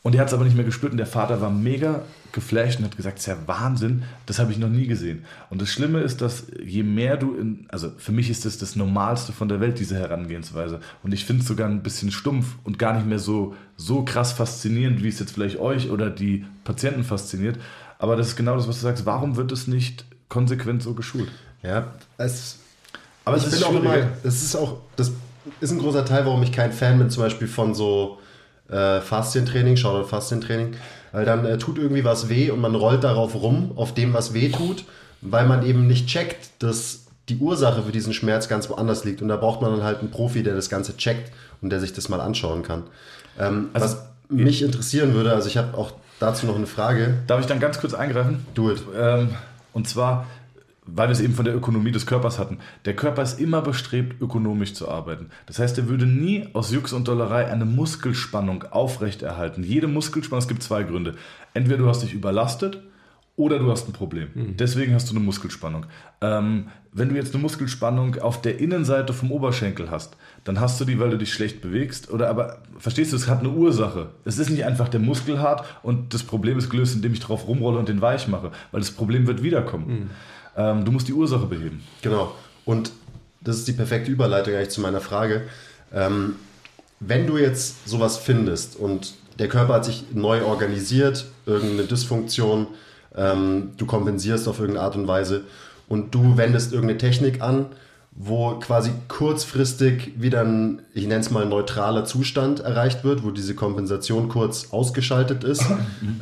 und 0.02 0.16
er 0.16 0.22
hat 0.22 0.28
es 0.30 0.34
aber 0.34 0.44
nicht 0.44 0.56
mehr 0.56 0.66
gespürt 0.66 0.92
und 0.92 0.98
der 0.98 1.06
Vater 1.06 1.42
war 1.42 1.52
mega 1.52 2.02
geflasht 2.32 2.80
und 2.80 2.86
hat 2.86 2.96
gesagt, 2.96 3.18
das 3.18 3.28
ist 3.28 3.28
ja 3.28 3.48
Wahnsinn, 3.48 4.04
das 4.26 4.40
habe 4.40 4.52
ich 4.52 4.58
noch 4.58 4.70
nie 4.70 4.88
gesehen. 4.88 5.26
Und 5.50 5.62
das 5.62 5.70
Schlimme 5.70 6.02
ist, 6.02 6.22
dass 6.22 6.48
je 6.64 6.84
mehr 6.84 7.18
du 7.18 7.36
in, 7.36 7.66
also 7.70 7.92
für 7.98 8.12
mich 8.12 8.30
ist 8.30 8.46
das 8.46 8.58
das 8.58 8.76
Normalste 8.76 9.34
von 9.34 9.50
der 9.50 9.60
Welt, 9.60 9.80
diese 9.80 9.96
Herangehensweise. 9.96 10.80
Und 11.04 11.14
ich 11.14 11.26
finde 11.26 11.42
es 11.42 11.48
sogar 11.48 11.68
ein 11.68 11.82
bisschen 11.82 12.12
stumpf 12.12 12.56
und 12.64 12.78
gar 12.78 12.94
nicht 12.94 13.08
mehr 13.08 13.20
so, 13.20 13.56
so 13.78 14.04
krass 14.04 14.32
faszinierend, 14.32 15.04
wie 15.04 15.10
es 15.10 15.20
jetzt 15.20 15.32
vielleicht 15.32 15.60
euch 15.60 15.90
oder 15.90 16.10
die 16.10 16.46
Patienten 16.64 17.04
fasziniert. 17.04 17.58
Aber 17.98 18.16
das 18.16 18.28
ist 18.28 18.36
genau 18.36 18.56
das, 18.56 18.68
was 18.68 18.78
du 18.78 18.84
sagst. 18.84 19.06
Warum 19.06 19.36
wird 19.36 19.52
es 19.52 19.68
nicht 19.68 20.06
konsequent 20.30 20.82
so 20.84 20.94
geschult? 20.94 21.30
Ja, 21.64 21.88
es 22.18 22.60
Aber 23.26 23.38
bin 23.38 23.46
ist 23.48 23.64
auch 23.64 23.74
immer, 23.76 23.96
das 24.24 24.42
ist 24.42 24.56
auch, 24.56 24.78
das 24.96 25.12
ist 25.60 25.72
ein 25.72 25.80
großer 25.80 26.06
Teil, 26.06 26.26
warum 26.26 26.42
ich 26.44 26.52
kein 26.52 26.72
Fan 26.72 26.98
bin, 26.98 27.10
zum 27.10 27.24
Beispiel 27.24 27.48
von 27.48 27.74
so 27.76 28.20
äh, 28.70 29.02
Faszientraining, 29.02 29.76
Shoutout 29.76 30.08
Faszientraining, 30.08 30.76
weil 31.12 31.26
dann 31.26 31.46
äh, 31.46 31.58
tut 31.58 31.78
irgendwie 31.78 32.04
was 32.06 32.30
weh 32.30 32.52
und 32.52 32.62
man 32.62 32.76
rollt 32.76 33.04
darauf 33.04 33.36
rum, 33.36 33.72
auf 33.76 33.94
dem, 33.94 34.14
was 34.14 34.34
weh 34.34 34.50
tut, 34.50 34.86
weil 35.22 35.46
man 35.48 35.66
eben 35.66 35.88
nicht 35.88 36.08
checkt, 36.08 36.50
dass 36.60 37.06
die 37.28 37.38
Ursache 37.38 37.84
für 37.84 37.92
diesen 37.92 38.14
Schmerz 38.14 38.48
ganz 38.48 38.70
woanders 38.70 39.04
liegt. 39.06 39.22
Und 39.22 39.28
da 39.28 39.36
braucht 39.36 39.62
man 39.62 39.72
dann 39.72 39.84
halt 39.84 40.00
einen 40.00 40.10
Profi, 40.12 40.42
der 40.44 40.56
das 40.56 40.70
Ganze 40.70 40.98
checkt 40.98 41.32
und 41.62 41.70
der 41.72 41.80
sich 41.80 41.94
das 41.94 42.10
mal 42.10 42.22
anschauen 42.22 42.64
kann. 42.64 42.84
Ähm, 43.40 43.70
Also- 43.74 43.86
was 43.98 43.98
mich 44.30 44.62
interessieren 44.62 45.14
würde, 45.14 45.34
also 45.34 45.48
ich 45.48 45.58
habe 45.58 45.76
auch 45.78 45.92
dazu 46.20 46.46
noch 46.46 46.56
eine 46.56 46.68
Frage. 46.68 47.16
Darf 47.28 47.40
ich 47.40 47.48
dann 47.48 47.60
ganz 47.60 47.80
kurz 47.80 47.94
eingreifen? 47.94 48.46
Do 48.54 48.72
it. 48.72 48.82
Ähm, 48.96 49.30
und 49.74 49.88
zwar, 49.88 50.26
weil 50.86 51.08
wir 51.08 51.14
es 51.14 51.22
eben 51.22 51.36
von 51.36 51.46
der 51.46 51.56
Ökonomie 51.56 51.92
des 51.92 52.06
Körpers 52.06 52.40
hatten. 52.40 52.58
Der 52.86 52.96
Körper 52.96 53.22
ist 53.22 53.40
immer 53.40 53.62
bestrebt, 53.62 54.22
ökonomisch 54.22 54.74
zu 54.74 54.90
arbeiten. 54.90 55.30
Das 55.46 55.60
heißt, 55.60 55.78
er 55.78 55.88
würde 55.88 56.06
nie 56.06 56.48
aus 56.54 56.72
Jux 56.72 56.94
und 56.94 57.08
Dollerei 57.08 57.46
eine 57.48 57.66
Muskelspannung 57.66 58.64
aufrechterhalten. 58.72 59.64
Jede 59.64 59.88
Muskelspannung, 59.88 60.42
es 60.42 60.48
gibt 60.48 60.64
zwei 60.64 60.84
Gründe. 60.84 61.16
Entweder 61.54 61.78
du 61.78 61.88
hast 61.88 62.02
dich 62.02 62.14
überlastet 62.14 62.82
oder 63.40 63.58
du 63.58 63.72
hast 63.72 63.88
ein 63.88 63.94
Problem. 63.94 64.28
Deswegen 64.60 64.94
hast 64.94 65.10
du 65.10 65.16
eine 65.16 65.24
Muskelspannung. 65.24 65.86
Ähm, 66.20 66.68
wenn 66.92 67.08
du 67.08 67.16
jetzt 67.16 67.34
eine 67.34 67.42
Muskelspannung 67.42 68.20
auf 68.20 68.42
der 68.42 68.60
Innenseite 68.60 69.14
vom 69.14 69.32
Oberschenkel 69.32 69.90
hast, 69.90 70.18
dann 70.44 70.60
hast 70.60 70.82
du 70.82 70.84
die, 70.84 71.00
weil 71.00 71.12
du 71.12 71.18
dich 71.18 71.34
schlecht 71.34 71.62
bewegst. 71.62 72.12
Oder 72.12 72.30
aber, 72.30 72.62
verstehst 72.78 73.14
du, 73.14 73.16
es 73.16 73.30
hat 73.30 73.40
eine 73.40 73.52
Ursache. 73.52 74.10
Es 74.26 74.40
ist 74.40 74.50
nicht 74.50 74.66
einfach 74.66 74.90
der 74.90 75.00
Muskel 75.00 75.40
hart 75.40 75.66
und 75.84 76.14
das 76.14 76.24
Problem 76.24 76.58
ist 76.58 76.70
gelöst, 76.70 76.96
indem 76.96 77.14
ich 77.14 77.22
drauf 77.22 77.48
rumrolle 77.48 77.80
und 77.80 77.88
den 77.88 78.02
weich 78.02 78.28
mache. 78.28 78.52
Weil 78.74 78.82
das 78.82 78.92
Problem 78.92 79.26
wird 79.26 79.42
wiederkommen. 79.42 80.10
Ähm, 80.58 80.84
du 80.84 80.92
musst 80.92 81.08
die 81.08 81.14
Ursache 81.14 81.46
beheben. 81.46 81.82
Genau. 82.02 82.36
Und 82.66 82.92
das 83.40 83.56
ist 83.56 83.70
die 83.70 83.74
perfekte 83.74 84.12
Überleitung 84.12 84.54
eigentlich 84.54 84.72
zu 84.72 84.82
meiner 84.82 85.00
Frage. 85.00 85.44
Ähm, 85.94 86.36
wenn 87.00 87.26
du 87.26 87.38
jetzt 87.38 87.88
sowas 87.88 88.18
findest 88.18 88.76
und 88.76 89.14
der 89.40 89.48
Körper 89.48 89.76
hat 89.76 89.86
sich 89.86 90.08
neu 90.14 90.44
organisiert, 90.44 91.26
irgendeine 91.46 91.84
Dysfunktion, 91.84 92.68
ähm, 93.20 93.72
du 93.78 93.86
kompensierst 93.86 94.48
auf 94.48 94.60
irgendeine 94.60 94.86
Art 94.86 94.96
und 94.96 95.08
Weise 95.08 95.42
und 95.88 96.16
du 96.16 96.38
wendest 96.38 96.72
irgendeine 96.72 96.98
Technik 96.98 97.42
an, 97.42 97.66
wo 98.12 98.52
quasi 98.60 98.92
kurzfristig 99.08 100.14
wieder 100.18 100.42
ein, 100.42 100.82
ich 100.94 101.04
nenne 101.08 101.20
es 101.22 101.30
mal, 101.30 101.46
neutraler 101.46 102.06
Zustand 102.06 102.60
erreicht 102.60 103.04
wird, 103.04 103.24
wo 103.24 103.32
diese 103.32 103.56
Kompensation 103.56 104.30
kurz 104.30 104.68
ausgeschaltet 104.72 105.44
ist. 105.44 105.64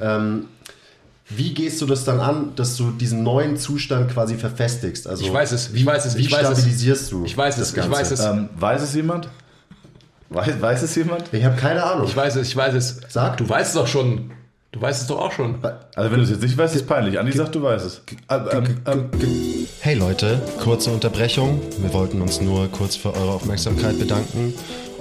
ähm, 0.02 0.46
wie 1.30 1.54
gehst 1.54 1.82
du 1.82 1.86
das 1.86 2.06
dann 2.06 2.20
an, 2.22 2.54
dass 2.56 2.78
du 2.78 2.92
diesen 2.92 3.24
neuen 3.24 3.58
Zustand 3.58 4.12
quasi 4.12 4.36
verfestigst? 4.36 5.08
Also 5.08 5.26
Ich 5.26 5.34
weiß 5.34 5.52
es, 5.52 5.72
ich 5.74 5.86
weiß 5.86 6.06
es, 6.06 6.18
Wie 6.18 6.22
ich 6.22 6.32
weiß 6.32 6.50
es. 6.50 6.58
stabilisierst 6.60 7.12
du? 7.12 7.26
Ich 7.26 7.38
weiß 7.38 7.58
das 7.58 7.72
es, 7.72 7.78
ich 7.78 7.92
weiß 7.92 8.12
es. 8.12 8.20
Ähm, 8.22 8.50
weiß 8.58 8.82
es 8.82 8.94
jemand? 8.96 9.30
Weiß, 10.30 10.62
weiß 10.62 10.84
es 10.84 10.96
jemand? 10.96 11.26
Ich 11.34 11.44
habe 11.44 11.56
keine 11.56 11.84
Ahnung. 11.84 12.06
Ich 12.08 12.16
weiß 12.16 12.36
es, 12.38 12.48
ich 12.48 12.56
weiß 12.56 12.74
es. 12.76 13.02
Sag. 13.10 13.38
Du 13.38 13.48
weißt 13.48 13.70
es 13.70 13.74
doch 13.76 13.88
schon. 13.88 14.32
Du 14.72 14.82
weißt 14.82 15.02
es 15.02 15.08
doch 15.08 15.20
auch 15.20 15.32
schon. 15.32 15.56
Also 15.96 16.12
wenn 16.12 16.18
du 16.18 16.24
es 16.24 16.30
jetzt 16.30 16.42
nicht 16.42 16.58
weißt, 16.58 16.76
ist 16.76 16.82
es 16.82 16.88
peinlich. 16.88 17.18
Andi 17.18 17.32
sagt, 17.32 17.56
du 17.56 17.64
weißt 17.64 17.86
es. 17.86 18.02
Ähm, 18.30 18.78
ähm, 18.86 19.10
Hey 19.80 19.96
Leute, 19.96 20.42
kurze 20.62 20.92
Unterbrechung. 20.92 21.62
Wir 21.80 21.94
wollten 21.94 22.22
uns 22.22 22.42
nur 22.42 22.68
kurz 22.68 22.96
für 22.96 23.14
eure 23.14 23.32
Aufmerksamkeit 23.32 23.98
bedanken. 23.98 24.54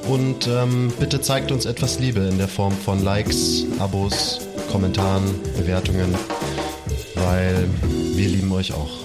Und 0.09 0.47
ähm, 0.47 0.93
bitte 1.01 1.21
zeigt 1.21 1.51
uns 1.51 1.67
etwas 1.67 1.99
Liebe 1.99 2.21
in 2.21 2.39
der 2.39 2.47
Form 2.47 2.73
von 2.73 3.03
Likes, 3.03 3.65
Abos, 3.81 4.47
Kommentaren, 4.71 5.25
Bewertungen, 5.57 6.15
weil 7.17 7.67
wir 8.15 8.29
lieben 8.29 8.53
euch 8.53 8.73
auch. 8.73 9.05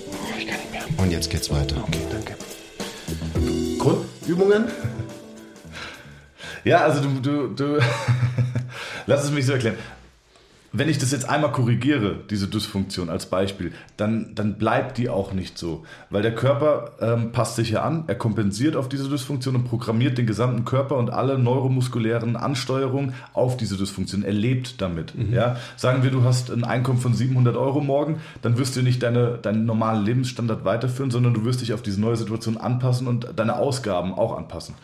Und 0.98 1.12
jetzt 1.12 1.32
geht's 1.32 1.50
weiter. 1.50 1.78
Okay, 1.88 2.02
danke. 2.12 2.36
Grundübungen? 3.80 4.66
Ja, 6.64 6.84
also 6.84 7.02
du, 7.02 7.20
du, 7.20 7.48
du 7.48 7.80
lass 9.08 9.24
es 9.24 9.32
mich 9.32 9.48
so 9.48 9.54
erklären. 9.54 9.78
Wenn 10.74 10.88
ich 10.88 10.98
das 10.98 11.12
jetzt 11.12 11.30
einmal 11.30 11.52
korrigiere, 11.52 12.20
diese 12.30 12.48
Dysfunktion 12.48 13.10
als 13.10 13.26
Beispiel, 13.26 13.74
dann, 13.98 14.32
dann 14.36 14.58
bleibt 14.58 14.98
die 14.98 15.10
auch 15.10 15.34
nicht 15.34 15.58
so. 15.58 15.84
Weil 16.10 16.22
der 16.22 16.34
Körper 16.34 16.92
ähm, 17.02 17.34
passt 17.34 17.58
sich 17.58 17.72
ja 17.72 17.84
an, 17.84 18.06
er 18.08 18.16
kompensiert 18.16 18.78
auf 18.78 18.88
diese 18.88 19.10
Dysfunktion 19.10 19.56
und 19.56 19.66
programmiert 19.66 20.18
den 20.18 20.28
gesamten 20.28 20.64
Körper 20.64 20.96
und 20.96 21.10
alle 21.10 21.38
neuromuskulären 21.38 22.38
Ansteuerungen 22.38 23.14
auf 23.34 23.58
diese 23.58 23.76
Dysfunktion. 23.76 24.24
Er 24.24 24.32
lebt 24.32 24.82
damit. 24.82 25.14
Ja? 25.32 25.58
Sagen 25.76 26.04
wir, 26.04 26.12
du 26.12 26.24
hast 26.24 26.50
ein 26.50 26.64
Einkommen 26.64 27.00
von 27.00 27.14
700 27.14 27.58
Euro 27.58 27.82
morgen, 27.82 28.22
dann 28.42 28.58
wirst 28.58 28.78
du 28.78 28.82
nicht 28.82 29.04
deine, 29.04 29.40
deinen 29.40 29.66
normalen 29.66 30.06
Lebensstandard 30.06 30.64
weiterführen, 30.64 31.12
sondern 31.12 31.34
du 31.34 31.44
wirst 31.44 31.60
dich 31.60 31.74
auf 31.74 31.82
diese 31.82 32.00
neue 32.00 32.16
Situation 32.16 32.56
anpassen 32.56 33.08
und 33.08 33.28
deine 33.36 33.58
Ausgaben 33.58 34.14
auch 34.14 34.38
anpassen. 34.38 34.76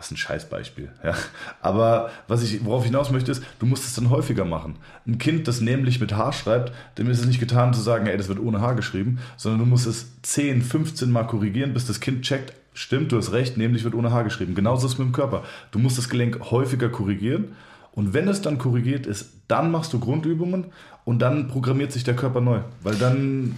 Was 0.00 0.10
ein 0.10 0.16
Scheißbeispiel. 0.16 0.88
Ja. 1.04 1.14
Aber 1.60 2.10
was 2.26 2.42
ich, 2.42 2.64
worauf 2.64 2.84
ich 2.84 2.90
hinaus 2.90 3.10
möchte, 3.10 3.30
ist, 3.30 3.42
du 3.58 3.66
musst 3.66 3.84
es 3.84 3.94
dann 3.94 4.08
häufiger 4.08 4.46
machen. 4.46 4.76
Ein 5.06 5.18
Kind, 5.18 5.46
das 5.46 5.60
nämlich 5.60 6.00
mit 6.00 6.16
H 6.16 6.32
schreibt, 6.32 6.72
dem 6.96 7.10
ist 7.10 7.20
es 7.20 7.26
nicht 7.26 7.38
getan 7.38 7.74
zu 7.74 7.82
sagen, 7.82 8.06
ey, 8.06 8.16
das 8.16 8.28
wird 8.28 8.40
ohne 8.40 8.62
H 8.62 8.72
geschrieben, 8.72 9.18
sondern 9.36 9.60
du 9.60 9.66
musst 9.66 9.86
es 9.86 10.06
10, 10.22 10.62
15 10.62 11.10
Mal 11.10 11.24
korrigieren, 11.24 11.74
bis 11.74 11.86
das 11.86 12.00
Kind 12.00 12.22
checkt, 12.22 12.54
stimmt, 12.72 13.12
du 13.12 13.18
hast 13.18 13.32
recht, 13.32 13.58
nämlich 13.58 13.84
wird 13.84 13.94
ohne 13.94 14.10
H 14.10 14.22
geschrieben. 14.22 14.54
Genauso 14.54 14.86
ist 14.86 14.94
es 14.94 14.98
mit 14.98 15.08
dem 15.08 15.12
Körper. 15.12 15.44
Du 15.70 15.78
musst 15.78 15.98
das 15.98 16.08
Gelenk 16.08 16.50
häufiger 16.50 16.88
korrigieren 16.88 17.52
und 17.92 18.14
wenn 18.14 18.26
es 18.26 18.40
dann 18.40 18.56
korrigiert 18.56 19.06
ist, 19.06 19.30
dann 19.48 19.70
machst 19.70 19.92
du 19.92 19.98
Grundübungen 20.00 20.66
und 21.04 21.20
dann 21.20 21.48
programmiert 21.48 21.92
sich 21.92 22.04
der 22.04 22.16
Körper 22.16 22.40
neu. 22.40 22.60
Weil 22.82 22.94
dann. 22.94 23.56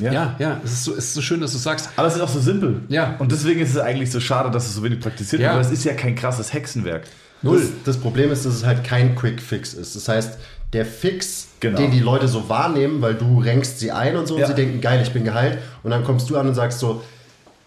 Ja, 0.00 0.34
ja, 0.38 0.60
es 0.64 0.72
ist 0.72 0.84
so, 0.84 0.92
es 0.92 1.04
ist 1.06 1.14
so 1.14 1.20
schön, 1.22 1.40
dass 1.40 1.52
du 1.52 1.58
sagst. 1.58 1.88
Aber 1.96 2.08
es 2.08 2.14
ist 2.16 2.20
auch 2.20 2.28
so 2.28 2.40
simpel. 2.40 2.80
Ja. 2.88 3.16
Und 3.18 3.30
deswegen 3.32 3.60
ist 3.60 3.70
es 3.70 3.78
eigentlich 3.78 4.10
so 4.10 4.20
schade, 4.20 4.50
dass 4.50 4.66
es 4.66 4.74
so 4.74 4.82
wenig 4.82 5.00
praktiziert 5.00 5.40
Ja. 5.42 5.48
wird, 5.54 5.64
weil 5.64 5.72
es 5.72 5.78
ist 5.78 5.84
ja 5.84 5.94
kein 5.94 6.14
krasses 6.14 6.52
Hexenwerk. 6.52 7.02
Null. 7.42 7.58
Das, 7.60 7.68
das 7.84 7.96
Problem 7.98 8.32
ist, 8.32 8.44
dass 8.46 8.54
es 8.54 8.64
halt 8.64 8.82
kein 8.84 9.14
Quick 9.14 9.40
Fix 9.40 9.74
ist. 9.74 9.94
Das 9.96 10.08
heißt, 10.08 10.38
der 10.72 10.84
Fix, 10.86 11.48
Genau. 11.60 11.78
den 11.78 11.90
die 11.90 12.00
Leute 12.00 12.26
so 12.28 12.48
wahrnehmen, 12.48 13.00
weil 13.02 13.14
du 13.14 13.38
renkst 13.40 13.78
sie 13.78 13.92
ein 13.92 14.16
und 14.16 14.26
so 14.26 14.36
Ja. 14.38 14.44
und 14.46 14.50
sie 14.50 14.54
denken, 14.54 14.80
geil, 14.80 15.00
ich 15.02 15.12
bin 15.12 15.24
geheilt. 15.24 15.58
Und 15.82 15.90
dann 15.90 16.02
kommst 16.04 16.28
du 16.30 16.36
an 16.36 16.48
und 16.48 16.54
sagst 16.54 16.78
so, 16.80 17.02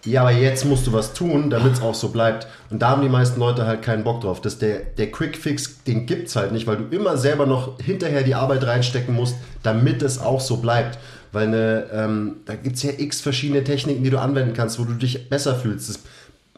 ja, 0.05 0.21
aber 0.21 0.31
jetzt 0.31 0.63
musst 0.65 0.87
du 0.87 0.93
was 0.93 1.13
tun, 1.13 1.49
damit 1.49 1.73
es 1.73 1.81
auch 1.81 1.95
so 1.95 2.09
bleibt. 2.09 2.47
Und 2.69 2.81
da 2.81 2.89
haben 2.89 3.01
die 3.01 3.09
meisten 3.09 3.39
Leute 3.39 3.65
halt 3.65 3.81
keinen 3.81 4.03
Bock 4.03 4.21
drauf. 4.21 4.41
Das 4.41 4.57
der, 4.57 4.79
der 4.97 5.11
Quick 5.11 5.35
Fix, 5.37 5.83
den 5.83 6.05
gibt 6.05 6.27
es 6.29 6.35
halt 6.35 6.51
nicht, 6.53 6.65
weil 6.67 6.77
du 6.77 6.95
immer 6.95 7.17
selber 7.17 7.45
noch 7.45 7.79
hinterher 7.81 8.23
die 8.23 8.35
Arbeit 8.35 8.65
reinstecken 8.65 9.13
musst, 9.15 9.35
damit 9.63 10.01
es 10.01 10.19
auch 10.19 10.39
so 10.39 10.57
bleibt. 10.57 10.97
Weil 11.31 11.47
eine, 11.47 11.85
ähm, 11.91 12.37
da 12.45 12.55
gibt 12.55 12.77
es 12.77 12.83
ja 12.83 12.91
x 12.97 13.21
verschiedene 13.21 13.63
Techniken, 13.63 14.03
die 14.03 14.09
du 14.09 14.19
anwenden 14.19 14.53
kannst, 14.53 14.79
wo 14.79 14.83
du 14.83 14.93
dich 14.93 15.29
besser 15.29 15.55
fühlst. 15.55 15.89
Das 15.89 15.99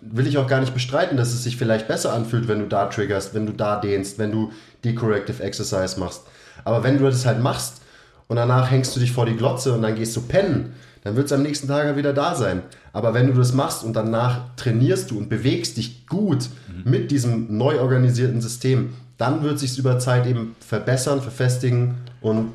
will 0.02 0.28
ich 0.28 0.38
auch 0.38 0.48
gar 0.48 0.62
nicht 0.62 0.74
bestreiten, 0.74 1.18
dass 1.18 1.34
es 1.34 1.44
sich 1.44 1.58
vielleicht 1.58 1.88
besser 1.88 2.14
anfühlt, 2.14 2.48
wenn 2.48 2.60
du 2.60 2.68
da 2.68 2.86
triggerst, 2.86 3.34
wenn 3.34 3.46
du 3.46 3.54
da 3.54 3.80
dehnst, 3.80 4.20
wenn 4.20 4.32
du 4.32 4.52
die 4.84 4.96
Corrective 4.96 5.44
Exercise 5.44 6.00
machst. 6.00 6.24
Aber 6.64 6.84
wenn 6.84 6.98
du 6.98 7.06
das 7.06 7.26
halt 7.26 7.42
machst 7.42 7.82
und 8.28 8.38
danach 8.38 8.72
hängst 8.72 8.96
du 8.96 9.00
dich 9.00 9.12
vor 9.12 9.26
die 9.26 9.36
Glotze 9.36 9.74
und 9.74 9.82
dann 9.82 9.96
gehst 9.96 10.16
du 10.16 10.22
pennen, 10.22 10.74
dann 11.04 11.16
wird 11.16 11.28
es 11.28 11.34
am 11.34 11.42
nächsten 11.42 11.68
Tag 11.68 11.96
wieder 11.96 12.14
da 12.14 12.36
sein. 12.36 12.62
Aber 12.92 13.14
wenn 13.14 13.28
du 13.28 13.34
das 13.34 13.54
machst 13.54 13.84
und 13.84 13.94
danach 13.94 14.56
trainierst 14.56 15.12
du 15.12 15.18
und 15.18 15.30
bewegst 15.30 15.78
dich 15.78 16.08
gut 16.08 16.50
mit 16.84 17.12
diesem 17.12 17.58
neu 17.58 17.80
organisierten 17.80 18.42
System, 18.42 18.94
dann 19.18 19.44
wird 19.44 19.60
sich 19.60 19.78
über 19.78 20.00
Zeit 20.00 20.26
eben 20.28 20.56
verbessern, 20.60 21.22
verfestigen 21.22 21.96
und 22.22 22.54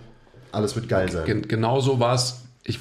alles 0.55 0.75
wird 0.77 0.88
geil 0.88 1.11
sein. 1.11 1.25
Gen 1.27 1.43
genau 1.49 1.81
so 1.81 2.01
war 2.01 2.14
es. 2.14 2.43
Ich, 2.64 2.81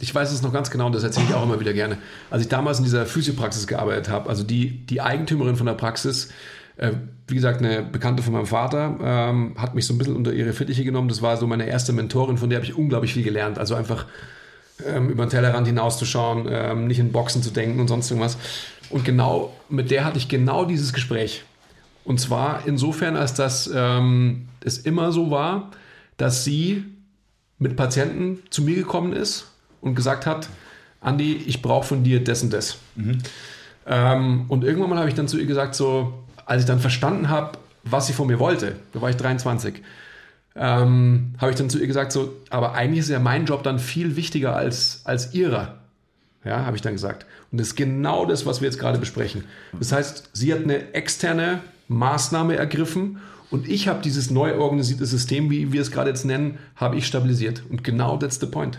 ich 0.00 0.14
weiß 0.14 0.32
es 0.32 0.42
noch 0.42 0.52
ganz 0.52 0.70
genau 0.70 0.86
und 0.86 0.94
das 0.94 1.04
erzähle 1.04 1.26
ich 1.28 1.34
auch 1.34 1.42
immer 1.42 1.60
wieder 1.60 1.72
gerne. 1.72 1.98
Als 2.30 2.42
ich 2.42 2.48
damals 2.48 2.78
in 2.78 2.84
dieser 2.84 3.06
Physiopraxis 3.06 3.66
gearbeitet 3.66 4.08
habe, 4.08 4.28
also 4.28 4.42
die, 4.42 4.86
die 4.86 5.00
Eigentümerin 5.00 5.56
von 5.56 5.66
der 5.66 5.74
Praxis, 5.74 6.30
äh, 6.76 6.92
wie 7.26 7.34
gesagt, 7.34 7.60
eine 7.60 7.82
Bekannte 7.82 8.22
von 8.22 8.32
meinem 8.32 8.46
Vater, 8.46 8.98
ähm, 9.02 9.54
hat 9.56 9.74
mich 9.74 9.86
so 9.86 9.94
ein 9.94 9.98
bisschen 9.98 10.16
unter 10.16 10.32
ihre 10.32 10.52
Fittiche 10.52 10.84
genommen. 10.84 11.08
Das 11.08 11.22
war 11.22 11.36
so 11.36 11.46
meine 11.46 11.66
erste 11.66 11.92
Mentorin, 11.92 12.38
von 12.38 12.50
der 12.50 12.58
habe 12.58 12.66
ich 12.66 12.76
unglaublich 12.76 13.14
viel 13.14 13.22
gelernt. 13.22 13.58
Also 13.58 13.74
einfach 13.74 14.06
ähm, 14.86 15.10
über 15.10 15.24
den 15.26 15.30
Tellerrand 15.30 15.66
hinauszuschauen, 15.66 16.48
ähm, 16.50 16.86
nicht 16.86 16.98
in 16.98 17.12
Boxen 17.12 17.42
zu 17.42 17.50
denken 17.50 17.80
und 17.80 17.88
sonst 17.88 18.10
irgendwas. 18.10 18.38
Und 18.90 19.04
genau 19.04 19.54
mit 19.68 19.90
der 19.90 20.04
hatte 20.04 20.18
ich 20.18 20.28
genau 20.28 20.64
dieses 20.64 20.92
Gespräch. 20.92 21.44
Und 22.04 22.18
zwar 22.18 22.62
insofern, 22.66 23.16
als 23.16 23.34
dass 23.34 23.70
ähm, 23.72 24.48
es 24.64 24.78
immer 24.78 25.12
so 25.12 25.30
war, 25.30 25.70
dass 26.16 26.44
sie 26.44 26.84
mit 27.60 27.76
Patienten 27.76 28.40
zu 28.50 28.62
mir 28.62 28.74
gekommen 28.74 29.12
ist 29.12 29.46
und 29.80 29.94
gesagt 29.94 30.26
hat, 30.26 30.48
Andi, 31.00 31.34
ich 31.46 31.62
brauche 31.62 31.86
von 31.86 32.02
dir 32.02 32.24
das 32.24 32.42
und 32.42 32.52
das. 32.52 32.78
Ähm, 33.86 34.46
und 34.48 34.64
irgendwann 34.64 34.90
mal 34.90 34.98
habe 34.98 35.08
ich 35.08 35.14
dann 35.14 35.28
zu 35.28 35.38
ihr 35.38 35.46
gesagt, 35.46 35.74
so, 35.74 36.24
als 36.44 36.62
ich 36.62 36.66
dann 36.66 36.80
verstanden 36.80 37.28
habe, 37.28 37.52
was 37.84 38.06
sie 38.06 38.12
von 38.12 38.26
mir 38.26 38.38
wollte, 38.38 38.76
da 38.92 39.00
war 39.00 39.10
ich 39.10 39.16
23, 39.16 39.82
ähm, 40.56 41.34
habe 41.38 41.52
ich 41.52 41.56
dann 41.56 41.70
zu 41.70 41.78
ihr 41.78 41.86
gesagt, 41.86 42.12
so, 42.12 42.34
aber 42.50 42.74
eigentlich 42.74 43.00
ist 43.00 43.08
ja 43.08 43.20
mein 43.20 43.46
Job 43.46 43.62
dann 43.62 43.78
viel 43.78 44.16
wichtiger 44.16 44.56
als, 44.56 45.02
als 45.04 45.32
ihrer. 45.32 45.76
Ja, 46.44 46.64
habe 46.64 46.76
ich 46.76 46.82
dann 46.82 46.94
gesagt. 46.94 47.26
Und 47.52 47.60
das 47.60 47.68
ist 47.68 47.76
genau 47.76 48.24
das, 48.24 48.46
was 48.46 48.60
wir 48.62 48.68
jetzt 48.68 48.78
gerade 48.78 48.98
besprechen. 48.98 49.44
Das 49.78 49.92
heißt, 49.92 50.30
sie 50.32 50.52
hat 50.52 50.62
eine 50.62 50.94
externe 50.94 51.60
Maßnahme 51.90 52.56
ergriffen 52.56 53.18
und 53.50 53.68
ich 53.68 53.88
habe 53.88 54.00
dieses 54.02 54.30
neu 54.30 54.56
organisierte 54.56 55.04
System, 55.06 55.50
wie 55.50 55.72
wir 55.72 55.82
es 55.82 55.90
gerade 55.90 56.08
jetzt 56.10 56.24
nennen, 56.24 56.58
habe 56.76 56.96
ich 56.96 57.06
stabilisiert. 57.06 57.62
Und 57.68 57.82
genau 57.82 58.16
that's 58.16 58.38
the 58.40 58.46
point. 58.46 58.78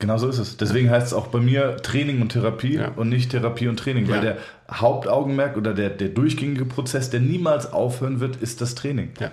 Genau 0.00 0.18
so 0.18 0.28
ist 0.28 0.38
es. 0.38 0.56
Deswegen 0.56 0.90
heißt 0.90 1.06
es 1.06 1.12
auch 1.12 1.28
bei 1.28 1.38
mir 1.38 1.76
Training 1.76 2.20
und 2.20 2.30
Therapie 2.30 2.74
Ja. 2.74 2.88
und 2.96 3.08
nicht 3.10 3.30
Therapie 3.30 3.68
und 3.68 3.78
Training, 3.78 4.08
weil 4.08 4.16
Ja. 4.16 4.20
der 4.22 4.38
Hauptaugenmerk 4.72 5.56
oder 5.56 5.72
der, 5.72 5.88
der 5.90 6.08
durchgängige 6.08 6.64
Prozess, 6.64 7.10
der 7.10 7.20
niemals 7.20 7.72
aufhören 7.72 8.18
wird, 8.18 8.36
ist 8.36 8.60
das 8.60 8.74
Training. 8.74 9.10
Ja. 9.20 9.30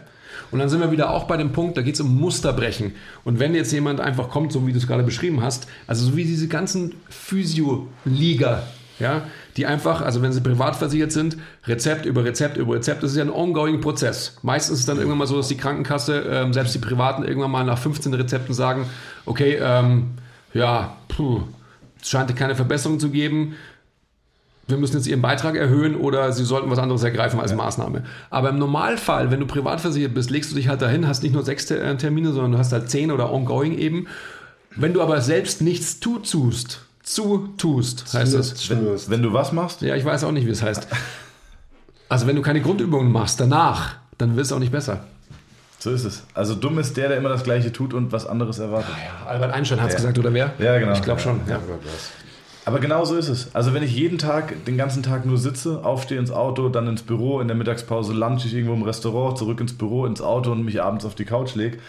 Und 0.51 0.59
dann 0.59 0.69
sind 0.69 0.79
wir 0.79 0.91
wieder 0.91 1.09
auch 1.11 1.23
bei 1.25 1.35
dem 1.35 1.51
Punkt, 1.51 1.77
da 1.77 1.81
geht 1.81 1.95
es 1.95 2.01
um 2.01 2.15
Musterbrechen. 2.17 2.93
Und 3.23 3.39
wenn 3.39 3.55
jetzt 3.55 3.71
jemand 3.73 3.99
einfach 3.99 4.29
kommt, 4.29 4.51
so 4.51 4.65
wie 4.67 4.71
du 4.71 4.77
es 4.77 4.85
gerade 4.87 5.03
beschrieben 5.03 5.41
hast, 5.41 5.67
also 5.87 6.05
so 6.05 6.15
wie 6.15 6.23
diese 6.25 6.47
ganzen 6.47 6.93
Physio-Liga, 7.09 8.63
ja, 9.01 9.23
die 9.57 9.65
einfach, 9.65 10.01
also 10.01 10.21
wenn 10.21 10.31
sie 10.31 10.41
privat 10.41 10.75
versichert 10.75 11.11
sind, 11.11 11.37
Rezept 11.65 12.05
über 12.05 12.23
Rezept 12.23 12.57
über 12.57 12.75
Rezept, 12.75 13.03
das 13.03 13.11
ist 13.11 13.17
ja 13.17 13.23
ein 13.23 13.31
ongoing 13.31 13.81
Prozess. 13.81 14.37
Meistens 14.43 14.75
ist 14.75 14.79
es 14.81 14.85
dann 14.85 14.97
irgendwann 14.97 15.17
mal 15.17 15.27
so, 15.27 15.37
dass 15.37 15.47
die 15.47 15.57
Krankenkasse, 15.57 16.23
ähm, 16.29 16.53
selbst 16.53 16.73
die 16.75 16.79
Privaten 16.79 17.23
irgendwann 17.23 17.51
mal 17.51 17.63
nach 17.65 17.77
15 17.79 18.13
Rezepten 18.13 18.53
sagen, 18.53 18.85
okay, 19.25 19.59
ähm, 19.61 20.11
ja, 20.53 20.95
puh, 21.07 21.41
es 22.01 22.09
scheint 22.09 22.33
keine 22.35 22.55
Verbesserung 22.55 22.99
zu 22.99 23.09
geben, 23.09 23.55
wir 24.67 24.77
müssen 24.77 24.95
jetzt 24.95 25.07
ihren 25.07 25.21
Beitrag 25.21 25.55
erhöhen 25.55 25.95
oder 25.95 26.31
sie 26.31 26.45
sollten 26.45 26.69
was 26.69 26.79
anderes 26.79 27.03
ergreifen 27.03 27.39
als 27.39 27.53
Maßnahme. 27.53 28.03
Aber 28.29 28.49
im 28.49 28.57
Normalfall, 28.57 29.29
wenn 29.29 29.39
du 29.39 29.45
privat 29.45 29.81
versichert 29.81 30.13
bist, 30.13 30.29
legst 30.29 30.51
du 30.51 30.55
dich 30.55 30.69
halt 30.69 30.81
dahin, 30.81 31.07
hast 31.07 31.23
nicht 31.23 31.33
nur 31.33 31.43
sechs 31.43 31.69
äh, 31.69 31.97
Termine, 31.97 32.31
sondern 32.31 32.53
du 32.53 32.57
hast 32.57 32.71
halt 32.71 32.89
zehn 32.89 33.11
oder 33.11 33.33
ongoing 33.33 33.77
eben. 33.77 34.07
Wenn 34.75 34.93
du 34.93 35.01
aber 35.01 35.19
selbst 35.19 35.61
nichts 35.61 35.99
tu 35.99 36.19
tust, 36.19 36.85
zu 37.03 37.49
tust, 37.57 38.13
heißt 38.13 38.33
das. 38.33 38.63
Stimmt. 38.63 39.09
Wenn 39.09 39.21
du 39.21 39.33
was 39.33 39.51
machst, 39.51 39.81
Ja, 39.81 39.95
ich 39.95 40.05
weiß 40.05 40.23
auch 40.23 40.31
nicht, 40.31 40.45
wie 40.45 40.51
es 40.51 40.61
heißt. 40.61 40.87
Also 42.09 42.27
wenn 42.27 42.35
du 42.35 42.41
keine 42.41 42.61
Grundübungen 42.61 43.11
machst 43.11 43.39
danach, 43.39 43.95
dann 44.17 44.35
wird 44.35 44.45
es 44.45 44.51
auch 44.51 44.59
nicht 44.59 44.71
besser. 44.71 45.05
so 45.79 45.89
ist 45.91 46.03
es. 46.05 46.23
Also 46.33 46.53
dumm 46.55 46.77
ist 46.77 46.95
der, 46.97 47.07
der 47.09 47.17
immer 47.17 47.29
das 47.29 47.43
Gleiche 47.43 47.71
tut 47.71 47.93
und 47.93 48.11
was 48.11 48.27
anderes 48.27 48.59
erwartet. 48.59 48.93
Albert 49.27 49.53
Einstein 49.53 49.79
hat 49.81 49.87
es 49.87 49.93
Ja. 49.93 49.97
gesagt, 49.99 50.19
oder 50.19 50.33
wer? 50.33 50.53
Ja, 50.59 50.77
genau. 50.77 50.93
Ich 50.93 51.01
glaube 51.01 51.19
schon. 51.21 51.39
Ja. 51.47 51.59
Aber 52.65 52.79
genau 52.79 53.03
so 53.05 53.15
ist 53.15 53.27
es. 53.29 53.55
Also 53.55 53.73
wenn 53.73 53.81
ich 53.81 53.95
jeden 53.95 54.19
Tag, 54.19 54.65
den 54.65 54.77
ganzen 54.77 55.01
Tag 55.01 55.25
nur 55.25 55.39
sitze, 55.39 55.83
aufstehe 55.83 56.19
ins 56.19 56.29
Auto, 56.29 56.69
dann 56.69 56.87
ins 56.87 57.01
Büro, 57.01 57.39
in 57.41 57.47
der 57.47 57.57
Mittagspause 57.57 58.13
lunch 58.13 58.45
ich 58.45 58.53
irgendwo 58.53 58.75
im 58.75 58.83
Restaurant, 58.83 59.35
zurück 59.39 59.59
ins 59.59 59.75
Büro, 59.75 60.05
ins 60.05 60.21
Auto 60.21 60.51
und 60.51 60.63
mich 60.63 60.79
abends 60.83 61.03
auf 61.03 61.15
die 61.15 61.25
Couch 61.25 61.55
lege, 61.55 61.79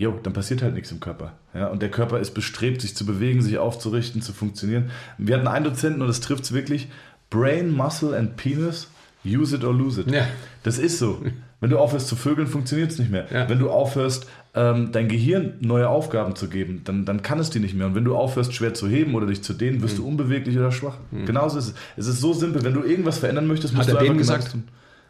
jo, 0.00 0.18
dann 0.22 0.32
passiert 0.32 0.62
halt 0.62 0.74
nichts 0.74 0.90
im 0.90 0.98
Körper. 0.98 1.34
Ja, 1.52 1.66
und 1.66 1.82
der 1.82 1.90
Körper 1.90 2.18
ist 2.20 2.32
bestrebt, 2.32 2.80
sich 2.80 2.96
zu 2.96 3.04
bewegen, 3.04 3.42
sich 3.42 3.58
aufzurichten, 3.58 4.22
zu 4.22 4.32
funktionieren. 4.32 4.90
Wir 5.18 5.36
hatten 5.36 5.46
einen 5.46 5.66
Dozenten 5.66 6.00
und 6.00 6.08
das 6.08 6.20
trifft 6.20 6.44
es 6.44 6.52
wirklich, 6.52 6.88
Brain, 7.28 7.70
Muscle 7.70 8.16
and 8.16 8.36
Penis, 8.36 8.88
use 9.24 9.54
it 9.54 9.62
or 9.62 9.74
lose 9.74 10.00
it. 10.00 10.10
Ja. 10.10 10.26
Das 10.62 10.78
ist 10.78 10.98
so. 10.98 11.20
Wenn 11.60 11.68
du 11.68 11.78
aufhörst 11.78 12.08
zu 12.08 12.16
vögeln, 12.16 12.48
funktioniert 12.48 12.90
es 12.90 12.98
nicht 12.98 13.10
mehr. 13.10 13.26
Ja. 13.30 13.46
Wenn 13.50 13.58
du 13.58 13.68
aufhörst, 13.68 14.26
ähm, 14.54 14.90
dein 14.90 15.08
Gehirn 15.08 15.52
neue 15.60 15.86
Aufgaben 15.90 16.34
zu 16.34 16.48
geben, 16.48 16.80
dann, 16.84 17.04
dann 17.04 17.20
kann 17.20 17.38
es 17.38 17.50
dir 17.50 17.60
nicht 17.60 17.74
mehr. 17.74 17.86
Und 17.86 17.94
wenn 17.94 18.04
du 18.04 18.16
aufhörst, 18.16 18.54
schwer 18.54 18.72
zu 18.72 18.88
heben 18.88 19.14
oder 19.14 19.26
dich 19.26 19.42
zu 19.42 19.52
dehnen, 19.52 19.82
wirst 19.82 19.98
du 19.98 20.02
Hm. 20.02 20.08
unbeweglich 20.12 20.56
oder 20.56 20.72
schwach. 20.72 20.96
Genauso 21.26 21.58
ist 21.58 21.66
es. 21.66 21.74
Es 21.98 22.06
ist 22.06 22.20
so 22.20 22.32
simpel. 22.32 22.64
Wenn 22.64 22.72
du 22.72 22.82
irgendwas 22.82 23.18
verändern 23.18 23.46
möchtest, 23.46 23.74
musst 23.74 23.90
Hat 23.90 23.96
du 23.96 24.00
einfach 24.00 24.16
gesagt? 24.16 24.56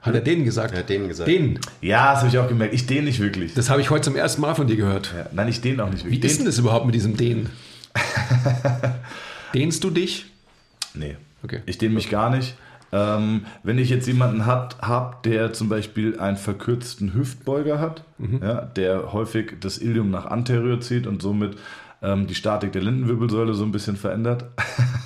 Hat 0.03 0.15
er 0.15 0.21
denen 0.23 0.45
gesagt? 0.45 0.73
Er 0.73 0.81
hat 0.81 0.89
denen 0.89 1.09
gesagt. 1.09 1.29
Denen. 1.29 1.59
Ja, 1.83 2.13
das 2.13 2.21
habe 2.21 2.29
ich 2.31 2.39
auch 2.39 2.49
gemerkt. 2.49 2.73
Ich 2.75 2.87
dehne 2.87 3.03
nicht 3.03 3.21
wirklich. 3.21 3.53
Das 3.55 3.69
habe 3.69 3.81
ich 3.83 3.91
heute 3.91 4.03
zum 4.03 4.17
ersten 4.17 4.41
Mal 4.41 4.55
von 4.55 4.67
dir 4.67 4.77
gehört. 4.77 5.13
Ja, 5.17 5.27
nein, 5.33 5.49
ich 5.49 5.61
dehne 5.61 5.85
auch 5.85 5.91
nicht 5.91 6.07
Wie 6.07 6.13
wirklich. 6.13 6.33
ist 6.33 6.39
denn 6.39 6.47
das 6.47 6.59
überhaupt 6.59 6.87
mit 6.87 6.95
diesem 6.95 7.17
Dehnen? 7.17 7.51
Dehnst 9.55 9.85
du 9.85 9.91
dich? 9.91 10.27
Nee. 10.95 11.17
Okay. 11.43 11.61
Ich 11.67 11.79
dehne 11.79 11.95
mich 11.95 12.11
gar 12.11 12.31
nicht. 12.31 12.55
Ähm, 12.93 13.45
wenn 13.63 13.79
ich 13.79 13.89
jetzt 13.89 14.07
jemanden 14.07 14.47
hat, 14.47 14.79
hab, 14.81 15.23
der 15.23 15.53
zum 15.53 15.69
Beispiel 15.69 16.19
einen 16.19 16.37
verkürzten 16.37 17.15
Hüftbeuger 17.15 17.79
hat, 17.79 18.03
Mhm. 18.19 18.41
ja, 18.43 18.63
der 18.63 19.13
häufig 19.13 19.55
das 19.61 19.79
Ilium 19.79 20.11
nach 20.11 20.27
anterior 20.27 20.81
zieht 20.81 21.07
und 21.07 21.23
somit 21.23 21.57
ähm, 22.03 22.27
die 22.27 22.35
Statik 22.35 22.73
der 22.73 22.83
Lendenwirbelsäule 22.83 23.55
so 23.55 23.63
ein 23.65 23.71
bisschen 23.73 23.97
verändert, 23.97 24.45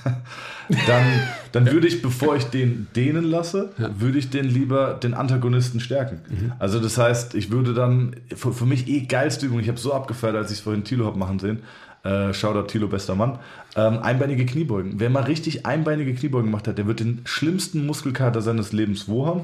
dann, 0.87 1.05
dann 1.53 1.71
würde 1.71 1.87
ich, 1.87 2.03
bevor 2.03 2.37
ich 2.37 2.45
den 2.45 2.89
dehnen 2.95 3.25
lasse, 3.25 3.71
würde 3.77 4.19
ich 4.19 4.31
den 4.31 4.47
lieber 4.47 4.95
den 4.95 5.15
Antagonisten 5.15 5.81
stärken. 5.81 6.21
Mhm. 6.29 6.53
Also 6.59 6.81
das 6.81 6.99
heißt, 6.99 7.35
ich 7.35 7.51
würde 7.51 7.75
dann, 7.75 8.17
für, 8.35 8.53
für 8.53 8.67
mich 8.67 8.89
eh 8.89 9.03
geilste 9.03 9.47
Übung, 9.47 9.61
ich 9.61 9.69
habe 9.69 9.79
so 9.79 9.93
abgefeiert, 9.93 10.37
als 10.37 10.51
ich 10.51 10.59
es 10.59 10.65
vorhin 10.65 10.85
Thilo 10.85 11.07
habe 11.07 11.19
machen 11.19 11.39
sehen, 11.39 11.63
äh, 12.05 12.35
Shoutout 12.35 12.69
Thilo, 12.69 12.89
bester 12.89 13.15
Mann. 13.15 13.39
Ähm, 13.77 13.99
einbeinige 13.99 14.47
Kniebeugen. 14.47 14.95
Wer 14.97 15.11
mal 15.11 15.25
richtig 15.25 15.67
einbeinige 15.67 16.15
Kniebeugen 16.15 16.51
gemacht 16.51 16.69
hat, 16.69 16.79
der 16.79 16.87
wird 16.87 17.01
den 17.01 17.23
schlimmsten 17.25 17.87
Muskelkater 17.87 18.43
seines 18.43 18.73
Lebens 18.73 19.09
wo 19.09 19.27
haben? 19.27 19.41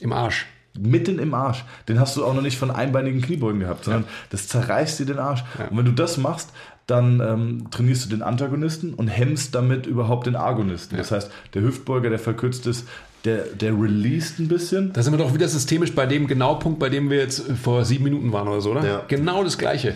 Im 0.00 0.12
Arsch. 0.12 0.46
Mitten 0.78 1.18
im 1.18 1.34
Arsch. 1.34 1.64
Den 1.86 2.00
hast 2.00 2.16
du 2.16 2.24
auch 2.24 2.34
noch 2.34 2.42
nicht 2.42 2.58
von 2.58 2.70
einbeinigen 2.70 3.20
Kniebeugen 3.20 3.60
gehabt, 3.60 3.84
sondern 3.84 4.04
das 4.30 4.48
zerreißt 4.48 4.98
dir 5.00 5.06
den 5.06 5.18
Arsch. 5.18 5.44
Und 5.70 5.76
wenn 5.76 5.84
du 5.84 5.92
das 5.92 6.16
machst, 6.16 6.50
dann 6.86 7.20
ähm, 7.20 7.70
trainierst 7.70 8.04
du 8.04 8.10
den 8.10 8.22
Antagonisten 8.22 8.94
und 8.94 9.08
hemmst 9.08 9.54
damit 9.54 9.86
überhaupt 9.86 10.26
den 10.26 10.36
Agonisten. 10.36 10.96
Das 10.96 11.10
heißt, 11.10 11.30
der 11.54 11.62
Hüftbeuger, 11.62 12.10
der 12.10 12.18
verkürzt 12.18 12.66
ist, 12.66 12.86
der, 13.24 13.44
der 13.44 13.72
released 13.72 14.40
ein 14.40 14.48
bisschen. 14.48 14.92
Da 14.92 15.02
sind 15.02 15.12
wir 15.12 15.18
doch 15.18 15.32
wieder 15.32 15.46
systemisch 15.46 15.94
bei 15.94 16.06
dem 16.06 16.26
Genaupunkt, 16.26 16.78
bei 16.78 16.88
dem 16.88 17.08
wir 17.08 17.18
jetzt 17.18 17.44
vor 17.62 17.84
sieben 17.84 18.04
Minuten 18.04 18.32
waren 18.32 18.48
oder 18.48 18.60
so, 18.60 18.72
oder? 18.72 18.84
Ja. 18.84 19.04
Genau 19.06 19.44
das 19.44 19.58
Gleiche. 19.58 19.94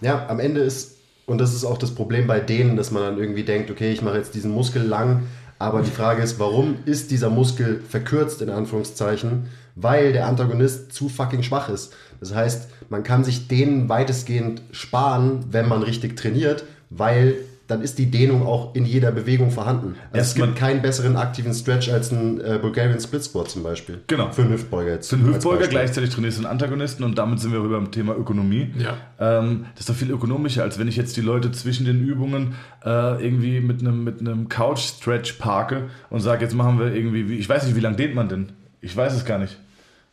Ja, 0.00 0.26
am 0.28 0.40
Ende 0.40 0.62
ist, 0.62 0.96
und 1.26 1.38
das 1.38 1.54
ist 1.54 1.64
auch 1.64 1.78
das 1.78 1.94
Problem 1.94 2.26
bei 2.26 2.40
denen, 2.40 2.76
dass 2.76 2.90
man 2.90 3.02
dann 3.02 3.18
irgendwie 3.18 3.42
denkt, 3.42 3.70
okay, 3.70 3.92
ich 3.92 4.02
mache 4.02 4.16
jetzt 4.16 4.34
diesen 4.34 4.52
Muskel 4.52 4.82
lang, 4.82 5.24
aber 5.58 5.82
die 5.82 5.90
Frage 5.90 6.22
ist, 6.22 6.40
warum 6.40 6.78
ist 6.86 7.10
dieser 7.10 7.30
Muskel 7.30 7.80
verkürzt, 7.88 8.42
in 8.42 8.50
Anführungszeichen? 8.50 9.48
Weil 9.76 10.12
der 10.12 10.26
Antagonist 10.26 10.92
zu 10.92 11.08
fucking 11.08 11.42
schwach 11.42 11.68
ist. 11.68 11.94
Das 12.22 12.32
heißt, 12.32 12.68
man 12.88 13.02
kann 13.02 13.24
sich 13.24 13.48
den 13.48 13.88
weitestgehend 13.88 14.62
sparen, 14.70 15.40
wenn 15.50 15.66
man 15.66 15.82
richtig 15.82 16.16
trainiert, 16.16 16.62
weil 16.88 17.34
dann 17.66 17.82
ist 17.82 17.98
die 17.98 18.12
Dehnung 18.12 18.46
auch 18.46 18.76
in 18.76 18.84
jeder 18.84 19.10
Bewegung 19.10 19.50
vorhanden. 19.50 19.96
Also 20.12 20.20
es 20.20 20.34
gibt 20.36 20.54
keinen 20.54 20.82
besseren 20.82 21.16
aktiven 21.16 21.52
Stretch 21.52 21.88
als 21.90 22.12
ein 22.12 22.40
äh, 22.40 22.60
Bulgarian 22.62 23.00
Split 23.00 23.24
Squat 23.24 23.50
zum 23.50 23.64
Beispiel. 23.64 24.02
Genau. 24.06 24.30
Für 24.30 24.42
einen 24.42 24.52
Hüftbeuger 24.52 24.92
jetzt. 24.92 25.10
Für 25.10 25.16
den 25.16 25.26
als 25.26 25.36
Hüftbeuger 25.36 25.66
gleichzeitig 25.66 26.10
trainierst 26.10 26.38
du 26.38 26.42
den 26.42 26.50
Antagonisten 26.50 27.02
und 27.02 27.18
damit 27.18 27.40
sind 27.40 27.52
wir 27.52 27.64
wieder 27.64 27.80
beim 27.80 27.90
Thema 27.90 28.14
Ökonomie. 28.14 28.72
Ja. 28.78 28.96
Ähm, 29.18 29.66
das 29.72 29.80
ist 29.80 29.88
doch 29.88 29.96
viel 29.96 30.12
ökonomischer, 30.12 30.62
als 30.62 30.78
wenn 30.78 30.86
ich 30.86 30.96
jetzt 30.96 31.16
die 31.16 31.22
Leute 31.22 31.50
zwischen 31.50 31.86
den 31.86 32.06
Übungen 32.06 32.54
äh, 32.84 33.24
irgendwie 33.24 33.60
mit 33.60 33.80
einem 33.80 34.04
mit 34.04 34.20
einem 34.20 34.48
Couch-Stretch 34.48 35.34
parke 35.34 35.88
und 36.08 36.20
sage, 36.20 36.44
jetzt 36.44 36.54
machen 36.54 36.78
wir 36.78 36.94
irgendwie, 36.94 37.28
wie, 37.28 37.38
ich 37.38 37.48
weiß 37.48 37.66
nicht, 37.66 37.74
wie 37.74 37.80
lange 37.80 37.96
dehnt 37.96 38.14
man 38.14 38.28
denn? 38.28 38.52
Ich 38.80 38.96
weiß 38.96 39.12
es 39.12 39.24
gar 39.24 39.38
nicht. 39.38 39.56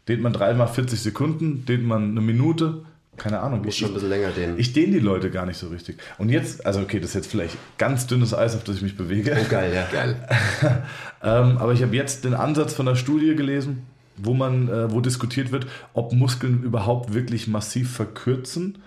Dehnt 0.09 0.23
man 0.23 0.33
dreimal 0.33 0.67
40 0.67 0.99
Sekunden, 0.99 1.65
dehnt 1.65 1.85
man 1.85 2.11
eine 2.11 2.21
Minute? 2.21 2.81
Keine 3.15 3.41
Ahnung. 3.41 3.59
Muss 3.59 3.75
Ich, 3.75 3.79
schon 3.79 3.89
ein 3.89 3.93
bisschen 3.93 4.09
länger 4.09 4.29
dehnen. 4.31 4.55
ich 4.57 4.73
dehne 4.73 4.93
die 4.93 4.99
Leute 4.99 5.29
gar 5.29 5.45
nicht 5.45 5.57
so 5.57 5.67
richtig. 5.67 5.97
Und 6.17 6.29
jetzt, 6.29 6.65
also 6.65 6.79
okay, 6.79 6.99
das 6.99 7.09
ist 7.09 7.15
jetzt 7.15 7.27
vielleicht 7.31 7.57
ganz 7.77 8.07
dünnes 8.07 8.33
Eis, 8.33 8.55
auf 8.55 8.63
das 8.63 8.77
ich 8.77 8.81
mich 8.81 8.97
bewege. 8.97 9.37
oh, 9.39 9.45
geil, 9.49 9.71
ja. 9.73 9.87
Geil. 9.91 10.15
Ähm, 11.21 11.57
aber 11.57 11.73
ich 11.73 11.83
habe 11.83 11.93
jetzt 11.93 12.23
den 12.23 12.33
Ansatz 12.33 12.73
von 12.73 12.85
der 12.85 12.95
Studie 12.95 13.35
gelesen, 13.35 13.81
wo 14.15 14.33
man, 14.33 14.69
äh, 14.69 14.89
wo 14.89 15.01
diskutiert 15.01 15.51
wird, 15.51 15.67
ob 15.93 16.13
Muskeln 16.13 16.63
überhaupt 16.63 17.13
wirklich 17.13 17.49
massiv 17.49 17.91
verkürzen 17.91 18.77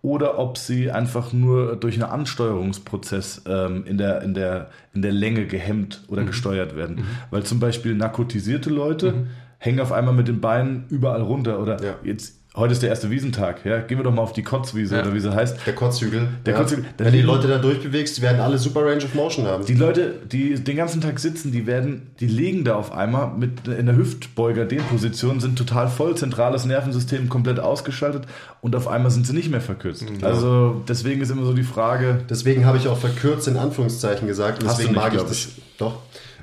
oder 0.00 0.38
ob 0.38 0.56
sie 0.56 0.92
einfach 0.92 1.32
nur 1.32 1.74
durch 1.74 1.94
einen 1.94 2.04
Ansteuerungsprozess 2.04 3.42
ähm, 3.46 3.84
in, 3.86 3.98
der, 3.98 4.22
in, 4.22 4.34
der, 4.34 4.70
in 4.94 5.02
der 5.02 5.10
Länge 5.10 5.46
gehemmt 5.46 6.04
oder 6.06 6.22
gesteuert 6.22 6.76
werden. 6.76 7.04
Weil 7.30 7.42
zum 7.42 7.58
Beispiel 7.58 7.96
narkotisierte 7.96 8.70
Leute 8.70 9.26
hängen 9.62 9.78
auf 9.78 9.92
einmal 9.92 10.14
mit 10.14 10.26
den 10.26 10.40
Beinen 10.40 10.86
überall 10.90 11.22
runter 11.22 11.60
oder 11.60 11.82
Ja. 11.82 11.94
jetzt 12.02 12.34
Heute 12.56 12.72
ist 12.72 12.82
der 12.82 12.88
erste 12.88 13.10
Wiesentag, 13.10 13.64
ja. 13.64 13.78
Gehen 13.78 13.96
wir 13.96 14.02
doch 14.02 14.12
mal 14.12 14.22
auf 14.22 14.32
die 14.32 14.42
Kotzwiese 14.42 14.96
Ja. 14.96 15.02
oder 15.02 15.14
wie 15.14 15.20
sie 15.20 15.32
heißt. 15.32 15.56
Der 15.66 15.72
Kotzhügel. 15.72 16.26
Der 16.44 16.54
Kotzhügel. 16.54 16.84
Wenn 16.98 17.12
die 17.12 17.22
Leute 17.22 17.46
da 17.46 17.58
durchbewegst, 17.58 18.16
die 18.18 18.22
werden 18.22 18.40
alle 18.40 18.58
super 18.58 18.84
Range 18.84 19.04
of 19.04 19.14
Motion 19.14 19.46
haben. 19.46 19.64
Die 19.66 19.74
Leute, 19.74 20.14
die 20.32 20.56
den 20.56 20.76
ganzen 20.76 21.00
Tag 21.00 21.20
sitzen, 21.20 21.52
die 21.52 21.68
werden, 21.68 22.08
die 22.18 22.26
liegen 22.26 22.64
da 22.64 22.74
auf 22.74 22.90
einmal 22.90 23.30
mit 23.38 23.68
in 23.68 23.86
der 23.86 23.94
Hüftbeuger-Dehnposition, 23.94 25.38
sind 25.38 25.58
total 25.58 25.88
voll, 25.88 26.16
zentrales 26.16 26.64
Nervensystem 26.64 27.28
komplett 27.28 27.60
ausgeschaltet 27.60 28.24
und 28.62 28.74
auf 28.74 28.88
einmal 28.88 29.12
sind 29.12 29.28
sie 29.28 29.32
nicht 29.32 29.50
mehr 29.50 29.60
verkürzt. 29.60 30.04
Also 30.22 30.82
deswegen 30.88 31.20
ist 31.22 31.30
immer 31.30 31.44
so 31.44 31.52
die 31.52 31.62
Frage, 31.62 32.18
Deswegen 32.28 32.64
habe 32.66 32.78
ich 32.78 32.88
auch 32.88 32.98
verkürzt 32.98 33.46
in 33.46 33.56
Anführungszeichen 33.58 34.26
gesagt. 34.26 34.60
Und 34.62 34.68
deswegen 34.70 34.90
nicht, 34.90 34.98
mag 35.00 35.14
ich 35.14 35.22
das. 35.22 35.48
Doch. 35.78 36.00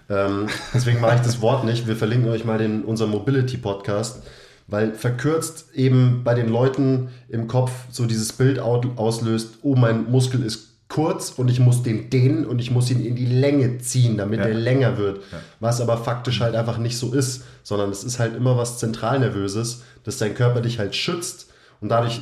Ähm, 0.10 0.48
deswegen 0.74 1.02
mag 1.02 1.16
ich 1.16 1.22
das 1.22 1.42
Wort 1.42 1.64
nicht. 1.66 1.88
Wir 1.88 1.96
verlinken 1.96 2.30
euch 2.30 2.46
mal 2.46 2.58
den, 2.58 2.84
unseren 2.84 3.10
Mobility-Podcast. 3.12 4.24
Weil 4.70 4.94
verkürzt 4.96 5.68
eben 5.76 6.24
bei 6.26 6.34
den 6.34 6.50
Leuten 6.50 7.08
im 7.30 7.48
Kopf 7.48 7.72
so 7.90 8.06
dieses 8.06 8.34
Bild 8.34 8.60
au- 8.60 8.82
auslöst, 8.98 9.60
oh, 9.62 9.76
mein 9.76 10.12
Muskel 10.12 10.44
ist 10.44 10.74
kurz 10.90 11.30
und 11.32 11.50
ich 11.50 11.60
muss 11.62 11.84
den 11.84 12.10
dehnen 12.10 12.46
und 12.46 12.60
ich 12.60 12.70
muss 12.72 12.92
ihn 12.92 13.00
in 13.06 13.16
die 13.16 13.26
Länge 13.26 13.78
ziehen, 13.78 14.18
damit 14.18 14.40
Ja. 14.42 14.48
er 14.48 14.54
länger 14.54 14.98
wird. 14.98 15.22
Was 15.62 15.80
aber 15.80 15.98
faktisch 15.98 16.42
halt 16.42 16.54
einfach 16.56 16.78
nicht 16.80 16.98
so 16.98 17.14
ist, 17.14 17.44
sondern 17.64 17.90
es 17.92 18.04
ist 18.04 18.20
halt 18.20 18.36
immer 18.36 18.58
was 18.58 18.78
Zentralnervöses, 18.78 19.84
dass 20.04 20.18
dein 20.18 20.34
Körper 20.36 20.60
dich 20.62 20.80
halt 20.80 20.96
schützt 20.96 21.48
und 21.80 21.88
dadurch 21.90 22.22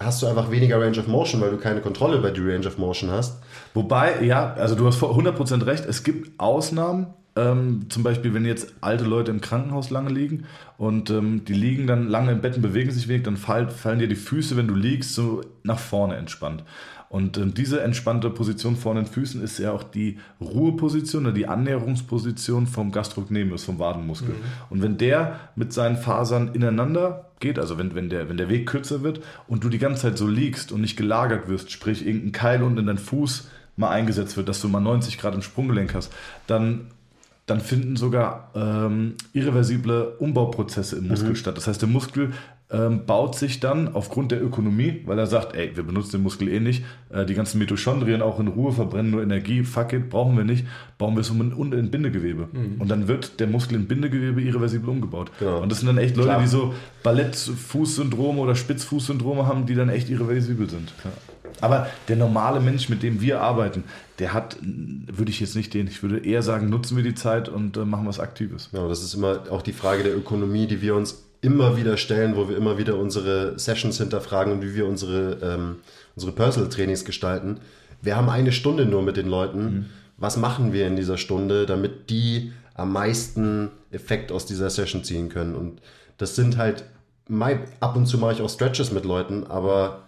hast 0.00 0.22
du 0.22 0.26
einfach 0.26 0.50
weniger 0.50 0.80
Range 0.80 0.98
of 0.98 1.06
Motion, 1.08 1.40
weil 1.42 1.50
du 1.50 1.58
keine 1.58 1.80
Kontrolle 1.80 2.16
über 2.16 2.30
die 2.30 2.40
Range 2.40 2.66
of 2.66 2.76
Motion 2.78 3.10
hast. 3.10 3.38
Wobei, 3.74 4.22
ja, 4.22 4.54
also 4.54 4.74
du 4.74 4.86
hast 4.86 4.96
vor 4.96 5.14
100% 5.16 5.64
recht, 5.66 5.84
es 5.86 6.02
gibt 6.04 6.38
Ausnahmen. 6.40 7.08
Ähm, 7.34 7.86
zum 7.88 8.02
Beispiel, 8.02 8.34
wenn 8.34 8.44
jetzt 8.44 8.74
alte 8.82 9.04
Leute 9.04 9.30
im 9.30 9.40
Krankenhaus 9.40 9.88
lange 9.88 10.10
liegen 10.10 10.44
und 10.76 11.08
ähm, 11.08 11.44
die 11.46 11.54
liegen 11.54 11.86
dann 11.86 12.08
lange 12.08 12.32
im 12.32 12.42
Bett 12.42 12.56
und 12.56 12.62
bewegen 12.62 12.90
sich 12.90 13.08
wenig, 13.08 13.22
dann 13.22 13.38
fall, 13.38 13.70
fallen 13.70 14.00
dir 14.00 14.08
die 14.08 14.16
Füße, 14.16 14.56
wenn 14.56 14.68
du 14.68 14.74
liegst, 14.74 15.14
so 15.14 15.40
nach 15.62 15.78
vorne 15.78 16.16
entspannt. 16.16 16.62
Und 17.12 17.36
ähm, 17.36 17.52
diese 17.52 17.82
entspannte 17.82 18.30
Position 18.30 18.76
vor 18.76 18.94
den 18.94 19.04
Füßen 19.04 19.42
ist 19.42 19.58
ja 19.58 19.72
auch 19.72 19.82
die 19.82 20.18
Ruheposition 20.40 21.24
oder 21.24 21.34
die 21.34 21.46
Annäherungsposition 21.46 22.66
vom 22.66 22.90
Gastrocnemius, 22.90 23.64
vom 23.64 23.78
Wadenmuskel. 23.78 24.30
Mhm. 24.30 24.42
Und 24.70 24.82
wenn 24.82 24.96
der 24.96 25.40
mit 25.54 25.74
seinen 25.74 25.96
Fasern 25.96 26.54
ineinander 26.54 27.30
geht, 27.40 27.58
also 27.58 27.76
wenn, 27.76 27.94
wenn, 27.94 28.08
der, 28.08 28.30
wenn 28.30 28.38
der 28.38 28.48
Weg 28.48 28.66
kürzer 28.66 29.02
wird 29.02 29.20
und 29.46 29.62
du 29.62 29.68
die 29.68 29.78
ganze 29.78 30.02
Zeit 30.02 30.16
so 30.16 30.26
liegst 30.26 30.72
und 30.72 30.80
nicht 30.80 30.96
gelagert 30.96 31.48
wirst, 31.48 31.70
sprich 31.70 32.06
irgendein 32.06 32.32
Keil 32.32 32.62
unten 32.62 32.78
in 32.78 32.86
deinen 32.86 32.98
Fuß 32.98 33.48
mal 33.76 33.90
eingesetzt 33.90 34.38
wird, 34.38 34.48
dass 34.48 34.62
du 34.62 34.68
mal 34.68 34.80
90 34.80 35.18
Grad 35.18 35.34
im 35.34 35.42
Sprunggelenk 35.42 35.94
hast, 35.94 36.12
dann 36.46 36.86
dann 37.46 37.60
finden 37.60 37.96
sogar 37.96 38.50
ähm, 38.54 39.14
irreversible 39.32 40.14
Umbauprozesse 40.18 40.96
im 40.96 41.08
Muskel 41.08 41.30
mhm. 41.30 41.36
statt. 41.36 41.56
Das 41.56 41.66
heißt, 41.66 41.82
der 41.82 41.88
Muskel 41.88 42.30
ähm, 42.72 43.04
baut 43.04 43.36
sich 43.36 43.60
dann 43.60 43.94
aufgrund 43.94 44.32
der 44.32 44.42
Ökonomie, 44.42 45.02
weil 45.04 45.18
er 45.18 45.26
sagt, 45.26 45.54
ey, 45.54 45.76
wir 45.76 45.82
benutzen 45.82 46.12
den 46.12 46.22
Muskel 46.22 46.48
eh 46.48 46.60
nicht, 46.60 46.84
äh, 47.10 47.26
die 47.26 47.34
ganzen 47.34 47.58
Mitochondrien 47.58 48.22
auch 48.22 48.40
in 48.40 48.48
Ruhe 48.48 48.72
verbrennen 48.72 49.10
nur 49.10 49.22
Energie, 49.22 49.64
fuck 49.64 49.92
it, 49.92 50.08
brauchen 50.08 50.36
wir 50.36 50.44
nicht, 50.44 50.66
bauen 50.98 51.14
wir 51.14 51.20
es 51.20 51.30
um 51.30 51.40
in, 51.40 51.72
in 51.72 51.90
Bindegewebe. 51.90 52.48
Mhm. 52.50 52.80
Und 52.80 52.88
dann 52.90 53.08
wird 53.08 53.40
der 53.40 53.46
Muskel 53.46 53.76
in 53.76 53.86
Bindegewebe 53.86 54.40
irreversibel 54.40 54.88
umgebaut. 54.88 55.30
Genau. 55.38 55.60
Und 55.60 55.70
das 55.70 55.80
sind 55.80 55.88
dann 55.88 55.98
echt 55.98 56.16
Leute, 56.16 56.28
Klar. 56.28 56.40
die 56.40 56.46
so 56.46 56.74
Ballettfußsyndrome 57.02 58.40
oder 58.40 58.54
Spitzfußsyndrome 58.54 59.46
haben, 59.46 59.66
die 59.66 59.74
dann 59.74 59.90
echt 59.90 60.08
irreversibel 60.08 60.70
sind. 60.70 60.94
Ja. 61.04 61.10
Aber 61.60 61.88
der 62.08 62.16
normale 62.16 62.60
Mensch, 62.60 62.88
mit 62.88 63.02
dem 63.02 63.20
wir 63.20 63.40
arbeiten, 63.40 63.84
der 64.18 64.32
hat, 64.32 64.56
würde 64.62 65.30
ich 65.30 65.40
jetzt 65.40 65.56
nicht 65.56 65.74
den, 65.74 65.86
ich 65.86 66.02
würde 66.02 66.24
eher 66.24 66.42
sagen, 66.42 66.70
nutzen 66.70 66.96
wir 66.96 67.04
die 67.04 67.14
Zeit 67.14 67.48
und 67.48 67.76
äh, 67.76 67.84
machen 67.84 68.06
was 68.06 68.20
Aktives. 68.20 68.70
Ja, 68.72 68.86
das 68.88 69.02
ist 69.02 69.14
immer 69.14 69.40
auch 69.50 69.62
die 69.62 69.72
Frage 69.72 70.02
der 70.02 70.16
Ökonomie, 70.16 70.66
die 70.66 70.80
wir 70.82 70.94
uns 70.94 71.22
immer 71.40 71.76
wieder 71.76 71.96
stellen, 71.96 72.36
wo 72.36 72.48
wir 72.48 72.56
immer 72.56 72.78
wieder 72.78 72.96
unsere 72.96 73.58
Sessions 73.58 73.98
hinterfragen 73.98 74.52
und 74.52 74.62
wie 74.62 74.74
wir 74.74 74.86
unsere, 74.86 75.38
ähm, 75.42 75.76
unsere 76.14 76.32
Personal 76.32 76.70
Trainings 76.70 77.04
gestalten. 77.04 77.58
Wir 78.00 78.16
haben 78.16 78.28
eine 78.28 78.52
Stunde 78.52 78.86
nur 78.86 79.02
mit 79.02 79.16
den 79.16 79.28
Leuten. 79.28 79.64
Mhm. 79.64 79.86
Was 80.16 80.36
machen 80.36 80.72
wir 80.72 80.86
in 80.86 80.96
dieser 80.96 81.18
Stunde, 81.18 81.66
damit 81.66 82.10
die 82.10 82.52
am 82.74 82.92
meisten 82.92 83.70
Effekt 83.90 84.30
aus 84.30 84.46
dieser 84.46 84.70
Session 84.70 85.02
ziehen 85.02 85.28
können? 85.28 85.56
Und 85.56 85.80
das 86.18 86.36
sind 86.36 86.58
halt, 86.58 86.84
ab 87.80 87.96
und 87.96 88.06
zu 88.06 88.18
mache 88.18 88.34
ich 88.34 88.40
auch 88.40 88.50
Stretches 88.50 88.92
mit 88.92 89.04
Leuten, 89.04 89.44
aber 89.44 90.01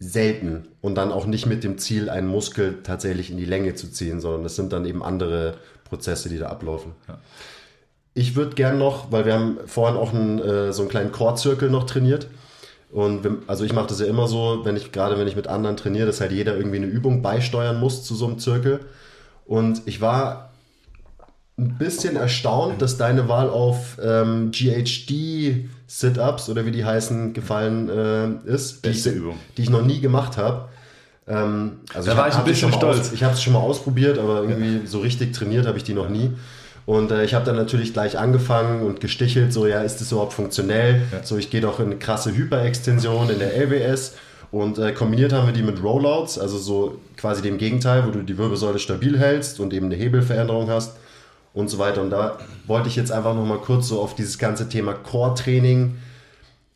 selten 0.00 0.66
und 0.80 0.94
dann 0.94 1.12
auch 1.12 1.26
nicht 1.26 1.46
mit 1.46 1.62
dem 1.62 1.78
Ziel, 1.78 2.08
einen 2.08 2.26
Muskel 2.26 2.78
tatsächlich 2.82 3.30
in 3.30 3.36
die 3.36 3.44
Länge 3.44 3.74
zu 3.74 3.92
ziehen, 3.92 4.20
sondern 4.20 4.42
das 4.42 4.56
sind 4.56 4.72
dann 4.72 4.86
eben 4.86 5.04
andere 5.04 5.54
Prozesse, 5.84 6.30
die 6.30 6.38
da 6.38 6.46
ablaufen. 6.46 6.92
Ja. 7.06 7.18
Ich 8.14 8.34
würde 8.34 8.54
gern 8.54 8.78
noch, 8.78 9.12
weil 9.12 9.26
wir 9.26 9.34
haben 9.34 9.58
vorhin 9.66 9.96
auch 9.96 10.12
einen, 10.12 10.38
äh, 10.40 10.72
so 10.72 10.82
einen 10.82 10.90
kleinen 10.90 11.12
Core-Zirkel 11.12 11.70
noch 11.70 11.84
trainiert. 11.84 12.28
Und 12.90 13.22
wir, 13.22 13.38
also 13.46 13.64
ich 13.64 13.72
mache 13.72 13.88
das 13.88 14.00
ja 14.00 14.06
immer 14.06 14.26
so, 14.26 14.64
wenn 14.64 14.74
ich 14.74 14.90
gerade 14.90 15.18
wenn 15.18 15.28
ich 15.28 15.36
mit 15.36 15.46
anderen 15.46 15.76
trainiere, 15.76 16.06
dass 16.06 16.20
halt 16.20 16.32
jeder 16.32 16.56
irgendwie 16.56 16.78
eine 16.78 16.86
Übung 16.86 17.22
beisteuern 17.22 17.78
muss 17.78 18.02
zu 18.02 18.14
so 18.14 18.26
einem 18.26 18.38
Zirkel. 18.38 18.80
Und 19.46 19.82
ich 19.84 20.00
war 20.00 20.50
ein 21.58 21.76
bisschen 21.76 22.16
erstaunt, 22.16 22.80
dass 22.80 22.96
deine 22.96 23.28
Wahl 23.28 23.50
auf 23.50 23.98
ähm, 24.02 24.50
GHD 24.50 25.68
Sit-Ups 25.90 26.48
oder 26.48 26.64
wie 26.66 26.70
die 26.70 26.84
heißen 26.84 27.32
gefallen 27.32 27.88
äh, 27.88 28.48
ist. 28.48 28.84
Die 28.84 28.90
ich, 28.90 29.04
Übung. 29.06 29.36
Die 29.56 29.62
ich 29.62 29.70
noch 29.70 29.82
nie 29.82 30.00
gemacht 30.00 30.36
habe. 30.36 30.68
Ähm, 31.26 31.80
also 31.92 32.12
da 32.12 32.16
war 32.16 32.28
ich, 32.28 32.36
ein 32.36 32.44
bisschen 32.44 32.72
stolz. 32.72 33.00
Aus, 33.00 33.12
ich 33.12 33.24
habe 33.24 33.34
es 33.34 33.42
schon 33.42 33.54
mal 33.54 33.58
ausprobiert, 33.58 34.16
aber 34.16 34.42
irgendwie 34.42 34.76
ja. 34.76 34.86
so 34.86 35.00
richtig 35.00 35.32
trainiert 35.34 35.66
habe 35.66 35.78
ich 35.78 35.82
die 35.82 35.94
noch 35.94 36.08
nie. 36.08 36.30
Und 36.86 37.10
äh, 37.10 37.24
ich 37.24 37.34
habe 37.34 37.44
dann 37.44 37.56
natürlich 37.56 37.92
gleich 37.92 38.16
angefangen 38.16 38.82
und 38.82 39.00
gestichelt, 39.00 39.52
so 39.52 39.66
ja, 39.66 39.82
ist 39.82 40.00
das 40.00 40.12
überhaupt 40.12 40.32
funktionell? 40.32 41.02
Ja. 41.10 41.24
So, 41.24 41.36
ich 41.36 41.50
gehe 41.50 41.60
doch 41.60 41.80
in 41.80 41.86
eine 41.86 41.96
krasse 41.96 42.36
Hyperextension 42.36 43.28
in 43.28 43.40
der 43.40 43.56
LWS. 43.56 44.14
Und 44.52 44.78
äh, 44.78 44.92
kombiniert 44.92 45.32
haben 45.32 45.46
wir 45.46 45.52
die 45.52 45.62
mit 45.62 45.82
Rollouts, 45.82 46.38
also 46.38 46.56
so 46.56 47.00
quasi 47.16 47.42
dem 47.42 47.58
Gegenteil, 47.58 48.06
wo 48.06 48.12
du 48.12 48.22
die 48.22 48.38
Wirbelsäule 48.38 48.78
stabil 48.78 49.18
hältst 49.18 49.58
und 49.58 49.74
eben 49.74 49.86
eine 49.86 49.96
Hebelveränderung 49.96 50.70
hast 50.70 50.92
und 51.52 51.68
so 51.68 51.78
weiter. 51.78 52.02
Und 52.02 52.10
da 52.10 52.38
wollte 52.66 52.88
ich 52.88 52.96
jetzt 52.96 53.12
einfach 53.12 53.34
nochmal 53.34 53.58
kurz 53.58 53.88
so 53.88 54.00
auf 54.00 54.14
dieses 54.14 54.38
ganze 54.38 54.68
Thema 54.68 54.94
Core-Training, 54.94 55.96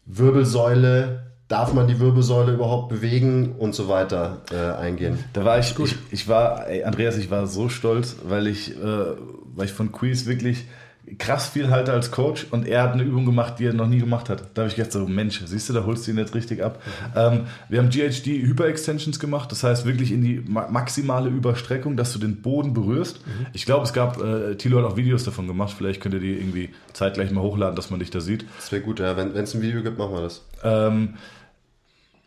Wirbelsäule, 0.07 1.25
darf 1.49 1.73
man 1.73 1.87
die 1.87 2.01
Wirbelsäule 2.01 2.53
überhaupt 2.53 2.89
bewegen 2.89 3.55
und 3.59 3.75
so 3.75 3.89
weiter 3.89 4.43
äh, 4.51 4.81
eingehen. 4.81 5.19
Da 5.35 5.45
war 5.45 5.59
ich, 5.59 5.79
ich, 5.79 5.97
ich 6.11 6.29
war, 6.29 6.67
ey, 6.67 6.85
Andreas, 6.85 7.17
ich 7.17 7.31
war 7.31 7.47
so 7.47 7.69
stolz, 7.69 8.17
weil 8.25 8.47
ich, 8.47 8.77
äh, 8.77 9.07
weil 9.55 9.67
ich 9.67 9.73
von 9.73 9.93
Quiz 9.93 10.27
wirklich 10.27 10.65
krass 11.19 11.49
viel 11.49 11.71
halte 11.71 11.93
als 11.93 12.11
Coach 12.11 12.47
und 12.51 12.67
er 12.67 12.83
hat 12.83 12.93
eine 12.93 13.03
Übung 13.03 13.27
gemacht, 13.27 13.59
die 13.59 13.67
er 13.67 13.75
noch 13.75 13.87
nie 13.87 13.99
gemacht 13.99 14.29
hat. 14.29 14.45
Da 14.55 14.63
habe 14.63 14.69
ich 14.69 14.77
gedacht, 14.77 14.93
so 14.93 15.07
Mensch, 15.07 15.43
siehst 15.45 15.69
du, 15.69 15.73
da 15.73 15.85
holst 15.85 16.07
du 16.07 16.13
ihn 16.13 16.19
jetzt 16.19 16.35
richtig 16.35 16.63
ab. 16.63 16.81
Mhm. 17.15 17.19
Ähm, 17.19 17.41
wir 17.69 17.79
haben 17.81 17.91
GHD 17.91 18.27
Hyperextensions 18.27 19.19
gemacht, 19.19 19.53
das 19.53 19.63
heißt 19.63 19.85
wirklich 19.85 20.13
in 20.13 20.23
die 20.23 20.43
ma 20.47 20.69
maximale 20.69 21.29
Überstreckung, 21.29 21.97
dass 21.97 22.13
du 22.13 22.19
den 22.19 22.41
Boden 22.41 22.73
berührst. 22.73 23.27
Mhm. 23.27 23.47
Ich 23.53 23.67
glaube, 23.67 23.85
es 23.85 23.93
gab, 23.93 24.21
äh, 24.21 24.57
Thilo 24.57 24.79
hat 24.79 24.85
auch 24.85 24.97
Videos 24.97 25.25
davon 25.25 25.47
gemacht, 25.47 25.75
vielleicht 25.77 26.01
könnt 26.01 26.15
ihr 26.15 26.21
die 26.21 26.33
irgendwie 26.33 26.71
zeitgleich 26.93 27.31
mal 27.31 27.43
hochladen, 27.43 27.77
dass 27.77 27.91
man 27.91 28.01
dich 28.01 28.11
da 28.11 28.21
sieht. 28.21 28.47
Das 28.57 28.73
wäre 28.73 28.83
gut, 28.83 29.01
ja, 29.01 29.17
wenn 29.17 29.31
es 29.37 29.55
ein 29.55 29.63
Video 29.63 29.83
gibt, 29.83 29.99
machen 29.99 30.15
wir 30.15 30.23
das. 30.23 30.43
Ähm, 30.63 31.15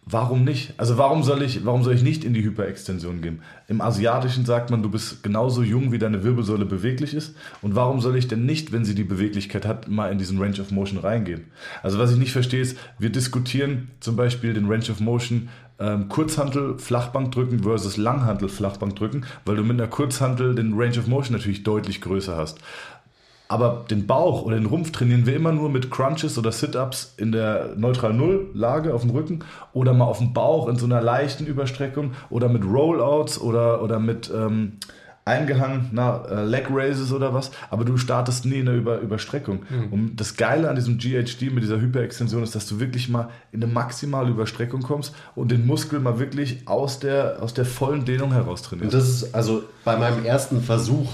Warum 0.10 0.45
nicht? 0.45 0.74
Also 0.78 0.97
warum 0.97 1.24
soll 1.24 1.41
ich, 1.41 1.66
warum 1.66 1.84
soll 1.84 1.93
ich 1.93 2.01
nicht 2.01 2.24
in 2.24 2.34
die 2.34 2.41
Hyperextension 2.41 3.22
gehen? 3.22 3.41
Im 3.68 3.82
Asiatischen 3.82 4.45
sagt 4.45 4.70
man, 4.70 4.82
du 4.82 4.89
bist 4.89 5.22
genauso 5.22 5.64
jung, 5.64 5.91
wie 5.91 5.97
deine 5.97 6.24
Wirbelsäule 6.24 6.66
beweglich 6.66 7.14
ist. 7.14 7.36
Und 7.62 7.76
warum 7.76 7.99
soll 7.99 8.16
ich 8.16 8.30
denn 8.30 8.45
nicht, 8.45 8.72
wenn 8.72 8.86
sie 8.86 8.95
die 8.95 9.03
Beweglichkeit 9.03 9.66
hat, 9.66 9.89
mal 9.89 10.10
in 10.10 10.18
diesen 10.18 10.41
Range 10.41 10.62
of 10.62 10.72
Motion 10.72 10.99
reingehen? 10.99 11.47
Also 11.84 11.99
was 11.99 12.12
ich 12.12 12.18
nicht 12.18 12.32
verstehe 12.32 12.62
ist, 12.62 12.78
wir 12.97 13.10
diskutieren 13.10 13.89
zum 13.99 14.16
Beispiel 14.16 14.53
den 14.53 14.72
Range 14.72 14.89
of 14.89 15.01
Motion 15.01 15.49
ähm, 15.80 16.10
Kurzhantel 16.10 16.80
Flachbank 16.80 17.32
drücken 17.34 17.64
versus 17.64 17.97
Langhantel 17.97 18.49
Flachbank 18.49 18.95
drücken, 18.95 19.26
weil 19.45 19.58
du 19.58 19.64
mit 19.64 19.80
einer 19.80 19.89
Kurzhantel 19.89 20.55
den 20.55 20.74
Range 20.74 20.97
of 20.97 21.08
Motion 21.08 21.36
natürlich 21.36 21.64
deutlich 21.64 22.01
größer 22.01 22.36
hast. 22.36 22.60
Aber 23.50 23.86
den 23.89 24.08
Bauch 24.08 24.41
oder 24.43 24.58
den 24.58 24.66
Rumpf 24.66 24.91
trainieren 24.91 25.26
wir 25.26 25.36
immer 25.36 25.52
nur 25.52 25.70
mit 25.70 25.89
Crunches 25.89 26.38
oder 26.38 26.52
Sit-Ups 26.52 27.14
in 27.18 27.32
der 27.32 27.76
neutral 27.78 28.14
Null 28.14 28.50
Lage 28.54 28.93
auf 28.93 29.02
dem 29.02 29.12
Rücken 29.12 29.39
oder 29.74 29.93
mal 29.93 30.06
auf 30.06 30.18
dem 30.18 30.34
Bauch 30.34 30.68
in 30.68 30.76
so 30.76 30.86
einer 30.86 31.02
leichten 31.02 31.45
Überstreckung 31.45 32.12
oder 32.30 32.50
mit 32.50 32.66
Rollouts 32.66 33.39
oder, 33.39 33.82
oder 33.82 34.00
mit 34.00 34.32
ähm, 34.36 34.74
eingehangener 35.28 36.26
äh, 36.30 36.43
Leg 36.45 36.68
Raises 36.70 37.12
oder 37.12 37.34
was. 37.34 37.52
Aber 37.70 37.86
du 37.86 37.98
startest 37.98 38.45
nie 38.45 38.60
in 38.60 38.66
der 38.66 38.76
Über 38.76 39.00
Überstreckung. 39.00 39.66
Mhm. 39.70 39.93
Und 39.93 40.16
das 40.16 40.38
Geile 40.38 40.70
an 40.70 40.76
diesem 40.76 40.98
GHD 40.98 41.54
mit 41.54 41.64
dieser 41.64 41.80
Hyperextension 41.80 42.43
ist, 42.43 42.56
dass 42.56 42.68
du 42.68 42.80
wirklich 42.80 43.10
mal 43.10 43.30
in 43.52 43.62
eine 43.62 43.72
maximale 43.72 44.30
Überstreckung 44.30 44.82
kommst 44.82 45.14
und 45.36 45.52
den 45.52 45.66
Muskel 45.66 46.00
mal 46.00 46.20
wirklich 46.20 46.68
aus 46.68 47.00
der, 47.00 47.38
aus 47.41 47.54
der 47.54 47.66
vollen 47.66 48.06
Dehnung 48.06 48.32
heraus 48.32 48.62
trainierst. 48.62 48.93
Und 48.93 49.00
das 49.00 49.10
ist 49.10 49.36
also 49.36 49.64
bei 49.84 49.98
meinem 49.98 50.26
ersten 50.26 50.62
Versuch. 50.62 51.10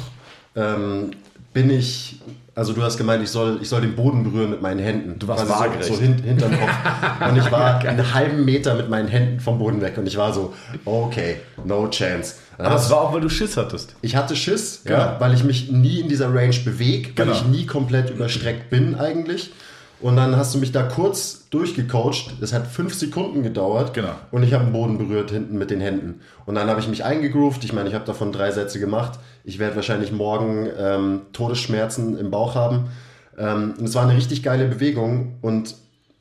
Ähm, 0.56 1.12
bin 1.54 1.70
ich, 1.70 2.20
also 2.56 2.74
du 2.74 2.82
hast 2.82 2.98
gemeint, 2.98 3.24
ich 3.24 3.30
soll, 3.30 3.60
ich 3.62 3.70
soll 3.70 3.82
den 3.82 3.96
Boden 3.96 4.24
berühren 4.24 4.50
mit 4.50 4.62
meinen 4.62 4.80
Händen. 4.80 5.18
Du 5.20 5.28
warst 5.28 5.48
waagerecht. 5.48 5.86
So, 5.86 5.96
so 5.96 6.02
hin, 6.02 6.22
hinterm 6.24 6.52
Kopf. 6.52 7.30
und 7.30 7.38
ich 7.38 7.52
war 7.52 7.80
einen 7.80 8.14
halben 8.14 8.46
Meter 8.46 8.76
mit 8.76 8.90
meinen 8.90 9.08
Händen 9.08 9.40
vom 9.40 9.60
Boden 9.60 9.82
weg 9.82 9.98
und 9.98 10.08
ich 10.08 10.18
war 10.18 10.34
so, 10.34 10.54
okay, 10.86 11.38
no 11.66 11.88
chance. 11.90 12.36
Aber 12.58 12.76
es 12.76 12.90
war 12.90 13.02
auch, 13.02 13.14
weil 13.14 13.22
du 13.22 13.30
Schiss 13.30 13.58
hattest. 13.58 13.96
Ich 14.02 14.16
hatte 14.16 14.36
Schiss, 14.36 14.84
ja 14.88 15.18
weil 15.20 15.34
ich 15.34 15.44
mich 15.44 15.72
nie 15.72 16.00
in 16.00 16.10
dieser 16.10 16.34
Range 16.34 16.56
bewege, 16.64 17.10
weil 17.16 17.26
genau. 17.26 17.38
ich 17.38 17.46
nie 17.46 17.66
komplett 17.66 18.10
überstreckt 18.10 18.70
bin 18.70 18.96
eigentlich. 18.96 19.52
Und 20.00 20.18
dann 20.18 20.36
hast 20.36 20.54
du 20.54 20.60
mich 20.60 20.74
da 20.74 20.84
kurz 20.84 21.48
durchgecoacht. 21.50 22.42
Es 22.42 22.52
hat 22.52 22.68
fünf 22.68 22.94
Sekunden 22.94 23.42
gedauert. 23.42 23.94
Genau. 23.94 24.16
Und 24.32 24.44
ich 24.44 24.54
habe 24.54 24.66
den 24.66 24.74
Boden 24.74 24.98
berührt 24.98 25.32
hinten 25.32 25.58
mit 25.58 25.72
den 25.72 25.80
Händen. 25.80 26.20
Und 26.46 26.56
dann 26.56 26.70
habe 26.70 26.82
ich 26.82 26.90
mich 26.90 27.06
eingegroovt. 27.06 27.64
Ich 27.64 27.72
meine, 27.72 27.88
ich 27.88 27.96
habe 27.96 28.04
davon 28.04 28.34
drei 28.34 28.52
Sätze 28.52 28.80
gemacht. 28.80 29.20
Ich 29.46 29.60
werde 29.60 29.78
wahrscheinlich 29.78 30.12
morgen 30.12 30.68
ähm, 30.78 31.22
Todesschmerzen 31.32 32.18
im 32.18 32.32
Bauch 32.32 32.56
haben. 32.56 32.90
Ähm, 33.38 33.76
es 33.82 33.96
war 33.96 34.04
eine 34.04 34.18
richtig 34.18 34.44
geile 34.44 34.68
Bewegung. 34.68 35.36
Und 35.42 35.76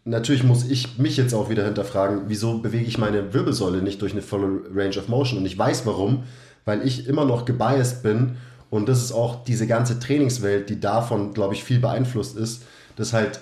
natürlich 0.04 0.44
muss 0.44 0.64
ich 0.64 0.98
mich 0.98 1.16
jetzt 1.16 1.34
auch 1.34 1.50
wieder 1.50 1.64
hinterfragen, 1.64 2.22
wieso 2.28 2.58
bewege 2.58 2.84
ich 2.84 2.98
meine 2.98 3.34
Wirbelsäule 3.34 3.82
nicht 3.82 4.00
durch 4.00 4.12
eine 4.12 4.22
volle 4.22 4.60
Range 4.72 4.96
of 4.96 5.08
Motion? 5.08 5.40
Und 5.40 5.46
ich 5.46 5.58
weiß 5.58 5.86
warum. 5.86 6.22
Weil 6.64 6.86
ich 6.86 7.08
immer 7.08 7.24
noch 7.24 7.46
gebiased 7.46 8.04
bin. 8.04 8.36
Und 8.70 8.88
das 8.88 9.02
ist 9.02 9.10
auch 9.10 9.42
diese 9.42 9.66
ganze 9.66 9.98
Trainingswelt, 9.98 10.70
die 10.70 10.78
davon, 10.78 11.34
glaube 11.34 11.54
ich, 11.54 11.64
viel 11.64 11.80
beeinflusst 11.80 12.36
ist. 12.36 12.62
dass 12.96 13.12
halt 13.12 13.40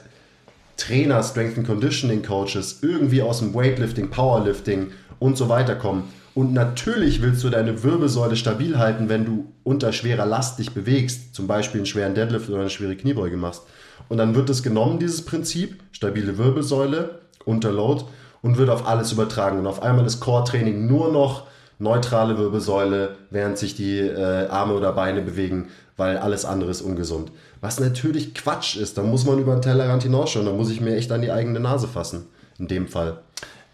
Trainer, 0.80 1.22
Strength 1.22 1.58
and 1.58 1.66
Conditioning 1.66 2.22
Coaches 2.22 2.78
irgendwie 2.82 3.20
aus 3.22 3.40
dem 3.40 3.54
Weightlifting, 3.54 4.08
Powerlifting 4.08 4.92
und 5.18 5.36
so 5.36 5.48
weiter 5.48 5.76
kommen. 5.76 6.04
Und 6.34 6.54
natürlich 6.54 7.20
willst 7.20 7.44
du 7.44 7.50
deine 7.50 7.82
Wirbelsäule 7.82 8.34
stabil 8.34 8.78
halten, 8.78 9.08
wenn 9.08 9.26
du 9.26 9.52
unter 9.62 9.92
schwerer 9.92 10.24
Last 10.24 10.58
dich 10.58 10.72
bewegst, 10.72 11.34
zum 11.34 11.46
Beispiel 11.46 11.80
einen 11.80 11.86
schweren 11.86 12.14
Deadlift 12.14 12.48
oder 12.48 12.60
eine 12.60 12.70
schwere 12.70 12.96
Kniebeuge 12.96 13.36
machst. 13.36 13.62
Und 14.08 14.18
dann 14.18 14.34
wird 14.34 14.48
es 14.48 14.62
genommen, 14.62 14.98
dieses 14.98 15.24
Prinzip, 15.24 15.82
stabile 15.92 16.38
Wirbelsäule, 16.38 17.20
unter 17.44 17.72
Load, 17.72 18.04
und 18.42 18.56
wird 18.56 18.70
auf 18.70 18.86
alles 18.86 19.12
übertragen. 19.12 19.58
Und 19.58 19.66
auf 19.66 19.82
einmal 19.82 20.06
ist 20.06 20.20
Core-Training 20.20 20.86
nur 20.86 21.12
noch 21.12 21.46
neutrale 21.78 22.38
Wirbelsäule, 22.38 23.16
während 23.30 23.58
sich 23.58 23.74
die 23.74 23.98
äh, 23.98 24.46
Arme 24.48 24.74
oder 24.74 24.92
Beine 24.92 25.20
bewegen, 25.20 25.68
weil 26.00 26.16
alles 26.16 26.44
andere 26.44 26.70
ist 26.70 26.80
ungesund. 26.82 27.30
Was 27.60 27.78
natürlich 27.78 28.34
Quatsch 28.34 28.76
ist. 28.76 28.98
Da 28.98 29.02
muss 29.02 29.26
man 29.26 29.38
über 29.38 29.52
den 29.52 29.62
Tellerrand 29.62 30.02
hinausschauen. 30.02 30.46
Da 30.46 30.52
muss 30.52 30.70
ich 30.70 30.80
mir 30.80 30.96
echt 30.96 31.12
an 31.12 31.20
die 31.20 31.30
eigene 31.30 31.60
Nase 31.60 31.86
fassen. 31.86 32.26
In 32.58 32.66
dem 32.66 32.88
Fall. 32.88 33.18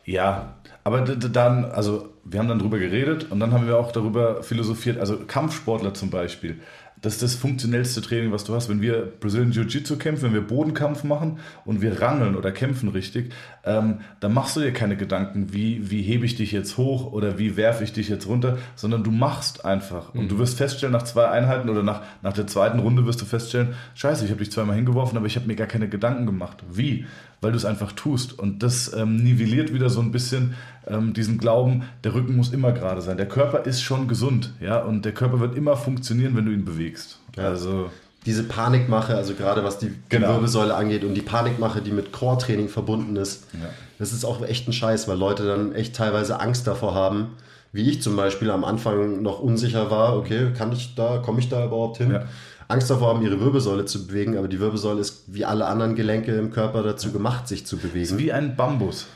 Ja, 0.05 0.55
Aber 0.85 1.01
dann, 1.01 1.64
also 1.64 2.11
wir 2.24 2.39
haben 2.39 2.49
dann 2.49 2.59
drüber 2.59 2.79
geredet 2.79 3.31
und 3.31 3.41
dann 3.41 3.53
haben 3.53 3.66
wir 3.66 3.77
auch 3.79 3.91
darüber 3.93 4.43
philosophiert, 4.43 4.99
also 4.99 5.18
Kampfsportler 5.27 5.95
zum 5.95 6.11
Beispiel. 6.11 6.61
Das 7.03 7.14
ist 7.14 7.22
das 7.22 7.34
funktionellste 7.34 8.01
Training, 8.01 8.32
was 8.32 8.44
du 8.44 8.55
hast. 8.55 8.68
Wenn 8.68 8.80
wir 8.80 9.12
Brazilian 9.20 9.53
Jiu-Jitsu 9.53 9.97
kämpfen, 9.97 10.24
wenn 10.24 10.34
wir 10.34 10.47
Bodenkampf 10.47 11.05
machen 11.05 11.38
und 11.64 11.82
wir 11.82 12.01
rangeln 12.01 12.36
oder 12.36 12.53
kämpfen 12.53 12.88
richtig, 12.88 13.32
ähm, 13.64 14.01
dann 14.20 14.32
machst 14.32 14.57
du 14.57 14.61
dir 14.61 14.72
keine 14.72 14.97
Gedanken, 14.97 15.53
wie, 15.53 15.90
wie 15.90 16.03
hebe 16.03 16.24
ich 16.24 16.36
dich 16.36 16.53
jetzt 16.53 16.76
hoch 16.76 17.12
oder 17.12 17.38
wie 17.38 17.57
werfe 17.57 17.84
ich 17.84 17.92
dich 17.92 18.09
jetzt 18.09 18.26
runter, 18.26 18.59
sondern 18.74 19.05
du 19.05 19.11
machst 19.11 19.64
einfach. 19.64 20.14
Und 20.14 20.30
du 20.30 20.38
wirst 20.38 20.57
feststellen, 20.57 20.92
nach 20.92 21.03
zwei 21.03 21.28
Einheiten 21.28 21.68
oder 21.68 21.82
nach, 21.82 22.03
nach 22.22 22.32
der 22.32 22.47
zweiten 22.47 22.78
Runde 22.78 23.05
wirst 23.07 23.20
du 23.20 23.24
feststellen, 23.24 23.74
scheiße, 23.94 24.24
ich 24.24 24.30
habe 24.30 24.38
dich 24.38 24.53
zweimal 24.53 24.76
hingeworfen, 24.76 25.18
aber 25.18 25.26
ich 25.26 25.36
habe 25.36 25.47
mir 25.47 25.57
gar 25.57 25.66
keine 25.66 25.88
Gedanken 25.88 26.26
gemacht. 26.26 26.64
Wie? 26.70 27.07
Weil 27.41 27.53
du 27.53 27.57
es 27.59 27.64
einfach 27.64 27.93
tust. 27.93 28.39
Und 28.39 28.62
das 28.62 28.93
ähm, 28.95 29.16
nivelliert 29.16 29.72
wieder 29.72 29.91
so 29.91 30.01
ein 30.01 30.11
bisschen 30.11 30.55
ähm, 30.87 31.12
diesen 31.12 31.39
Glauben, 31.39 31.82
der 32.05 32.14
Rücken 32.14 32.34
muss 32.37 32.53
immer 32.53 32.72
gerade 32.72 33.03
sein. 33.03 33.16
Der 33.16 33.28
Körper 33.28 33.64
ist 33.66 33.82
schon 33.82 34.09
gesund, 34.09 34.53
ja, 34.61 34.78
und 34.78 35.05
der 35.05 35.12
Körper 35.12 35.41
wird 35.41 35.55
immer 35.57 35.76
funktionieren, 35.76 36.34
wenn 36.37 36.47
du 36.47 36.53
ihn 36.53 36.64
bewegst. 36.64 37.18
Also 37.37 37.91
Diese 38.24 38.43
Panikmache, 38.45 39.14
also 39.14 39.34
gerade 39.34 39.62
was 39.62 39.78
die, 39.78 39.89
die 39.91 39.95
Genau. 40.09 40.28
Wirbelsäule 40.34 40.74
angeht 40.74 41.05
und 41.05 41.14
die 41.14 41.20
Panikmache, 41.22 41.80
die 41.82 41.93
mit 41.93 42.11
Core-Training 42.12 42.68
verbunden 42.68 43.14
ist, 43.16 43.45
Ja. 43.53 43.68
das 43.99 44.12
ist 44.12 44.24
auch 44.24 44.43
echt 44.43 44.66
ein 44.68 44.72
Scheiß, 44.72 45.07
weil 45.07 45.18
Leute 45.18 45.47
dann 45.47 45.74
echt 45.74 45.95
teilweise 45.95 46.41
Angst 46.41 46.66
davor 46.66 46.95
haben, 46.95 47.28
wie 47.72 47.89
ich 47.91 48.01
zum 48.03 48.16
Beispiel 48.16 48.51
am 48.51 48.64
Anfang 48.64 49.22
noch 49.22 49.41
unsicher 49.41 49.91
war, 49.91 50.16
okay, 50.16 50.49
kann 50.57 50.72
ich 50.72 50.95
da, 50.95 51.18
komme 51.18 51.41
ich 51.41 51.49
da 51.51 51.64
überhaupt 51.66 51.99
hin? 51.99 52.11
Ja. 52.12 52.24
Angst 52.68 52.90
davor 52.90 53.08
haben, 53.08 53.22
ihre 53.22 53.40
Wirbelsäule 53.40 53.84
zu 53.84 54.06
bewegen, 54.06 54.36
aber 54.36 54.48
die 54.48 54.58
Wirbelsäule 54.58 55.00
ist 55.00 55.22
wie 55.28 55.44
alle 55.44 55.66
anderen 55.66 55.94
Gelenke 55.94 56.36
im 56.36 56.50
Körper 56.50 56.82
dazu 56.82 57.12
gemacht, 57.12 57.46
sich 57.48 57.66
zu 57.66 57.76
ist 57.76 57.82
bewegen. 57.82 58.18
wie 58.18 58.32
ein 58.32 58.56
Bambus. 58.56 59.06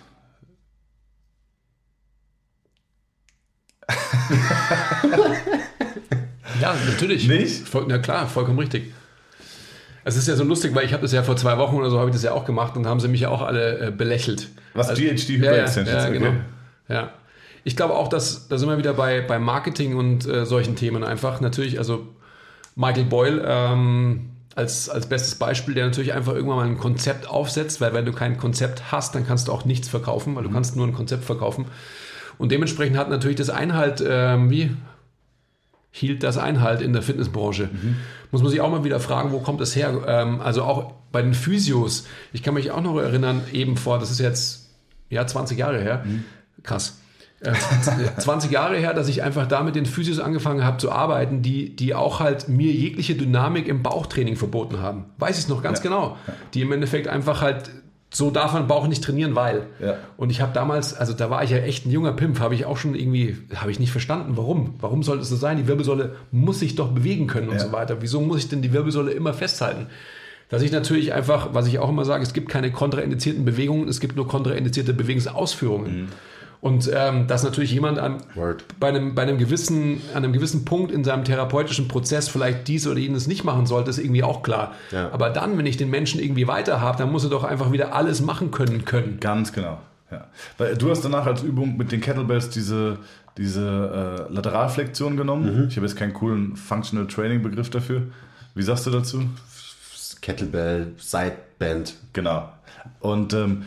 Ja, 6.61 6.74
natürlich. 6.86 7.26
Nicht? 7.28 7.66
Voll, 7.68 7.86
na 7.88 7.98
klar, 7.98 8.26
vollkommen 8.26 8.59
richtig. 8.59 8.92
Es 10.05 10.16
ist 10.16 10.28
ja 10.28 10.36
so 10.36 10.44
lustig, 10.44 10.74
weil 10.74 10.84
ich 10.84 10.92
habe 10.92 11.03
das 11.03 11.12
ja 11.12 11.22
vor 11.22 11.36
zwei 11.36 11.59
Wochen 11.59 11.76
oder 11.76 11.90
so, 11.90 11.98
habe 11.98 12.09
ich 12.11 12.14
das 12.14 12.22
ja 12.22 12.32
auch 12.32 12.44
gemacht 12.44 12.76
und 12.76 12.86
haben 12.86 13.01
sie 13.01 13.09
mich 13.09 13.20
ja 13.22 13.28
auch 13.28 13.42
alle 13.42 13.88
äh, 13.88 13.90
belächelt. 13.90 14.48
Was 14.74 14.88
Also- 14.88 15.03
GHD 15.03 15.28
ja, 15.30 15.36
ja, 15.36 15.51
Hyperextensions, 15.53 16.03
ja, 16.03 16.09
okay. 16.09 16.18
genau. 16.18 16.32
Ja. 16.88 17.11
Ich 17.64 17.76
glaube 17.76 17.94
auch, 17.94 18.09
dass 18.09 18.48
da 18.48 18.57
sind 18.57 18.68
wir 18.68 18.78
wieder 18.78 18.94
bei, 18.94 19.20
bei 19.20 19.38
Marketing 19.38 19.94
und 19.96 20.26
äh, 20.26 20.46
solchen 20.46 20.76
Themen 20.76 21.05
einfach. 21.05 21.40
Natürlich, 21.40 21.78
also 21.78 22.09
Michael 22.81 23.05
Boyle 23.05 23.45
ähm, 23.47 24.31
als, 24.55 24.89
als 24.89 25.07
bestes 25.07 25.35
Beispiel, 25.35 25.74
der 25.74 25.85
natürlich 25.85 26.14
einfach 26.14 26.33
irgendwann 26.33 26.57
mal 26.57 26.66
ein 26.66 26.78
Konzept 26.78 27.28
aufsetzt, 27.28 27.81
weil 27.83 27.93
wenn 27.93 28.07
du 28.07 28.12
kein 28.12 28.39
Konzept 28.39 28.91
hast, 28.91 29.14
dann 29.14 29.26
kannst 29.26 29.49
du 29.49 29.53
auch 29.53 29.66
nichts 29.66 29.89
verkaufen, 29.89 30.35
weil 30.35 30.45
du 30.45 30.51
kannst 30.51 30.76
nur 30.76 30.87
ein 30.87 30.95
Konzept 30.95 31.24
verkaufen. 31.24 31.66
Und 32.39 32.53
dementsprechend 32.53 32.97
hat 32.97 33.11
natürlich 33.11 33.37
das 33.37 33.51
Einhalt, 33.51 34.03
ähm, 34.07 34.49
wie 34.49 34.74
hielt 35.91 36.22
das 36.22 36.39
Einhalt 36.39 36.81
in 36.81 36.95
der 36.95 37.03
Fitnessbranche? 37.03 37.68
Muss 38.31 38.43
man 38.43 38.51
sich 38.51 38.62
auch 38.62 38.70
mal 38.70 38.83
wieder 38.83 38.99
fragen, 38.99 39.33
wo 39.33 39.41
kommt 39.41 39.61
das 39.61 39.76
her? 39.76 40.03
Ähm, 40.07 40.41
also 40.41 40.62
auch 40.62 40.95
bei 41.12 41.20
den 41.20 41.35
Physios, 41.35 42.07
ich 42.33 42.43
kann 42.43 42.55
mich 42.55 42.70
auch 42.70 42.81
noch 42.81 42.99
erinnern, 42.99 43.43
eben 43.53 43.76
vor, 43.76 43.99
das 43.99 44.11
ist 44.11 44.20
jetzt 44.20 44.70
ja 45.11 45.26
20 45.26 45.59
Jahre 45.59 45.81
her, 45.81 46.05
krass. 46.62 46.99
Äh, 47.43 47.53
20 48.18 48.51
Jahre 48.51 48.76
her, 48.76 48.93
dass 48.95 49.09
ich 49.09 49.22
einfach 49.22 49.47
da 49.47 49.62
mit 49.62 49.74
den 49.74 49.86
Physios 49.86 50.20
angefangen 50.20 50.64
habe 50.64 50.76
zu 50.78 50.93
arbeiten, 50.93 51.43
die, 51.43 51.74
die 51.74 51.95
auch 51.95 52.20
halt 52.20 52.49
mir 52.49 52.72
jegliche 52.72 53.14
Dynamik 53.14 53.66
im 53.68 53.82
Bauchtraining 53.82 54.36
verboten 54.36 54.80
haben. 54.80 55.07
Weiß 55.18 55.38
ich 55.38 55.45
es 55.45 55.49
noch 55.49 55.62
ganz 55.62 55.78
Ja. 55.78 55.84
genau. 55.84 56.16
Die 56.55 56.61
im 56.61 56.72
Endeffekt 56.72 57.09
einfach 57.09 57.41
halt, 57.41 57.70
so 58.12 58.30
darf 58.30 58.53
man 58.53 58.66
Bauch 58.66 58.88
nicht 58.88 59.03
trainieren, 59.05 59.34
weil. 59.36 59.66
Ja. 59.78 59.95
Und 60.16 60.30
ich 60.30 60.41
habe 60.41 60.53
damals, 60.53 60.95
also 60.95 61.12
da 61.12 61.30
war 61.30 61.43
ich 61.45 61.51
ja 61.51 61.59
echt 61.59 61.86
ein 61.86 61.91
junger 61.93 62.12
Pimp, 62.12 62.41
habe 62.41 62.55
ich 62.55 62.66
auch 62.66 62.76
schon 62.76 62.95
irgendwie, 62.95 63.38
habe 63.55 63.70
ich 63.70 63.78
nicht 63.78 63.93
verstanden, 63.93 64.32
warum? 64.36 64.74
Warum 64.80 65.03
soll 65.03 65.20
es 65.20 65.28
so 65.28 65.36
sein? 65.36 65.57
Die 65.57 65.66
Wirbelsäule 65.68 66.16
muss 66.32 66.59
sich 66.59 66.74
doch 66.74 66.88
bewegen 66.88 67.26
können 67.28 67.49
und 67.49 67.55
Ja. 67.55 67.61
so 67.61 67.72
weiter. 67.72 67.99
Wieso 68.03 68.20
muss 68.20 68.38
ich 68.38 68.49
denn 68.49 68.62
die 68.62 68.72
Wirbelsäule 68.72 69.12
immer 69.12 69.32
festhalten? 69.32 69.86
Dass 70.51 70.62
ich 70.62 70.72
natürlich 70.72 71.12
einfach, 71.14 71.51
was 71.53 71.68
ich 71.68 71.78
auch 71.78 71.88
immer 71.88 72.05
sage, 72.05 72.24
es 72.24 72.32
gibt 72.32 72.49
keine 72.49 72.72
kontraindizierten 72.72 73.45
Bewegungen, 73.45 73.86
es 73.88 74.01
gibt 74.01 74.16
nur 74.16 74.26
kontraindizierte 74.26 74.93
Bewegungsausführungen. 74.93 76.09
Und 76.61 76.91
ähm, 76.95 77.27
dass 77.27 77.43
natürlich 77.43 77.73
jemand 77.73 77.99
an, 77.99 78.19
bei, 78.79 78.89
einem, 78.89 79.15
bei 79.15 79.23
einem 79.23 79.39
gewissen, 79.39 80.03
an 80.13 80.25
einem 80.25 80.35
gewissen 80.35 80.67
Punkt 80.67 80.93
in 80.93 81.05
seinem 81.05 81.25
therapeutischen 81.25 81.89
Prozess 81.89 82.29
vielleicht 82.29 82.69
dies 82.69 82.87
oder 82.87 82.99
jenes 82.99 83.27
nicht 83.27 83.45
machen 83.45 83.65
sollte, 83.65 83.89
ist 83.89 83.99
irgendwie 83.99 84.23
auch 84.23 84.43
klar. 84.43 84.75
Ja. 84.91 85.11
Aber 85.11 85.31
dann, 85.31 85.57
wenn 85.57 85.65
ich 85.65 85.79
den 85.79 85.89
Menschen 85.89 86.21
irgendwie 86.21 86.47
weiter 86.47 86.83
habe, 86.83 86.99
dann 86.99 87.11
muss 87.11 87.25
er 87.25 87.31
doch 87.31 87.45
einfach 87.45 87.73
wieder 87.73 87.95
alles 87.95 88.21
machen 88.21 88.51
können 88.51 88.85
können. 88.85 89.19
Ganz 89.21 89.55
genau. 89.55 89.79
Ja. 90.11 90.27
Weil 90.59 90.77
du 90.77 90.91
hast 90.91 91.03
danach 91.03 91.25
als 91.25 91.43
Übung 91.43 91.79
mit 91.79 91.93
den 91.93 92.03
Kettlebells 92.03 92.51
diese, 92.51 92.99
diese 93.39 94.27
äh, 94.29 94.33
Lateralflexion 94.33 95.17
genommen. 95.17 95.67
Ich 95.69 95.77
habe 95.77 95.87
jetzt 95.87 95.97
keinen 95.97 96.13
coolen 96.13 96.57
Functional 96.57 97.07
Training 97.07 97.43
Begriff 97.43 97.71
dafür. 97.71 98.03
Wie 98.55 98.63
sagst 98.63 98.87
du 98.87 98.91
dazu? 98.91 99.23
Kettlebell, 100.21 100.93
Sideband. 100.99 101.95
Genau. 102.13 102.51
Und 103.01 103.33
ähm, 103.33 103.63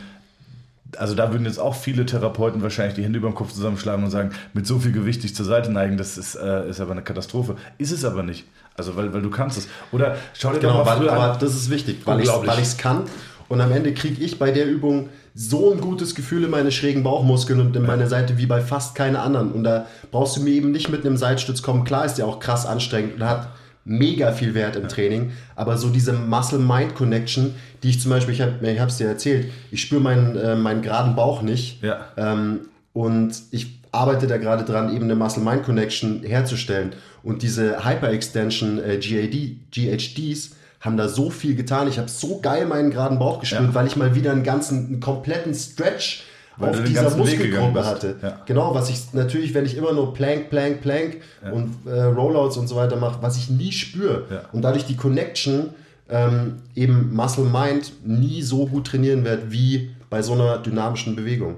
also 0.98 1.14
da 1.14 1.32
würden 1.32 1.46
jetzt 1.46 1.58
auch 1.58 1.74
viele 1.74 2.06
Therapeuten 2.06 2.62
wahrscheinlich 2.62 2.94
die 2.94 3.02
Hände 3.02 3.18
über 3.18 3.28
den 3.28 3.34
Kopf 3.34 3.52
zusammenschlagen 3.52 4.04
und 4.04 4.10
sagen, 4.10 4.30
mit 4.52 4.66
so 4.66 4.78
viel 4.78 4.92
Gewicht 4.92 5.22
dich 5.22 5.34
zur 5.34 5.46
Seite 5.46 5.70
neigen, 5.70 5.96
das 5.96 6.18
ist, 6.18 6.34
äh, 6.34 6.68
ist 6.68 6.80
aber 6.80 6.92
eine 6.92 7.02
Katastrophe. 7.02 7.56
Ist 7.78 7.92
es 7.92 8.04
aber 8.04 8.22
nicht. 8.22 8.44
Also 8.76 8.96
weil, 8.96 9.12
weil 9.12 9.22
du 9.22 9.30
kannst 9.30 9.58
es. 9.58 9.68
Oder 9.92 10.16
schau 10.34 10.52
dir 10.52 10.58
Genau, 10.58 10.78
doch 10.78 10.84
mal 10.84 11.00
weil, 11.00 11.08
aber 11.08 11.32
an. 11.32 11.38
das 11.38 11.54
ist 11.54 11.70
wichtig, 11.70 11.98
weil 12.04 12.20
ich 12.20 12.28
es 12.60 12.76
kann. 12.76 13.04
Und 13.48 13.60
am 13.60 13.70
Ende 13.72 13.92
kriege 13.92 14.22
ich 14.22 14.38
bei 14.38 14.50
der 14.50 14.66
Übung 14.66 15.10
so 15.34 15.72
ein 15.72 15.80
gutes 15.80 16.14
Gefühl 16.14 16.44
in 16.44 16.50
meine 16.50 16.72
schrägen 16.72 17.02
Bauchmuskeln 17.02 17.60
und 17.60 17.76
in 17.76 17.82
meine 17.86 18.08
Seite 18.08 18.38
wie 18.38 18.46
bei 18.46 18.60
fast 18.60 18.94
keiner 18.94 19.22
anderen. 19.22 19.52
Und 19.52 19.64
da 19.64 19.86
brauchst 20.10 20.36
du 20.36 20.40
mir 20.40 20.50
eben 20.50 20.70
nicht 20.72 20.88
mit 20.88 21.04
einem 21.04 21.16
Seitstütz 21.16 21.62
kommen. 21.62 21.84
Klar 21.84 22.04
ist 22.04 22.14
der 22.14 22.26
auch 22.26 22.40
krass 22.40 22.66
anstrengend 22.66 23.16
und 23.16 23.28
hat 23.28 23.48
mega 23.84 24.32
viel 24.32 24.54
Wert 24.54 24.76
im 24.76 24.88
Training. 24.88 25.32
Aber 25.56 25.76
so 25.76 25.90
diese 25.90 26.12
Muscle-Mind-Connection, 26.12 27.54
die 27.82 27.90
ich 27.90 28.00
zum 28.00 28.10
Beispiel, 28.10 28.34
ich 28.34 28.40
habe 28.40 28.58
es 28.88 28.96
dir 28.96 29.08
erzählt, 29.08 29.50
ich 29.70 29.80
spüre 29.82 30.00
meinen, 30.00 30.36
äh, 30.36 30.56
meinen 30.56 30.82
geraden 30.82 31.14
Bauch 31.14 31.42
nicht. 31.42 31.82
Ja. 31.82 32.06
Ähm, 32.16 32.60
und 32.92 33.34
ich 33.50 33.80
arbeite 33.92 34.26
da 34.26 34.38
gerade 34.38 34.64
dran, 34.64 34.94
eben 34.94 35.04
eine 35.04 35.14
Muscle-Mind-Connection 35.14 36.22
herzustellen. 36.24 36.92
Und 37.22 37.42
diese 37.42 37.84
Hyper-Extension 37.84 38.78
äh, 38.78 38.98
GAD, 38.98 39.56
GHDs 39.70 40.50
haben 40.80 40.96
da 40.96 41.08
so 41.08 41.30
viel 41.30 41.54
getan. 41.54 41.88
Ich 41.88 41.98
habe 41.98 42.08
so 42.10 42.40
geil 42.40 42.66
meinen 42.66 42.90
geraden 42.90 43.18
Bauch 43.18 43.40
gespürt, 43.40 43.62
Ja. 43.62 43.74
weil 43.74 43.86
ich 43.86 43.96
mal 43.96 44.14
wieder 44.14 44.32
einen 44.32 44.42
ganzen, 44.44 44.86
einen 44.86 45.00
kompletten 45.00 45.54
Stretch 45.54 46.24
auf 46.60 46.84
dieser 46.84 47.16
Muskelgruppe 47.16 47.84
hatte. 47.84 48.16
Ja. 48.22 48.40
Genau, 48.46 48.74
was 48.74 48.90
ich 48.90 49.12
natürlich, 49.12 49.54
wenn 49.54 49.66
ich 49.66 49.76
immer 49.76 49.92
nur 49.92 50.14
Plank, 50.14 50.50
Plank, 50.50 50.80
Plank 50.80 51.20
und 51.52 51.74
äh, 51.86 52.02
Rollouts 52.02 52.56
und 52.56 52.68
so 52.68 52.76
weiter 52.76 52.96
mache, 52.96 53.22
was 53.22 53.36
ich 53.36 53.50
nie 53.50 53.72
spüre. 53.72 54.24
Ja. 54.30 54.42
Und 54.52 54.62
dadurch 54.62 54.84
die 54.84 54.96
Connection 54.96 55.70
ähm, 56.08 56.56
eben 56.74 57.14
Muscle-Mind 57.14 57.92
nie 58.04 58.42
so 58.42 58.66
gut 58.66 58.86
trainieren 58.86 59.24
wird 59.24 59.50
wie 59.50 59.90
bei 60.10 60.22
so 60.22 60.34
einer 60.34 60.58
dynamischen 60.58 61.16
Bewegung. 61.16 61.56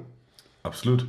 Absolut. 0.62 1.06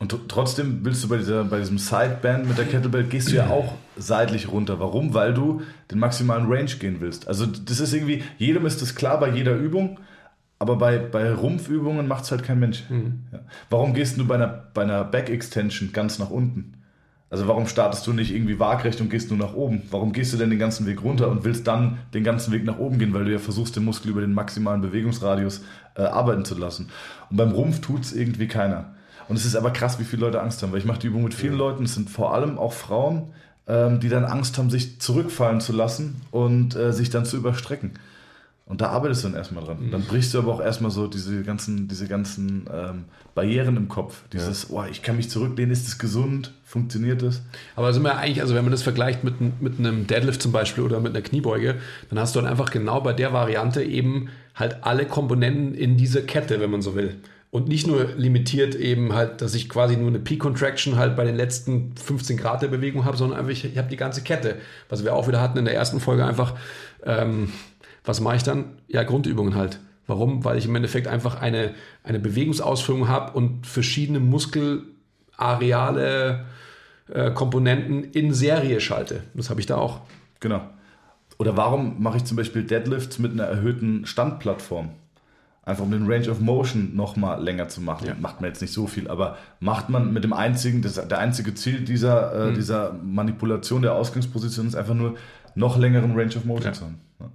Und 0.00 0.12
tr- 0.12 0.20
trotzdem 0.26 0.80
willst 0.82 1.04
du 1.04 1.08
bei, 1.08 1.18
dieser, 1.18 1.44
bei 1.44 1.60
diesem 1.60 1.78
Sideband 1.78 2.48
mit 2.48 2.58
der 2.58 2.64
Kettlebell, 2.64 3.04
gehst 3.04 3.30
du 3.30 3.36
ja 3.36 3.48
auch 3.48 3.74
seitlich 3.96 4.50
runter. 4.50 4.80
Warum? 4.80 5.14
Weil 5.14 5.32
du 5.32 5.62
den 5.90 5.98
maximalen 5.98 6.46
Range 6.50 6.70
gehen 6.80 6.96
willst. 6.98 7.28
Also 7.28 7.46
das 7.46 7.78
ist 7.80 7.94
irgendwie, 7.94 8.24
jedem 8.38 8.66
ist 8.66 8.82
das 8.82 8.94
klar 8.94 9.20
bei 9.20 9.30
jeder 9.30 9.54
Übung, 9.54 10.00
aber 10.58 10.76
bei, 10.76 10.98
bei 10.98 11.32
Rumpfübungen 11.32 12.06
macht 12.06 12.24
es 12.24 12.30
halt 12.30 12.42
kein 12.42 12.60
Mensch. 12.60 12.84
Ja. 13.32 13.40
Warum 13.70 13.94
gehst 13.94 14.18
du 14.18 14.26
bei 14.26 14.36
einer, 14.36 14.64
bei 14.72 14.82
einer 14.82 15.04
Back-Extension 15.04 15.92
ganz 15.92 16.18
nach 16.18 16.30
unten? 16.30 16.74
Also 17.30 17.48
warum 17.48 17.66
startest 17.66 18.06
du 18.06 18.12
nicht 18.12 18.32
irgendwie 18.32 18.60
waagrecht 18.60 19.00
und 19.00 19.10
gehst 19.10 19.30
nur 19.30 19.38
nach 19.38 19.54
oben? 19.54 19.82
Warum 19.90 20.12
gehst 20.12 20.32
du 20.32 20.36
denn 20.36 20.50
den 20.50 20.58
ganzen 20.60 20.86
Weg 20.86 21.02
runter 21.02 21.28
und 21.28 21.44
willst 21.44 21.66
dann 21.66 21.98
den 22.14 22.22
ganzen 22.22 22.52
Weg 22.52 22.64
nach 22.64 22.78
oben 22.78 22.98
gehen, 22.98 23.12
weil 23.12 23.24
du 23.24 23.32
ja 23.32 23.40
versuchst, 23.40 23.74
den 23.74 23.84
Muskel 23.84 24.12
über 24.12 24.20
den 24.20 24.34
maximalen 24.34 24.82
Bewegungsradius 24.82 25.62
äh, 25.96 26.02
arbeiten 26.02 26.44
zu 26.44 26.54
lassen? 26.54 26.90
Und 27.30 27.36
beim 27.36 27.50
Rumpf 27.50 27.80
tut 27.80 28.02
es 28.02 28.12
irgendwie 28.12 28.46
keiner. 28.46 28.94
Und 29.28 29.36
es 29.36 29.44
ist 29.44 29.56
aber 29.56 29.72
krass, 29.72 29.98
wie 29.98 30.04
viele 30.04 30.22
Leute 30.22 30.40
Angst 30.40 30.62
haben, 30.62 30.70
weil 30.70 30.78
ich 30.78 30.84
mache 30.84 31.00
die 31.00 31.08
Übung 31.08 31.24
mit 31.24 31.34
vielen 31.34 31.56
Leuten, 31.56 31.84
es 31.84 31.94
sind 31.94 32.08
vor 32.08 32.34
allem 32.34 32.56
auch 32.56 32.72
Frauen, 32.72 33.32
ähm, 33.66 33.98
die 33.98 34.08
dann 34.08 34.24
Angst 34.24 34.56
haben, 34.58 34.70
sich 34.70 35.00
zurückfallen 35.00 35.60
zu 35.60 35.72
lassen 35.72 36.20
und 36.30 36.76
äh, 36.76 36.92
sich 36.92 37.10
dann 37.10 37.24
zu 37.24 37.36
überstrecken. 37.36 37.92
Und 38.66 38.80
da 38.80 38.88
arbeitest 38.88 39.22
du 39.22 39.28
dann 39.28 39.36
erstmal 39.36 39.62
dran. 39.62 39.90
Dann 39.90 40.02
brichst 40.02 40.32
du 40.32 40.38
aber 40.38 40.54
auch 40.54 40.60
erstmal 40.60 40.90
so 40.90 41.06
diese 41.06 41.42
ganzen, 41.42 41.86
diese 41.86 42.08
ganzen 42.08 42.66
ähm, 42.72 43.04
Barrieren 43.34 43.76
im 43.76 43.88
Kopf. 43.88 44.22
Dieses, 44.32 44.70
oh, 44.70 44.82
ich 44.90 45.02
kann 45.02 45.16
mich 45.16 45.28
zurücklehnen, 45.28 45.70
ist 45.70 45.86
es 45.86 45.98
gesund? 45.98 46.54
Funktioniert 46.64 47.22
es? 47.22 47.42
Aber 47.76 47.92
sind 47.92 48.04
wir 48.04 48.16
eigentlich, 48.16 48.40
also 48.40 48.54
wenn 48.54 48.64
man 48.64 48.72
das 48.72 48.82
vergleicht 48.82 49.22
mit, 49.22 49.60
mit 49.60 49.78
einem 49.78 50.06
Deadlift 50.06 50.40
zum 50.40 50.50
Beispiel 50.50 50.82
oder 50.82 50.98
mit 51.00 51.14
einer 51.14 51.22
Kniebeuge, 51.22 51.76
dann 52.08 52.18
hast 52.18 52.34
du 52.34 52.40
dann 52.40 52.48
einfach 52.48 52.70
genau 52.70 53.02
bei 53.02 53.12
der 53.12 53.34
Variante 53.34 53.82
eben 53.82 54.30
halt 54.54 54.78
alle 54.82 55.04
Komponenten 55.04 55.74
in 55.74 55.98
dieser 55.98 56.22
Kette, 56.22 56.58
wenn 56.58 56.70
man 56.70 56.80
so 56.80 56.94
will. 56.94 57.16
Und 57.50 57.68
nicht 57.68 57.86
nur 57.86 58.06
limitiert 58.16 58.74
eben 58.74 59.12
halt, 59.12 59.42
dass 59.42 59.54
ich 59.54 59.68
quasi 59.68 59.96
nur 59.96 60.08
eine 60.08 60.18
Peak 60.18 60.40
Contraction 60.40 60.96
halt 60.96 61.14
bei 61.14 61.24
den 61.24 61.36
letzten 61.36 61.94
15 61.96 62.36
Grad 62.36 62.62
der 62.62 62.68
Bewegung 62.68 63.04
habe, 63.04 63.16
sondern 63.16 63.38
einfach, 63.38 63.52
ich, 63.52 63.64
ich 63.64 63.78
habe 63.78 63.88
die 63.88 63.96
ganze 63.96 64.22
Kette. 64.22 64.56
Was 64.88 65.04
wir 65.04 65.14
auch 65.14 65.28
wieder 65.28 65.40
hatten 65.40 65.58
in 65.58 65.64
der 65.64 65.74
ersten 65.74 66.00
Folge 66.00 66.24
einfach, 66.24 66.54
ähm, 67.04 67.52
was 68.04 68.20
mache 68.20 68.36
ich 68.36 68.42
dann? 68.42 68.66
Ja, 68.88 69.02
Grundübungen 69.02 69.54
halt. 69.54 69.80
Warum? 70.06 70.44
Weil 70.44 70.58
ich 70.58 70.66
im 70.66 70.74
Endeffekt 70.76 71.08
einfach 71.08 71.40
eine, 71.40 71.74
eine 72.02 72.18
Bewegungsausführung 72.20 73.08
habe 73.08 73.32
und 73.32 73.66
verschiedene 73.66 74.20
Muskelareale, 75.38 76.44
äh, 77.08 77.30
Komponenten 77.30 78.04
in 78.04 78.32
Serie 78.32 78.80
schalte. 78.80 79.22
Das 79.34 79.50
habe 79.50 79.60
ich 79.60 79.66
da 79.66 79.76
auch. 79.76 80.00
Genau. 80.40 80.62
Oder 81.38 81.56
warum 81.56 82.02
mache 82.02 82.18
ich 82.18 82.24
zum 82.24 82.36
Beispiel 82.36 82.62
Deadlifts 82.64 83.18
mit 83.18 83.32
einer 83.32 83.44
erhöhten 83.44 84.06
Standplattform? 84.06 84.90
Einfach 85.64 85.84
um 85.84 85.90
den 85.90 86.06
Range 86.06 86.28
of 86.30 86.40
Motion 86.40 86.94
noch 86.94 87.16
mal 87.16 87.42
länger 87.42 87.68
zu 87.68 87.80
machen. 87.80 88.06
Ja. 88.06 88.14
Macht 88.20 88.40
man 88.42 88.50
jetzt 88.50 88.60
nicht 88.60 88.72
so 88.74 88.86
viel, 88.86 89.08
aber 89.08 89.38
macht 89.60 89.88
man 89.88 90.12
mit 90.12 90.22
dem 90.22 90.34
einzigen, 90.34 90.82
das, 90.82 90.94
der 91.08 91.18
einzige 91.18 91.54
Ziel 91.54 91.80
dieser, 91.80 92.48
Mhm. 92.48 92.52
äh, 92.52 92.54
dieser 92.54 92.92
Manipulation 93.02 93.80
der 93.80 93.94
Ausgangsposition 93.94 94.66
ist 94.66 94.74
einfach 94.76 94.92
nur 94.94 95.14
noch 95.54 95.78
längeren 95.78 96.12
Range 96.12 96.36
of 96.36 96.44
Motion 96.44 96.66
Ja. 96.66 96.72
zu 96.74 96.84
haben. 96.84 97.00
Ja. 97.20 97.30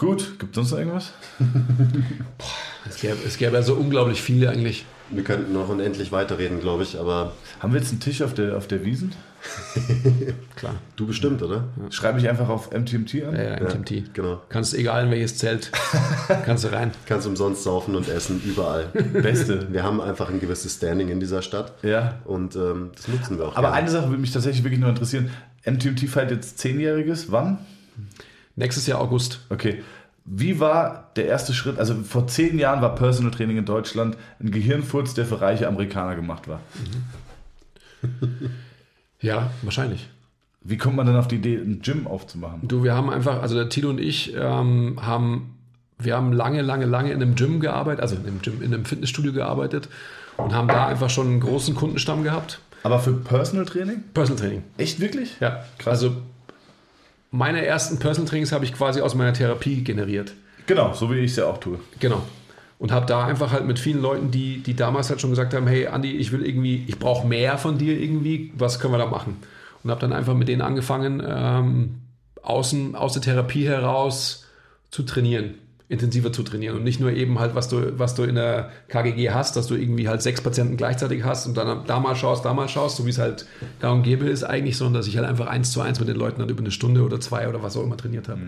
Gut, 0.00 0.38
gibt 0.38 0.52
es 0.52 0.54
sonst 0.56 0.70
noch 0.70 0.78
irgendwas? 0.78 1.12
Es 2.88 2.96
gäbe, 3.02 3.18
es 3.26 3.36
gäbe 3.36 3.52
ja 3.56 3.62
so 3.62 3.74
unglaublich 3.74 4.22
viele 4.22 4.48
eigentlich. 4.48 4.86
Wir 5.10 5.22
könnten 5.22 5.52
noch 5.52 5.68
unendlich 5.68 6.10
weiterreden, 6.10 6.58
glaube 6.58 6.84
ich, 6.84 6.98
aber 6.98 7.34
Haben 7.58 7.74
wir 7.74 7.80
jetzt 7.80 7.90
einen 7.90 8.00
Tisch 8.00 8.22
auf 8.22 8.32
der, 8.32 8.56
auf 8.56 8.66
der 8.66 8.82
Wiesen? 8.82 9.12
Klar. 10.56 10.76
du 10.96 11.06
bestimmt, 11.06 11.42
oder? 11.42 11.64
Schreibe 11.90 12.18
ich 12.18 12.30
einfach 12.30 12.48
auf 12.48 12.70
MTMT 12.70 13.24
an? 13.26 13.36
Ja, 13.36 13.42
ja, 13.42 13.60
MTMT. 13.60 14.14
Genau. 14.14 14.40
Kannst 14.48 14.72
egal 14.72 15.04
in 15.04 15.10
welches 15.10 15.36
Zelt, 15.36 15.70
kannst 16.46 16.64
du 16.64 16.72
rein. 16.72 16.92
Kannst 17.04 17.26
umsonst 17.26 17.62
saufen 17.62 17.94
und 17.94 18.08
essen, 18.08 18.40
überall. 18.42 18.86
Beste. 19.12 19.70
Wir 19.70 19.82
haben 19.82 20.00
einfach 20.00 20.30
ein 20.30 20.40
gewisses 20.40 20.76
Standing 20.76 21.10
in 21.10 21.20
dieser 21.20 21.42
Stadt 21.42 21.74
Ja. 21.82 22.20
und 22.24 22.56
ähm, 22.56 22.92
das 22.96 23.06
nutzen 23.06 23.36
wir 23.36 23.48
auch. 23.48 23.56
Aber 23.56 23.68
gerne. 23.68 23.76
eine 23.82 23.90
Sache 23.90 24.08
würde 24.08 24.22
mich 24.22 24.32
tatsächlich 24.32 24.64
wirklich 24.64 24.80
nur 24.80 24.88
interessieren. 24.88 25.28
MTMT 25.66 26.08
feiert 26.08 26.30
jetzt 26.30 26.56
Zehnjähriges. 26.58 27.30
Wann? 27.30 27.58
Nächstes 28.56 28.86
Jahr 28.86 29.00
August. 29.00 29.40
Okay. 29.48 29.82
Wie 30.24 30.60
war 30.60 31.10
der 31.16 31.26
erste 31.26 31.54
Schritt? 31.54 31.78
Also 31.78 31.94
vor 32.02 32.26
zehn 32.26 32.58
Jahren 32.58 32.82
war 32.82 32.94
Personal 32.94 33.32
Training 33.32 33.56
in 33.58 33.64
Deutschland 33.64 34.16
ein 34.38 34.50
Gehirnfurz, 34.50 35.14
der 35.14 35.24
für 35.26 35.40
reiche 35.40 35.66
Amerikaner 35.66 36.14
gemacht 36.14 36.46
war. 36.48 36.60
Ja, 39.22 39.50
wahrscheinlich. 39.62 40.08
Wie 40.62 40.76
kommt 40.76 40.96
man 40.96 41.06
denn 41.06 41.16
auf 41.16 41.28
die 41.28 41.36
Idee, 41.36 41.56
ein 41.56 41.80
Gym 41.82 42.06
aufzumachen? 42.06 42.60
Du, 42.66 42.84
wir 42.84 42.94
haben 42.94 43.10
einfach, 43.10 43.42
also 43.42 43.54
der 43.54 43.68
Tilo 43.68 43.90
und 43.90 44.00
ich 44.00 44.34
ähm, 44.34 44.98
haben, 45.00 45.58
wir 45.98 46.16
haben 46.16 46.32
lange, 46.32 46.62
lange, 46.62 46.86
lange 46.86 47.12
in 47.12 47.22
einem 47.22 47.34
Gym 47.34 47.60
gearbeitet, 47.60 48.00
also 48.00 48.16
in 48.16 48.26
einem 48.26 48.42
Gym, 48.42 48.62
in 48.62 48.72
einem 48.72 48.84
Fitnessstudio 48.84 49.32
gearbeitet 49.32 49.88
und 50.36 50.54
haben 50.54 50.68
da 50.68 50.86
einfach 50.86 51.10
schon 51.10 51.28
einen 51.28 51.40
großen 51.40 51.74
Kundenstamm 51.74 52.22
gehabt. 52.22 52.60
Aber 52.82 52.98
für 52.98 53.12
Personal 53.12 53.66
Training? 53.66 54.02
Personal 54.14 54.40
Training. 54.40 54.62
Echt 54.78 55.00
wirklich? 55.00 55.36
Ja, 55.40 55.64
Krass. 55.78 55.92
Also 55.92 56.16
meine 57.30 57.64
ersten 57.64 57.98
Personal 57.98 58.28
Trainings 58.28 58.52
habe 58.52 58.64
ich 58.64 58.72
quasi 58.72 59.00
aus 59.00 59.14
meiner 59.14 59.32
Therapie 59.32 59.82
generiert. 59.82 60.34
Genau, 60.66 60.92
so 60.92 61.10
wie 61.10 61.18
ich 61.18 61.32
es 61.32 61.36
ja 61.36 61.46
auch 61.46 61.58
tue. 61.58 61.78
Genau. 61.98 62.22
Und 62.78 62.92
habe 62.92 63.06
da 63.06 63.24
einfach 63.26 63.52
halt 63.52 63.66
mit 63.66 63.78
vielen 63.78 64.00
Leuten, 64.00 64.30
die, 64.30 64.62
die 64.62 64.74
damals 64.74 65.10
halt 65.10 65.20
schon 65.20 65.30
gesagt 65.30 65.52
haben, 65.52 65.66
hey 65.66 65.86
Andi, 65.86 66.12
ich 66.12 66.32
will 66.32 66.46
irgendwie, 66.46 66.84
ich 66.86 66.98
brauche 66.98 67.26
mehr 67.26 67.58
von 67.58 67.76
dir 67.76 68.00
irgendwie, 68.00 68.52
was 68.56 68.80
können 68.80 68.94
wir 68.94 68.98
da 68.98 69.06
machen? 69.06 69.36
Und 69.82 69.90
habe 69.90 70.00
dann 70.00 70.12
einfach 70.12 70.34
mit 70.34 70.48
denen 70.48 70.62
angefangen, 70.62 71.22
ähm, 71.26 72.00
außen, 72.42 72.94
aus 72.96 73.12
der 73.12 73.22
Therapie 73.22 73.66
heraus 73.66 74.46
zu 74.90 75.02
trainieren, 75.02 75.54
intensiver 75.90 76.32
zu 76.32 76.44
trainieren 76.44 76.76
und 76.76 76.84
nicht 76.84 77.00
nur 77.00 77.10
eben 77.10 77.40
halt, 77.40 77.56
was 77.56 77.68
du, 77.68 77.98
was 77.98 78.14
du 78.14 78.22
in 78.22 78.36
der 78.36 78.70
KGG 78.88 79.30
hast, 79.30 79.56
dass 79.56 79.66
du 79.66 79.74
irgendwie 79.74 80.08
halt 80.08 80.22
sechs 80.22 80.40
Patienten 80.40 80.76
gleichzeitig 80.76 81.24
hast 81.24 81.46
und 81.46 81.56
dann 81.56 81.84
da 81.84 81.98
mal 81.98 82.14
schaust, 82.14 82.44
da 82.44 82.54
mal 82.54 82.68
schaust, 82.68 82.96
so 82.96 83.06
wie 83.06 83.10
es 83.10 83.18
halt 83.18 83.44
da 83.80 83.90
und 83.90 84.04
gäbe 84.04 84.26
ist 84.26 84.44
eigentlich, 84.44 84.76
sondern 84.76 84.94
dass 84.94 85.08
ich 85.08 85.16
halt 85.16 85.26
einfach 85.26 85.48
eins 85.48 85.72
zu 85.72 85.80
eins 85.80 85.98
mit 85.98 86.08
den 86.08 86.16
Leuten 86.16 86.38
dann 86.38 86.48
über 86.48 86.60
eine 86.60 86.70
Stunde 86.70 87.02
oder 87.02 87.18
zwei 87.18 87.48
oder 87.48 87.64
was 87.64 87.76
auch 87.76 87.82
immer 87.82 87.96
trainiert 87.96 88.28
habe 88.28 88.40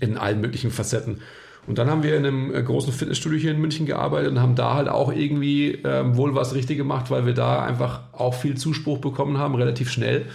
in 0.00 0.16
allen 0.16 0.40
möglichen 0.40 0.70
Facetten. 0.70 1.20
Und 1.66 1.78
dann 1.78 1.90
haben 1.90 2.02
wir 2.02 2.16
in 2.16 2.24
einem 2.24 2.54
äh, 2.54 2.62
großen 2.62 2.92
Fitnessstudio 2.92 3.38
hier 3.38 3.50
in 3.50 3.60
München 3.60 3.84
gearbeitet 3.84 4.30
und 4.30 4.40
haben 4.40 4.54
da 4.54 4.74
halt 4.74 4.88
auch 4.88 5.12
irgendwie 5.12 5.72
ähm, 5.84 6.16
wohl 6.16 6.34
was 6.34 6.54
richtig 6.54 6.78
gemacht, 6.78 7.10
weil 7.10 7.26
wir 7.26 7.34
da 7.34 7.62
einfach 7.62 8.00
auch 8.12 8.34
viel 8.34 8.56
Zuspruch 8.56 8.98
bekommen 8.98 9.36
haben, 9.36 9.54
relativ 9.54 9.90
schnell. 9.90 10.26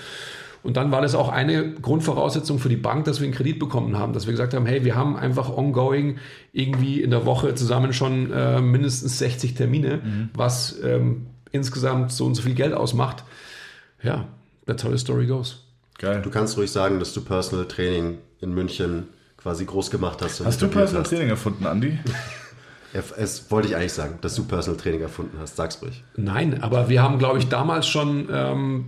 Und 0.63 0.77
dann 0.77 0.91
war 0.91 1.01
das 1.01 1.15
auch 1.15 1.29
eine 1.29 1.73
Grundvoraussetzung 1.73 2.59
für 2.59 2.69
die 2.69 2.75
Bank, 2.77 3.05
dass 3.05 3.19
wir 3.19 3.25
einen 3.25 3.33
Kredit 3.33 3.57
bekommen 3.57 3.97
haben, 3.97 4.13
dass 4.13 4.27
wir 4.27 4.31
gesagt 4.31 4.53
haben, 4.53 4.65
hey, 4.67 4.85
wir 4.85 4.95
haben 4.95 5.17
einfach 5.17 5.49
ongoing 5.49 6.17
irgendwie 6.53 7.01
in 7.01 7.09
der 7.09 7.25
Woche 7.25 7.55
zusammen 7.55 7.93
schon 7.93 8.31
äh, 8.31 8.61
mindestens 8.61 9.17
60 9.17 9.55
Termine, 9.55 10.29
was 10.35 10.79
ähm, 10.83 11.25
insgesamt 11.51 12.11
so 12.11 12.25
und 12.25 12.35
so 12.35 12.43
viel 12.43 12.53
Geld 12.53 12.73
ausmacht. 12.73 13.23
Ja, 14.03 14.27
that's 14.67 14.83
how 14.83 14.91
the 14.91 14.97
story 14.99 15.25
goes. 15.25 15.63
Geil. 15.97 16.21
Du 16.23 16.29
kannst 16.29 16.57
ruhig 16.57 16.71
sagen, 16.71 16.99
dass 16.99 17.13
du 17.13 17.21
Personal 17.21 17.67
Training 17.67 18.17
in 18.39 18.53
München 18.53 19.07
quasi 19.37 19.65
groß 19.65 19.89
gemacht 19.91 20.19
hast. 20.21 20.39
und 20.41 20.47
Hast 20.47 20.61
du 20.61 20.67
Personal 20.67 21.03
hast. 21.03 21.09
Training 21.09 21.29
erfunden, 21.29 21.65
Andi? 21.65 21.97
Ja, 22.93 22.99
Es 23.17 23.49
wollte 23.49 23.69
ich 23.69 23.75
eigentlich 23.77 23.93
sagen, 23.93 24.17
dass 24.19 24.35
du 24.35 24.43
Personal 24.43 24.77
Training 24.77 24.99
erfunden 24.99 25.37
hast. 25.39 25.55
Sag's 25.55 25.81
ruhig. 25.81 26.03
Nein, 26.17 26.61
aber 26.61 26.89
wir 26.89 27.01
haben, 27.01 27.19
glaube 27.19 27.39
ich, 27.39 27.47
damals 27.47 27.87
schon, 27.87 28.27
ähm, 28.29 28.85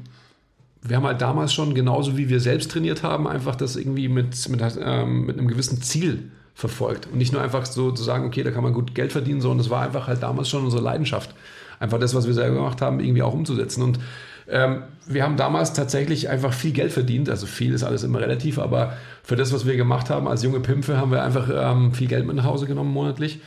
wir 0.84 0.98
haben 0.98 1.06
halt 1.06 1.22
damals 1.22 1.54
schon, 1.54 1.74
genauso 1.74 2.18
wie 2.18 2.30
wir 2.30 2.40
selbst 2.40 2.72
trainiert 2.72 3.04
haben, 3.04 3.28
einfach 3.28 3.56
das 3.56 3.76
irgendwie 3.76 4.10
mit, 4.10 4.50
mit, 4.50 4.62
ähm, 4.82 5.26
mit 5.26 5.38
einem 5.38 5.48
gewissen 5.48 5.82
Ziel 5.82 6.32
verfolgt. 6.54 7.08
Und 7.08 7.18
nicht 7.18 7.34
nur 7.34 7.42
einfach 7.42 7.66
so 7.66 7.92
zu 7.92 8.04
sagen, 8.04 8.26
okay, 8.26 8.44
da 8.44 8.52
kann 8.52 8.64
man 8.64 8.74
gut 8.74 8.94
Geld 8.94 9.12
verdienen, 9.12 9.42
sondern 9.42 9.62
es 9.62 9.70
war 9.70 9.82
einfach 9.82 10.08
halt 10.08 10.22
damals 10.22 10.50
schon 10.50 10.64
unsere 10.64 10.84
Leidenschaft. 10.84 11.34
Einfach 11.80 12.00
das, 12.00 12.14
was 12.14 12.28
wir 12.28 12.34
selber 12.34 12.58
gemacht 12.58 12.82
haben, 12.82 13.00
irgendwie 13.00 13.24
auch 13.24 13.34
umzusetzen. 13.34 13.82
Und 13.82 14.00
ähm, 14.48 14.84
wir 15.08 15.24
haben 15.24 15.38
damals 15.38 15.74
tatsächlich 15.74 16.30
einfach 16.30 16.54
viel 16.54 16.72
Geld 16.72 16.92
verdient. 16.92 17.30
Also 17.30 17.46
viel 17.46 17.74
ist 17.74 17.84
alles 17.84 18.04
immer 18.04 18.20
relativ, 18.20 18.60
aber 18.60 18.98
für 19.24 19.36
das, 19.36 19.54
was 19.54 19.66
wir 19.66 19.78
gemacht 19.78 20.10
haben 20.10 20.28
als 20.28 20.44
junge 20.44 20.60
Pimpfe, 20.60 20.98
haben 20.98 21.12
wir 21.12 21.24
einfach 21.24 21.50
ähm, 21.54 21.94
viel 21.94 22.08
Geld 22.08 22.26
mit 22.28 22.36
nach 22.36 22.44
Hause 22.44 22.68
genommen 22.68 22.92
monatlich. 22.92 23.40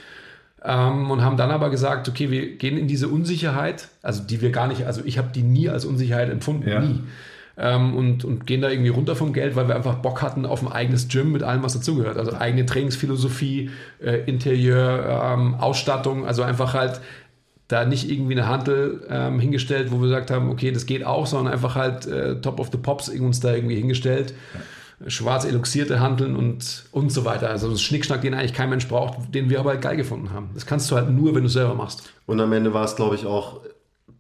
Ähm, 0.69 1.11
und 1.11 1.23
haben 1.23 1.37
dann 1.37 1.53
aber 1.53 1.71
gesagt, 1.71 2.09
okay, 2.09 2.31
wir 2.31 2.57
gehen 2.57 2.77
in 2.77 2.89
diese 2.89 3.07
Unsicherheit, 3.07 3.89
also 4.03 4.25
die 4.25 4.41
wir 4.41 4.51
gar 4.51 4.67
nicht, 4.67 4.85
also 4.85 5.03
ich 5.05 5.17
habe 5.17 5.29
die 5.33 5.43
nie 5.43 5.69
als 5.69 5.85
Unsicherheit 5.85 6.29
empfunden, 6.29 6.69
Ja. 6.69 6.81
nie. 6.81 7.01
Ähm, 7.59 7.95
und, 7.97 8.25
und 8.25 8.47
gehen 8.47 8.61
da 8.61 8.69
irgendwie 8.69 8.91
runter 8.91 9.17
vom 9.17 9.33
Geld, 9.33 9.57
weil 9.57 9.69
wir 9.69 9.77
einfach 9.77 9.95
Bock 9.95 10.21
hatten 10.21 10.45
auf 10.45 10.63
ein 10.63 10.71
eigenes 10.71 11.09
Gym 11.09 11.33
mit 11.33 11.43
allem, 11.43 11.63
was 11.63 11.73
dazugehört. 11.73 12.19
Also 12.19 12.35
eigene 12.35 12.67
Trainingsphilosophie, 12.67 13.71
äh, 14.05 14.25
Interieur, 14.27 15.33
ähm, 15.35 15.55
Ausstattung, 15.55 16.27
also 16.27 16.43
einfach 16.43 16.75
halt 16.75 17.01
da 17.69 17.85
nicht 17.85 18.11
irgendwie 18.11 18.35
eine 18.35 18.47
Handel 18.47 19.07
ähm, 19.09 19.41
hingestellt, 19.41 19.91
wo 19.91 19.97
wir 20.01 20.09
gesagt 20.09 20.31
haben, 20.31 20.51
okay, 20.51 20.71
das 20.71 20.87
geht 20.87 21.05
auch, 21.05 21.27
sondern 21.27 21.53
einfach 21.53 21.77
halt 21.77 22.07
äh, 22.07 22.41
Top 22.41 22.61
of 22.61 22.69
the 22.73 22.79
Pops 22.79 23.09
uns 23.09 23.41
da 23.41 23.55
irgendwie 23.55 23.77
hingestellt. 23.77 24.35
Schwarz 25.09 25.45
eluxierte 25.45 26.01
Handeln 26.01 26.37
und, 26.37 26.85
und 26.91 27.13
so 27.13 27.25
weiter. 27.25 27.51
Also 27.51 27.71
das 27.71 27.83
Schnickschnack, 27.83 28.23
den 28.23 28.35
eigentlich 28.35 28.55
kein 28.55 28.71
Mensch 28.71 28.89
braucht, 28.89 29.35
den 29.35 29.51
wir 29.51 29.61
aber 29.61 29.71
halt 29.71 29.83
geil 29.83 29.97
gefunden 29.97 30.33
haben. 30.33 30.51
Das 30.55 30.65
kannst 30.65 30.91
du 30.91 30.97
halt 30.97 31.11
nur, 31.11 31.35
wenn 31.35 31.43
du 31.43 31.49
es 31.49 31.53
selber 31.53 31.75
machst. 31.75 32.11
Und 32.25 32.41
am 32.41 32.53
Ende 32.53 32.73
war 32.73 32.85
es, 32.85 32.97
glaube 32.97 33.15
ich, 33.15 33.27
auch 33.27 33.61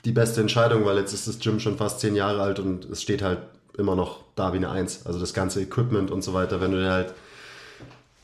die 0.04 0.12
beste 0.12 0.40
Entscheidung, 0.40 0.84
weil 0.84 0.98
jetzt 0.98 1.12
ist 1.12 1.26
das 1.26 1.38
Gym 1.38 1.60
schon 1.60 1.78
fast 1.78 2.00
zehn 2.00 2.14
Jahre 2.14 2.42
alt 2.42 2.58
und 2.58 2.84
es 2.84 3.02
steht 3.02 3.22
halt 3.22 3.38
immer 3.78 3.96
noch 3.96 4.20
da 4.34 4.52
wie 4.52 4.58
eine 4.58 4.70
Eins. 4.70 5.06
Also 5.06 5.18
das 5.18 5.32
ganze 5.34 5.62
Equipment 5.62 6.10
und 6.10 6.22
so 6.22 6.34
weiter, 6.34 6.60
wenn 6.60 6.72
du 6.72 6.78
dir 6.78 6.90
halt 6.90 7.14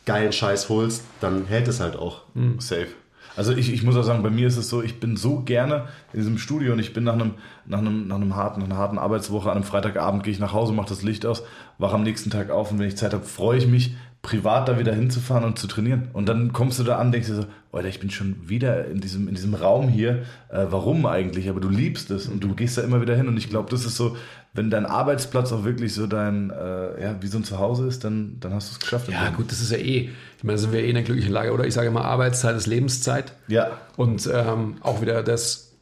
geilen 0.05 0.33
Scheiß 0.33 0.69
holst, 0.69 1.05
dann 1.21 1.47
hält 1.47 1.69
es 1.69 1.81
halt 1.81 1.97
auch. 1.97 2.23
Safe. 2.59 2.89
Also 3.37 3.53
ich, 3.53 3.73
ich 3.73 3.83
muss 3.83 3.97
auch 3.97 4.03
sagen, 4.03 4.23
bei 4.23 4.31
mir 4.31 4.47
ist 4.47 4.57
es 4.57 4.69
so, 4.69 4.83
ich 4.83 5.01
bin 5.01 5.17
so 5.17 5.41
gerne 5.41 5.87
in 6.13 6.21
diesem 6.21 6.39
Studio 6.39 6.73
und 6.73 6.79
ich 6.79 6.93
bin 6.93 7.05
nach 7.05 7.15
einem, 7.15 7.33
nach 7.67 7.79
einem, 7.79 8.07
nach 8.07 8.17
einem 8.17 8.37
harten, 8.37 8.61
nach 8.61 8.67
einer 8.67 8.77
harten 8.77 8.99
Arbeitswoche, 8.99 9.51
an 9.51 9.57
einem 9.57 9.65
Freitagabend 9.65 10.23
gehe 10.25 10.33
ich 10.33 10.39
nach 10.39 10.53
Hause, 10.53 10.73
mache 10.73 10.89
das 10.89 11.03
Licht 11.03 11.25
aus, 11.25 11.43
wache 11.79 11.95
am 11.95 12.03
nächsten 12.03 12.31
Tag 12.31 12.51
auf 12.51 12.71
und 12.71 12.79
wenn 12.79 12.89
ich 12.89 12.97
Zeit 12.97 13.15
habe, 13.15 13.25
freue 13.25 13.59
ich 13.59 13.67
mich, 13.67 13.95
privat 14.23 14.69
da 14.69 14.79
wieder 14.79 14.95
hinzufahren 14.95 15.45
und 15.45 15.59
zu 15.59 15.67
trainieren. 15.67 16.09
Und 16.13 16.29
dann 16.29 16.53
kommst 16.53 16.79
du 16.79 16.85
da 16.85 16.97
an, 16.99 17.11
denkst 17.11 17.27
dir 17.29 17.35
so, 17.35 17.47
Alter, 17.73 17.89
ich 17.89 17.99
bin 17.99 18.11
schon 18.11 18.49
wieder 18.49 18.87
in 18.87 19.01
diesem, 19.01 19.27
in 19.27 19.35
diesem 19.35 19.55
Raum 19.55 19.89
hier. 19.89 20.23
Äh, 20.49 20.67
warum 20.71 21.07
eigentlich? 21.07 21.49
Aber 21.49 21.61
du 21.61 21.69
liebst 21.69 22.11
es 22.13 22.29
und 22.29 22.45
du 22.45 22.55
gehst 22.55 22.79
da 22.79 22.83
immer 22.83 23.01
wieder 23.01 23.17
hin. 23.17 23.27
Und 23.27 23.37
ich 23.37 23.51
glaube, 23.51 23.69
das 23.69 23.85
ist 23.85 23.97
so, 23.97 24.17
wenn 24.55 24.71
dein 24.71 24.87
Arbeitsplatz 24.87 25.51
auch 25.51 25.65
wirklich 25.65 25.93
so 25.95 26.07
dein, 26.07 26.51
äh, 26.51 27.03
ja, 27.03 27.17
wie 27.21 27.27
so 27.27 27.39
ein 27.39 27.45
Zuhause 27.45 27.89
ist, 27.89 28.05
dann, 28.05 28.37
dann 28.39 28.55
hast 28.55 28.71
du 28.71 28.75
es 28.75 28.81
geschafft. 28.81 29.09
Ja, 29.09 29.31
gut, 29.31 29.51
das 29.51 29.61
ist 29.61 29.73
ja 29.73 29.79
eh, 29.79 30.11
ich 30.39 30.45
meine, 30.45 30.59
sind 30.59 30.73
wir 30.73 30.81
eh 30.81 30.91
in 30.91 30.97
einer 30.97 31.05
glücklichen 31.05 31.33
Lage, 31.33 31.53
oder? 31.53 31.67
Ich 31.67 31.75
sage 31.75 31.89
immer, 31.89 32.05
Arbeitszeit 32.05 32.55
ist 32.57 32.67
Lebenszeit. 32.67 33.33
Ja, 33.49 33.73
Und 33.97 34.31
ähm, 34.33 34.77
auch 34.83 35.01
wieder 35.01 35.25
das, 35.25 35.73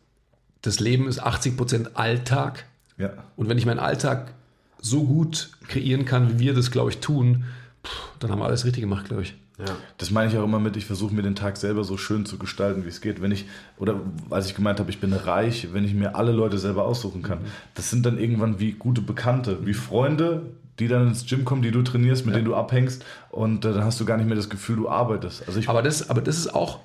das 0.62 0.80
Leben 0.80 1.08
ist 1.08 1.22
80% 1.22 1.94
Alltag. 1.94 2.64
ja. 2.96 3.10
Und 3.36 3.50
wenn 3.50 3.58
ich 3.58 3.66
meinen 3.66 3.80
Alltag 3.80 4.32
so 4.80 5.04
gut 5.04 5.50
kreieren 5.68 6.06
kann, 6.06 6.38
wie 6.38 6.38
wir 6.38 6.54
das, 6.54 6.70
glaube 6.70 6.90
ich, 6.90 6.98
tun, 7.00 7.44
dann 8.18 8.30
haben 8.30 8.38
wir 8.38 8.46
alles 8.46 8.64
richtig 8.64 8.82
gemacht, 8.82 9.06
glaube 9.06 9.22
ich. 9.22 9.34
Ja. 9.58 9.66
Das 9.98 10.10
meine 10.10 10.30
ich 10.30 10.38
auch 10.38 10.44
immer 10.44 10.58
mit, 10.58 10.76
ich 10.76 10.86
versuche 10.86 11.14
mir 11.14 11.22
den 11.22 11.34
Tag 11.34 11.56
selber 11.56 11.84
so 11.84 11.96
schön 11.96 12.24
zu 12.24 12.38
gestalten, 12.38 12.84
wie 12.84 12.88
es 12.88 13.00
geht. 13.00 13.20
Wenn 13.20 13.32
ich, 13.32 13.46
oder 13.78 14.00
als 14.30 14.46
ich 14.46 14.54
gemeint 14.54 14.80
habe, 14.80 14.90
ich 14.90 15.00
bin 15.00 15.12
reich, 15.12 15.68
wenn 15.72 15.84
ich 15.84 15.94
mir 15.94 16.14
alle 16.14 16.32
Leute 16.32 16.58
selber 16.58 16.84
aussuchen 16.84 17.22
kann. 17.22 17.40
Das 17.74 17.90
sind 17.90 18.06
dann 18.06 18.18
irgendwann 18.18 18.58
wie 18.58 18.72
gute 18.72 19.02
Bekannte, 19.02 19.66
wie 19.66 19.74
Freunde, 19.74 20.42
die 20.78 20.88
dann 20.88 21.08
ins 21.08 21.26
Gym 21.26 21.44
kommen, 21.44 21.62
die 21.62 21.70
du 21.70 21.82
trainierst, 21.82 22.24
mit 22.24 22.34
denen 22.34 22.46
du 22.46 22.54
abhängst 22.54 23.04
und 23.30 23.64
äh, 23.64 23.72
dann 23.72 23.84
hast 23.84 24.00
du 24.00 24.06
gar 24.06 24.16
nicht 24.16 24.26
mehr 24.26 24.36
das 24.36 24.48
Gefühl, 24.48 24.76
du 24.76 24.88
arbeitest. 24.88 25.46
Also 25.46 25.60
ich, 25.60 25.68
Aber 25.68 25.82
das, 25.82 26.08
aber 26.08 26.22
das 26.22 26.38
ist 26.38 26.54
auch, 26.54 26.80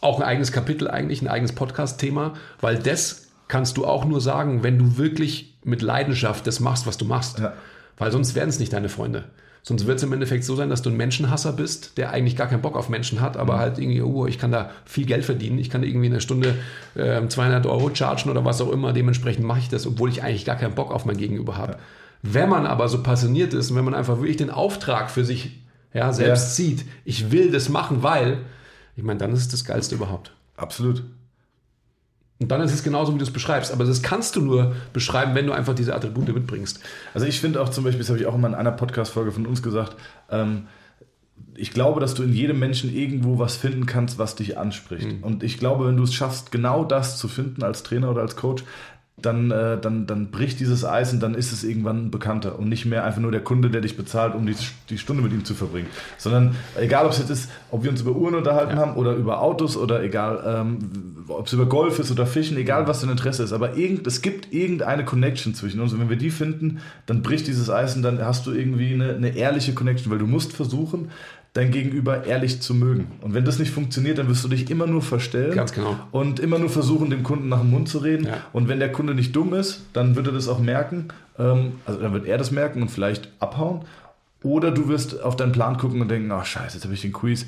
auch 0.00 0.18
ein 0.18 0.24
eigenes 0.24 0.50
Kapitel 0.50 0.90
eigentlich, 0.90 1.22
ein 1.22 1.28
eigenes 1.28 1.52
Podcast-Thema, 1.52 2.34
weil 2.60 2.78
das 2.78 3.28
kannst 3.46 3.76
du 3.76 3.86
auch 3.86 4.04
nur 4.04 4.20
sagen, 4.20 4.64
wenn 4.64 4.78
du 4.78 4.96
wirklich 4.96 5.54
mit 5.62 5.82
Leidenschaft 5.82 6.46
das 6.48 6.58
machst, 6.58 6.86
was 6.86 6.98
du 6.98 7.04
machst. 7.04 7.38
Ja. 7.38 7.52
Weil 7.96 8.10
sonst 8.10 8.34
werden 8.34 8.48
es 8.48 8.58
nicht 8.58 8.72
deine 8.72 8.88
Freunde. 8.88 9.24
Sonst 9.66 9.86
wird 9.86 9.96
es 9.96 10.02
im 10.02 10.12
Endeffekt 10.12 10.44
so 10.44 10.54
sein, 10.54 10.68
dass 10.68 10.82
du 10.82 10.90
ein 10.90 10.96
Menschenhasser 10.96 11.54
bist, 11.54 11.96
der 11.96 12.10
eigentlich 12.10 12.36
gar 12.36 12.48
keinen 12.48 12.60
Bock 12.60 12.76
auf 12.76 12.90
Menschen 12.90 13.22
hat, 13.22 13.38
aber 13.38 13.58
halt 13.58 13.78
irgendwie, 13.78 14.02
oh, 14.02 14.26
ich 14.26 14.38
kann 14.38 14.52
da 14.52 14.70
viel 14.84 15.06
Geld 15.06 15.24
verdienen, 15.24 15.58
ich 15.58 15.70
kann 15.70 15.82
irgendwie 15.82 16.06
eine 16.06 16.20
Stunde 16.20 16.54
äh, 16.94 17.26
200 17.26 17.64
Euro 17.64 17.90
chargen 17.94 18.30
oder 18.30 18.44
was 18.44 18.60
auch 18.60 18.70
immer, 18.70 18.92
dementsprechend 18.92 19.46
mache 19.46 19.60
ich 19.60 19.70
das, 19.70 19.86
obwohl 19.86 20.10
ich 20.10 20.22
eigentlich 20.22 20.44
gar 20.44 20.56
keinen 20.56 20.74
Bock 20.74 20.92
auf 20.92 21.06
mein 21.06 21.16
Gegenüber 21.16 21.56
habe. 21.56 21.78
Wenn 22.20 22.50
man 22.50 22.66
aber 22.66 22.88
so 22.88 23.02
passioniert 23.02 23.54
ist 23.54 23.70
und 23.70 23.76
wenn 23.78 23.86
man 23.86 23.94
einfach 23.94 24.18
wirklich 24.18 24.36
den 24.36 24.50
Auftrag 24.50 25.10
für 25.10 25.24
sich 25.24 25.52
ja, 25.94 26.12
selbst 26.12 26.58
Ja. 26.58 26.64
sieht, 26.64 26.84
ich 27.06 27.30
will 27.32 27.50
das 27.50 27.70
machen, 27.70 28.02
weil, 28.02 28.38
ich 28.96 29.02
meine, 29.02 29.18
dann 29.18 29.32
ist 29.32 29.40
es 29.40 29.48
das 29.48 29.64
Geilste 29.64 29.94
überhaupt. 29.94 30.32
Absolut. 30.58 31.02
Und 32.40 32.50
dann 32.50 32.60
ist 32.60 32.74
es 32.74 32.82
genauso, 32.82 33.14
wie 33.14 33.18
du 33.18 33.24
es 33.24 33.32
beschreibst. 33.32 33.72
Aber 33.72 33.84
das 33.84 34.02
kannst 34.02 34.36
du 34.36 34.40
nur 34.40 34.74
beschreiben, 34.92 35.34
wenn 35.34 35.46
du 35.46 35.52
einfach 35.52 35.74
diese 35.74 35.94
Attribute 35.94 36.34
mitbringst. 36.34 36.80
Also 37.14 37.26
ich 37.26 37.40
finde 37.40 37.62
auch 37.62 37.68
zum 37.68 37.84
Beispiel, 37.84 38.00
das 38.00 38.08
habe 38.08 38.18
ich 38.18 38.26
auch 38.26 38.34
immer 38.34 38.48
in 38.48 38.54
einer 38.54 38.72
Podcast-Folge 38.72 39.32
von 39.32 39.46
uns 39.46 39.62
gesagt, 39.62 39.96
ähm, 40.30 40.66
ich 41.56 41.70
glaube, 41.70 42.00
dass 42.00 42.14
du 42.14 42.24
in 42.24 42.32
jedem 42.32 42.58
Menschen 42.58 42.92
irgendwo 42.92 43.38
was 43.38 43.56
finden 43.56 43.86
kannst, 43.86 44.18
was 44.18 44.34
dich 44.34 44.58
anspricht. 44.58 45.22
Und 45.22 45.42
ich 45.44 45.58
glaube, 45.58 45.86
wenn 45.86 45.96
du 45.96 46.02
es 46.02 46.12
schaffst, 46.12 46.50
genau 46.50 46.84
das 46.84 47.16
zu 47.16 47.28
finden 47.28 47.62
als 47.62 47.84
Trainer 47.84 48.10
oder 48.10 48.22
als 48.22 48.34
Coach, 48.34 48.64
dann, 49.24 49.50
äh, 49.50 49.78
dann, 49.80 50.06
dann 50.06 50.30
bricht 50.30 50.60
dieses 50.60 50.84
Eis 50.84 51.12
und 51.12 51.20
dann 51.20 51.34
ist 51.34 51.52
es 51.52 51.64
irgendwann 51.64 52.06
ein 52.06 52.10
Bekannter 52.10 52.58
und 52.58 52.68
nicht 52.68 52.86
mehr 52.86 53.04
einfach 53.04 53.20
nur 53.20 53.30
der 53.32 53.40
Kunde, 53.42 53.70
der 53.70 53.80
dich 53.80 53.96
bezahlt, 53.96 54.34
um 54.34 54.46
die, 54.46 54.54
die 54.90 54.98
Stunde 54.98 55.22
mit 55.22 55.32
ihm 55.32 55.44
zu 55.44 55.54
verbringen. 55.54 55.88
Sondern 56.18 56.54
egal, 56.76 57.06
ob 57.06 57.12
es 57.12 57.18
jetzt 57.18 57.30
ist, 57.30 57.50
ob 57.70 57.82
wir 57.84 57.90
uns 57.90 58.00
über 58.00 58.12
Uhren 58.12 58.34
unterhalten 58.34 58.76
Ja. 58.76 58.82
haben 58.82 58.96
oder 58.96 59.14
über 59.14 59.40
Autos 59.40 59.76
oder 59.76 60.02
egal, 60.02 60.42
ähm, 60.46 60.78
ob 61.28 61.46
es 61.46 61.52
über 61.52 61.66
Golf 61.66 61.98
ist 61.98 62.10
oder 62.10 62.26
Fischen, 62.26 62.56
egal 62.56 62.86
was 62.86 63.00
dein 63.00 63.10
Interesse 63.10 63.42
ist, 63.42 63.52
aber 63.52 63.76
irgend, 63.76 64.06
es 64.06 64.22
gibt 64.22 64.52
irgendeine 64.52 65.04
Connection 65.04 65.54
zwischen 65.54 65.80
uns 65.80 65.92
und 65.92 66.00
wenn 66.00 66.10
wir 66.10 66.16
die 66.16 66.30
finden, 66.30 66.78
dann 67.06 67.22
bricht 67.22 67.46
dieses 67.46 67.70
Eis 67.70 67.96
und 67.96 68.02
dann 68.02 68.24
hast 68.24 68.46
du 68.46 68.52
irgendwie 68.52 68.92
eine, 68.92 69.14
eine 69.14 69.36
ehrliche 69.36 69.74
Connection, 69.74 70.10
weil 70.12 70.18
du 70.18 70.26
musst 70.26 70.52
versuchen, 70.52 71.10
dein 71.54 71.70
Gegenüber 71.70 72.26
ehrlich 72.26 72.60
zu 72.60 72.74
mögen. 72.74 73.12
Und 73.20 73.32
wenn 73.32 73.44
das 73.44 73.60
nicht 73.60 73.70
funktioniert, 73.70 74.18
dann 74.18 74.28
wirst 74.28 74.42
du 74.44 74.48
dich 74.48 74.70
immer 74.70 74.88
nur 74.88 75.02
verstellen 75.02 75.54
Ganz 75.54 75.72
genau. 75.72 75.96
und 76.10 76.40
immer 76.40 76.58
nur 76.58 76.68
versuchen, 76.68 77.10
dem 77.10 77.22
Kunden 77.22 77.48
nach 77.48 77.60
dem 77.60 77.70
Mund 77.70 77.88
zu 77.88 77.98
reden. 77.98 78.26
Ja. 78.26 78.38
Und 78.52 78.68
wenn 78.68 78.80
der 78.80 78.90
Kunde 78.90 79.14
nicht 79.14 79.34
dumm 79.36 79.54
ist, 79.54 79.82
dann 79.92 80.16
wird 80.16 80.26
er 80.26 80.32
das 80.32 80.48
auch 80.48 80.58
merken. 80.58 81.08
Ähm, 81.38 81.74
also 81.86 82.00
dann 82.00 82.12
wird 82.12 82.26
er 82.26 82.38
das 82.38 82.50
merken 82.50 82.82
und 82.82 82.90
vielleicht 82.90 83.30
abhauen. 83.38 83.82
Oder 84.42 84.72
du 84.72 84.88
wirst 84.88 85.22
auf 85.22 85.36
deinen 85.36 85.52
Plan 85.52 85.78
gucken 85.78 86.00
und 86.00 86.10
denken, 86.10 86.30
ach 86.32 86.44
scheiße, 86.44 86.76
jetzt 86.76 86.84
habe 86.84 86.94
ich 86.94 87.02
den 87.02 87.12
Quiz. 87.12 87.46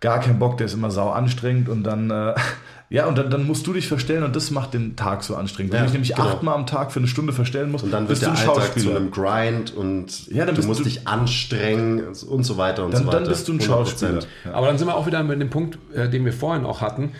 Gar 0.00 0.20
keinen 0.20 0.38
Bock, 0.38 0.56
der 0.58 0.66
ist 0.66 0.74
immer 0.74 0.90
sau 0.90 1.10
anstrengend 1.10 1.68
und 1.68 1.82
dann, 1.82 2.10
äh, 2.10 2.34
ja, 2.90 3.06
und 3.06 3.18
dann, 3.18 3.30
dann 3.30 3.46
musst 3.46 3.66
du 3.66 3.72
dich 3.72 3.88
verstellen 3.88 4.22
und 4.22 4.36
das 4.36 4.50
macht 4.52 4.72
den 4.74 4.94
Tag 4.94 5.24
so 5.24 5.34
anstrengend. 5.34 5.72
Wenn 5.72 5.78
Ja, 5.78 5.82
du 5.84 5.86
dich 5.88 5.92
nämlich 5.94 6.14
genau. 6.14 6.28
achtmal 6.28 6.54
am 6.54 6.66
Tag 6.66 6.92
für 6.92 7.00
eine 7.00 7.08
Stunde 7.08 7.32
verstellen 7.32 7.72
musst, 7.72 7.82
Und 7.84 7.90
dann 7.90 8.02
wird 8.08 8.20
bist 8.20 8.22
du 8.22 8.26
der 8.26 8.34
ein 8.34 8.48
Alltag 8.48 8.64
zu 8.74 8.80
Schauspieler. 8.80 8.96
einem 8.96 9.10
Grind 9.10 9.74
und 9.74 10.28
Ja, 10.28 10.46
dann 10.46 10.54
du 10.54 10.62
musst 10.62 10.80
du- 10.80 10.84
dich 10.84 11.08
anstrengen 11.08 12.02
und 12.28 12.44
so 12.44 12.56
weiter 12.56 12.84
und 12.84 12.94
Dann, 12.94 13.02
so 13.02 13.06
weiter. 13.08 13.20
dann 13.20 13.28
bist 13.28 13.48
du 13.48 13.52
ein 13.54 13.58
100%. 13.58 13.66
Schauspieler. 13.66 14.20
Ja. 14.44 14.52
Aber 14.54 14.68
dann 14.68 14.78
sind 14.78 14.86
wir 14.86 14.94
auch 14.96 15.06
wieder 15.06 15.22
mit 15.24 15.40
dem 15.40 15.50
Punkt, 15.50 15.78
äh, 15.94 16.08
den 16.08 16.24
wir 16.24 16.32
vorhin 16.32 16.64
auch 16.64 16.80
hatten. 16.80 17.12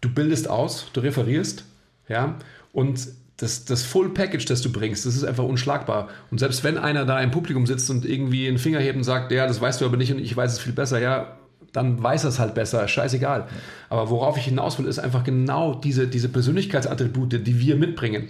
Du 0.00 0.08
bildest 0.08 0.48
aus, 0.48 0.86
du 0.92 1.00
referierst, 1.00 1.64
ja, 2.08 2.34
und 2.72 3.00
das, 3.42 3.64
das 3.64 3.82
Full 3.82 4.10
Package, 4.14 4.44
das 4.44 4.62
du 4.62 4.70
bringst, 4.70 5.04
das 5.04 5.16
ist 5.16 5.24
einfach 5.24 5.44
unschlagbar. 5.44 6.08
Und 6.30 6.38
selbst 6.38 6.62
wenn 6.64 6.78
einer 6.78 7.04
da 7.04 7.20
im 7.20 7.30
Publikum 7.32 7.66
sitzt 7.66 7.90
und 7.90 8.04
irgendwie 8.04 8.46
einen 8.46 8.58
Finger 8.58 8.78
hebt 8.78 8.96
und 8.96 9.04
sagt, 9.04 9.32
ja, 9.32 9.46
das 9.46 9.60
weißt 9.60 9.80
du 9.80 9.84
aber 9.84 9.96
nicht 9.96 10.12
und 10.12 10.20
ich 10.20 10.36
weiß 10.36 10.52
es 10.52 10.58
viel 10.60 10.72
besser, 10.72 11.00
ja, 11.00 11.36
dann 11.72 12.02
weiß 12.02 12.24
er 12.24 12.28
es 12.30 12.38
halt 12.38 12.54
besser, 12.54 12.86
scheißegal. 12.86 13.48
Aber 13.88 14.10
worauf 14.10 14.36
ich 14.36 14.44
hinaus 14.44 14.78
will, 14.78 14.86
ist 14.86 14.98
einfach 14.98 15.24
genau 15.24 15.74
diese, 15.74 16.06
diese 16.06 16.28
Persönlichkeitsattribute, 16.28 17.44
die 17.46 17.58
wir 17.60 17.76
mitbringen. 17.76 18.28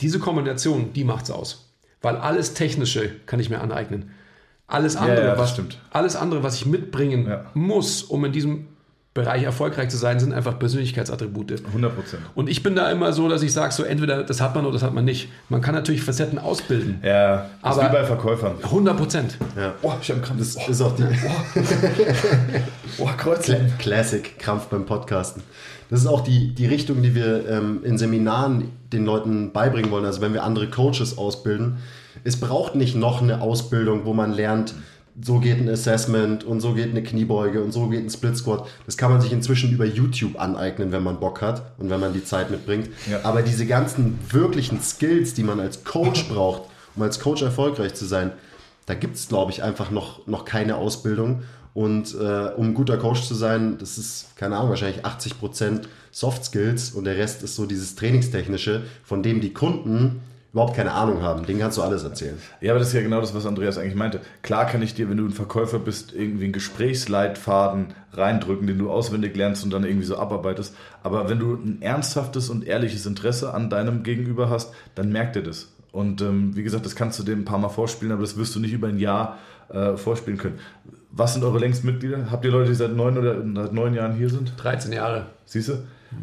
Diese 0.00 0.18
Kombination, 0.18 0.92
die 0.92 1.04
macht's 1.04 1.30
aus. 1.30 1.72
Weil 2.00 2.16
alles 2.16 2.54
Technische 2.54 3.10
kann 3.26 3.38
ich 3.40 3.50
mir 3.50 3.60
aneignen. 3.60 4.10
Alles 4.66 4.96
andere, 4.96 5.20
ja, 5.20 5.30
das 5.32 5.38
was, 5.38 5.50
stimmt. 5.52 5.78
alles 5.90 6.16
andere, 6.16 6.42
was 6.42 6.56
ich 6.56 6.66
mitbringen 6.66 7.26
Ja. 7.28 7.50
muss, 7.54 8.02
um 8.02 8.24
in 8.24 8.32
diesem 8.32 8.68
Bereich 9.14 9.42
erfolgreich 9.42 9.90
zu 9.90 9.98
sein, 9.98 10.18
sind 10.18 10.32
einfach 10.32 10.58
Persönlichkeitsattribute. 10.58 11.62
100 11.66 11.94
Prozent. 11.94 12.22
Und 12.34 12.48
ich 12.48 12.62
bin 12.62 12.74
da 12.74 12.90
immer 12.90 13.12
so, 13.12 13.28
dass 13.28 13.42
ich 13.42 13.52
sage, 13.52 13.70
so 13.74 13.82
entweder 13.82 14.22
das 14.22 14.40
hat 14.40 14.54
man 14.54 14.64
oder 14.64 14.72
das 14.72 14.82
hat 14.82 14.94
man 14.94 15.04
nicht. 15.04 15.28
Man 15.50 15.60
kann 15.60 15.74
natürlich 15.74 16.02
Facetten 16.02 16.38
ausbilden. 16.38 16.98
Ja, 17.04 17.50
Aber- 17.60 17.82
wie 17.82 17.92
bei 17.92 18.04
Verkäufern. 18.04 18.54
100 18.62 18.96
Prozent. 18.96 19.36
Ja. 19.54 19.74
Oh, 19.82 19.92
ich 20.00 20.08
habe 20.08 20.14
einen 20.18 20.22
Krampf. 20.22 20.38
Das 20.56 20.66
ist 20.68 20.80
auch 20.80 20.96
die 20.96 21.04
Oh, 22.98 23.08
Kreuz. 23.16 23.44
Cla 23.46 23.56
Classic 23.78 24.38
Krampf 24.38 24.66
beim 24.66 24.86
Podcasten. 24.86 25.42
Das 25.90 26.00
ist 26.00 26.06
auch 26.06 26.22
die, 26.22 26.54
die 26.54 26.66
Richtung, 26.66 27.02
die 27.02 27.14
wir 27.14 27.48
ähm, 27.48 27.80
in 27.84 27.98
Seminaren 27.98 28.70
den 28.92 29.04
Leuten 29.04 29.52
beibringen 29.52 29.90
wollen. 29.90 30.04
Also 30.06 30.20
wenn 30.22 30.32
wir 30.32 30.42
andere 30.42 30.68
Coaches 30.70 31.18
ausbilden, 31.18 31.76
es 32.24 32.38
braucht 32.40 32.74
nicht 32.76 32.94
noch 32.96 33.20
eine 33.20 33.40
Ausbildung, 33.42 34.04
wo 34.04 34.14
man 34.14 34.32
lernt, 34.32 34.74
so 35.20 35.40
geht 35.40 35.58
ein 35.58 35.68
Assessment 35.68 36.44
und 36.44 36.60
so 36.60 36.72
geht 36.72 36.90
eine 36.90 37.02
Kniebeuge 37.02 37.62
und 37.62 37.72
so 37.72 37.88
geht 37.88 38.00
ein 38.00 38.10
Split 38.10 38.36
Squat. 38.36 38.66
Das 38.86 38.96
kann 38.96 39.10
man 39.10 39.20
sich 39.20 39.32
inzwischen 39.32 39.72
über 39.72 39.84
YouTube 39.84 40.40
aneignen, 40.40 40.92
wenn 40.92 41.02
man 41.02 41.20
Bock 41.20 41.42
hat 41.42 41.72
und 41.78 41.90
wenn 41.90 42.00
man 42.00 42.12
die 42.12 42.24
Zeit 42.24 42.50
mitbringt. 42.50 42.88
Ja. 43.10 43.20
Aber 43.22 43.42
diese 43.42 43.66
ganzen 43.66 44.18
wirklichen 44.30 44.80
Skills, 44.80 45.34
die 45.34 45.42
man 45.42 45.60
als 45.60 45.84
Coach 45.84 46.28
braucht, 46.32 46.62
um 46.96 47.02
als 47.02 47.20
Coach 47.20 47.42
erfolgreich 47.42 47.94
zu 47.94 48.06
sein, 48.06 48.32
da 48.86 48.94
gibt 48.94 49.16
es, 49.16 49.28
glaube 49.28 49.52
ich, 49.52 49.62
einfach 49.62 49.90
noch, 49.90 50.26
noch 50.26 50.44
keine 50.44 50.76
Ausbildung. 50.76 51.42
Und 51.74 52.14
äh, 52.14 52.50
um 52.56 52.68
ein 52.68 52.74
guter 52.74 52.98
Coach 52.98 53.22
zu 53.22 53.34
sein, 53.34 53.78
das 53.78 53.96
ist, 53.96 54.36
keine 54.36 54.56
Ahnung, 54.56 54.70
wahrscheinlich 54.70 55.04
80% 55.04 55.82
Soft 56.10 56.44
Skills 56.44 56.90
und 56.90 57.04
der 57.04 57.16
Rest 57.16 57.42
ist 57.42 57.56
so 57.56 57.64
dieses 57.64 57.94
Trainingstechnische, 57.94 58.82
von 59.04 59.22
dem 59.22 59.40
die 59.40 59.54
Kunden 59.54 60.20
überhaupt 60.52 60.76
keine 60.76 60.92
Ahnung 60.92 61.22
haben. 61.22 61.46
Denen 61.46 61.60
kannst 61.60 61.78
du 61.78 61.82
alles 61.82 62.04
erzählen. 62.04 62.36
Ja, 62.60 62.72
aber 62.72 62.78
das 62.78 62.88
ist 62.88 62.94
ja 62.94 63.00
genau 63.00 63.20
das, 63.20 63.34
was 63.34 63.46
Andreas 63.46 63.78
eigentlich 63.78 63.94
meinte. 63.94 64.20
Klar 64.42 64.66
kann 64.66 64.82
ich 64.82 64.94
dir, 64.94 65.08
wenn 65.08 65.16
du 65.16 65.24
ein 65.24 65.30
Verkäufer 65.30 65.78
bist, 65.78 66.12
irgendwie 66.12 66.44
einen 66.44 66.52
Gesprächsleitfaden 66.52 67.94
reindrücken, 68.12 68.66
den 68.66 68.78
du 68.78 68.90
auswendig 68.90 69.34
lernst 69.34 69.64
und 69.64 69.70
dann 69.70 69.84
irgendwie 69.84 70.04
so 70.04 70.18
abarbeitest. 70.18 70.76
Aber 71.02 71.30
wenn 71.30 71.38
du 71.38 71.54
ein 71.54 71.80
ernsthaftes 71.80 72.50
und 72.50 72.66
ehrliches 72.66 73.06
Interesse 73.06 73.54
an 73.54 73.70
deinem 73.70 74.02
Gegenüber 74.02 74.50
hast, 74.50 74.74
dann 74.94 75.10
merkt 75.10 75.36
er 75.36 75.42
das. 75.42 75.68
Und 75.90 76.20
ähm, 76.20 76.54
wie 76.54 76.62
gesagt, 76.62 76.84
das 76.84 76.96
kannst 76.96 77.18
du 77.18 77.22
dem 77.22 77.40
ein 77.40 77.44
paar 77.44 77.58
Mal 77.58 77.68
vorspielen, 77.70 78.12
aber 78.12 78.22
das 78.22 78.36
wirst 78.36 78.54
du 78.54 78.60
nicht 78.60 78.72
über 78.72 78.88
ein 78.88 78.98
Jahr 78.98 79.38
äh, 79.70 79.96
vorspielen 79.96 80.38
können. 80.38 80.58
Was 81.10 81.34
sind 81.34 81.44
eure 81.44 81.58
Längstmitglieder? 81.58 82.30
Habt 82.30 82.44
ihr 82.44 82.50
Leute, 82.50 82.70
die 82.70 82.74
seit 82.74 82.94
neun 82.94 83.16
oder 83.16 83.36
seit 83.36 83.72
neun 83.72 83.94
Jahren 83.94 84.14
hier 84.14 84.28
sind? 84.28 84.52
13 84.56 84.92
Jahre. 84.92 85.26
Siehst 85.44 85.68
du? 85.68 85.72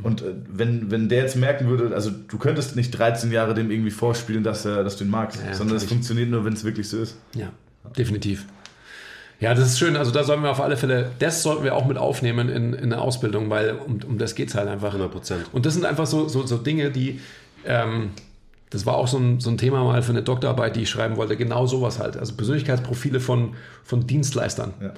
Und 0.04 0.22
äh, 0.22 0.34
wenn, 0.48 0.92
wenn 0.92 1.10
der 1.10 1.24
jetzt 1.24 1.36
merken 1.36 1.68
würde, 1.68 1.94
also 1.94 2.12
du 2.12 2.38
könntest 2.38 2.76
nicht 2.76 2.92
13 2.92 3.32
Jahre 3.32 3.54
dem 3.54 3.72
irgendwie 3.72 3.92
vorspielen, 3.92 4.44
dass, 4.44 4.66
er, 4.66 4.84
dass 4.84 4.98
du 4.98 5.04
ihn 5.04 5.10
magst, 5.10 5.42
Ja, 5.46 5.54
sondern 5.54 5.78
es 5.78 5.86
funktioniert 5.86 6.30
nur, 6.30 6.46
wenn 6.46 6.54
es 6.54 6.64
wirklich 6.64 6.88
so 6.88 6.98
ist. 6.98 7.18
Ja, 7.36 7.52
definitiv. 7.98 8.46
Ja, 9.40 9.54
das 9.54 9.70
ist 9.70 9.80
schön. 9.80 9.96
Also 9.96 10.12
da 10.12 10.24
sollten 10.24 10.44
wir 10.44 10.52
auf 10.52 10.60
alle 10.60 10.76
Fälle, 10.76 11.12
das 11.20 11.44
sollten 11.44 11.64
wir 11.64 11.76
auch 11.76 11.86
mit 11.86 11.98
aufnehmen 11.98 12.50
in, 12.50 12.74
in 12.74 12.90
der 12.90 13.02
Ausbildung, 13.02 13.50
weil 13.50 13.72
um, 13.72 14.00
um 14.06 14.18
das 14.18 14.36
geht 14.36 14.50
es 14.50 14.56
halt 14.56 14.68
einfach. 14.68 14.94
100%. 14.94 15.34
Und 15.54 15.66
das 15.66 15.74
sind 15.74 15.86
einfach 15.86 16.06
so, 16.06 16.28
so, 16.28 16.46
so 16.46 16.58
Dinge, 16.58 16.92
die, 16.92 17.22
ähm, 17.66 18.10
das 18.70 18.86
war 18.86 18.96
auch 18.96 19.08
so 19.08 19.18
ein, 19.18 19.40
so 19.40 19.50
ein 19.50 19.58
Thema 19.58 19.84
mal 19.84 20.02
für 20.02 20.12
eine 20.12 20.24
Doktorarbeit, 20.24 20.76
die 20.76 20.82
ich 20.82 20.90
schreiben 20.90 21.16
wollte. 21.16 21.38
Genau 21.38 21.66
sowas 21.66 22.00
halt. 22.00 22.18
Also 22.18 22.36
Persönlichkeitsprofile 22.36 23.20
von, 23.22 23.56
von 23.84 24.06
Dienstleistern. 24.06 24.74
Ja. 24.82 24.94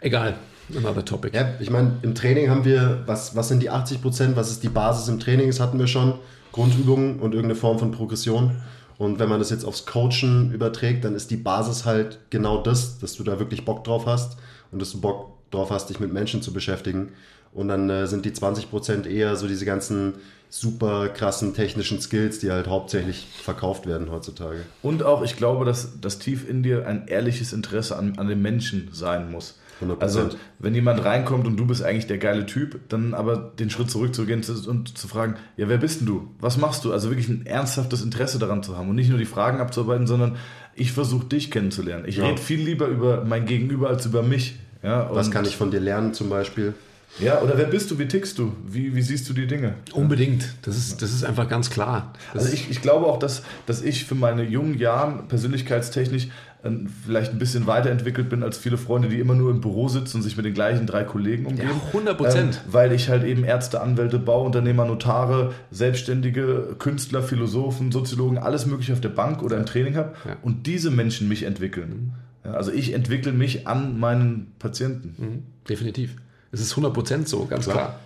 Egal, 0.00 0.34
another 0.76 1.04
topic. 1.04 1.34
Ja, 1.34 1.54
ich 1.60 1.70
meine, 1.70 1.98
im 2.02 2.14
Training 2.14 2.50
haben 2.50 2.64
wir, 2.64 3.02
was, 3.06 3.34
was 3.36 3.48
sind 3.48 3.62
die 3.62 3.70
80 3.70 4.02
Prozent, 4.02 4.36
was 4.36 4.50
ist 4.50 4.62
die 4.62 4.68
Basis 4.68 5.08
im 5.08 5.18
Training? 5.18 5.48
Das 5.48 5.60
hatten 5.60 5.78
wir 5.78 5.86
schon. 5.86 6.14
Grundübungen 6.52 7.20
und 7.20 7.34
irgendeine 7.34 7.58
Form 7.58 7.78
von 7.78 7.92
Progression. 7.92 8.62
Und 8.96 9.18
wenn 9.20 9.28
man 9.28 9.38
das 9.38 9.50
jetzt 9.50 9.64
aufs 9.64 9.86
Coachen 9.86 10.52
überträgt, 10.52 11.04
dann 11.04 11.14
ist 11.14 11.30
die 11.30 11.36
Basis 11.36 11.84
halt 11.84 12.18
genau 12.30 12.62
das, 12.62 12.98
dass 12.98 13.14
du 13.14 13.22
da 13.22 13.38
wirklich 13.38 13.64
Bock 13.64 13.84
drauf 13.84 14.06
hast 14.06 14.36
und 14.72 14.80
dass 14.80 14.90
du 14.90 15.00
Bock 15.00 15.34
drauf 15.50 15.70
hast, 15.70 15.88
dich 15.88 16.00
mit 16.00 16.12
Menschen 16.12 16.42
zu 16.42 16.52
beschäftigen. 16.52 17.10
Und 17.52 17.68
dann 17.68 17.88
äh, 17.88 18.06
sind 18.06 18.24
die 18.24 18.32
20 18.32 18.70
Prozent 18.70 19.06
eher 19.06 19.36
so 19.36 19.46
diese 19.46 19.64
ganzen 19.64 20.14
super 20.50 21.08
krassen 21.08 21.54
technischen 21.54 22.00
Skills, 22.00 22.40
die 22.40 22.50
halt 22.50 22.66
hauptsächlich 22.66 23.26
verkauft 23.42 23.86
werden 23.86 24.10
heutzutage. 24.10 24.60
Und 24.82 25.02
auch, 25.02 25.22
ich 25.22 25.36
glaube, 25.36 25.64
dass, 25.64 26.00
dass 26.00 26.18
tief 26.18 26.48
in 26.48 26.62
dir 26.62 26.86
ein 26.86 27.06
ehrliches 27.06 27.52
Interesse 27.52 27.96
an, 27.96 28.18
an 28.18 28.28
dem 28.28 28.42
Menschen 28.42 28.88
sein 28.92 29.30
muss. 29.30 29.58
100%. 29.82 30.00
Also, 30.00 30.28
wenn 30.58 30.74
jemand 30.74 31.04
reinkommt 31.04 31.46
und 31.46 31.56
du 31.56 31.66
bist 31.66 31.82
eigentlich 31.82 32.06
der 32.06 32.18
geile 32.18 32.46
Typ, 32.46 32.80
dann 32.88 33.14
aber 33.14 33.36
den 33.36 33.70
Schritt 33.70 33.90
zurückzugehen 33.90 34.42
und 34.66 34.96
zu 34.98 35.08
fragen, 35.08 35.36
ja, 35.56 35.68
wer 35.68 35.78
bist 35.78 36.00
denn 36.00 36.06
du? 36.06 36.28
Was 36.40 36.56
machst 36.56 36.84
du? 36.84 36.92
Also 36.92 37.10
wirklich 37.10 37.28
ein 37.28 37.46
ernsthaftes 37.46 38.02
Interesse 38.02 38.38
daran 38.38 38.62
zu 38.62 38.76
haben 38.76 38.88
und 38.88 38.96
nicht 38.96 39.10
nur 39.10 39.18
die 39.18 39.24
Fragen 39.24 39.60
abzuarbeiten, 39.60 40.06
sondern 40.06 40.36
ich 40.74 40.92
versuche 40.92 41.26
dich 41.26 41.50
kennenzulernen. 41.50 42.04
Ich 42.06 42.16
Ja. 42.16 42.26
rede 42.26 42.40
viel 42.40 42.60
lieber 42.60 42.86
über 42.86 43.24
mein 43.24 43.46
Gegenüber 43.46 43.88
als 43.88 44.06
über 44.06 44.22
mich. 44.22 44.56
Ja, 44.82 45.10
Was 45.12 45.30
kann 45.30 45.44
ich 45.44 45.56
von 45.56 45.70
dir 45.70 45.80
lernen 45.80 46.14
zum 46.14 46.28
Beispiel? 46.28 46.74
Ja, 47.20 47.40
oder 47.42 47.58
wer 47.58 47.66
bist 47.66 47.90
du? 47.90 47.98
Wie 47.98 48.06
tickst 48.06 48.38
du? 48.38 48.52
Wie, 48.66 48.94
wie 48.94 49.02
siehst 49.02 49.28
du 49.28 49.32
die 49.32 49.46
Dinge? 49.46 49.74
Unbedingt. 49.92 50.54
Das 50.62 50.76
ist, 50.76 51.02
das 51.02 51.12
ist 51.12 51.24
einfach 51.24 51.48
ganz 51.48 51.70
klar. 51.70 52.12
Das 52.32 52.44
Also 52.44 52.54
ich, 52.54 52.70
ich 52.70 52.80
glaube 52.80 53.06
auch, 53.06 53.18
dass, 53.18 53.42
dass 53.66 53.82
ich 53.82 54.04
für 54.04 54.14
meine 54.14 54.42
jungen 54.44 54.78
Jahren 54.78 55.26
persönlichkeitstechnisch 55.28 56.28
äh, 56.62 56.70
vielleicht 57.04 57.32
ein 57.32 57.38
bisschen 57.38 57.66
weiterentwickelt 57.66 58.28
bin 58.28 58.42
als 58.42 58.56
viele 58.58 58.78
Freunde, 58.78 59.08
die 59.08 59.18
immer 59.18 59.34
nur 59.34 59.50
im 59.50 59.60
Büro 59.60 59.88
sitzen 59.88 60.18
und 60.18 60.22
sich 60.22 60.36
mit 60.36 60.46
den 60.46 60.54
gleichen 60.54 60.86
drei 60.86 61.04
Kollegen 61.04 61.46
umgeben. 61.46 61.70
Ja, 61.92 62.00
100%. 62.00 62.36
Ähm, 62.36 62.50
weil 62.70 62.92
ich 62.92 63.08
halt 63.08 63.24
eben 63.24 63.44
Ärzte, 63.44 63.80
Anwälte, 63.80 64.18
Bauunternehmer, 64.18 64.84
Notare, 64.84 65.54
Selbstständige, 65.70 66.76
Künstler, 66.78 67.22
Philosophen, 67.22 67.90
Soziologen, 67.92 68.38
alles 68.38 68.66
mögliche 68.66 68.92
auf 68.92 69.00
der 69.00 69.08
Bank 69.08 69.42
oder 69.42 69.56
im 69.56 69.66
Training 69.66 69.96
habe 69.96 70.14
Ja. 70.26 70.36
und 70.42 70.66
diese 70.66 70.90
Menschen 70.90 71.28
mich 71.28 71.42
entwickeln. 71.44 72.12
Ja, 72.44 72.52
also 72.52 72.70
ich 72.72 72.92
entwickle 72.92 73.32
mich 73.32 73.66
an 73.66 73.98
meinen 73.98 74.52
Patienten. 74.58 75.14
Mhm, 75.18 75.42
definitiv. 75.68 76.14
Es 76.52 76.60
ist 76.60 76.74
100% 76.74 77.26
so, 77.26 77.46
ganz 77.46 77.68
klar. 77.68 77.98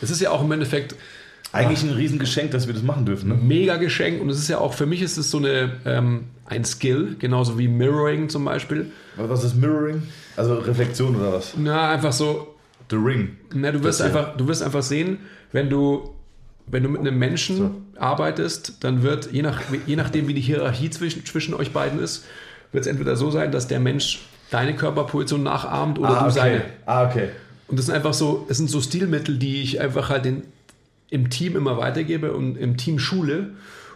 Es 0.00 0.10
ist 0.10 0.20
ja 0.20 0.30
auch 0.30 0.42
im 0.42 0.52
Endeffekt 0.52 0.96
Eigentlich 1.52 1.82
ein 1.82 1.90
Riesengeschenk, 1.90 2.50
dass 2.50 2.66
wir 2.66 2.72
das 2.72 2.82
machen 2.82 3.04
dürfen. 3.04 3.28
Ne? 3.28 3.34
mega 3.34 3.76
Geschenk 3.76 4.22
und 4.22 4.30
es 4.30 4.38
ist 4.38 4.48
ja 4.48 4.58
auch, 4.58 4.72
für 4.72 4.86
mich 4.86 5.02
ist 5.02 5.18
es 5.18 5.30
so 5.30 5.36
eine, 5.36 5.72
ähm, 5.84 6.24
ein 6.46 6.64
Skill, 6.64 7.16
genauso 7.18 7.58
wie 7.58 7.68
Mirroring 7.68 8.30
zum 8.30 8.46
Beispiel. 8.46 8.90
Was 9.16 9.44
ist 9.44 9.54
Mirroring? 9.56 10.02
Also 10.34 10.54
Reflexion 10.54 11.14
oder 11.14 11.34
was? 11.34 11.52
Na, 11.56 11.90
einfach 11.90 12.12
so, 12.12 12.54
The 12.88 12.96
Ring. 12.96 13.36
na, 13.54 13.70
du 13.70 13.82
wirst 13.84 14.00
einfach, 14.00 14.36
du 14.36 14.48
wirst 14.48 14.62
einfach 14.62 14.82
sehen, 14.82 15.18
wenn 15.52 15.68
du, 15.68 16.10
wenn 16.66 16.82
du 16.82 16.88
mit 16.88 17.02
einem 17.02 17.18
Menschen 17.18 17.86
arbeitest, 17.98 18.82
dann 18.84 19.02
wird, 19.02 19.30
je, 19.32 19.42
nach, 19.42 19.60
je 19.86 19.96
nachdem 19.96 20.28
wie 20.28 20.34
die 20.34 20.40
Hierarchie 20.40 20.88
zwischen, 20.90 21.24
zwischen 21.26 21.54
euch 21.54 21.72
beiden 21.72 22.00
ist, 22.00 22.24
wird 22.72 22.84
es 22.84 22.90
entweder 22.90 23.16
so 23.16 23.30
sein, 23.30 23.52
dass 23.52 23.68
der 23.68 23.80
Mensch 23.80 24.26
deine 24.50 24.74
Körperposition 24.74 25.42
nachahmt 25.42 25.98
oder 25.98 26.08
du 26.08 26.20
okay. 26.20 26.30
seine. 26.30 26.62
Ah, 26.86 27.06
okay. 27.06 27.28
Und 27.72 27.78
das 27.78 27.86
sind 27.86 27.94
einfach 27.94 28.12
so, 28.12 28.44
es 28.50 28.58
sind 28.58 28.68
so 28.68 28.82
Stilmittel, 28.82 29.38
die 29.38 29.62
ich 29.62 29.80
einfach 29.80 30.10
halt 30.10 30.26
den, 30.26 30.42
im 31.08 31.30
Team 31.30 31.56
immer 31.56 31.78
weitergebe 31.78 32.34
und 32.34 32.58
im 32.58 32.76
Team 32.76 32.98
schule. 32.98 33.52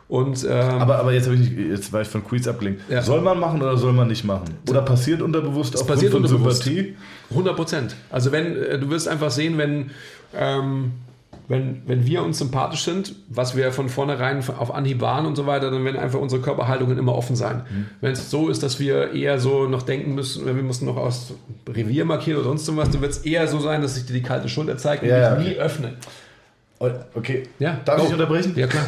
Und 0.09 0.45
ähm, 0.45 0.51
Aber, 0.51 0.99
aber 0.99 1.13
jetzt, 1.13 1.29
ich 1.29 1.39
nicht, 1.39 1.59
jetzt 1.59 1.93
war 1.93 2.01
ich 2.01 2.09
von 2.09 2.25
Quiz 2.25 2.49
abgelenkt. 2.49 2.81
Ja. 2.89 3.03
Soll 3.03 3.21
man 3.21 3.39
machen 3.39 3.61
oder 3.61 3.77
soll 3.77 3.93
man 3.93 4.09
nicht 4.09 4.25
machen? 4.25 4.47
Oder 4.67 4.81
passiert 4.81 5.21
unterbewusst 5.21 5.75
aufgrund 5.75 5.95
passiert 5.95 6.13
von 6.13 6.25
unterbewusst. 6.25 6.63
Sympathie? 6.63 6.97
100 7.29 7.55
Prozent. 7.55 7.97
Also 8.09 8.33
wenn, 8.33 8.57
äh, 8.57 8.79
du 8.79 8.89
wirst 8.89 9.09
einfach 9.09 9.31
sehen, 9.31 9.59
wenn, 9.59 9.91
ähm, 10.35 10.93
wenn, 11.49 11.83
wenn 11.87 12.07
wir 12.07 12.23
uns 12.23 12.39
sympathisch 12.39 12.85
sind, 12.85 13.15
was 13.29 13.57
wir 13.57 13.71
von 13.71 13.89
vornherein 13.89 14.43
auf 14.59 14.75
Anhieb 14.75 15.01
waren 15.01 15.27
und 15.27 15.37
so 15.37 15.47
weiter, 15.47 15.71
dann 15.71 15.85
werden 15.85 15.97
einfach 15.97 16.19
unsere 16.19 16.43
Körperhaltungen 16.43 16.99
immer 16.99 17.15
offen 17.15 17.37
sein. 17.37 17.63
Mhm. 17.69 17.87
Wenn 18.01 18.13
es 18.13 18.31
so 18.31 18.49
ist, 18.49 18.63
dass 18.63 18.81
wir 18.81 19.13
eher 19.13 19.39
so 19.39 19.67
noch 19.67 19.83
denken 19.83 20.15
müssen, 20.15 20.45
wir 20.45 20.55
müssen 20.55 20.87
noch 20.87 20.97
aus 20.97 21.35
Revier 21.69 22.05
markieren 22.05 22.41
oder 22.41 22.49
sonst 22.49 22.77
was, 22.77 22.91
dann 22.91 23.01
wird 23.01 23.13
es 23.13 23.19
eher 23.19 23.47
so 23.47 23.61
sein, 23.61 23.81
dass 23.81 23.97
ich 23.97 24.07
dir 24.07 24.15
die 24.15 24.23
kalte 24.23 24.49
Schulter 24.49 24.77
zeige 24.77 25.03
und 25.03 25.09
Ja, 25.09 25.19
ja, 25.19 25.35
dich 25.37 25.47
okay. 25.47 25.55
nie 25.55 25.61
öffne. 25.61 25.93
Oh, 26.79 26.91
Okay. 27.15 27.45
Ja, 27.59 27.81
Darf 27.85 27.99
go. 27.99 28.07
ich 28.07 28.13
unterbrechen? 28.13 28.53
Ja, 28.57 28.67
klar. 28.67 28.85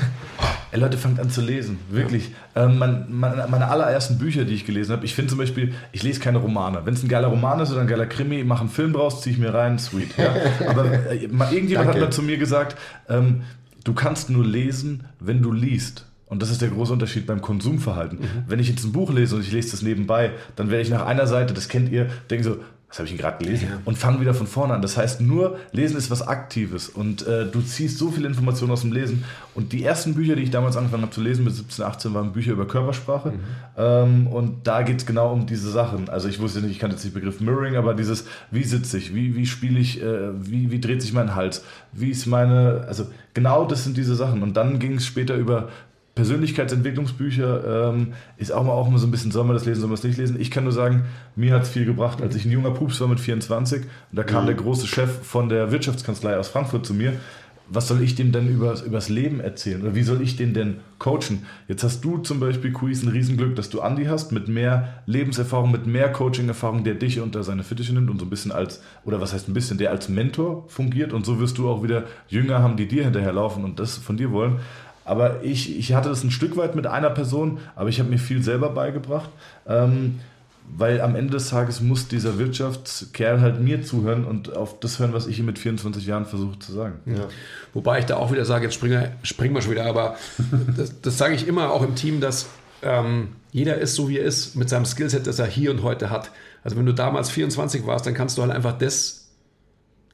Ey, 0.70 0.78
Leute, 0.80 0.98
fangt 0.98 1.18
an 1.18 1.30
zu 1.30 1.40
lesen. 1.40 1.78
Wirklich. 1.90 2.32
Ähm, 2.54 2.78
mein, 2.78 3.06
mein, 3.08 3.50
meine 3.50 3.68
allerersten 3.68 4.18
Bücher, 4.18 4.44
die 4.44 4.52
ich 4.54 4.66
gelesen 4.66 4.92
habe, 4.92 5.04
ich 5.06 5.14
finde 5.14 5.30
zum 5.30 5.38
Beispiel, 5.38 5.72
ich 5.92 6.02
lese 6.02 6.20
keine 6.20 6.38
Romane. 6.38 6.82
Wenn 6.84 6.92
es 6.92 7.02
ein 7.02 7.08
geiler 7.08 7.28
Roman 7.28 7.58
ist 7.60 7.70
oder 7.70 7.80
ein 7.80 7.86
geiler 7.86 8.04
Krimi, 8.04 8.44
mach 8.44 8.60
einen 8.60 8.68
Film 8.68 8.92
draus, 8.92 9.22
ziehe 9.22 9.34
ich 9.34 9.40
mir 9.40 9.54
rein, 9.54 9.78
sweet. 9.78 10.16
Ja? 10.18 10.34
Aber 10.68 10.84
äh, 11.10 11.24
irgendjemand 11.24 11.88
hat 11.88 11.98
mal 11.98 12.10
zu 12.10 12.22
mir 12.22 12.36
gesagt, 12.36 12.76
ähm, 13.08 13.42
du 13.84 13.94
kannst 13.94 14.28
nur 14.28 14.44
lesen, 14.44 15.04
wenn 15.20 15.40
du 15.40 15.50
liest. 15.52 16.04
Und 16.26 16.42
das 16.42 16.50
ist 16.50 16.60
der 16.60 16.68
große 16.68 16.92
Unterschied 16.92 17.26
beim 17.26 17.40
Konsumverhalten. 17.40 18.18
Wenn 18.46 18.58
ich 18.58 18.68
jetzt 18.68 18.84
ein 18.84 18.92
Buch 18.92 19.10
lese 19.10 19.36
und 19.36 19.40
ich 19.40 19.50
lese 19.50 19.70
das 19.70 19.80
nebenbei, 19.80 20.32
dann 20.56 20.68
werde 20.70 20.82
ich 20.82 20.90
nach 20.90 21.06
einer 21.06 21.26
Seite, 21.26 21.54
das 21.54 21.68
kennt 21.68 21.90
ihr, 21.90 22.08
denke 22.28 22.44
so, 22.44 22.56
was 22.88 22.98
habe 22.98 23.04
ich 23.04 23.12
denn 23.12 23.20
gerade 23.20 23.44
gelesen? 23.44 23.68
Und 23.84 23.98
fange 23.98 24.18
wieder 24.20 24.32
von 24.32 24.46
vorne 24.46 24.72
an. 24.72 24.80
Das 24.80 24.96
heißt, 24.96 25.20
nur 25.20 25.58
Lesen 25.72 25.98
ist 25.98 26.10
was 26.10 26.26
Aktives 26.26 26.88
und 26.88 27.26
äh, 27.26 27.44
du 27.44 27.60
ziehst 27.60 27.98
so 27.98 28.10
viele 28.10 28.26
Informationen 28.26 28.72
aus 28.72 28.80
dem 28.80 28.92
Lesen. 28.92 29.24
Und 29.54 29.74
die 29.74 29.84
ersten 29.84 30.14
Bücher, 30.14 30.36
die 30.36 30.42
ich 30.42 30.50
damals 30.50 30.74
angefangen 30.76 31.02
habe 31.02 31.12
zu 31.12 31.20
lesen, 31.20 31.44
mit 31.44 31.54
17, 31.54 31.84
18, 31.84 32.14
waren 32.14 32.32
Bücher 32.32 32.52
über 32.52 32.66
Körpersprache. 32.66 33.34
Ähm, 33.76 34.26
und 34.28 34.66
da 34.66 34.80
geht 34.82 35.00
es 35.00 35.06
genau 35.06 35.32
um 35.34 35.44
diese 35.44 35.70
Sachen. 35.70 36.08
Also 36.08 36.28
ich 36.28 36.40
wusste 36.40 36.60
nicht, 36.62 36.70
ich 36.70 36.78
kannte 36.78 36.96
jetzt 36.96 37.04
den 37.04 37.12
Begriff 37.12 37.40
Mirroring, 37.40 37.76
aber 37.76 37.92
dieses, 37.92 38.24
wie 38.50 38.64
sitze 38.64 38.96
ich, 38.96 39.14
wie, 39.14 39.36
wie 39.36 39.44
spiele 39.44 39.78
ich, 39.78 40.02
äh, 40.02 40.30
wie, 40.50 40.70
wie 40.70 40.80
dreht 40.80 41.02
sich 41.02 41.12
mein 41.12 41.34
Hals, 41.34 41.64
wie 41.92 42.10
ist 42.10 42.24
meine, 42.24 42.86
also 42.88 43.06
genau 43.34 43.66
das 43.66 43.84
sind 43.84 43.98
diese 43.98 44.14
Sachen. 44.14 44.42
Und 44.42 44.56
dann 44.56 44.78
ging 44.78 44.94
es 44.94 45.04
später 45.04 45.34
über 45.34 45.68
Persönlichkeitsentwicklungsbücher 46.18 47.90
ähm, 47.90 48.14
ist 48.38 48.50
auch 48.50 48.64
mal 48.64 48.72
auch 48.72 48.88
immer 48.88 48.98
so 48.98 49.06
ein 49.06 49.12
bisschen, 49.12 49.30
soll 49.30 49.44
man 49.44 49.54
das 49.54 49.66
lesen, 49.66 49.78
soll 49.78 49.88
man 49.88 49.94
das 49.94 50.02
nicht 50.02 50.18
lesen? 50.18 50.40
Ich 50.40 50.50
kann 50.50 50.64
nur 50.64 50.72
sagen, 50.72 51.04
mir 51.36 51.54
hat 51.54 51.62
es 51.62 51.68
viel 51.68 51.84
gebracht. 51.84 52.20
Als 52.20 52.34
ich 52.34 52.44
ein 52.44 52.50
junger 52.50 52.72
Pups 52.72 53.00
war 53.00 53.06
mit 53.06 53.20
24 53.20 53.82
und 53.82 53.88
da 54.10 54.24
kam 54.24 54.44
der 54.44 54.56
große 54.56 54.88
Chef 54.88 55.22
von 55.22 55.48
der 55.48 55.70
Wirtschaftskanzlei 55.70 56.36
aus 56.36 56.48
Frankfurt 56.48 56.84
zu 56.84 56.92
mir, 56.92 57.12
was 57.70 57.86
soll 57.86 58.02
ich 58.02 58.14
dem 58.14 58.32
denn 58.32 58.48
übers, 58.48 58.82
übers 58.82 59.08
Leben 59.08 59.40
erzählen? 59.40 59.82
Oder 59.82 59.94
wie 59.94 60.02
soll 60.02 60.22
ich 60.22 60.36
den 60.36 60.54
denn 60.54 60.78
coachen? 60.98 61.46
Jetzt 61.68 61.84
hast 61.84 62.02
du 62.02 62.18
zum 62.18 62.40
Beispiel, 62.40 62.72
Quiz, 62.72 63.02
ein 63.02 63.10
Riesenglück, 63.10 63.54
dass 63.56 63.68
du 63.68 63.80
Andi 63.80 64.06
hast, 64.06 64.32
mit 64.32 64.48
mehr 64.48 65.02
Lebenserfahrung, 65.06 65.70
mit 65.70 65.86
mehr 65.86 66.10
Coaching-Erfahrung, 66.10 66.82
der 66.82 66.94
dich 66.94 67.20
unter 67.20 67.42
seine 67.42 67.64
Fittiche 67.64 67.92
nimmt 67.92 68.10
und 68.10 68.18
so 68.18 68.24
ein 68.24 68.30
bisschen 68.30 68.52
als, 68.52 68.82
oder 69.04 69.20
was 69.20 69.34
heißt 69.34 69.48
ein 69.48 69.54
bisschen, 69.54 69.78
der 69.78 69.90
als 69.90 70.08
Mentor 70.08 70.64
fungiert 70.68 71.12
und 71.12 71.26
so 71.26 71.38
wirst 71.40 71.58
du 71.58 71.68
auch 71.68 71.82
wieder 71.82 72.04
Jünger 72.28 72.60
haben, 72.60 72.76
die 72.76 72.88
dir 72.88 73.04
hinterherlaufen 73.04 73.64
und 73.64 73.78
das 73.78 73.98
von 73.98 74.16
dir 74.16 74.32
wollen. 74.32 74.60
Aber 75.08 75.42
ich, 75.42 75.78
ich 75.78 75.94
hatte 75.94 76.08
das 76.10 76.22
ein 76.22 76.30
Stück 76.30 76.56
weit 76.56 76.74
mit 76.74 76.86
einer 76.86 77.10
Person, 77.10 77.58
aber 77.74 77.88
ich 77.88 77.98
habe 77.98 78.10
mir 78.10 78.18
viel 78.18 78.42
selber 78.42 78.70
beigebracht. 78.70 79.30
Ähm, 79.66 80.20
weil 80.76 81.00
am 81.00 81.16
Ende 81.16 81.32
des 81.32 81.48
Tages 81.48 81.80
muss 81.80 82.08
dieser 82.08 82.38
Wirtschaftskerl 82.38 83.40
halt 83.40 83.60
mir 83.60 83.82
zuhören 83.82 84.24
und 84.26 84.54
auf 84.54 84.80
das 84.80 84.98
hören, 84.98 85.14
was 85.14 85.26
ich 85.26 85.38
ihm 85.38 85.46
mit 85.46 85.58
24 85.58 86.06
Jahren 86.06 86.26
versuche 86.26 86.58
zu 86.58 86.72
sagen. 86.72 87.00
Ja. 87.06 87.26
Wobei 87.72 88.00
ich 88.00 88.04
da 88.04 88.16
auch 88.16 88.30
wieder 88.32 88.44
sage, 88.44 88.64
jetzt 88.64 88.74
springen 88.74 89.00
wir, 89.00 89.12
springen 89.22 89.54
wir 89.54 89.62
schon 89.62 89.70
wieder, 89.70 89.86
aber 89.86 90.16
das, 90.76 91.00
das 91.00 91.16
sage 91.16 91.34
ich 91.34 91.48
immer 91.48 91.72
auch 91.72 91.82
im 91.82 91.94
Team, 91.94 92.20
dass 92.20 92.48
ähm, 92.82 93.28
jeder 93.50 93.78
ist 93.78 93.94
so, 93.94 94.08
wie 94.10 94.18
er 94.18 94.24
ist, 94.24 94.56
mit 94.56 94.68
seinem 94.68 94.84
Skillset, 94.84 95.26
das 95.26 95.38
er 95.38 95.46
hier 95.46 95.70
und 95.70 95.82
heute 95.82 96.10
hat. 96.10 96.30
Also 96.62 96.76
wenn 96.76 96.86
du 96.86 96.92
damals 96.92 97.30
24 97.30 97.86
warst, 97.86 98.06
dann 98.06 98.14
kannst 98.14 98.36
du 98.36 98.42
halt 98.42 98.52
einfach 98.52 98.76
das 98.76 99.28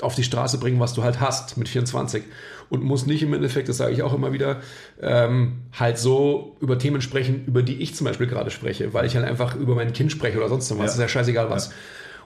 auf 0.00 0.14
die 0.14 0.24
Straße 0.24 0.58
bringen, 0.58 0.80
was 0.80 0.94
du 0.94 1.02
halt 1.02 1.20
hast 1.20 1.56
mit 1.56 1.68
24 1.68 2.22
und 2.70 2.82
musst 2.82 3.06
nicht 3.06 3.22
im 3.22 3.32
Endeffekt, 3.34 3.68
das 3.68 3.76
sage 3.76 3.92
ich 3.92 4.02
auch 4.02 4.14
immer 4.14 4.32
wieder, 4.32 4.60
ähm, 5.00 5.60
halt 5.72 5.98
so 5.98 6.56
über 6.60 6.78
Themen 6.78 7.00
sprechen, 7.00 7.44
über 7.46 7.62
die 7.62 7.76
ich 7.82 7.94
zum 7.94 8.06
Beispiel 8.06 8.26
gerade 8.26 8.50
spreche, 8.50 8.92
weil 8.94 9.06
ich 9.06 9.16
halt 9.16 9.26
einfach 9.26 9.54
über 9.56 9.74
mein 9.74 9.92
Kind 9.92 10.10
spreche 10.12 10.38
oder 10.38 10.48
sonst 10.48 10.70
was, 10.72 10.78
Ja. 10.78 10.84
ist 10.86 10.98
ja 10.98 11.08
scheißegal 11.08 11.50
was. 11.50 11.70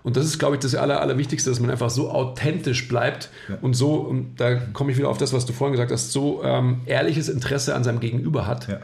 Und 0.04 0.16
das 0.16 0.24
ist, 0.26 0.38
glaube 0.38 0.54
ich, 0.54 0.60
das 0.60 0.74
Aller, 0.76 1.00
Allerwichtigste, 1.00 1.50
dass 1.50 1.58
man 1.60 1.70
einfach 1.70 1.90
so 1.90 2.10
authentisch 2.10 2.86
bleibt 2.88 3.30
und 3.62 3.74
so, 3.74 3.94
und 3.96 4.36
da 4.40 4.54
komme 4.54 4.92
ich 4.92 4.96
wieder 4.98 5.08
auf 5.08 5.18
das, 5.18 5.32
was 5.32 5.44
du 5.44 5.52
vorhin 5.52 5.72
gesagt 5.72 5.90
hast, 5.90 6.12
so 6.12 6.42
ähm, 6.44 6.82
ehrliches 6.86 7.28
Interesse 7.28 7.74
an 7.74 7.82
seinem 7.84 7.98
Gegenüber 8.00 8.46
hat, 8.46 8.68
Ja. 8.68 8.78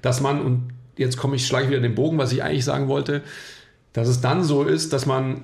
dass 0.00 0.20
man, 0.20 0.40
und 0.40 0.68
jetzt 0.96 1.16
komme 1.16 1.34
ich, 1.36 1.46
schlage 1.46 1.64
ich 1.64 1.70
wieder 1.70 1.80
den 1.80 1.94
Bogen, 1.96 2.18
was 2.18 2.32
ich 2.32 2.42
eigentlich 2.44 2.64
sagen 2.64 2.86
wollte, 2.88 3.22
dass 3.92 4.06
es 4.06 4.20
dann 4.20 4.44
so 4.44 4.62
ist, 4.62 4.92
dass 4.92 5.06
man 5.06 5.42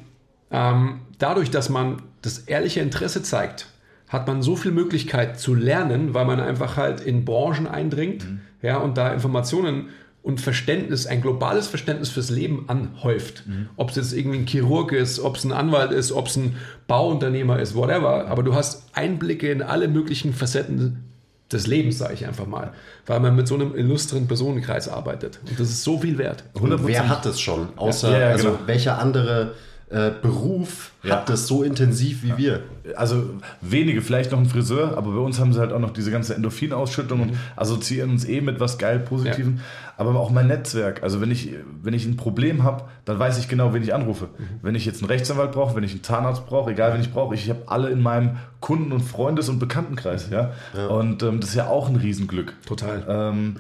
ähm, 0.53 1.01
dadurch, 1.19 1.51
dass 1.51 1.69
man 1.71 2.03
das 2.23 2.39
ehrliche 2.39 2.81
Interesse 2.81 3.21
zeigt, 3.23 3.67
hat 4.09 4.27
man 4.27 4.43
so 4.43 4.57
viel 4.57 4.73
Möglichkeit 4.73 5.39
zu 5.41 5.55
lernen, 5.55 6.15
weil 6.15 6.25
man 6.27 6.41
einfach 6.41 6.77
halt 6.77 7.01
in 7.01 7.25
Branchen 7.25 7.67
eindringt 7.67 8.27
ja, 8.63 8.79
und 8.79 8.97
da 8.97 9.13
Informationen 9.13 9.89
und 10.23 10.41
Verständnis, 10.41 11.07
ein 11.07 11.23
globales 11.23 11.69
Verständnis 11.69 12.09
fürs 12.09 12.31
Leben 12.31 12.65
anhäuft. 12.69 13.45
Ob 13.77 13.91
es 13.91 13.97
jetzt 13.97 14.13
irgendwie 14.13 14.39
ein 14.39 14.47
Chirurg 14.47 14.91
ist, 14.91 15.21
ob 15.21 15.37
es 15.37 15.45
ein 15.45 15.53
Anwalt 15.53 15.93
ist, 15.93 16.11
ob 16.11 16.27
es 16.27 16.37
ein 16.37 16.57
Bauunternehmer 16.89 17.61
ist, 17.61 17.77
whatever. 17.77 18.27
Aber 18.27 18.43
du 18.43 18.55
hast 18.55 18.89
Einblicke 18.93 19.51
in 19.51 19.63
alle 19.63 19.87
möglichen 19.87 20.33
Facetten 20.33 21.05
des 21.53 21.69
Lebens, 21.69 21.99
sage 21.99 22.15
ich 22.15 22.27
einfach 22.27 22.47
mal, 22.47 22.73
weil 23.07 23.21
man 23.21 23.37
mit 23.37 23.47
so 23.47 23.55
einem 23.55 23.77
illustren 23.77 24.27
Personenkreis 24.27 24.89
arbeitet. 24.89 25.39
Und 25.49 25.61
das 25.61 25.69
ist 25.69 25.85
so 25.85 25.99
viel 25.99 26.19
wert. 26.19 26.43
Und 26.55 26.87
wer 26.87 27.09
hat 27.09 27.25
es 27.27 27.41
schon? 27.41 27.69
Außer, 27.77 28.11
Ja, 28.11 28.19
ja, 28.19 28.29
also 28.31 28.51
genau. 28.51 28.67
welcher 28.67 28.99
andere 28.99 29.55
äh, 29.89 30.11
Beruf 30.21 30.91
Ja. 31.05 31.17
hat 31.17 31.29
das 31.29 31.47
so 31.47 31.63
intensiv 31.63 32.25
wie 32.25 32.37
wir? 32.37 32.63
Also 32.97 33.31
wenige, 33.61 34.03
vielleicht 34.03 34.33
noch 34.33 34.39
ein 34.41 34.47
Friseur, 34.47 34.97
aber 34.99 35.13
bei 35.13 35.21
uns 35.21 35.39
haben 35.39 35.53
sie 35.53 35.61
halt 35.61 35.73
auch 35.73 35.79
noch 35.79 35.93
diese 35.93 36.11
ganze 36.11 36.35
Endorphinausschüttung 36.35 37.21
und 37.21 37.33
assoziieren 37.55 38.11
uns 38.11 38.25
eh 38.29 38.41
mit 38.41 38.59
was 38.59 38.79
geil 38.79 38.99
Positivem. 38.99 39.61
Aber 39.97 40.15
auch 40.17 40.31
mein 40.31 40.49
Netzwerk. 40.49 41.03
Also 41.05 41.21
wenn 41.21 41.31
ich, 41.31 41.51
wenn 41.83 41.95
ich 41.95 42.05
ein 42.05 42.17
Problem 42.17 42.65
habe, 42.65 42.85
dann 43.05 43.19
weiß 43.19 43.39
ich 43.39 43.49
genau, 43.49 43.73
wen 43.75 43.83
ich 43.83 43.95
anrufe. 43.95 44.29
Wenn 44.61 44.75
ich 44.75 44.85
jetzt 44.85 45.03
einen 45.03 45.09
Rechtsanwalt 45.11 45.53
brauche, 45.53 45.77
wenn 45.77 45.85
ich 45.85 45.93
einen 45.93 46.03
Zahnarzt 46.03 46.47
brauche, 46.47 46.73
egal 46.73 46.93
wen 46.93 47.01
ich 47.01 47.13
brauche, 47.13 47.35
ich, 47.35 47.49
habe 47.49 47.63
alle 47.67 47.89
in 47.91 48.03
meinem 48.03 48.39
Kunden- 48.61 48.93
und 48.93 49.03
Freundes- 49.03 49.49
und 49.49 49.59
Bekanntenkreis. 49.61 50.31
Ja? 50.31 50.51
Und 50.89 51.23
ähm, 51.23 51.39
das 51.41 51.51
ist 51.51 51.55
ja 51.57 51.69
auch 51.69 51.89
ein 51.89 51.97
Riesenglück. 51.97 52.55
Total. 52.67 53.05
Ähm, 53.09 53.57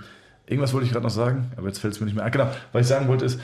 irgendwas 0.47 0.73
wollte 0.75 0.87
ich 0.87 0.93
gerade 0.93 1.05
noch 1.05 1.11
sagen, 1.11 1.53
aber 1.57 1.69
jetzt 1.69 1.79
fällt 1.79 1.95
es 1.95 2.01
mir 2.01 2.07
nicht 2.07 2.17
mehr 2.17 2.25
ein. 2.25 2.33
Genau, 2.33 2.49
was 2.73 2.83
ich 2.83 2.89
sagen 2.89 3.09
wollte 3.09 3.25
ist, 3.25 3.41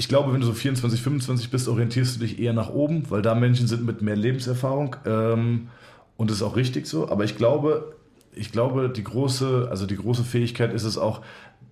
ich 0.00 0.08
glaube, 0.08 0.32
wenn 0.32 0.40
du 0.40 0.46
so 0.46 0.54
24, 0.54 1.02
25 1.02 1.50
bist, 1.50 1.68
orientierst 1.68 2.16
du 2.16 2.20
dich 2.20 2.40
eher 2.40 2.54
nach 2.54 2.70
oben, 2.70 3.04
weil 3.10 3.20
da 3.20 3.34
Menschen 3.34 3.66
sind 3.66 3.84
mit 3.84 4.00
mehr 4.00 4.16
Lebenserfahrung. 4.16 4.96
Ähm, 5.04 5.68
und 6.16 6.30
das 6.30 6.38
ist 6.38 6.42
auch 6.42 6.56
richtig 6.56 6.86
so. 6.86 7.10
Aber 7.10 7.24
ich 7.24 7.36
glaube, 7.36 7.96
ich 8.34 8.52
glaube, 8.52 8.88
die 8.90 9.04
große, 9.04 9.68
also 9.70 9.86
die 9.86 9.96
große 9.96 10.24
Fähigkeit 10.24 10.72
ist 10.72 10.84
es 10.84 10.96
auch, 10.98 11.20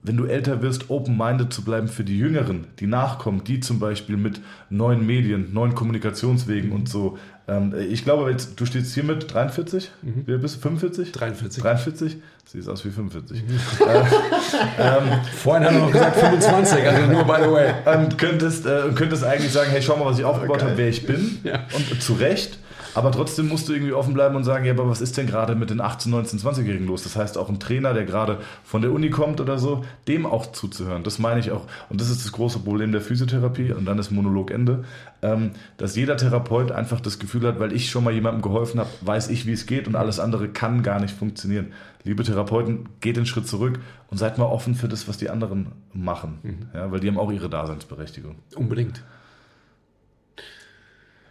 wenn 0.03 0.17
du 0.17 0.27
älter 0.27 0.63
wirst, 0.63 0.91
open-minded 0.91 1.53
zu 1.53 1.63
bleiben 1.65 1.89
für 1.89 2.05
die 2.05 2.17
Jüngeren, 2.19 2.69
die 2.79 2.87
nachkommen, 2.87 3.43
die 3.45 3.59
zum 3.61 3.81
Beispiel 3.81 4.17
mit 4.17 4.41
neuen 4.71 5.05
Medien, 5.05 5.53
neuen 5.53 5.75
Kommunikationswegen 5.75 6.71
und 6.71 6.89
so. 6.89 7.19
Ähm, 7.49 7.75
ich 7.91 8.05
glaube, 8.05 8.31
jetzt, 8.31 8.61
du 8.61 8.65
stehst 8.65 8.95
hier 8.95 9.03
mit 9.03 9.33
43, 9.35 9.91
Mhm. 10.03 10.23
wie 10.27 10.37
bist 10.39 10.57
du 10.57 10.61
45? 10.61 11.11
43. 11.13 11.63
43? 11.63 12.17
Siehst 12.47 12.69
aus 12.69 12.85
wie 12.85 12.91
45. 12.91 13.43
Mhm. 13.43 13.49
Vorhin 15.37 15.65
haben 15.67 15.75
wir 15.77 15.83
noch 15.83 15.93
gesagt 15.93 16.17
25, 16.17 16.87
also 16.87 17.11
nur 17.13 17.25
by 17.25 17.37
the 17.45 17.51
way. 17.51 17.73
und 17.97 18.17
könntest, 18.19 18.67
äh, 18.67 18.83
könntest 18.95 19.25
eigentlich 19.25 19.53
sagen, 19.53 19.71
hey, 19.71 19.83
schau 19.83 19.97
mal, 19.97 20.07
was 20.07 20.19
ich 20.19 20.25
aufgebaut 20.25 20.59
geil. 20.61 20.69
habe, 20.69 20.79
wer 20.79 20.89
ich 20.89 21.07
bin. 21.07 21.39
Ja. 21.45 21.65
Und 21.75 22.01
zu 22.03 22.15
Recht. 22.15 22.59
Aber 22.99 23.13
trotzdem 23.13 23.49
musst 23.49 23.69
du 23.69 23.73
irgendwie 23.73 23.93
offen 23.93 24.13
bleiben 24.13 24.35
und 24.35 24.43
sagen, 24.43 24.65
ja, 24.65 24.73
aber 24.73 24.89
was 24.89 25.01
ist 25.01 25.17
denn 25.17 25.27
gerade 25.27 25.55
mit 25.55 25.71
den 25.71 25.81
18, 25.81 26.11
19, 26.11 26.41
20-Jährigen 26.41 26.87
los? 26.87 27.05
Das 27.05 27.15
heißt, 27.15 27.39
auch 27.39 27.49
ein 27.49 27.61
Trainer, 27.61 27.95
der 27.95 28.05
gerade 28.05 28.39
von 28.65 28.83
der 28.83 28.93
Uni 28.93 29.11
kommt 29.11 29.41
oder 29.41 29.59
so, 29.59 29.85
dem 30.09 30.27
auch 30.27 30.51
zuzuhören. 30.51 31.05
Das 31.05 31.19
meine 31.21 31.39
ich 31.39 31.53
auch. 31.53 31.67
Und 31.89 32.01
das 32.01 32.11
ist 32.11 32.25
das 32.25 32.33
große 32.33 32.59
Problem 32.59 32.91
der 32.91 33.01
Physiotherapie. 33.01 33.73
Und 33.73 33.85
dann 33.85 33.99
ist 33.99 34.11
Monologende, 34.11 34.85
ähm, 35.23 35.53
dass 35.77 35.95
jeder 35.95 36.17
Therapeut 36.17 36.73
einfach 36.73 37.01
das 37.01 37.21
Gefühl 37.21 37.47
hat, 37.47 37.61
weil 37.61 37.73
ich 37.73 37.89
schon 37.89 38.03
mal 38.03 38.13
jemandem 38.13 38.43
geholfen 38.43 38.81
habe, 38.81 38.91
weiß 39.03 39.31
ich, 39.31 39.47
wie 39.47 39.53
es 39.53 39.67
geht 39.67 39.87
und 39.87 39.95
alles 39.95 40.19
andere 40.19 40.49
kann 40.49 40.83
gar 40.83 41.01
nicht 41.01 41.15
funktionieren. 41.15 41.73
Liebe 42.03 42.25
Therapeuten, 42.25 42.89
geht 43.01 43.17
den 43.17 43.27
Schritt 43.27 43.47
zurück 43.47 43.79
und 44.11 44.19
seid 44.19 44.39
mal 44.39 44.47
offen 44.47 44.75
für 44.75 44.89
das, 44.89 45.07
was 45.09 45.19
die 45.19 45.31
anderen 45.31 45.73
machen. 45.93 46.39
Ja, 46.75 46.91
weil 46.91 47.01
die 47.01 47.09
haben 47.09 47.19
auch 47.19 47.31
ihre 47.31 47.49
Daseinsberechtigung. 47.49 48.37
Unbedingt. 48.55 49.03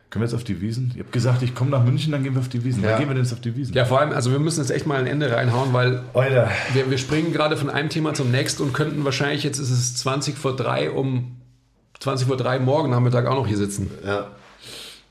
Können 0.10 0.22
wir 0.24 0.28
jetzt 0.28 0.36
auf 0.36 0.46
die 0.46 0.62
Wiesen? 0.62 0.94
Ihr 0.96 1.04
habt 1.04 1.12
gesagt, 1.12 1.42
ich 1.42 1.54
komme 1.54 1.72
nach 1.72 1.84
München, 1.84 2.14
dann 2.14 2.24
gehen 2.24 2.34
wir 2.34 2.40
auf 2.40 2.48
die 2.48 2.64
Wiesen. 2.64 2.82
Ja. 2.82 2.92
Wann 2.92 3.00
gehen 3.00 3.10
wir 3.10 3.16
denn 3.16 3.24
jetzt 3.26 3.34
auf 3.34 3.42
die 3.42 3.56
Wiesen? 3.58 3.74
Ja, 3.74 3.84
vor 3.84 4.00
allem, 4.00 4.12
also 4.14 4.32
wir 4.32 4.40
müssen 4.40 4.62
jetzt 4.62 4.70
echt 4.72 4.88
mal 4.88 4.98
ein 5.00 5.06
Ende 5.08 5.30
reinhauen, 5.32 5.74
weil 5.74 6.02
Alter. 6.14 6.50
wir, 6.74 6.90
wir 6.90 6.98
springen 6.98 7.34
gerade 7.34 7.58
von 7.58 7.70
einem 7.70 7.90
Thema 7.90 8.14
zum 8.14 8.32
nächsten 8.32 8.64
und 8.64 8.74
könnten 8.74 9.04
wahrscheinlich, 9.04 9.44
jetzt 9.44 9.60
ist 9.60 9.70
es 9.70 9.96
20 9.98 10.38
vor 10.38 10.56
3, 10.56 10.92
um 10.92 11.36
20 12.00 12.28
vor 12.28 12.38
3 12.38 12.60
morgen 12.60 12.90
Nachmittag 12.90 13.26
auch 13.26 13.36
noch 13.36 13.48
hier 13.48 13.58
sitzen. 13.58 13.92
Ja. 14.06 14.28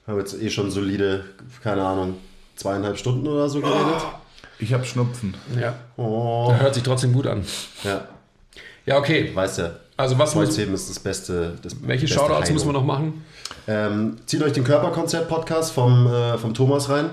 Haben 0.06 0.18
jetzt 0.18 0.40
eh 0.40 0.48
schon 0.48 0.70
solide, 0.70 1.24
keine 1.62 1.82
Ahnung, 1.84 2.14
zweieinhalb 2.54 2.96
Stunden 2.96 3.26
oder 3.26 3.48
so 3.50 3.60
geredet. 3.60 4.02
Ich 4.58 4.72
habe 4.72 4.84
Schnupfen. 4.86 5.34
Ja. 5.60 5.74
Oh. 5.98 6.54
Hört 6.58 6.74
sich 6.74 6.82
trotzdem 6.82 7.12
gut 7.12 7.26
an. 7.26 7.42
Ja, 7.84 8.08
Ja, 8.86 8.96
okay. 8.98 9.30
weißt 9.34 9.58
ja. 9.58 9.72
Also 9.96 10.18
was 10.18 10.34
muss, 10.34 10.44
Kreuzheben 10.48 10.74
ist 10.74 10.90
das 10.90 10.98
beste. 10.98 11.54
Das 11.62 11.74
welche 11.82 12.02
beste 12.06 12.18
Shoutouts 12.18 12.42
Heilung. 12.42 12.54
müssen 12.54 12.68
wir 12.68 12.72
noch 12.74 12.84
machen? 12.84 13.24
Ähm, 13.66 14.16
zieht 14.26 14.42
euch 14.42 14.52
den 14.52 14.64
Körperkonzept-Podcast 14.64 15.72
vom, 15.72 16.06
äh, 16.06 16.36
vom 16.38 16.52
Thomas 16.54 16.88
rein. 16.90 17.10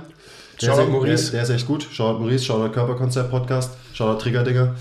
Der 0.61 0.67
Shoutout 0.67 0.91
Maurice. 0.91 1.31
Der, 1.31 1.41
der 1.41 1.43
ist 1.43 1.49
echt 1.61 1.67
gut. 1.67 1.87
Shoutout 1.91 2.19
Maurice, 2.19 2.43
Shoutout 2.45 2.73
Körperkonzept-Podcast, 2.73 3.71
Shoutout 3.93 4.19
Triggerdinger. 4.21 4.75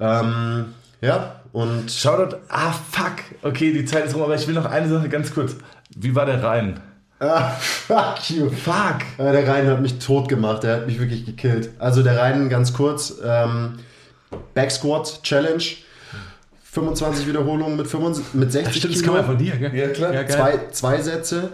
Ähm, 0.00 0.66
ja, 1.00 1.36
und 1.52 1.90
Shoutout. 1.90 2.36
Ah, 2.48 2.72
fuck. 2.72 3.16
Okay, 3.42 3.72
die 3.72 3.84
Zeit 3.84 4.06
ist 4.06 4.14
rum, 4.14 4.22
aber 4.22 4.34
ich 4.34 4.46
will 4.46 4.54
noch 4.54 4.66
eine 4.66 4.88
Sache 4.88 5.08
ganz 5.08 5.32
kurz. 5.32 5.54
Wie 5.96 6.14
war 6.14 6.26
der 6.26 6.42
Rhein? 6.42 6.80
Ah, 7.20 7.50
fuck 7.60 8.30
you. 8.30 8.50
Fuck. 8.50 8.98
Äh, 9.18 9.32
Der 9.32 9.48
Rhein 9.48 9.66
hat 9.68 9.80
mich 9.80 9.98
tot 9.98 10.28
gemacht, 10.28 10.62
der 10.64 10.76
hat 10.76 10.86
mich 10.86 10.98
wirklich 11.00 11.24
gekillt. 11.24 11.70
Also 11.78 12.02
der 12.02 12.16
Rhein 12.18 12.48
ganz 12.48 12.72
kurz, 12.72 13.14
ähm, 13.24 13.78
Back 14.54 14.70
Squat 14.70 15.20
Challenge, 15.22 15.62
25 16.70 17.26
Wiederholungen 17.26 17.76
mit, 17.76 17.86
65, 17.86 18.34
mit 18.34 18.52
60 18.52 19.02
Kilo, 19.02 19.34
dir, 19.34 19.56
gell? 19.56 19.74
Ja, 19.74 19.88
klar. 19.88 20.12
Ja, 20.12 20.26
zwei, 20.26 20.60
zwei 20.70 21.00
Sätze, 21.00 21.50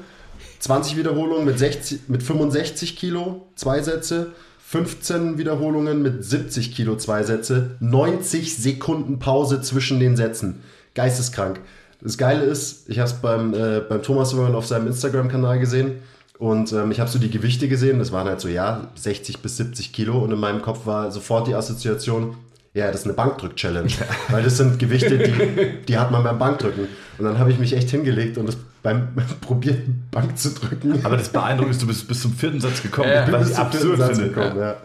20 0.58 0.96
Wiederholungen 0.96 1.44
mit, 1.44 1.58
60, 1.58 2.08
mit 2.08 2.22
65 2.22 2.96
Kilo, 2.96 3.46
zwei 3.54 3.80
Sätze, 3.80 4.32
15 4.66 5.38
Wiederholungen 5.38 6.02
mit 6.02 6.24
70 6.24 6.74
Kilo, 6.74 6.96
zwei 6.96 7.22
Sätze, 7.22 7.76
90 7.78 8.56
Sekunden 8.56 9.18
Pause 9.20 9.62
zwischen 9.62 10.00
den 10.00 10.16
Sätzen. 10.16 10.62
Geisteskrank. 10.94 11.60
Das 12.00 12.18
Geile 12.18 12.42
ist, 12.42 12.88
ich 12.88 12.98
habe 12.98 13.08
es 13.08 13.14
beim, 13.14 13.54
äh, 13.54 13.80
beim 13.88 14.02
Thomas 14.02 14.36
Wörl 14.36 14.54
auf 14.54 14.66
seinem 14.66 14.88
Instagram-Kanal 14.88 15.60
gesehen 15.60 16.02
und 16.38 16.72
ähm, 16.72 16.90
ich 16.90 16.98
habe 16.98 17.08
so 17.08 17.18
die 17.18 17.30
Gewichte 17.30 17.68
gesehen. 17.68 17.98
Das 18.00 18.10
waren 18.10 18.26
halt 18.26 18.40
so, 18.40 18.48
ja, 18.48 18.88
60 18.96 19.38
bis 19.38 19.58
70 19.58 19.92
Kilo 19.92 20.18
und 20.18 20.32
in 20.32 20.40
meinem 20.40 20.60
Kopf 20.60 20.86
war 20.86 21.12
sofort 21.12 21.46
die 21.46 21.54
Assoziation, 21.54 22.36
ja, 22.74 22.88
das 22.90 23.00
ist 23.00 23.06
eine 23.06 23.14
Bankdrück-Challenge. 23.14 23.90
Weil 24.30 24.42
das 24.42 24.56
sind 24.56 24.78
Gewichte, 24.78 25.16
die, 25.18 25.84
die 25.86 25.96
hat 25.98 26.10
man 26.10 26.22
beim 26.24 26.38
Bankdrücken. 26.38 26.88
Und 27.18 27.24
dann 27.24 27.38
habe 27.38 27.50
ich 27.50 27.58
mich 27.58 27.72
echt 27.76 27.88
hingelegt 27.90 28.36
und 28.36 28.46
das 28.46 28.56
beim 28.82 29.08
probierten 29.40 30.06
Bank 30.10 30.36
zu 30.36 30.50
drücken. 30.50 31.00
Aber 31.04 31.16
das 31.16 31.28
Beeindruckende 31.30 31.70
ist, 31.76 31.82
du 31.82 31.86
bist 31.86 32.06
bis 32.08 32.20
zum 32.20 32.32
vierten 32.34 32.60
Satz 32.60 32.82
gekommen, 32.82 33.08
Ja, 33.08 33.30
was 33.32 33.40
bis 33.40 33.50
ich 33.50 33.54
zum 33.56 33.64
absurd 33.64 33.82
vierten 33.84 34.00
Satz 34.00 34.18
finde. 34.18 34.34
gekommen, 34.34 34.58
ja. 34.58 34.76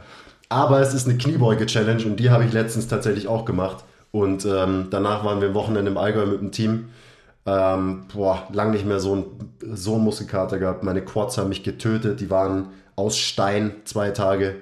Aber 0.50 0.80
es 0.82 0.94
ist 0.94 1.08
eine 1.08 1.18
Kniebeuge-Challenge 1.18 2.06
und 2.06 2.16
die 2.18 2.30
habe 2.30 2.46
ich 2.46 2.54
letztens 2.54 2.88
tatsächlich 2.88 3.28
auch 3.28 3.46
gemacht. 3.46 3.84
Und 4.12 4.46
ähm, 4.46 4.88
danach 4.90 5.24
waren 5.24 5.42
wir 5.42 5.50
am 5.50 5.54
Wochenende 5.54 5.92
im 5.92 5.98
Allgäu 5.98 6.26
mit 6.26 6.42
dem 6.42 6.52
Team. 6.52 6.90
Ähm, 7.46 8.06
boah, 8.14 8.48
lang 8.52 8.72
nicht 8.72 8.86
mehr 8.86 9.00
so 9.00 9.16
ein, 9.16 9.24
so 9.76 9.96
ein 9.96 10.02
Muskelkater 10.04 10.58
gehabt. 10.60 10.84
Meine 10.84 11.02
Quads 11.02 11.38
haben 11.38 11.50
mich 11.50 11.64
getötet. 11.64 12.20
Die 12.20 12.30
waren 12.30 12.70
aus 12.96 13.18
Stein 13.18 13.74
zwei 13.86 14.10
Tage. 14.12 14.56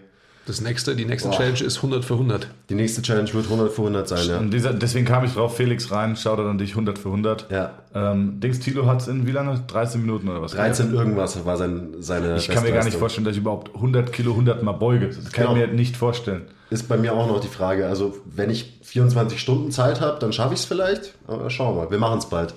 Das 0.47 0.61
nächste, 0.61 0.95
die 0.95 1.03
nächste 1.03 1.27
Boah. 1.27 1.35
Challenge 1.37 1.59
ist 1.61 1.75
100 1.77 2.05
für 2.05 2.13
100. 2.13 2.47
Die 2.69 2.75
nächste 2.75 3.01
Challenge 3.01 3.31
wird 3.33 3.45
100 3.45 3.69
für 3.69 3.81
100 3.81 4.07
sein, 4.07 4.27
ja. 4.29 4.39
Dieser, 4.41 4.73
deswegen 4.73 5.05
kam 5.05 5.25
ich 5.25 5.33
drauf, 5.33 5.57
Felix 5.57 5.91
rein, 5.91 6.15
Shoutout 6.15 6.43
an 6.47 6.57
dich, 6.57 6.69
100 6.71 6.97
für 6.97 7.09
100. 7.09 7.51
Ja. 7.51 7.71
Ähm, 7.93 8.39
Dings 8.39 8.61
Tilo 8.61 8.85
hat 8.85 9.01
es 9.01 9.09
in 9.09 9.27
wie 9.27 9.31
lange? 9.31 9.61
13 9.67 9.99
Minuten 10.01 10.29
oder 10.29 10.41
was? 10.41 10.53
13 10.53 10.93
irgendwas 10.93 11.43
war 11.45 11.57
sein, 11.57 11.95
seine 11.99 12.37
Ich 12.37 12.47
kann 12.47 12.63
mir 12.63 12.71
gar 12.71 12.85
nicht 12.85 12.95
vorstellen, 12.95 13.25
dass 13.25 13.33
ich 13.35 13.41
überhaupt 13.41 13.75
100 13.75 14.13
Kilo 14.13 14.31
100 14.31 14.63
mal 14.63 14.71
beuge. 14.71 15.07
Das 15.07 15.31
kann 15.33 15.47
Genau. 15.47 15.57
ich 15.61 15.67
mir 15.67 15.73
nicht 15.75 15.97
vorstellen. 15.97 16.43
Ist 16.69 16.87
bei 16.87 16.95
mir 16.95 17.13
auch 17.13 17.27
noch 17.27 17.41
die 17.41 17.49
Frage. 17.49 17.87
Also, 17.87 18.15
wenn 18.25 18.49
ich 18.49 18.79
24 18.83 19.41
Stunden 19.41 19.71
Zeit 19.71 19.99
habe, 19.99 20.17
dann 20.19 20.31
schaffe 20.31 20.53
ich 20.53 20.61
es 20.61 20.65
vielleicht. 20.65 21.13
Aber 21.27 21.49
schauen 21.49 21.75
wir 21.75 21.83
mal. 21.83 21.91
Wir 21.91 21.97
machen 21.99 22.19
es 22.19 22.25
bald. 22.25 22.53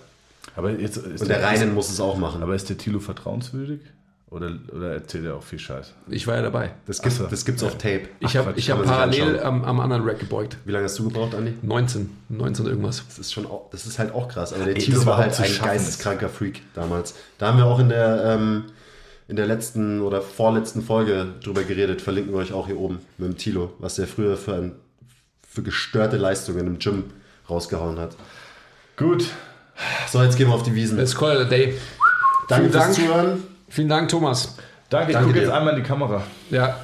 Aber 0.54 0.70
jetzt 0.70 0.96
ist 0.96 1.22
Und 1.22 1.28
der 1.28 1.42
Reinen 1.42 1.74
muss 1.74 1.90
es 1.90 2.00
auch 2.00 2.16
machen. 2.18 2.40
Aber 2.42 2.54
ist 2.54 2.68
der 2.68 2.78
Tilo 2.78 3.00
vertrauenswürdig? 3.00 3.80
Oder, 4.30 4.52
oder 4.72 4.92
erzählt 4.92 5.24
er 5.24 5.34
auch 5.34 5.42
viel 5.42 5.58
Scheiß? 5.58 5.92
Ich 6.08 6.24
war 6.28 6.36
ja 6.36 6.42
dabei. 6.42 6.70
Das, 6.86 7.02
gibt, 7.02 7.14
Ach 7.14 7.18
so. 7.18 7.26
das 7.26 7.44
gibt's 7.44 7.64
auf 7.64 7.78
Tape. 7.78 8.02
Ich 8.20 8.36
habe 8.36 8.54
hab 8.54 8.84
parallel 8.84 9.40
am, 9.40 9.64
am 9.64 9.80
anderen 9.80 10.04
Rack 10.04 10.20
gebeugt. 10.20 10.56
Wie 10.64 10.70
lange 10.70 10.84
hast 10.84 11.00
du 11.00 11.04
gebraucht, 11.04 11.34
Andi? 11.34 11.54
19, 11.62 12.08
19 12.28 12.66
irgendwas. 12.66 13.02
Das 13.08 13.18
ist 13.18 13.32
schon 13.32 13.46
auch, 13.46 13.70
das 13.72 13.86
ist 13.86 13.98
halt 13.98 14.14
auch 14.14 14.28
krass. 14.28 14.52
Aber 14.52 14.64
der 14.66 14.76
Ey, 14.76 14.82
Tilo 14.82 14.98
das 14.98 15.06
war 15.06 15.16
halt 15.16 15.36
ein 15.40 15.46
schaffen 15.46 15.66
geisteskranker 15.66 16.28
Freak 16.28 16.62
damals. 16.74 17.16
Da 17.38 17.48
haben 17.48 17.58
wir 17.58 17.66
auch 17.66 17.80
in 17.80 17.88
der, 17.88 18.24
ähm, 18.24 18.66
in 19.26 19.34
der 19.34 19.48
letzten 19.48 20.00
oder 20.00 20.22
vorletzten 20.22 20.82
Folge 20.82 21.34
drüber 21.42 21.64
geredet. 21.64 22.00
Verlinken 22.00 22.32
wir 22.32 22.38
euch 22.38 22.52
auch 22.52 22.68
hier 22.68 22.78
oben 22.78 23.00
mit 23.18 23.26
dem 23.26 23.36
Tilo, 23.36 23.72
was 23.80 23.96
der 23.96 24.06
früher 24.06 24.36
für, 24.36 24.54
ein, 24.54 24.72
für 25.48 25.62
gestörte 25.62 26.18
Leistungen 26.18 26.68
im 26.68 26.78
Gym 26.78 27.04
rausgehauen 27.48 27.98
hat. 27.98 28.16
Gut. 28.96 29.24
So, 30.08 30.22
jetzt 30.22 30.36
gehen 30.36 30.46
wir 30.46 30.54
auf 30.54 30.62
die 30.62 30.74
Wiesen. 30.76 30.98
Let's 30.98 31.16
call 31.16 31.34
it 31.34 31.40
a 31.40 31.44
day. 31.44 31.74
Danke 32.48 32.68
vielen 32.68 32.72
fürs 32.72 32.84
Dank. 32.84 32.94
Zuhören. 32.94 33.49
Vielen 33.70 33.88
Dank, 33.88 34.08
Thomas. 34.08 34.56
Danke, 34.90 35.12
ich 35.12 35.14
Danke 35.14 35.28
gucke 35.28 35.40
jetzt 35.40 35.50
einmal 35.50 35.74
in 35.74 35.82
die 35.82 35.88
Kamera. 35.88 36.22
Ja. 36.50 36.76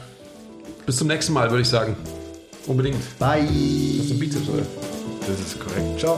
Bis 0.87 0.97
zum 0.97 1.09
nächsten 1.09 1.33
Mal, 1.33 1.51
würde 1.51 1.63
ich 1.63 1.69
sagen. 1.69 1.97
Unbedingt. 2.67 3.19
Bye. 3.19 3.43
Das 3.43 4.07
ist 4.07 4.13
ein 4.13 4.19
Bizeps, 4.21 4.49
oder? 4.49 4.63
Das 5.21 5.41
ist 5.41 5.61
korrekt. 5.61 5.99
Ciao. 5.99 6.17